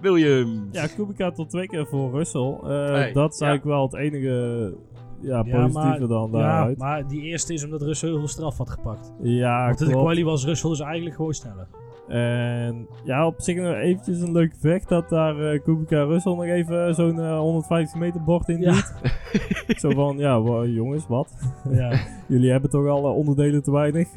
Williams. 0.00 0.60
Ja, 0.72 0.86
Kubica 0.86 1.30
tot 1.30 1.50
twee 1.50 1.66
keer 1.66 1.86
voor 1.86 2.10
Russell. 2.10 2.56
Eh, 2.62 2.68
Hey, 2.68 3.12
dat 3.12 3.32
is 3.32 3.38
ja. 3.38 3.46
eigenlijk 3.46 3.64
wel 3.64 3.82
het 3.82 3.94
enige 3.94 4.74
ja, 5.20 5.36
Ja, 5.36 5.42
positieve 5.42 5.98
maar- 5.98 6.08
dan 6.08 6.30
Ja, 6.32 6.38
daaruit. 6.38 6.78
maar 6.78 7.06
die 7.08 7.22
eerste 7.22 7.52
is 7.52 7.64
omdat 7.64 7.82
Russell 7.82 8.08
heel 8.08 8.18
veel 8.18 8.28
straf 8.28 8.58
had 8.58 8.70
gepakt. 8.70 9.12
Ja, 9.22 9.66
Want 9.66 9.80
in 9.80 9.86
de 9.86 9.92
klopt. 9.92 10.06
quali 10.06 10.24
was 10.24 10.44
Russell 10.44 10.70
dus 10.70 10.80
eigenlijk 10.80 11.16
gewoon 11.16 11.32
sneller. 11.34 11.66
En 12.08 12.86
ja, 13.04 13.26
op 13.26 13.34
zich 13.40 13.56
nog 13.56 13.74
eventjes 13.74 14.20
een 14.20 14.32
leuk 14.32 14.54
vecht 14.58 14.88
dat 14.88 15.08
daar 15.08 15.38
eh 15.52 15.62
Kubica 15.62 16.02
Russell 16.02 16.32
nog 16.32 16.44
even 16.44 16.94
zo'n 16.94 17.20
eh, 17.20 17.38
150 17.38 17.98
meter 18.00 18.22
bord 18.22 18.48
in 18.48 18.60
Ja. 18.60 18.72
doet. 18.72 18.92
Zo 19.80 19.90
van, 19.90 20.18
ja 20.18 20.40
wa- 20.42 20.64
jongens, 20.64 21.06
wat? 21.06 21.34
Ja. 21.70 21.98
Jullie 22.28 22.50
hebben 22.50 22.70
toch 22.70 22.86
al 22.88 23.04
eh, 23.06 23.16
onderdelen 23.16 23.62
te 23.62 23.70
weinig? 23.70 24.08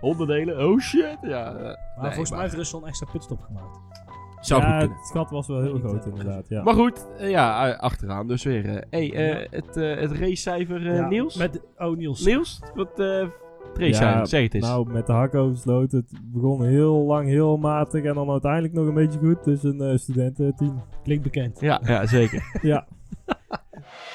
Onderdelen, 0.00 0.66
oh 0.68 0.78
shit. 0.78 1.18
Ja, 1.22 1.54
eh, 1.54 1.62
Maar 1.62 1.74
nee, 2.00 2.10
volgens 2.10 2.30
mij 2.30 2.40
heeft 2.40 2.54
Rusland 2.54 2.82
een 2.84 2.88
extra 2.90 3.06
pitstop 3.12 3.40
gemaakt. 3.40 3.78
Zou 4.40 4.60
ja, 4.62 4.68
goed 4.70 4.78
kunnen. 4.78 4.96
het 4.98 5.10
gat 5.10 5.30
was 5.30 5.46
wel 5.46 5.60
heel 5.62 5.78
groot 5.78 6.04
eh, 6.04 6.10
inderdaad, 6.10 6.48
ja. 6.48 6.62
Maar 6.62 6.74
goed, 6.74 7.06
eh, 7.18 7.30
ja, 7.30 7.70
achteraan 7.70 8.26
dus 8.26 8.44
weer. 8.44 8.66
eh 8.66 8.82
hey, 8.90 9.12
eh, 9.12 9.28
Ja. 9.40 9.46
het, 9.50 9.76
eh 9.76 9.96
het 9.96 10.12
racecijfer 10.12 10.86
eh, 10.86 10.96
Ja, 10.96 11.08
Niels? 11.08 11.36
Met, 11.36 11.60
oh, 11.78 11.96
Niels. 11.96 12.24
Niels? 12.24 12.60
Wat 12.74 12.98
eh 13.00 13.26
racecijfer, 13.74 14.18
Ja, 14.18 14.24
zeg 14.24 14.42
het 14.42 14.54
eens. 14.54 14.66
Nou, 14.66 14.92
met 14.92 15.06
de 15.06 15.12
hak 15.12 15.32
sloot. 15.54 15.92
Het 15.92 16.12
begon 16.24 16.64
heel 16.64 16.94
lang, 17.06 17.28
heel 17.28 17.56
matig 17.56 18.04
en 18.04 18.14
dan 18.14 18.30
uiteindelijk 18.30 18.72
nog 18.72 18.86
een 18.86 18.94
beetje 18.94 19.18
goed. 19.18 19.44
Dus 19.44 19.62
een 19.62 19.98
studententeam. 19.98 20.82
Klinkt 21.02 21.22
bekend. 21.22 21.60
Ja, 21.60 21.80
ja, 21.84 22.06
zeker. 22.06 22.44
Ja. 22.62 22.86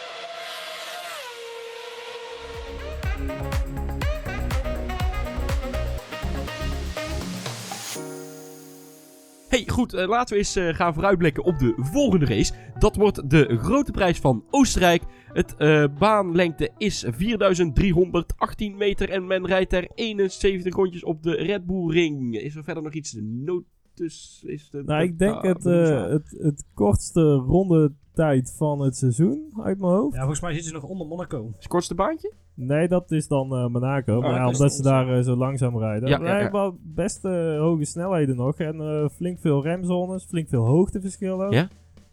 Hey, 9.55 9.67
goed, 9.67 9.93
eh, 9.93 10.07
laten 10.07 10.33
we 10.33 10.39
eens 10.39 10.55
eh, 10.55 10.73
gaan 10.73 10.93
vooruitblikken 10.93 11.43
op 11.43 11.59
de 11.59 11.73
volgende 11.77 12.25
race. 12.25 12.53
Dat 12.79 12.95
wordt 12.95 13.29
de 13.29 13.57
grote 13.57 13.91
prijs 13.91 14.19
van 14.19 14.43
Oostenrijk. 14.49 15.03
Het 15.33 15.55
eh, 15.55 15.85
baanlengte 15.99 16.69
is 16.77 17.05
4318 17.07 18.77
meter 18.77 19.09
en 19.09 19.27
men 19.27 19.45
rijdt 19.45 19.73
er 19.73 19.89
71 19.93 20.75
rondjes 20.75 21.03
op 21.03 21.23
de 21.23 21.31
Red 21.31 21.65
Bull 21.65 21.89
Ring. 21.89 22.35
Is 22.35 22.55
er 22.55 22.63
verder 22.63 22.83
nog 22.83 22.93
iets 22.93 23.17
notus? 23.21 24.43
Is 24.47 24.69
de, 24.69 24.83
Nou, 24.83 25.03
ik 25.03 25.19
denk 25.19 25.43
het, 25.43 25.65
eh, 25.65 26.09
het, 26.09 26.35
het 26.37 26.65
kortste 26.73 27.33
ronde 27.33 27.93
tijd 28.13 28.53
van 28.57 28.81
het 28.81 28.97
seizoen 28.97 29.51
uit 29.63 29.79
mijn 29.79 29.91
hoofd. 29.93 30.13
Ja, 30.13 30.19
volgens 30.19 30.41
mij 30.41 30.53
zitten 30.53 30.69
ze 30.69 30.75
nog 30.75 30.89
onder 30.89 31.07
Monaco. 31.07 31.47
Is 31.49 31.55
het 31.55 31.67
kortste 31.67 31.95
baantje? 31.95 32.33
Nee, 32.55 32.87
dat 32.87 33.11
is 33.11 33.27
dan 33.27 33.55
eh, 33.55 33.67
Monaco. 33.67 34.21
maar 34.21 34.29
dat 34.29 34.39
ja, 34.39 34.47
is 34.49 34.57
omdat 34.57 34.73
ze 34.73 34.81
daar 34.81 35.17
eh, 35.17 35.23
zo 35.23 35.35
langzaam 35.35 35.77
rijden. 35.79 36.09
Ja, 36.09 36.17
Ja, 36.17 36.23
ja, 36.23 36.29
ja. 36.35 36.41
hebben 36.41 36.61
wel 36.61 36.77
best 36.83 37.25
eh, 37.25 37.57
hoge 37.59 37.85
snelheden 37.85 38.35
nog. 38.35 38.57
En 38.57 38.79
eh, 38.81 39.09
flink 39.15 39.39
veel 39.39 39.63
remzones, 39.63 40.25
flink 40.25 40.49
veel 40.49 40.65
hoogteverschil 40.65 41.43
ook. 41.43 41.53
Ja? 41.53 41.67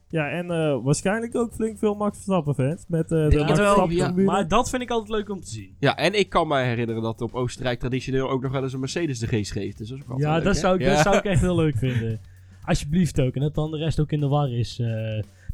Ja, 0.08 0.28
en 0.30 0.50
eh, 0.50 0.78
waarschijnlijk 0.82 1.36
ook 1.36 1.52
flink 1.52 1.78
veel 1.78 1.94
Max 1.94 2.14
Verstappen 2.16 2.54
fans. 2.54 2.84
Met 2.88 3.02
eh, 3.12 3.28
de 3.28 3.36
Ja, 3.38 3.44
Max 3.44 3.58
wel. 3.58 4.12
Maar 4.24 4.48
dat 4.48 4.70
vind 4.70 4.82
ik 4.82 4.90
altijd 4.90 5.10
leuk 5.10 5.30
om 5.30 5.40
te 5.40 5.50
zien. 5.50 5.76
Ja, 5.78 5.96
en 5.96 6.18
ik 6.18 6.28
kan 6.28 6.48
me 6.48 6.58
herinneren 6.58 7.02
dat 7.02 7.20
op 7.20 7.34
Oostenrijk 7.34 7.78
traditioneel 7.78 8.30
ook 8.30 8.42
nog 8.42 8.52
wel 8.52 8.62
eens 8.62 8.72
een 8.72 8.80
Mercedes 8.80 9.18
de 9.18 9.26
race 9.26 9.52
geeft. 9.52 9.78
Dus 9.78 9.88
dat 9.88 9.98
is 9.98 10.04
ook 10.04 10.10
altijd 10.10 10.28
Ja, 10.28 10.34
leuk, 10.34 10.44
dat 10.44 10.54
hè? 10.54 10.60
zou, 10.60 10.74
ik, 10.74 10.80
Ja. 10.80 10.88
dat 10.88 10.98
zou 10.98 11.16
ik 11.16 11.24
echt 11.24 11.40
heel 11.40 11.56
leuk 11.56 11.76
vinden. 11.86 12.20
Alsjeblieft 12.64 13.20
ook. 13.20 13.34
En 13.34 13.40
dat 13.40 13.54
dan 13.54 13.70
de 13.70 13.76
rest 13.78 14.00
ook 14.00 14.12
in 14.12 14.20
de 14.20 14.28
war 14.28 14.52
is. 14.52 14.82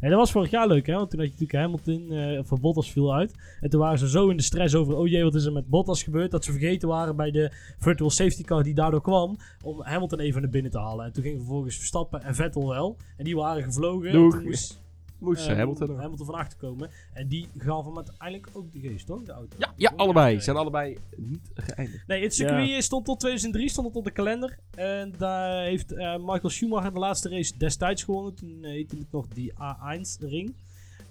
Nee, 0.00 0.10
dat 0.10 0.18
was 0.18 0.30
vorig 0.30 0.50
jaar 0.50 0.66
leuk, 0.66 0.86
hè? 0.86 0.94
Want 0.94 1.10
toen 1.10 1.18
had 1.18 1.28
je 1.28 1.34
natuurlijk 1.34 1.60
Hamilton, 1.60 2.12
eh 2.12 2.38
of 2.38 2.60
Bottas 2.60 2.92
viel 2.92 3.14
uit. 3.14 3.34
En 3.60 3.70
toen 3.70 3.80
waren 3.80 3.98
ze 3.98 4.08
zo 4.08 4.28
in 4.28 4.36
de 4.36 4.42
stress 4.42 4.74
over, 4.74 4.96
oh 4.96 5.08
jee, 5.08 5.22
wat 5.24 5.34
is 5.34 5.44
er 5.44 5.52
met 5.52 5.68
Bottas 5.68 6.02
gebeurd? 6.02 6.30
Dat 6.30 6.44
ze 6.44 6.50
vergeten 6.52 6.88
waren 6.88 7.16
bij 7.16 7.30
de 7.30 7.52
virtual 7.78 8.10
safety 8.10 8.42
car 8.42 8.62
die 8.62 8.74
daardoor 8.74 9.02
kwam, 9.02 9.36
om 9.62 9.82
Hamilton 9.82 10.18
even 10.20 10.42
naar 10.42 10.50
binnen 10.50 10.70
te 10.70 10.78
halen. 10.78 11.04
En 11.04 11.12
toen 11.12 11.22
gingen 11.22 11.38
vervolgens 11.38 11.76
Verstappen 11.76 12.22
en 12.22 12.34
Vettel 12.34 12.68
wel. 12.68 12.96
En 13.16 13.24
die 13.24 13.36
waren 13.36 13.62
gevlogen. 13.62 14.12
Doeg. 14.12 14.32
En 14.32 14.38
toen 14.38 14.48
moest, 14.48 14.80
Moest 15.18 15.48
eh, 15.48 15.56
Hamilton. 15.56 16.26
van 16.26 16.34
achter 16.34 16.58
komen. 16.58 16.90
En 17.12 17.28
die 17.28 17.48
gaf 17.58 17.84
hem 17.84 17.96
uiteindelijk 17.96 18.48
ook 18.52 18.72
de 18.72 18.80
geest, 18.80 19.06
toch? 19.06 19.22
De 19.22 19.32
auto. 19.32 19.56
Ja, 19.58 19.72
ja, 19.76 19.92
allebei. 19.96 20.40
Zijn 20.40 20.56
allebei 20.56 20.98
niet 21.16 21.50
geëindigd. 21.54 22.06
Nee, 22.06 22.22
het 22.22 22.34
circuit 22.34 22.84
stond 22.84 23.04
tot 23.04 23.20
2003 23.20 23.68
stond 23.68 23.86
het 23.86 23.96
op 23.96 24.04
de 24.04 24.10
kalender. 24.10 24.58
En 24.70 25.14
daar 25.18 25.62
heeft 25.62 25.92
eh, 25.92 26.16
Michael 26.16 26.50
Schumacher 26.50 26.92
de 26.92 26.98
laatste 26.98 27.28
race 27.28 27.56
destijds 27.56 28.02
gewonnen. 28.02 28.34
Toen 28.34 28.58
heette 28.60 28.96
het 28.96 29.12
nog 29.12 29.28
die 29.28 29.52
A1-ring. 29.52 30.54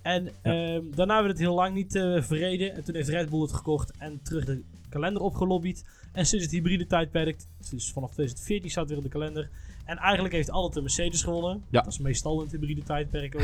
En 0.01 0.29
ehm, 0.41 0.83
daarna 0.95 1.17
werd 1.17 1.31
het 1.31 1.39
heel 1.39 1.55
lang 1.55 1.75
niet 1.75 1.95
eh, 1.95 2.21
verreden. 2.21 2.75
En 2.75 2.83
toen 2.83 2.95
heeft 2.95 3.09
Red 3.09 3.29
Bull 3.29 3.41
het 3.41 3.53
gekocht 3.53 3.91
en 3.97 4.19
terug 4.23 4.45
de 4.45 4.61
kalender 4.89 5.21
opgelobbyd. 5.21 5.85
En 6.11 6.25
sinds 6.25 6.45
het 6.45 6.53
hybride 6.53 6.87
tijdperk, 6.87 7.37
dus 7.69 7.91
vanaf 7.91 8.11
2014 8.11 8.69
staat 8.69 8.87
weer 8.87 8.97
op 8.97 9.03
de 9.03 9.09
kalender. 9.09 9.49
En 9.87 9.97
eigenlijk 9.97 10.33
heeft 10.33 10.51
altijd 10.51 10.73
de 10.73 10.81
Mercedes 10.81 11.23
gewonnen. 11.23 11.63
Ja. 11.69 11.81
Dat 11.81 11.91
is 11.91 11.99
meestal 11.99 12.33
in 12.37 12.39
het 12.41 12.51
hybride 12.51 12.83
tijdperk 12.83 13.35
ook. 13.35 13.41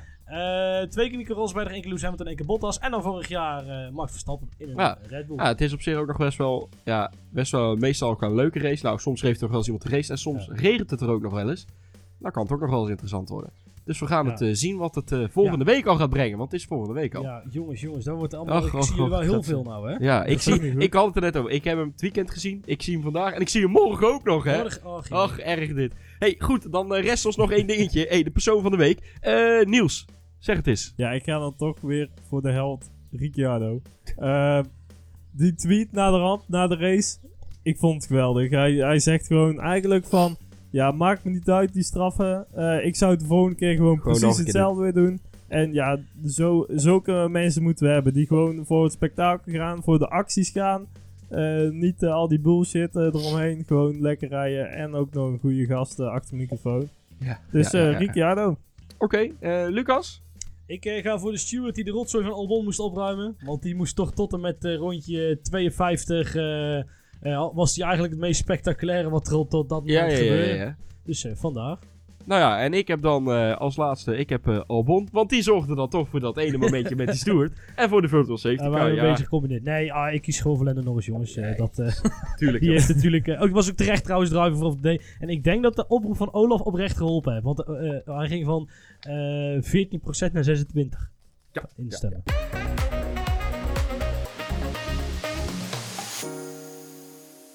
Eh, 0.24 0.80
twee 0.82 1.08
keer 1.08 1.16
Nico 1.18 1.34
Rosberg, 1.34 1.68
één 1.68 1.76
keer 1.80 1.86
Lewis 1.86 2.02
Hamilton, 2.02 2.26
één 2.26 2.36
keer 2.36 2.46
Bottas. 2.46 2.78
En 2.78 2.90
dan 2.90 3.02
vorig 3.02 3.28
jaar 3.28 3.66
eh, 3.66 3.90
Max 3.92 4.10
Verstappen 4.10 4.48
in 4.56 4.68
een 4.68 4.76
Ja. 4.76 4.98
Red 5.08 5.26
Bull. 5.26 5.36
Ja, 5.36 5.46
het 5.46 5.60
is 5.60 5.72
op 5.72 5.80
zich 5.82 5.96
ook 5.96 6.06
nog 6.06 6.16
best 6.16 6.38
wel, 6.38 6.68
ja, 6.84 7.12
best 7.30 7.52
wel 7.52 7.76
meestal 7.76 8.10
ook 8.10 8.22
een 8.22 8.34
leuke 8.34 8.58
race. 8.58 8.84
Nou, 8.84 8.98
soms 8.98 9.22
heeft 9.22 9.36
er 9.36 9.40
nog 9.42 9.50
wel 9.50 9.58
eens 9.58 9.66
iemand 9.68 9.84
geraced 9.88 10.10
en 10.10 10.18
soms 10.18 10.46
Ja. 10.46 10.54
regent 10.54 10.90
het 10.90 11.00
er 11.00 11.08
ook 11.10 11.22
nog 11.22 11.32
wel 11.32 11.50
eens. 11.50 11.66
Dan 12.18 12.30
kan 12.32 12.42
het 12.42 12.52
ook 12.52 12.60
nog 12.60 12.70
wel 12.70 12.80
eens 12.80 12.90
interessant 12.90 13.28
worden. 13.28 13.50
Dus 13.84 14.00
we 14.00 14.06
gaan 14.06 14.24
Ja. 14.24 14.30
het 14.30 14.40
eh, 14.40 14.48
zien 14.52 14.76
wat 14.76 14.94
het 14.94 15.12
eh, 15.12 15.24
volgende 15.30 15.64
week 15.64 15.86
al 15.86 15.96
gaat 15.96 16.10
brengen, 16.10 16.38
want 16.38 16.50
het 16.52 16.60
is 16.60 16.66
volgende 16.66 16.94
week 17.00 17.14
al. 17.14 17.22
Ja, 17.22 17.28
Ja, 17.28 17.42
jongens, 17.50 17.80
jongens, 17.80 18.04
dat 18.04 18.16
wordt 18.16 18.34
allemaal. 18.34 18.58
Och, 18.60 18.66
ik 18.66 18.74
och, 18.74 18.84
zie 18.84 18.94
jullie 18.94 19.10
wel 19.10 19.18
och, 19.20 19.24
heel 19.24 19.42
veel 19.42 19.62
nou, 19.62 19.88
hè? 19.90 19.94
ik, 19.94 20.20
ook 20.22 20.28
niet 20.28 20.42
zie, 20.42 20.76
ik 20.78 20.92
had 20.94 21.06
het 21.06 21.16
er 21.16 21.22
net 21.22 21.36
over. 21.36 21.50
Ik 21.50 21.64
heb 21.64 21.76
hem 21.78 21.88
het 21.90 22.00
weekend 22.00 22.30
gezien, 22.30 22.62
ik 22.64 22.82
zie 22.82 22.92
hem 22.94 23.02
vandaag 23.02 23.32
en 23.34 23.40
ik 23.40 23.48
zie 23.48 23.60
hem 23.62 23.70
morgen 23.70 24.06
ook 24.12 24.24
nog, 24.24 24.44
hè. 24.44 24.56
Morgen- 24.62 24.86
Och, 24.86 25.08
joh. 25.08 25.18
Ach, 25.18 25.38
erg 25.38 25.74
dit. 25.74 25.92
hey, 26.18 26.34
goed, 26.38 26.72
dan 26.72 26.94
eh, 26.94 27.02
rest 27.04 27.26
ons 27.26 27.36
nog 27.36 27.52
één 27.52 27.66
dingetje. 27.66 28.06
hey, 28.08 28.22
de 28.22 28.30
persoon 28.30 28.62
van 28.62 28.70
de 28.70 28.76
week. 28.76 29.16
Eh, 29.20 29.64
Niels, 29.66 30.06
zeg 30.38 30.56
het 30.56 30.66
eens. 30.66 30.92
Ja, 30.96 31.10
ik 31.10 31.22
ga 31.24 31.38
dan 31.38 31.56
toch 31.56 31.80
weer 31.80 32.10
voor 32.28 32.42
de 32.42 32.50
held 32.50 32.90
Ricciardo. 33.10 33.80
Eh, 34.16 34.60
die 35.30 35.54
tweet 35.54 35.92
na 35.92 36.10
de, 36.10 36.16
rand, 36.18 36.48
na 36.48 36.66
de 36.66 36.76
race, 36.76 37.16
ik 37.62 37.78
vond 37.78 37.94
het 37.94 38.06
geweldig. 38.06 38.50
Hij, 38.50 38.72
hij 38.72 38.98
zegt 38.98 39.26
gewoon 39.26 39.60
eigenlijk 39.60 40.04
van, 40.04 40.36
ja, 40.74 40.90
maakt 40.90 41.24
me 41.24 41.30
niet 41.30 41.50
uit 41.50 41.72
die 41.72 41.82
straffen. 41.82 42.46
Eh, 42.54 42.84
ik 42.86 42.96
zou 42.96 43.10
het 43.10 43.20
de 43.20 43.26
volgende 43.26 43.56
keer 43.56 43.74
gewoon, 43.74 44.00
precies 44.00 44.38
hetzelfde 44.38 44.82
weer 44.82 44.92
doen. 44.92 45.20
En 45.48 45.72
ja, 45.72 45.98
zo, 46.26 46.66
zulke 46.68 47.26
mensen 47.30 47.62
moeten 47.62 47.86
we 47.86 47.92
hebben 47.92 48.12
die 48.12 48.26
gewoon 48.26 48.66
voor 48.66 48.84
het 48.84 48.92
spektakel 48.92 49.52
gaan, 49.52 49.82
voor 49.82 49.98
de 49.98 50.08
acties 50.08 50.50
gaan. 50.50 50.86
Eh, 51.28 51.68
niet 51.70 52.02
eh, 52.02 52.12
al 52.12 52.28
die 52.28 52.40
bullshit 52.40 52.96
eromheen, 52.96 53.64
gewoon 53.66 54.00
lekker 54.00 54.28
rijden 54.28 54.72
en 54.72 54.94
ook 54.94 55.12
nog 55.12 55.32
een 55.32 55.38
goede 55.38 55.66
gast 55.66 56.00
achter 56.00 56.30
de 56.30 56.36
microfoon. 56.36 56.88
Ja, 57.18 57.40
Dus 57.50 57.70
ja, 57.70 57.78
ja, 57.78 57.86
eh, 57.86 57.92
ja. 57.92 57.98
Ricciardo. 57.98 58.56
Oké, 58.98 59.30
eh, 59.40 59.66
Lucas? 59.68 60.22
Ik 60.66 60.84
eh, 60.84 61.02
ga 61.02 61.18
voor 61.18 61.30
de 61.30 61.38
steward 61.38 61.74
die 61.74 61.84
de 61.84 61.90
rotzooi 61.90 62.24
van 62.24 62.32
Albon 62.32 62.64
moest 62.64 62.78
opruimen. 62.78 63.36
Want 63.44 63.62
die 63.62 63.74
moest 63.74 63.96
toch 63.96 64.12
tot 64.12 64.32
en 64.32 64.40
met 64.40 64.64
eh, 64.64 64.76
rondje 64.76 65.38
52. 65.42 66.34
Was 67.54 67.74
die 67.74 67.82
eigenlijk 67.82 68.12
het 68.12 68.22
meest 68.22 68.40
spectaculaire 68.40 69.10
wat 69.10 69.28
er 69.28 69.36
op 69.36 69.50
tot 69.50 69.68
dat 69.68 69.80
moment 69.80 69.98
Ja, 69.98 70.04
ja, 70.06 70.12
ja, 70.12 70.16
gebeurde. 70.16 70.54
ja, 70.54 70.64
ja. 70.64 70.76
Dus 71.04 71.24
eh, 71.24 71.32
vandaar. 71.34 71.78
Nou 72.26 72.40
ja, 72.40 72.60
en 72.60 72.74
ik 72.74 72.88
heb 72.88 73.02
dan 73.02 73.32
eh, 73.32 73.56
als 73.56 73.76
laatste, 73.76 74.16
ik 74.16 74.28
heb 74.28 74.48
eh, 74.48 74.60
Albon. 74.66 75.08
Want 75.12 75.30
die 75.30 75.42
zorgde 75.42 75.74
dan 75.74 75.88
toch 75.88 76.08
voor 76.08 76.20
dat 76.20 76.36
ene 76.36 76.56
momentje 76.56 76.96
met 76.96 77.06
die 77.06 77.16
steward. 77.16 77.52
En 77.76 77.88
voor 77.88 78.02
de 78.02 78.08
virtual 78.08 78.38
safety 78.38 78.62
En 78.62 78.70
car. 78.70 78.78
waren 78.78 78.94
we 78.94 79.00
Ja, 79.00 79.10
bezig 79.10 79.24
gecombineerd. 79.24 79.62
Nee, 79.62 79.92
ah, 79.92 80.12
ik 80.12 80.22
kies 80.22 80.40
gewoon 80.40 80.56
voor 80.56 80.66
Lando 80.66 80.82
Norris, 80.82 81.06
jongens. 81.06 81.34
Nee. 81.34 81.56
dat, 81.56 81.74
tuurlijk. 82.36 82.62
die 82.62 82.72
ja. 82.72 82.78
heeft 82.78 82.94
natuurlijk... 82.94 83.36
ook, 83.38 83.50
was 83.50 83.70
ook 83.70 83.76
terecht 83.76 84.04
trouwens 84.04 84.30
driver 84.30 84.56
voor 84.56 84.76
day. 84.80 85.00
En 85.18 85.28
ik 85.28 85.44
denk 85.44 85.62
dat 85.62 85.76
de 85.76 85.86
oproep 85.86 86.16
van 86.16 86.32
Olaf 86.32 86.60
oprecht 86.60 86.96
geholpen 86.96 87.32
heeft. 87.32 87.44
Want 87.44 87.58
hij 88.04 88.28
ging 88.28 88.44
van 88.44 88.68
eh 89.00 90.28
14% 90.28 90.32
naar 90.32 90.64
26%. 90.66 91.12
Ja, 91.52 91.68
instemmen. 91.76 92.22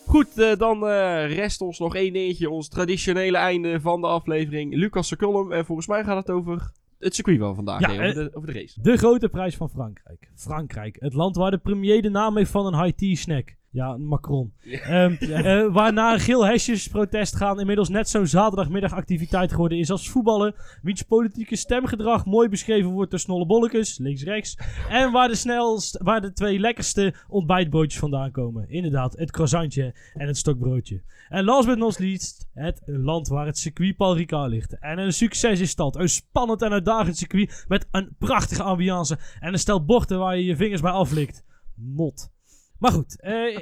Goed, 0.10 0.38
eh, 0.38 0.55
dan 0.57 0.88
eh, 0.88 1.36
rest 1.36 1.62
ons 1.62 1.80
nog 1.80 1.95
één 1.95 2.14
dingetje. 2.14 2.49
Ons 2.49 2.68
traditionele 2.68 3.38
einde 3.38 3.82
van 3.82 4.01
de 4.01 4.07
aflevering. 4.07 4.76
Lucas 4.76 5.07
Seculum. 5.07 5.51
En 5.51 5.66
volgens 5.66 5.88
mij 5.88 6.03
gaat 6.03 6.18
het 6.18 6.30
over 6.30 6.72
het 6.99 7.16
circuit 7.16 7.39
van 7.39 7.55
vandaag. 7.55 7.80
Ja, 7.80 7.88
nee, 7.88 7.97
over, 7.97 8.10
eh, 8.10 8.16
de, 8.16 8.36
over 8.36 8.53
de 8.53 8.60
race. 8.60 8.82
De 8.82 8.97
grote 8.97 9.30
prijs 9.30 9.55
van 9.55 9.70
Frankrijk. 9.70 10.32
Frankrijk, 10.36 10.97
het 10.99 11.14
land 11.14 11.36
waar 11.36 11.51
de 11.51 11.57
premier 11.57 12.01
de 12.01 12.10
naam 12.10 12.38
heeft 12.38 12.51
van 12.51 12.66
een 12.66 12.84
high-tea 12.84 13.16
snack. 13.16 13.55
Ja, 13.72 13.97
Macron. 13.97 14.53
Ehm, 14.63 15.13
eh, 15.13 15.74
waarna 15.74 16.13
een 16.13 16.20
geel 16.20 16.45
hesjesprotest 16.45 17.36
gaan 17.36 17.59
inmiddels 17.59 17.89
net 17.89 18.09
zo'n 18.09 18.28
zaterdagmiddagactiviteit 18.28 19.51
geworden 19.51 19.78
is 19.78 19.91
als 19.91 20.09
voetballen. 20.09 20.55
Wiens 20.82 21.01
politieke 21.01 21.55
stemgedrag 21.55 22.26
mooi 22.26 22.49
beschreven 22.49 22.91
wordt 22.91 23.11
door 23.11 23.20
snollebollekes, 23.20 23.97
links-rechts. 23.97 24.57
En 24.89 25.11
waar 25.11 25.28
de, 25.28 25.36
snelst, 25.36 25.97
waar 26.03 26.22
de 26.22 26.34
twee 26.34 26.59
lekkerste 26.59 27.13
ontbijtbroodjes 27.28 27.99
vandaan 27.99 28.32
komen. 28.32 28.70
Inderdaad, 28.70 29.17
het 29.17 29.32
croissantje 29.32 29.95
en 30.13 30.28
het 30.28 30.38
stokbroodje. 30.38 31.01
En 31.30 31.43
last 31.43 31.67
but 31.67 31.78
not 31.78 31.99
least, 31.99 32.49
het 32.53 32.82
land 32.86 33.28
waar 33.28 33.45
het 33.45 33.57
circuit 33.57 33.97
Paul 33.97 34.15
Ricard 34.15 34.49
ligt. 34.49 34.80
En 34.80 34.97
een 34.97 35.13
succes 35.13 35.59
is 35.59 35.76
dat. 35.76 35.95
Een 35.95 36.09
spannend 36.09 36.61
en 36.61 36.72
uitdagend 36.72 37.17
circuit 37.17 37.65
met 37.67 37.88
een 37.91 38.15
prachtige 38.20 38.63
ambiance 38.63 39.17
en 39.39 39.53
een 39.53 39.59
stel 39.59 39.86
bochten 39.86 40.20
waar 40.20 40.38
je 40.38 40.45
je 40.45 40.55
vingers 40.55 40.82
bij 40.82 40.91
aflikt. 40.91 41.43
Mot. 41.76 42.38
Maar 42.80 42.91
goed, 42.91 43.21
eh, 43.21 43.57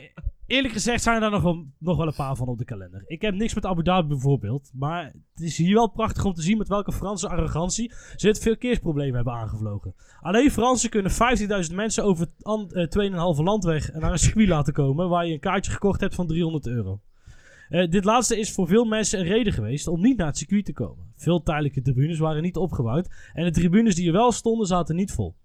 eerlijk 0.47 0.73
gezegd 0.73 1.03
zijn 1.03 1.15
er 1.15 1.21
daar 1.21 1.31
nog 1.31 1.41
wel, 1.41 1.65
nog 1.77 1.97
wel 1.97 2.07
een 2.07 2.15
paar 2.15 2.35
van 2.35 2.47
op 2.47 2.57
de 2.57 2.65
kalender. 2.65 3.03
Ik 3.07 3.21
heb 3.21 3.33
niks 3.35 3.53
met 3.53 3.65
Abu 3.65 3.83
Dhabi 3.83 4.07
bijvoorbeeld, 4.07 4.71
maar 4.73 5.03
het 5.33 5.43
is 5.43 5.57
hier 5.57 5.73
wel 5.73 5.89
prachtig 5.89 6.25
om 6.25 6.33
te 6.33 6.41
zien 6.41 6.57
met 6.57 6.67
welke 6.67 6.91
Franse 6.91 7.29
arrogantie 7.29 7.91
ze 8.15 8.27
het 8.27 8.39
verkeersprobleem 8.39 9.15
hebben 9.15 9.33
aangevlogen. 9.33 9.93
Alleen 10.21 10.51
Fransen 10.51 10.89
kunnen 10.89 11.11
15.000 11.11 11.75
mensen 11.75 12.03
over 12.03 12.27
an- 12.41 12.71
eh, 12.71 12.87
2,5 12.87 13.39
landweg 13.43 13.93
naar 13.93 14.11
een 14.11 14.17
circuit 14.17 14.47
laten 14.47 14.73
komen 14.73 15.09
waar 15.09 15.25
je 15.27 15.33
een 15.33 15.39
kaartje 15.39 15.71
gekocht 15.71 16.01
hebt 16.01 16.15
van 16.15 16.27
300 16.27 16.67
euro. 16.67 17.01
Eh, 17.69 17.89
dit 17.89 18.03
laatste 18.03 18.39
is 18.39 18.51
voor 18.51 18.67
veel 18.67 18.85
mensen 18.85 19.19
een 19.19 19.25
reden 19.25 19.53
geweest 19.53 19.87
om 19.87 20.01
niet 20.01 20.17
naar 20.17 20.27
het 20.27 20.37
circuit 20.37 20.65
te 20.65 20.73
komen. 20.73 21.11
Veel 21.15 21.43
tijdelijke 21.43 21.81
tribunes 21.81 22.19
waren 22.19 22.41
niet 22.41 22.57
opgebouwd 22.57 23.09
en 23.33 23.43
de 23.45 23.51
tribunes 23.51 23.95
die 23.95 24.07
er 24.07 24.13
wel 24.13 24.31
stonden 24.31 24.67
zaten 24.67 24.95
niet 24.95 25.11
vol. 25.11 25.35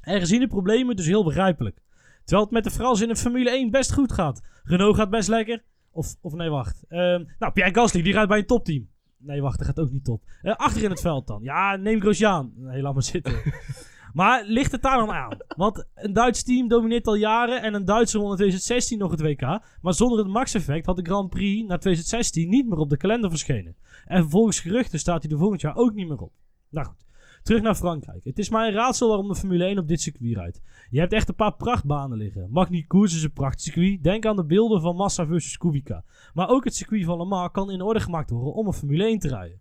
Er 0.00 0.20
gezien 0.20 0.40
de 0.40 0.46
problemen 0.46 0.96
dus 0.96 1.06
heel 1.06 1.24
begrijpelijk. 1.24 1.80
Terwijl 2.28 2.48
het 2.48 2.54
met 2.54 2.64
de 2.64 2.70
Frans 2.70 3.00
in 3.00 3.08
de 3.08 3.16
Formule 3.16 3.50
1 3.50 3.70
best 3.70 3.92
goed 3.92 4.12
gaat. 4.12 4.42
Renault 4.64 4.96
gaat 4.96 5.10
best 5.10 5.28
lekker. 5.28 5.62
Of, 5.90 6.16
of 6.20 6.32
nee, 6.32 6.50
wacht. 6.50 6.84
Ehm, 6.88 7.24
nou, 7.38 7.52
Pierre 7.52 7.74
Gasly, 7.74 8.02
die 8.02 8.12
rijdt 8.12 8.28
bij 8.28 8.38
een 8.38 8.46
topteam. 8.46 8.88
Nee, 9.18 9.42
wacht, 9.42 9.58
dat 9.58 9.66
gaat 9.66 9.80
ook 9.80 9.90
niet 9.90 10.04
top. 10.04 10.22
Eh, 10.42 10.56
achter 10.56 10.82
in 10.82 10.90
het 10.90 11.00
veld 11.00 11.26
dan. 11.26 11.42
Ja, 11.42 11.76
neem 11.76 12.00
Grosjean. 12.00 12.52
Nee, 12.56 12.82
laat 12.82 12.94
maar 12.94 13.02
zitten. 13.02 13.32
maar 14.20 14.44
ligt 14.44 14.72
het 14.72 14.82
daar 14.82 14.96
dan 14.96 15.10
aan? 15.10 15.36
Want 15.56 15.84
een 15.94 16.12
Duits 16.12 16.42
team 16.42 16.68
domineert 16.68 17.06
al 17.06 17.14
jaren 17.14 17.62
en 17.62 17.74
een 17.74 17.84
Duitser 17.84 18.20
won 18.20 18.30
in 18.30 18.36
2016 18.36 18.98
nog 18.98 19.10
het 19.10 19.20
WK. 19.20 19.60
Maar 19.80 19.94
zonder 19.94 20.18
het 20.18 20.28
max-effect 20.28 20.86
had 20.86 20.96
de 20.96 21.04
Grand 21.04 21.30
Prix 21.30 21.60
na 21.60 21.78
2016 21.78 22.48
niet 22.48 22.68
meer 22.68 22.78
op 22.78 22.90
de 22.90 22.96
kalender 22.96 23.30
verschenen. 23.30 23.76
En 24.04 24.30
volgens 24.30 24.60
geruchten 24.60 24.98
staat 24.98 25.22
hij 25.22 25.32
er 25.32 25.38
volgend 25.38 25.60
jaar 25.60 25.76
ook 25.76 25.94
niet 25.94 26.08
meer 26.08 26.20
op. 26.20 26.32
Nou 26.68 26.86
goed. 26.86 27.07
Terug 27.48 27.62
naar 27.62 27.74
Frankrijk. 27.74 28.24
Het 28.24 28.38
is 28.38 28.48
maar 28.48 28.66
een 28.66 28.74
raadsel 28.74 29.08
waarom 29.08 29.28
de 29.28 29.34
Formule 29.34 29.64
1 29.64 29.78
op 29.78 29.88
dit 29.88 30.00
circuit 30.00 30.36
rijdt. 30.36 30.60
Je 30.90 30.98
hebt 30.98 31.12
echt 31.12 31.28
een 31.28 31.34
paar 31.34 31.54
prachtbanen 31.54 32.18
liggen. 32.18 32.50
Magny 32.50 32.84
Cours 32.88 33.14
is 33.14 33.22
een 33.22 33.32
prachtcircuit. 33.32 34.02
Denk 34.02 34.26
aan 34.26 34.36
de 34.36 34.44
beelden 34.44 34.80
van 34.80 34.96
Massa 34.96 35.26
versus 35.26 35.56
Kubica. 35.56 36.04
Maar 36.34 36.48
ook 36.48 36.64
het 36.64 36.74
circuit 36.74 37.04
van 37.04 37.18
Le 37.18 37.24
Mans 37.24 37.50
kan 37.52 37.70
in 37.70 37.82
orde 37.82 38.00
gemaakt 38.00 38.30
worden 38.30 38.54
om 38.54 38.66
een 38.66 38.72
Formule 38.72 39.04
1 39.04 39.18
te 39.18 39.28
rijden. 39.28 39.60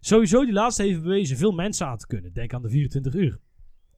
Sowieso 0.00 0.44
die 0.44 0.52
laatste 0.52 0.82
heeft 0.82 1.02
bewezen 1.02 1.36
veel 1.36 1.52
mensen 1.52 1.86
aan 1.86 1.96
te 1.96 2.06
kunnen. 2.06 2.32
Denk 2.32 2.54
aan 2.54 2.62
de 2.62 2.68
24 2.68 3.14
uur. 3.14 3.38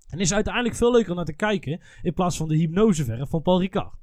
En 0.09 0.19
is 0.19 0.33
uiteindelijk 0.33 0.75
veel 0.75 0.93
leuker 0.93 1.11
om 1.11 1.17
naar 1.17 1.25
te 1.25 1.33
kijken 1.33 1.81
in 2.03 2.15
plaats 2.15 2.37
van 2.37 2.49
de 2.49 2.57
hypnoseverf 2.57 3.29
van 3.29 3.43
Paul 3.43 3.61
Ricard. 3.61 3.95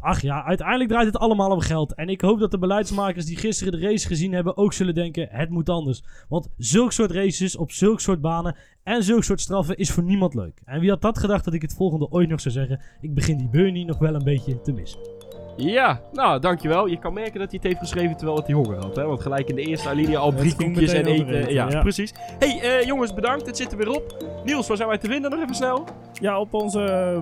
Ach 0.00 0.20
ja, 0.20 0.44
uiteindelijk 0.44 0.90
draait 0.90 1.06
het 1.06 1.18
allemaal 1.18 1.50
om 1.50 1.60
geld. 1.60 1.94
En 1.94 2.08
ik 2.08 2.20
hoop 2.20 2.38
dat 2.38 2.50
de 2.50 2.58
beleidsmakers 2.58 3.26
die 3.26 3.36
gisteren 3.36 3.72
de 3.72 3.86
race 3.86 4.06
gezien 4.06 4.32
hebben 4.32 4.56
ook 4.56 4.72
zullen 4.72 4.94
denken: 4.94 5.28
het 5.30 5.50
moet 5.50 5.68
anders. 5.68 6.02
Want 6.28 6.48
zulk 6.56 6.92
soort 6.92 7.10
races 7.10 7.56
op 7.56 7.72
zulk 7.72 8.00
soort 8.00 8.20
banen 8.20 8.56
en 8.82 9.02
zulk 9.02 9.24
soort 9.24 9.40
straffen 9.40 9.76
is 9.76 9.90
voor 9.90 10.02
niemand 10.02 10.34
leuk. 10.34 10.60
En 10.64 10.80
wie 10.80 10.90
had 10.90 11.02
dat 11.02 11.18
gedacht 11.18 11.44
dat 11.44 11.54
ik 11.54 11.62
het 11.62 11.74
volgende 11.74 12.10
ooit 12.10 12.28
nog 12.28 12.40
zou 12.40 12.54
zeggen? 12.54 12.80
Ik 13.00 13.14
begin 13.14 13.36
die 13.36 13.48
Bernie 13.48 13.84
nog 13.84 13.98
wel 13.98 14.14
een 14.14 14.24
beetje 14.24 14.60
te 14.60 14.72
missen. 14.72 15.19
Ja, 15.62 16.00
nou, 16.12 16.40
dankjewel. 16.40 16.86
Je 16.86 16.98
kan 16.98 17.12
merken 17.12 17.40
dat 17.40 17.50
hij 17.50 17.58
het 17.62 17.62
heeft 17.62 17.78
geschreven 17.78 18.16
terwijl 18.16 18.42
hij 18.44 18.54
honger 18.54 18.76
had. 18.76 18.96
Hè? 18.96 19.04
Want 19.04 19.20
gelijk 19.20 19.48
in 19.48 19.54
de 19.54 19.62
eerste 19.62 19.88
alinea 19.88 20.18
al 20.18 20.32
drie 20.34 20.48
Het 20.50 20.56
koekjes 20.56 20.92
en 20.92 21.06
eten. 21.06 21.52
Ja, 21.52 21.68
ja. 21.70 21.80
precies. 21.80 22.14
hey, 22.38 22.60
eh, 22.60 22.86
jongens, 22.86 23.14
bedankt. 23.14 23.46
Het 23.46 23.56
zit 23.56 23.72
er 23.72 23.78
weer 23.78 23.90
op. 23.90 24.16
Niels, 24.44 24.68
waar 24.68 24.76
zijn 24.76 24.88
wij 24.88 24.98
te 24.98 25.08
vinden? 25.08 25.30
Nog 25.30 25.40
even 25.40 25.54
snel. 25.54 25.84
Ja, 26.12 26.40
op 26.40 26.54
onze 26.54 26.80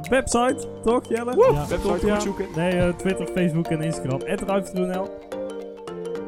website, 0.08 0.68
toch 0.82 1.08
Jelle? 1.08 1.34
Woe, 1.34 1.44
ja, 1.44 1.52
website 1.52 1.80
toch, 1.80 1.98
goed 1.98 2.08
ja. 2.08 2.20
zoeken. 2.20 2.46
Nee, 2.56 2.70
eh, 2.78 2.88
Twitter, 2.88 3.26
Facebook 3.26 3.66
en 3.66 3.82
Instagram. 3.82 4.20
@ruift.nl. 4.46 5.08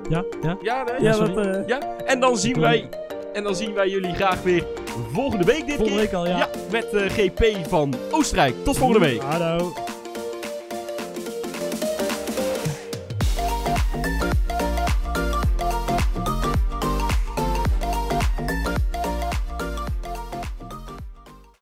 Ja, 0.08 0.24
ja. 0.42 0.56
Ja, 0.62 0.82
nee. 0.84 1.02
Ja, 1.02 1.16
dat, 1.18 1.46
eh, 1.46 1.66
Ja, 1.66 1.78
en 2.06 2.20
dan 2.20 2.36
zien 2.36 2.60
wij, 2.60 2.88
en 3.32 3.42
dan 3.42 3.54
zien 3.54 3.74
wij 3.74 3.88
jullie 3.88 4.14
graag 4.14 4.42
weer 4.42 4.64
volgende 5.12 5.44
week 5.44 5.66
dit 5.66 5.76
Volgende 5.76 5.90
keer. 5.90 5.96
week 5.96 6.12
al, 6.12 6.26
ja. 6.26 6.36
Ja, 6.36 6.48
met 6.70 6.90
de 6.90 7.08
GP 7.08 7.68
van 7.68 7.94
Oostenrijk. 8.10 8.54
Tot 8.64 8.78
volgende 8.78 9.06
week. 9.06 9.22
Hallo. 9.22 9.72